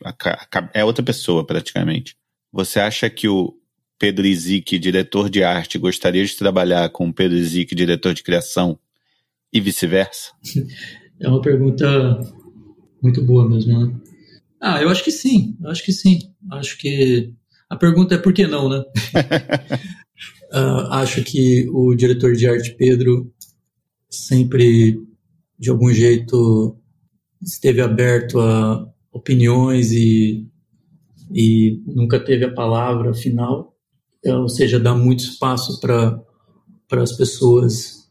é 0.73 0.85
outra 0.85 1.05
pessoa 1.05 1.45
praticamente. 1.45 2.15
Você 2.53 2.79
acha 2.79 3.11
que 3.11 3.27
o 3.27 3.53
Pedro 3.99 4.25
Izik, 4.25 4.79
diretor 4.79 5.29
de 5.29 5.43
arte, 5.43 5.79
gostaria 5.79 6.25
de 6.25 6.37
trabalhar 6.37 6.91
com 6.91 7.09
o 7.09 7.13
Pedro 7.13 7.37
Izik, 7.37 7.75
diretor 7.75 8.15
de 8.15 8.23
criação, 8.23 8.79
e 9.53 9.61
vice-versa? 9.61 10.31
É 11.21 11.29
uma 11.29 11.41
pergunta 11.41 12.19
muito 13.01 13.23
boa 13.23 13.49
mesmo, 13.49 13.79
né? 13.79 13.95
Ah, 14.61 14.83
eu 14.83 14.89
acho 14.89 15.05
que 15.05 15.13
sim, 15.13 15.57
eu 15.63 15.71
acho 15.71 15.85
que 15.85 15.93
sim. 15.93 16.32
Acho 16.51 16.79
que 16.79 17.33
a 17.71 17.77
pergunta 17.77 18.15
é 18.15 18.19
por 18.19 18.33
que 18.33 18.47
não, 18.47 18.69
né? 18.69 18.83
uh, 20.53 20.87
acho 20.93 21.23
que 21.23 21.69
o 21.71 21.95
diretor 21.95 22.35
de 22.35 22.49
arte 22.49 22.75
Pedro 22.77 23.33
sempre, 24.11 25.01
de 25.59 25.71
algum 25.71 25.93
jeito, 25.93 26.77
esteve 27.41 27.81
aberto 27.81 28.39
a 28.41 28.87
opiniões 29.13 29.93
e 29.93 30.47
e 31.35 31.83
nunca 31.87 32.21
teve 32.21 32.45
a 32.45 32.53
palavra 32.53 33.15
final, 33.15 33.75
é, 34.25 34.35
ou 34.35 34.49
seja, 34.49 34.79
dá 34.79 34.95
muito 34.95 35.21
espaço 35.21 35.81
para 35.81 36.23
as 36.93 37.13
pessoas 37.13 38.11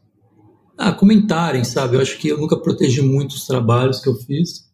ah, 0.78 0.92
comentarem, 0.92 1.64
sabe? 1.64 1.96
Eu 1.96 2.02
acho 2.02 2.18
que 2.18 2.30
eu 2.30 2.38
nunca 2.38 2.60
protegi 2.60 3.02
muito 3.02 3.32
os 3.32 3.46
trabalhos 3.46 4.00
que 4.00 4.10
eu 4.10 4.16
fiz. 4.16 4.71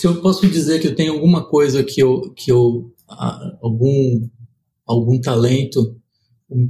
Se 0.00 0.06
eu 0.06 0.18
posso 0.22 0.48
dizer 0.48 0.80
que 0.80 0.86
eu 0.86 0.94
tenho 0.94 1.12
alguma 1.12 1.44
coisa 1.44 1.84
que 1.84 2.02
eu, 2.02 2.32
que 2.32 2.50
eu 2.50 2.90
ah, 3.06 3.58
algum, 3.60 4.26
algum 4.86 5.20
talento, 5.20 5.94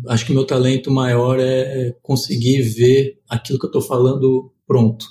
acho 0.09 0.27
que 0.27 0.33
meu 0.33 0.45
talento 0.45 0.91
maior 0.91 1.39
é 1.39 1.95
conseguir 2.03 2.61
ver 2.63 3.21
aquilo 3.29 3.57
que 3.57 3.67
eu 3.67 3.69
estou 3.69 3.83
falando 3.83 4.53
pronto. 4.67 5.07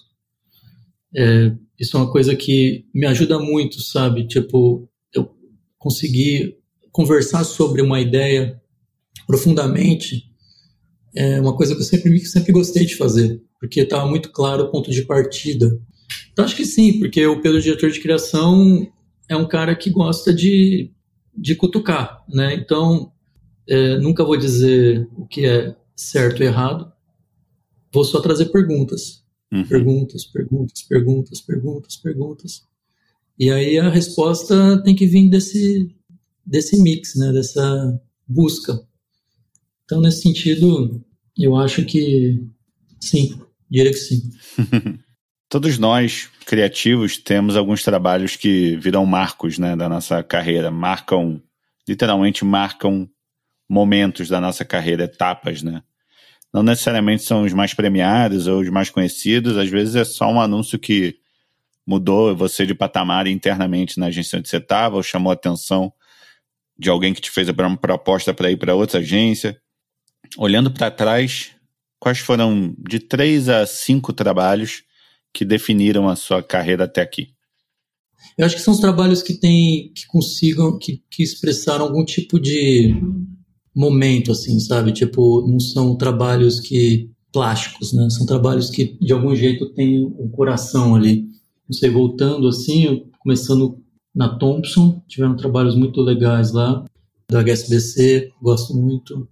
É, 1.16 1.56
isso 1.80 1.96
é 1.96 2.02
uma 2.02 2.12
coisa 2.12 2.36
que 2.36 2.86
me 2.94 3.06
ajuda 3.06 3.40
muito, 3.40 3.82
sabe? 3.82 4.28
Tipo, 4.28 4.86
conseguir 5.78 6.58
conversar 6.92 7.46
sobre 7.46 7.82
uma 7.82 8.02
ideia 8.02 8.62
profundamente 9.28 10.26
é 11.16 11.40
uma 11.40 11.56
coisa 11.56 11.74
que 11.74 11.80
eu 11.80 11.86
sempre, 11.86 12.20
sempre 12.26 12.52
gostei 12.52 12.86
de 12.86 12.98
fazer, 12.98 13.42
porque 13.62 13.80
estava 13.80 14.06
muito 14.06 14.30
claro 14.30 14.66
o 14.66 14.72
ponto 14.72 14.92
de 14.92 15.04
partida. 15.04 15.72
Então 16.32 16.46
acho 16.46 16.56
que 16.56 16.66
sim, 16.66 17.00
porque 17.00 17.26
o 17.26 17.42
Pedro, 17.42 17.62
diretor 17.62 17.92
de 17.92 18.00
criação, 18.00 18.88
é 19.28 19.36
um 19.36 19.48
cara 19.48 19.76
que 19.76 19.90
gosta 19.90 20.34
de, 20.34 20.92
de 21.36 21.56
cutucar, 21.56 22.24
né? 22.28 22.56
Então 22.56 23.12
é, 23.68 23.98
nunca 24.00 24.24
vou 24.24 24.36
dizer 24.36 25.08
o 25.16 25.28
que 25.28 25.46
é 25.46 25.76
certo 25.96 26.42
e 26.42 26.46
errado, 26.46 26.92
vou 27.94 28.04
só 28.04 28.20
trazer 28.20 28.46
perguntas. 28.46 29.24
Uhum. 29.52 29.68
Perguntas, 29.68 30.26
perguntas, 30.26 30.82
perguntas, 30.84 31.42
perguntas, 31.42 31.96
perguntas. 31.96 32.64
E 33.38 33.50
aí 33.50 33.78
a 33.78 33.90
resposta 33.90 34.82
tem 34.84 34.96
que 34.96 35.06
vir 35.06 35.30
desse, 35.30 35.90
desse 36.46 36.82
mix, 36.82 37.16
né, 37.16 37.32
dessa 37.32 38.02
busca. 38.28 38.80
Então, 39.86 40.02
nesse 40.02 40.22
sentido, 40.22 41.04
eu 41.38 41.56
acho 41.56 41.86
que 41.86 42.44
sim, 43.00 43.40
diria 43.70 43.92
que 43.92 43.98
sim. 43.98 44.30
Todos 45.50 45.80
nós, 45.80 46.30
criativos, 46.46 47.18
temos 47.18 47.58
alguns 47.58 47.82
trabalhos 47.82 48.36
que 48.36 48.76
viram 48.76 49.04
marcos 49.04 49.58
né, 49.58 49.76
da 49.76 49.90
nossa 49.90 50.22
carreira, 50.22 50.70
marcam, 50.70 51.42
literalmente 51.88 52.46
marcam 52.46 53.10
momentos 53.68 54.30
da 54.30 54.40
nossa 54.40 54.64
carreira, 54.64 55.06
etapas, 55.06 55.64
né? 55.64 55.82
Não 56.54 56.62
necessariamente 56.62 57.24
são 57.24 57.44
os 57.44 57.54
mais 57.54 57.74
premiados 57.74 58.46
ou 58.46 58.62
os 58.62 58.70
mais 58.70 58.92
conhecidos, 58.92 59.58
às 59.58 59.70
vezes 59.70 59.96
é 59.96 60.04
só 60.04 60.32
um 60.32 60.40
anúncio 60.40 60.78
que 60.78 61.18
mudou 61.86 62.36
você 62.36 62.64
de 62.64 62.76
patamar 62.76 63.26
internamente 63.26 64.00
na 64.00 64.06
agência 64.08 64.38
onde 64.38 64.48
você 64.48 64.58
estava, 64.58 64.98
ou 64.98 65.04
chamou 65.04 65.32
a 65.32 65.34
atenção 65.34 65.92
de 66.78 66.92
alguém 66.92 67.12
que 67.12 67.22
te 67.22 67.32
fez 67.32 67.50
uma 67.50 67.76
proposta 67.76 68.36
para 68.36 68.52
ir 68.52 68.58
para 68.58 68.76
outra 68.76 69.00
agência? 69.00 69.60
Olhando 70.38 70.70
para 70.70 70.92
trás, 70.92 71.56
quais 72.00 72.20
foram 72.20 72.76
de 72.78 73.00
três 73.00 73.50
a 73.50 73.66
cinco 73.66 74.14
trabalhos 74.14 74.84
que 75.34 75.46
definiram 75.46 76.08
a 76.08 76.16
sua 76.16 76.42
carreira 76.44 76.86
até 76.86 77.02
aqui? 77.02 77.30
Eu 78.38 78.46
acho 78.46 78.56
que 78.56 78.62
são 78.62 78.74
os 78.74 78.80
trabalhos 78.80 79.22
que 79.22 79.34
têm, 79.34 79.92
que 79.94 80.06
consigam, 80.08 80.78
que, 80.78 81.02
que 81.10 81.24
expressaram 81.24 81.86
algum 81.86 82.04
tipo 82.04 82.40
de 82.40 82.94
momento, 83.76 84.32
assim, 84.32 84.60
sabe? 84.60 84.92
Tipo, 84.92 85.48
não 85.48 85.60
são 85.60 85.96
trabalhos 85.98 86.60
que 86.60 87.10
plásticos, 87.32 87.94
né? 87.94 88.10
São 88.10 88.26
trabalhos 88.26 88.70
que 88.70 88.98
de 89.00 89.14
algum 89.14 89.36
jeito 89.36 89.74
têm 89.74 90.04
um 90.04 90.30
coração 90.30 90.96
ali 90.96 91.30
não 91.70 91.78
sei, 91.78 91.92
voltando 91.92 92.48
assim, 92.48 93.06
começando 93.20 93.80
na 94.14 94.28
Thompson, 94.28 95.04
tiveram 95.08 95.38
trabalhos 95.38 95.76
muito 95.76 96.02
legais 96.02 96.52
lá, 96.52 96.84
do 97.30 97.38
HSBC, 97.38 98.32
gosto 98.42 98.76
muito, 98.76 99.30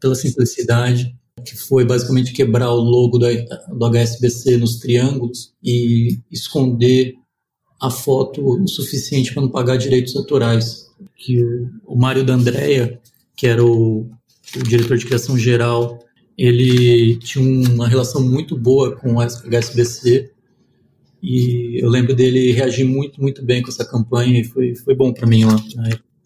pela 0.00 0.16
simplicidade, 0.16 1.16
que 1.44 1.56
foi 1.56 1.84
basicamente 1.84 2.32
quebrar 2.32 2.70
o 2.70 2.80
logo 2.80 3.18
do, 3.18 3.26
do 3.26 3.86
HSBC 3.86 4.56
nos 4.56 4.76
triângulos 4.76 5.52
e 5.62 6.18
esconder 6.30 7.14
a 7.80 7.90
foto 7.90 8.44
o 8.44 8.68
suficiente 8.68 9.32
para 9.32 9.42
não 9.42 9.50
pagar 9.50 9.76
direitos 9.76 10.16
autorais. 10.16 10.86
Que 11.16 11.42
o, 11.42 11.70
o 11.86 11.96
Mário 11.96 12.24
D'Andrea, 12.24 13.00
que 13.36 13.46
era 13.46 13.64
o, 13.64 14.10
o 14.56 14.62
diretor 14.62 14.96
de 14.96 15.06
criação 15.06 15.38
geral, 15.38 15.98
ele 16.36 17.16
tinha 17.16 17.44
uma 17.44 17.88
relação 17.88 18.22
muito 18.22 18.56
boa 18.56 18.96
com 18.96 19.14
o 19.14 19.20
HSBC 19.20 20.30
e 21.22 21.82
eu 21.82 21.88
lembro 21.88 22.14
dele 22.14 22.52
reagir 22.52 22.84
muito, 22.84 23.20
muito 23.20 23.44
bem 23.44 23.60
com 23.60 23.68
essa 23.68 23.84
campanha 23.84 24.40
e 24.40 24.44
foi, 24.44 24.74
foi 24.76 24.94
bom 24.94 25.12
para 25.12 25.26
mim 25.26 25.44
lá. 25.44 25.56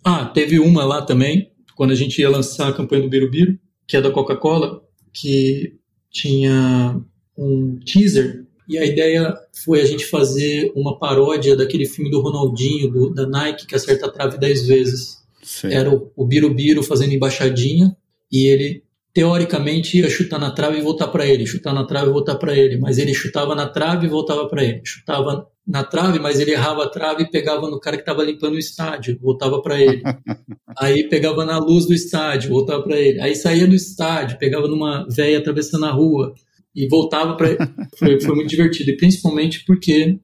Ah, 0.05 0.27
teve 0.27 0.59
uma 0.59 0.85
lá 0.85 1.03
também, 1.03 1.51
quando 1.75 1.93
a 1.93 1.95
gente 1.95 2.21
ia 2.21 2.29
lançar 2.29 2.69
a 2.69 2.73
campanha 2.73 3.03
do 3.03 3.09
Birubiru, 3.09 3.59
que 3.87 3.97
é 3.97 4.03
da 4.03 4.11
Coca-Cola, 4.11 4.83
que 5.13 5.77
tinha 6.11 7.01
um 7.37 7.79
teaser 7.79 8.45
e 8.69 8.79
a 8.79 8.85
ideia 8.85 9.35
foi 9.65 9.81
a 9.81 9.85
gente 9.85 10.07
fazer 10.07 10.73
uma 10.75 10.99
paródia 10.99 11.57
daquele 11.57 11.87
filme 11.87 12.11
do 12.11 12.21
Ronaldinho, 12.21 12.91
do, 12.91 13.11
da 13.13 13.27
Nike, 13.27 13.67
que 13.67 13.75
acerta 13.75 14.07
a 14.07 14.11
trave 14.11 14.39
dez 14.39 14.67
vezes. 14.67 15.19
Sim. 15.43 15.73
Era 15.73 15.93
o, 15.93 16.11
o 16.17 16.25
Birubiru 16.25 16.83
fazendo 16.83 17.13
embaixadinha 17.13 17.95
e 18.31 18.47
ele 18.47 18.83
teoricamente 19.15 19.99
ia 19.99 20.09
chutar 20.09 20.39
na 20.39 20.51
trave 20.51 20.79
e 20.79 20.83
voltar 20.83 21.09
para 21.09 21.27
ele, 21.27 21.47
chutar 21.47 21.75
na 21.75 21.85
trave 21.85 22.09
e 22.09 22.13
voltar 22.13 22.37
para 22.37 22.57
ele, 22.57 22.79
mas 22.79 22.99
ele 22.99 23.13
chutava 23.13 23.55
na 23.55 23.69
trave 23.69 24.07
e 24.07 24.11
voltava 24.11 24.49
para 24.49 24.65
ele, 24.65 24.81
chutava 24.85 25.47
na 25.67 25.85
trave, 25.85 26.19
mas 26.19 26.41
ele 26.41 26.53
errava 26.53 26.85
a 26.85 26.89
trave 26.89 27.25
e 27.25 27.31
pegava 27.31 27.71
no 27.71 27.79
cara 27.79 27.97
que 27.97 28.03
estava 28.03 28.25
limpando 28.25 28.55
o 28.55 28.59
estádio, 28.59 29.19
voltava 29.21 29.61
para 29.63 29.81
ele. 29.81 30.03
Aí 30.79 31.09
pegava 31.09 31.45
na 31.45 31.59
luz 31.59 31.87
do 31.87 31.95
estádio, 31.95 32.51
voltava 32.51 32.83
para 32.83 32.99
ele. 32.99 33.21
Aí 33.21 33.37
saía 33.37 33.67
do 33.67 33.75
estádio, 33.75 34.39
pegava 34.39 34.67
numa 34.67 35.07
véia 35.09 35.39
atravessando 35.39 35.85
a 35.85 35.91
rua 35.91 36.35
e 36.75 36.89
voltava 36.89 37.37
para 37.37 37.51
ele. 37.51 37.59
Foi, 37.99 38.21
foi, 38.21 38.35
muito 38.35 38.49
divertido, 38.49 38.91
e 38.91 38.97
principalmente 38.97 39.65
porque 39.65 40.19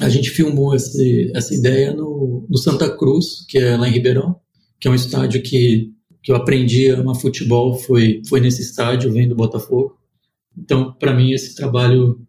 a 0.00 0.08
gente 0.08 0.30
filmou 0.30 0.74
esse, 0.74 1.30
essa 1.34 1.52
ideia 1.52 1.92
no, 1.92 2.46
no 2.48 2.56
Santa 2.56 2.88
Cruz, 2.96 3.44
que 3.48 3.58
é 3.58 3.76
lá 3.76 3.88
em 3.88 3.92
Ribeirão, 3.92 4.36
que 4.80 4.88
é 4.88 4.90
um 4.90 4.94
estádio 4.94 5.42
que 5.42 5.92
que 6.22 6.30
eu 6.30 6.36
aprendi 6.36 6.90
a 6.90 7.00
amar 7.00 7.16
futebol 7.16 7.74
foi, 7.74 8.22
foi 8.28 8.40
nesse 8.40 8.62
estádio, 8.62 9.12
vendo 9.12 9.34
Botafogo. 9.34 9.96
Então, 10.56 10.92
para 10.92 11.14
mim, 11.14 11.32
esse 11.32 11.54
trabalho 11.54 12.20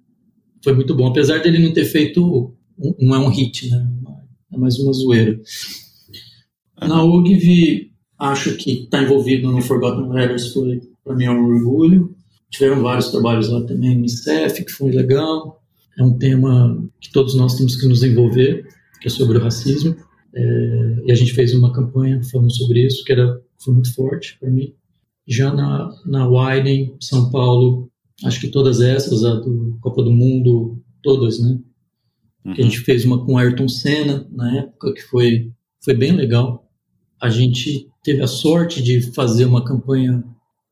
foi 0.64 0.74
muito 0.74 0.95
bom. 0.95 1.07
Apesar 1.07 1.40
dele 1.40 1.60
não 1.60 1.74
ter 1.74 1.86
feito, 1.86 2.56
um, 2.80 2.95
não 2.99 3.15
é 3.15 3.20
um 3.20 3.30
hit, 3.30 3.70
né? 3.70 3.88
É 4.52 4.57
mais 4.57 4.80
uma 4.80 4.94
zoeira. 4.94 5.40
Na 6.80 7.03
UGV, 7.03 7.91
acho 8.18 8.56
que 8.56 8.84
estar 8.84 8.98
tá 8.98 9.03
envolvido 9.03 9.52
no 9.52 9.61
Forgotten 9.61 10.10
Letters 10.10 10.53
foi, 10.53 10.82
para 11.03 11.15
mim, 11.15 11.28
um 11.28 11.45
orgulho. 11.45 12.15
Tiveram 12.49 12.82
vários 12.82 13.10
trabalhos 13.10 13.49
lá 13.49 13.61
também, 13.64 13.98
no 13.98 14.06
ICEF, 14.06 14.64
que 14.64 14.72
foi 14.72 14.91
legal. 14.91 15.61
É 15.98 16.03
um 16.03 16.18
tema 16.18 16.84
que 16.99 17.11
todos 17.11 17.36
nós 17.36 17.56
temos 17.56 17.76
que 17.76 17.88
nos 17.88 18.03
envolver, 18.03 18.68
que 19.02 19.07
é 19.07 19.11
sobre 19.11 19.38
o 19.38 19.41
racismo. 19.41 19.95
É, 20.36 20.95
e 21.06 21.11
a 21.11 21.15
gente 21.15 21.34
fez 21.34 21.53
uma 21.53 21.72
campanha 21.72 22.22
falando 22.32 22.52
sobre 22.52 22.86
isso, 22.86 23.03
que 23.03 23.11
era 23.11 23.40
foi 23.64 23.73
muito 23.73 23.94
forte 23.94 24.38
para 24.40 24.49
mim. 24.49 24.73
Já 25.27 25.53
na, 25.53 25.90
na 26.06 26.27
Widen, 26.27 26.98
São 26.99 27.30
Paulo, 27.31 27.90
acho 28.23 28.40
que 28.40 28.49
todas 28.49 28.81
essas, 28.81 29.23
a 29.23 29.35
do 29.35 29.77
Copa 29.81 30.03
do 30.03 30.11
Mundo, 30.11 30.81
todas, 31.02 31.40
né? 31.40 31.60
Uhum. 32.45 32.53
Que 32.53 32.61
a 32.61 32.64
gente 32.65 32.80
fez 32.81 33.06
uma 33.06 33.26
com 33.26 33.38
Ayrton 33.38 33.68
Senna 33.68 34.27
na 34.31 34.60
época, 34.60 34.94
que 34.94 35.02
foi, 35.02 35.52
foi 35.84 35.94
bem 35.94 36.11
legal. 36.11 36.69
A 37.22 37.30
gente 37.30 37.88
teve 38.03 38.22
a 38.22 38.27
sorte 38.27 38.84
de 38.84 39.02
fazer 39.14 39.45
uma 39.45 39.64
campanha 39.64 40.23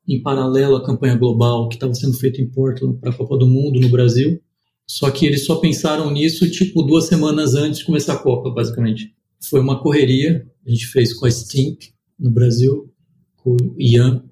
em 0.08 0.22
paralelo 0.22 0.76
à 0.76 0.86
campanha 0.86 1.16
global 1.16 1.70
que 1.70 1.76
estava 1.76 1.94
sendo 1.94 2.18
feita 2.18 2.42
em 2.42 2.48
Portland 2.48 2.98
para 3.00 3.12
a 3.12 3.14
Copa 3.14 3.38
do 3.38 3.48
Mundo 3.48 3.80
no 3.80 3.90
Brasil. 3.90 4.42
Só 4.86 5.10
que 5.10 5.26
eles 5.26 5.46
só 5.46 5.56
pensaram 5.56 6.12
nisso 6.12 6.50
tipo 6.52 6.84
duas 6.84 7.06
semanas 7.06 7.56
antes 7.56 7.80
de 7.80 7.86
começar 7.86 8.16
a 8.16 8.20
Copa, 8.20 8.50
basicamente. 8.50 9.14
Foi 9.50 9.62
uma 9.62 9.82
correria, 9.82 10.46
a 10.66 10.70
gente 10.70 10.86
fez 10.88 11.14
com 11.14 11.26
a 11.26 11.32
Stink, 11.32 11.94
no 12.22 12.30
Brasil, 12.30 12.94
com 13.38 13.58
o 13.58 13.76
Ian, 13.80 14.24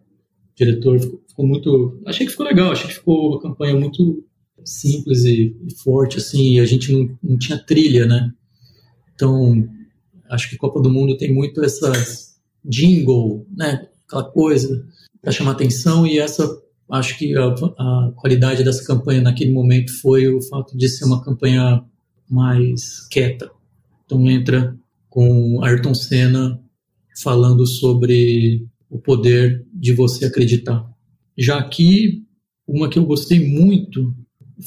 diretor, 0.56 1.00
ficou, 1.00 1.22
ficou, 1.28 1.48
muito. 1.48 2.02
Achei 2.06 2.26
que 2.26 2.32
ficou 2.32 2.46
legal, 2.46 2.72
achei 2.72 2.88
que 2.88 2.94
ficou 2.94 3.32
uma 3.32 3.42
campanha 3.42 3.76
muito 3.76 4.24
simples 4.64 5.24
e, 5.26 5.56
e 5.68 5.76
forte, 5.76 6.18
assim, 6.18 6.56
e 6.56 6.60
a 6.60 6.66
gente 6.66 6.92
não, 6.94 7.18
não 7.24 7.38
tinha 7.38 7.58
trilha, 7.58 8.06
né? 8.06 8.32
Então, 9.16 9.68
acho 10.30 10.50
que 10.50 10.58
Copa 10.58 10.80
do 10.80 10.90
Mundo 10.90 11.18
tem 11.18 11.34
muito 11.34 11.64
essas 11.64 12.40
jingle, 12.64 13.46
né? 13.56 13.88
Aquela 14.06 14.24
coisa 14.24 14.86
para 15.22 15.32
chamar 15.32 15.52
atenção, 15.52 16.06
e 16.06 16.20
essa 16.20 16.48
acho 16.90 17.18
que 17.18 17.36
a, 17.36 17.48
a, 17.48 18.12
qualidade 18.16 18.64
dessa 18.64 18.84
campanha 18.84 19.22
naquele 19.22 19.52
momento 19.52 19.92
foi 20.02 20.28
o 20.28 20.42
fato 20.42 20.78
de 20.78 20.88
ser 20.90 21.06
uma 21.06 21.24
campanha 21.24 21.84
mais 22.30 23.08
quieta. 23.10 23.52
Então 24.06 24.30
entra 24.30 24.76
com 25.10 25.64
Ayrton 25.64 25.94
Senna 25.94 26.60
falando 27.22 27.66
sobre 27.66 28.66
o 28.90 29.00
poder 29.00 29.66
de 29.74 29.94
você 29.94 30.26
acreditar. 30.26 30.86
Já 31.38 31.58
aqui, 31.58 32.24
uma 32.68 32.90
que 32.90 32.98
eu 32.98 33.06
gostei 33.06 33.46
muito 33.46 34.14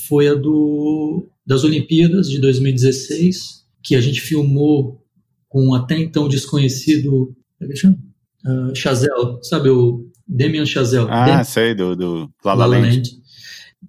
foi 0.07 0.29
a 0.29 0.35
do, 0.35 1.29
das 1.47 1.65
Olimpíadas 1.65 2.29
de 2.29 2.41
2016, 2.41 3.65
que 3.83 3.95
a 3.95 4.01
gente 4.01 4.21
filmou 4.21 5.03
com 5.49 5.67
um 5.67 5.75
até 5.75 5.99
então 5.99 6.29
desconhecido 6.29 7.37
uh, 7.61 8.75
Chazelle, 8.75 9.39
sabe 9.43 9.69
o 9.69 10.11
Demian 10.27 10.65
Chazelle? 10.65 11.09
Ah, 11.11 11.45
sei, 11.45 11.75
do, 11.75 11.95
do 11.95 12.31
La 12.45 12.55
La 12.55 12.67
Land. 12.67 12.87
Land. 12.87 13.23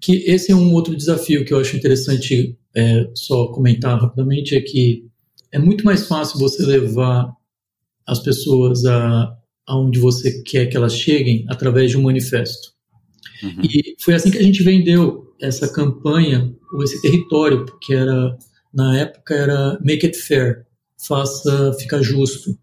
Que 0.01 0.15
esse 0.25 0.51
é 0.51 0.55
um 0.55 0.73
outro 0.73 0.95
desafio 0.95 1.45
que 1.45 1.53
eu 1.53 1.59
acho 1.59 1.77
interessante 1.77 2.57
é, 2.75 3.09
só 3.13 3.47
comentar 3.47 3.99
rapidamente, 3.99 4.55
é 4.55 4.61
que 4.61 5.05
é 5.51 5.59
muito 5.59 5.85
mais 5.85 6.07
fácil 6.07 6.39
você 6.39 6.65
levar 6.65 7.31
as 8.07 8.19
pessoas 8.19 8.85
a 8.85 9.37
aonde 9.65 9.97
você 9.97 10.43
quer 10.43 10.65
que 10.65 10.75
elas 10.75 10.93
cheguem 10.93 11.45
através 11.47 11.91
de 11.91 11.97
um 11.97 12.01
manifesto. 12.01 12.73
Uhum. 13.41 13.61
E 13.63 13.95
foi 14.01 14.13
assim 14.13 14.29
que 14.29 14.37
a 14.37 14.43
gente 14.43 14.61
vendeu 14.61 15.33
essa 15.41 15.67
campanha, 15.71 16.53
ou 16.73 16.83
esse 16.83 17.01
território, 17.01 17.65
que 17.81 17.93
era 17.93 18.37
na 18.73 18.97
época 18.99 19.35
era 19.35 19.79
make 19.81 20.05
it 20.05 20.17
fair, 20.17 20.65
faça 21.07 21.73
ficar 21.79 22.01
justo, 22.01 22.57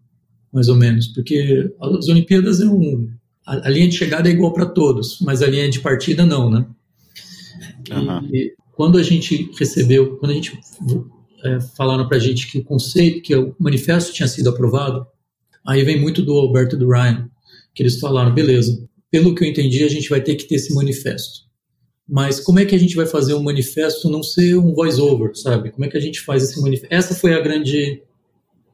mais 0.53 0.67
ou 0.67 0.75
menos, 0.75 1.07
porque 1.07 1.73
as 1.79 2.07
Olimpíadas 2.07 2.59
é 2.59 2.65
um 2.65 3.09
a, 3.45 3.67
a 3.67 3.69
linha 3.69 3.87
de 3.87 3.97
chegada 3.97 4.29
é 4.29 4.31
igual 4.31 4.53
para 4.53 4.65
todos, 4.65 5.19
mas 5.21 5.41
a 5.41 5.47
linha 5.47 5.69
de 5.69 5.79
partida 5.79 6.25
não, 6.25 6.49
né? 6.49 6.65
Uhum. 7.91 8.29
E, 8.31 8.47
e 8.47 8.53
quando 8.71 8.97
a 8.97 9.03
gente 9.03 9.51
recebeu, 9.57 10.17
quando 10.17 10.31
a 10.31 10.35
gente 10.35 10.57
é, 11.43 11.59
falaram 11.59 12.07
para 12.07 12.17
a 12.17 12.19
gente 12.19 12.49
que 12.49 12.59
o 12.59 12.63
conceito, 12.63 13.21
que 13.21 13.35
o 13.35 13.55
manifesto 13.59 14.13
tinha 14.13 14.27
sido 14.27 14.49
aprovado, 14.49 15.05
Aí 15.65 15.83
vem 15.83 15.99
muito 15.99 16.21
do 16.21 16.33
Alberto 16.33 16.77
do 16.77 16.89
Ryan, 16.89 17.29
que 17.73 17.83
eles 17.83 17.99
falaram, 17.99 18.33
beleza, 18.33 18.87
pelo 19.09 19.35
que 19.35 19.43
eu 19.43 19.47
entendi, 19.47 19.83
a 19.83 19.89
gente 19.89 20.09
vai 20.09 20.21
ter 20.21 20.35
que 20.35 20.45
ter 20.45 20.55
esse 20.55 20.73
manifesto. 20.73 21.41
Mas 22.07 22.39
como 22.39 22.59
é 22.59 22.65
que 22.65 22.75
a 22.75 22.79
gente 22.79 22.95
vai 22.95 23.05
fazer 23.05 23.33
um 23.33 23.43
manifesto 23.43 24.09
não 24.09 24.23
ser 24.23 24.57
um 24.57 24.73
voice-over, 24.73 25.35
sabe? 25.35 25.71
Como 25.71 25.85
é 25.85 25.89
que 25.89 25.97
a 25.97 26.01
gente 26.01 26.19
faz 26.21 26.43
esse 26.43 26.59
manifesto? 26.61 26.93
Essa 26.93 27.15
foi 27.15 27.33
a 27.33 27.39
grande 27.39 28.01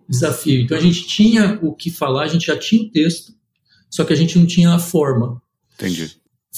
desafio. 0.07 0.61
Então 0.61 0.77
a 0.77 0.81
gente 0.81 1.05
tinha 1.05 1.59
o 1.61 1.73
que 1.73 1.91
falar, 1.91 2.23
a 2.23 2.27
gente 2.27 2.47
já 2.47 2.57
tinha 2.57 2.81
o 2.81 2.89
texto, 2.89 3.33
só 3.89 4.03
que 4.03 4.13
a 4.13 4.15
gente 4.15 4.37
não 4.37 4.45
tinha 4.45 4.71
a 4.71 4.79
forma. 4.79 5.41
Entendi. 5.75 6.11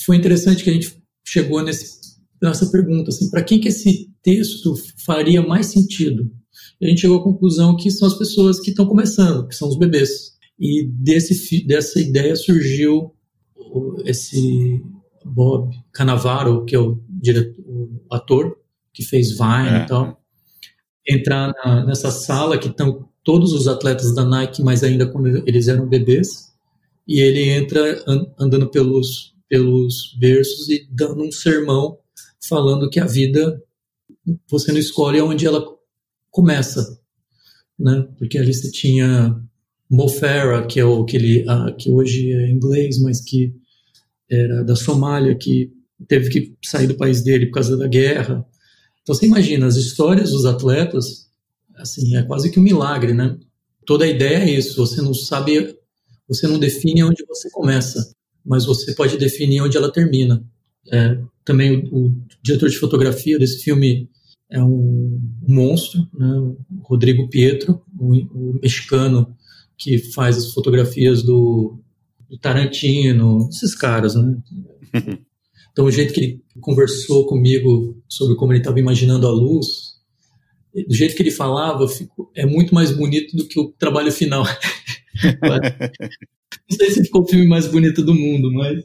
Foi 0.06 0.16
interessante 0.16 0.64
que 0.64 0.70
a 0.70 0.74
gente 0.74 0.96
chegou 1.26 1.62
nesse, 1.62 2.00
nessa 2.42 2.66
pergunta, 2.68 3.10
assim, 3.10 3.30
para 3.30 3.44
quem 3.44 3.60
que 3.60 3.68
esse 3.68 4.10
texto 4.24 4.76
faria 5.06 5.42
mais 5.42 5.68
sentido? 5.68 6.32
A 6.82 6.88
gente 6.88 7.02
chegou 7.02 7.20
à 7.20 7.24
conclusão 7.24 7.76
que 7.76 7.92
são 7.92 8.08
as 8.08 8.14
pessoas 8.14 8.60
que 8.60 8.70
estão 8.70 8.86
começando, 8.86 9.48
que 9.48 9.56
são 9.56 9.68
os 9.68 9.78
bebês. 9.78 10.38
E 10.58 10.84
desse, 10.88 11.66
dessa 11.66 12.00
ideia 12.00 12.36
surgiu 12.36 13.14
esse 14.06 14.82
Bob 15.26 15.76
Cannavaro, 15.92 16.66
que 16.66 16.76
é 16.76 16.80
o, 16.80 17.02
diretor, 17.10 17.64
o 17.68 18.02
ator 18.10 18.58
que 18.94 19.04
fez 19.04 19.32
Vine 19.32 19.70
é. 19.70 19.84
e 19.84 19.86
tal, 19.86 20.22
entrar 21.08 21.54
na, 21.64 21.86
nessa 21.86 22.12
sala 22.12 22.58
que 22.58 22.68
estão 22.68 23.08
todos 23.24 23.54
os 23.54 23.68
atletas 23.68 24.14
da 24.16 24.26
Nike, 24.26 24.64
mas 24.64 24.84
ainda 24.84 25.06
quando 25.06 25.28
eles 25.48 25.68
eram 25.68 25.88
bebês, 25.88 26.54
e 27.08 27.20
ele 27.20 27.50
entra 27.50 28.04
andando 28.40 28.70
pelos, 28.70 29.36
pelos 29.48 30.16
berços 30.20 30.70
e 30.70 30.88
dando 30.92 31.24
um 31.24 31.32
sermão 31.32 31.98
falando 32.48 32.90
que 32.90 33.00
a 33.00 33.06
vida 33.06 33.62
você 34.50 34.72
não 34.72 34.80
escolhe 34.80 35.20
onde 35.22 35.46
ela 35.46 35.66
começa, 36.32 37.00
né? 37.78 38.08
Porque 38.18 38.38
ali 38.38 38.54
você 38.54 38.72
tinha 38.72 39.42
Mo 39.90 40.08
Farah, 40.08 40.66
que 40.66 40.80
é 40.80 40.86
o 40.86 41.04
que 41.06 41.46
uh, 41.48 41.76
que 41.76 41.90
hoje 41.90 42.32
é 42.32 42.50
inglês, 42.50 43.00
mas 43.00 43.22
que 43.22 43.54
era 44.30 44.64
da 44.64 44.76
Somália, 44.76 45.36
que 45.36 45.72
teve 46.08 46.30
que 46.30 46.58
sair 46.64 46.88
do 46.88 46.96
país 46.96 47.24
dele 47.24 47.48
por 47.48 47.56
causa 47.56 47.76
da 47.76 47.88
guerra. 47.88 48.46
Então 49.02 49.16
você 49.16 49.26
imagina 49.26 49.66
as 49.66 49.76
histórias 49.76 50.32
dos 50.32 50.46
atletas, 50.46 51.30
assim, 51.76 52.16
é 52.16 52.24
quase 52.24 52.52
que 52.52 52.60
um 52.60 52.64
milagre, 52.64 53.14
né? 53.14 53.38
Toda 53.86 54.06
a 54.06 54.08
ideia 54.08 54.38
é 54.38 54.52
isso. 54.52 54.76
Você 54.78 55.02
não 55.02 55.14
sabe, 55.14 55.76
você 56.28 56.48
não 56.48 56.60
define 56.60 57.04
onde 57.04 57.26
você 57.26 57.50
começa, 57.50 58.14
mas 58.46 58.66
você 58.66 58.94
pode 58.94 59.18
definir 59.18 59.62
onde 59.62 59.76
ela 59.76 59.92
termina. 59.92 60.44
É, 60.92 61.18
também 61.44 61.90
o, 61.92 62.08
o 62.08 62.16
diretor 62.44 62.70
de 62.70 62.78
fotografia 62.78 63.40
desse 63.40 63.64
filme 63.64 64.10
é 64.50 64.64
um 64.64 65.22
monstro, 65.48 66.08
né? 66.14 66.28
o 66.28 66.58
Rodrigo 66.82 67.30
Pietro, 67.30 67.82
o, 67.98 68.16
o, 68.16 68.60
mexicano 68.62 69.36
que 69.78 69.98
faz 69.98 70.38
as 70.38 70.52
fotografias 70.52 71.22
do, 71.22 71.80
do 72.28 72.38
Tarantino, 72.38 73.48
esses 73.50 73.76
caras, 73.76 74.16
né? 74.16 74.38
Então, 75.72 75.88
o 75.88 75.92
jeito 75.92 76.14
que 76.14 76.20
ele 76.20 76.44
conversou 76.60 77.26
comigo 77.26 77.96
sobre 78.10 78.36
como 78.36 78.52
ele 78.52 78.60
estava 78.60 78.80
imaginando 78.80 79.26
a 79.26 79.32
luz, 79.32 79.96
do 80.74 80.94
jeito 80.94 81.16
que 81.16 81.24
ele 81.24 81.32
falava, 81.32 81.88
fico, 81.88 82.30
é 82.36 82.46
muito 82.46 82.76
mais 82.76 82.92
bonito 82.92 83.38
do 83.38 83.48
que 83.48 83.58
o 83.58 83.72
trabalho 83.80 84.12
final. 84.12 84.44
Não 86.70 86.78
sei 86.78 86.92
se 86.92 87.04
ficou 87.04 87.22
o 87.22 87.28
filme 87.28 87.48
mais 87.48 87.66
bonito 87.68 88.04
do 88.04 88.14
mundo, 88.14 88.52
mas 88.52 88.84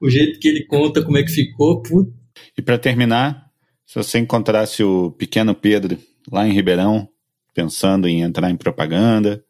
o 0.00 0.08
jeito 0.08 0.38
que 0.40 0.48
ele 0.48 0.64
conta 0.64 1.02
como 1.02 1.18
é 1.18 1.22
que 1.22 1.30
ficou. 1.30 1.82
Put... 1.82 2.10
E 2.56 2.62
para 2.62 2.78
terminar, 2.78 3.49
se 3.90 3.96
você 3.96 4.20
encontrasse 4.20 4.84
o 4.84 5.10
pequeno 5.10 5.52
Pedro 5.52 5.98
lá 6.30 6.46
em 6.46 6.52
Ribeirão, 6.52 7.08
pensando 7.52 8.06
em 8.06 8.20
entrar 8.20 8.48
em 8.48 8.56
propaganda, 8.56 9.44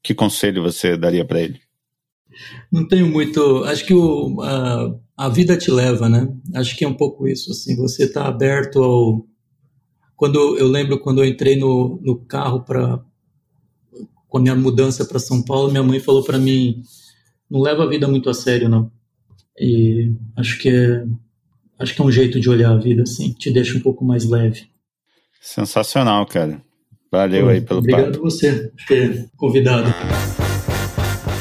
que 0.00 0.14
conselho 0.14 0.62
você 0.62 0.96
daria 0.96 1.24
para 1.24 1.40
ele? 1.40 1.60
Não 2.70 2.86
tenho 2.86 3.08
muito. 3.08 3.64
Acho 3.64 3.84
que 3.84 3.92
o, 3.92 4.40
a, 4.42 4.94
a 5.16 5.28
vida 5.28 5.56
te 5.56 5.72
leva, 5.72 6.08
né? 6.08 6.32
Acho 6.54 6.76
que 6.76 6.84
é 6.84 6.88
um 6.88 6.94
pouco 6.94 7.26
isso. 7.26 7.50
Assim, 7.50 7.74
você 7.74 8.04
está 8.04 8.28
aberto 8.28 8.80
ao. 8.80 9.26
Quando 10.14 10.56
eu 10.56 10.68
lembro 10.68 11.00
quando 11.00 11.20
eu 11.20 11.28
entrei 11.28 11.56
no, 11.56 12.00
no 12.00 12.16
carro 12.24 12.60
para 12.60 13.04
com 14.28 14.38
a 14.38 14.40
minha 14.40 14.54
mudança 14.54 15.04
para 15.04 15.18
São 15.18 15.42
Paulo, 15.42 15.72
minha 15.72 15.82
mãe 15.82 15.98
falou 15.98 16.22
para 16.22 16.38
mim: 16.38 16.80
não 17.50 17.60
leva 17.60 17.82
a 17.82 17.88
vida 17.88 18.06
muito 18.06 18.30
a 18.30 18.34
sério, 18.34 18.68
não. 18.68 18.88
E 19.58 20.12
acho 20.36 20.60
que 20.60 20.68
é 20.68 21.04
acho 21.78 21.94
que 21.94 22.00
é 22.00 22.04
um 22.04 22.10
jeito 22.10 22.40
de 22.40 22.48
olhar 22.48 22.70
a 22.70 22.76
vida 22.76 23.02
assim, 23.02 23.32
te 23.32 23.50
deixa 23.50 23.76
um 23.76 23.80
pouco 23.80 24.04
mais 24.04 24.28
leve. 24.28 24.66
Sensacional, 25.40 26.24
cara. 26.26 26.60
Valeu 27.10 27.44
Pô, 27.44 27.50
aí 27.50 27.60
pelo 27.60 27.78
obrigado 27.78 28.04
papo. 28.04 28.18
Obrigado 28.18 28.30
você 28.30 28.72
por 28.76 28.86
ter 28.86 29.28
convidado. 29.36 29.94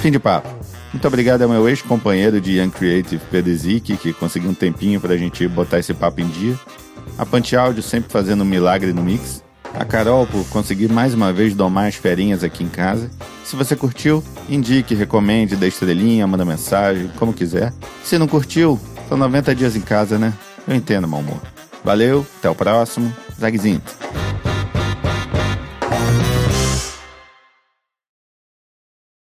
Fim 0.02 0.12
de 0.12 0.20
papo. 0.20 0.50
Muito 0.92 1.08
obrigado 1.08 1.42
ao 1.42 1.50
meu 1.50 1.68
ex-companheiro 1.68 2.40
de 2.40 2.60
Young 2.60 2.70
Creative, 2.70 3.22
Pedro 3.32 3.56
Zic, 3.56 3.98
que 3.98 4.14
conseguiu 4.14 4.52
um 4.52 4.54
tempinho 4.54 5.02
para 5.02 5.16
a 5.16 5.18
gente 5.18 5.48
botar 5.48 5.80
esse 5.80 5.94
papo 5.94 6.22
em 6.22 6.28
dia. 6.28 6.60
A 7.18 7.26
Pante 7.26 7.56
Áudio 7.56 7.82
sempre 7.82 8.12
fazendo 8.12 8.44
um 8.44 8.46
milagre 8.46 8.94
no 8.94 9.02
mix. 9.04 9.44
A 9.74 9.84
Carol 9.84 10.28
por 10.28 10.48
conseguir 10.50 10.88
mais 10.90 11.16
uma 11.16 11.34
vez 11.34 11.56
domar 11.56 11.88
as 11.88 11.96
ferinhas 11.96 12.44
aqui 12.44 12.64
em 12.64 12.70
casa. 12.70 13.10
Se 13.44 13.56
você 13.56 13.76
curtiu, 13.76 14.24
indique, 14.48 14.94
recomende, 14.94 15.56
dê 15.56 15.68
estrelinha, 15.68 16.28
manda 16.28 16.46
mensagem, 16.46 17.10
como 17.18 17.34
quiser. 17.34 17.74
Se 18.04 18.20
não 18.20 18.28
curtiu, 18.28 18.80
são 19.14 19.18
90 19.20 19.54
dias 19.54 19.76
em 19.76 19.82
casa, 19.82 20.18
né? 20.18 20.34
Eu 20.68 20.76
entendo, 20.76 21.08
meu 21.08 21.20
amor. 21.20 21.40
Valeu, 21.84 22.26
até 22.40 22.50
o 22.50 22.56
próximo. 22.56 23.14
Zagzinho. 23.40 23.80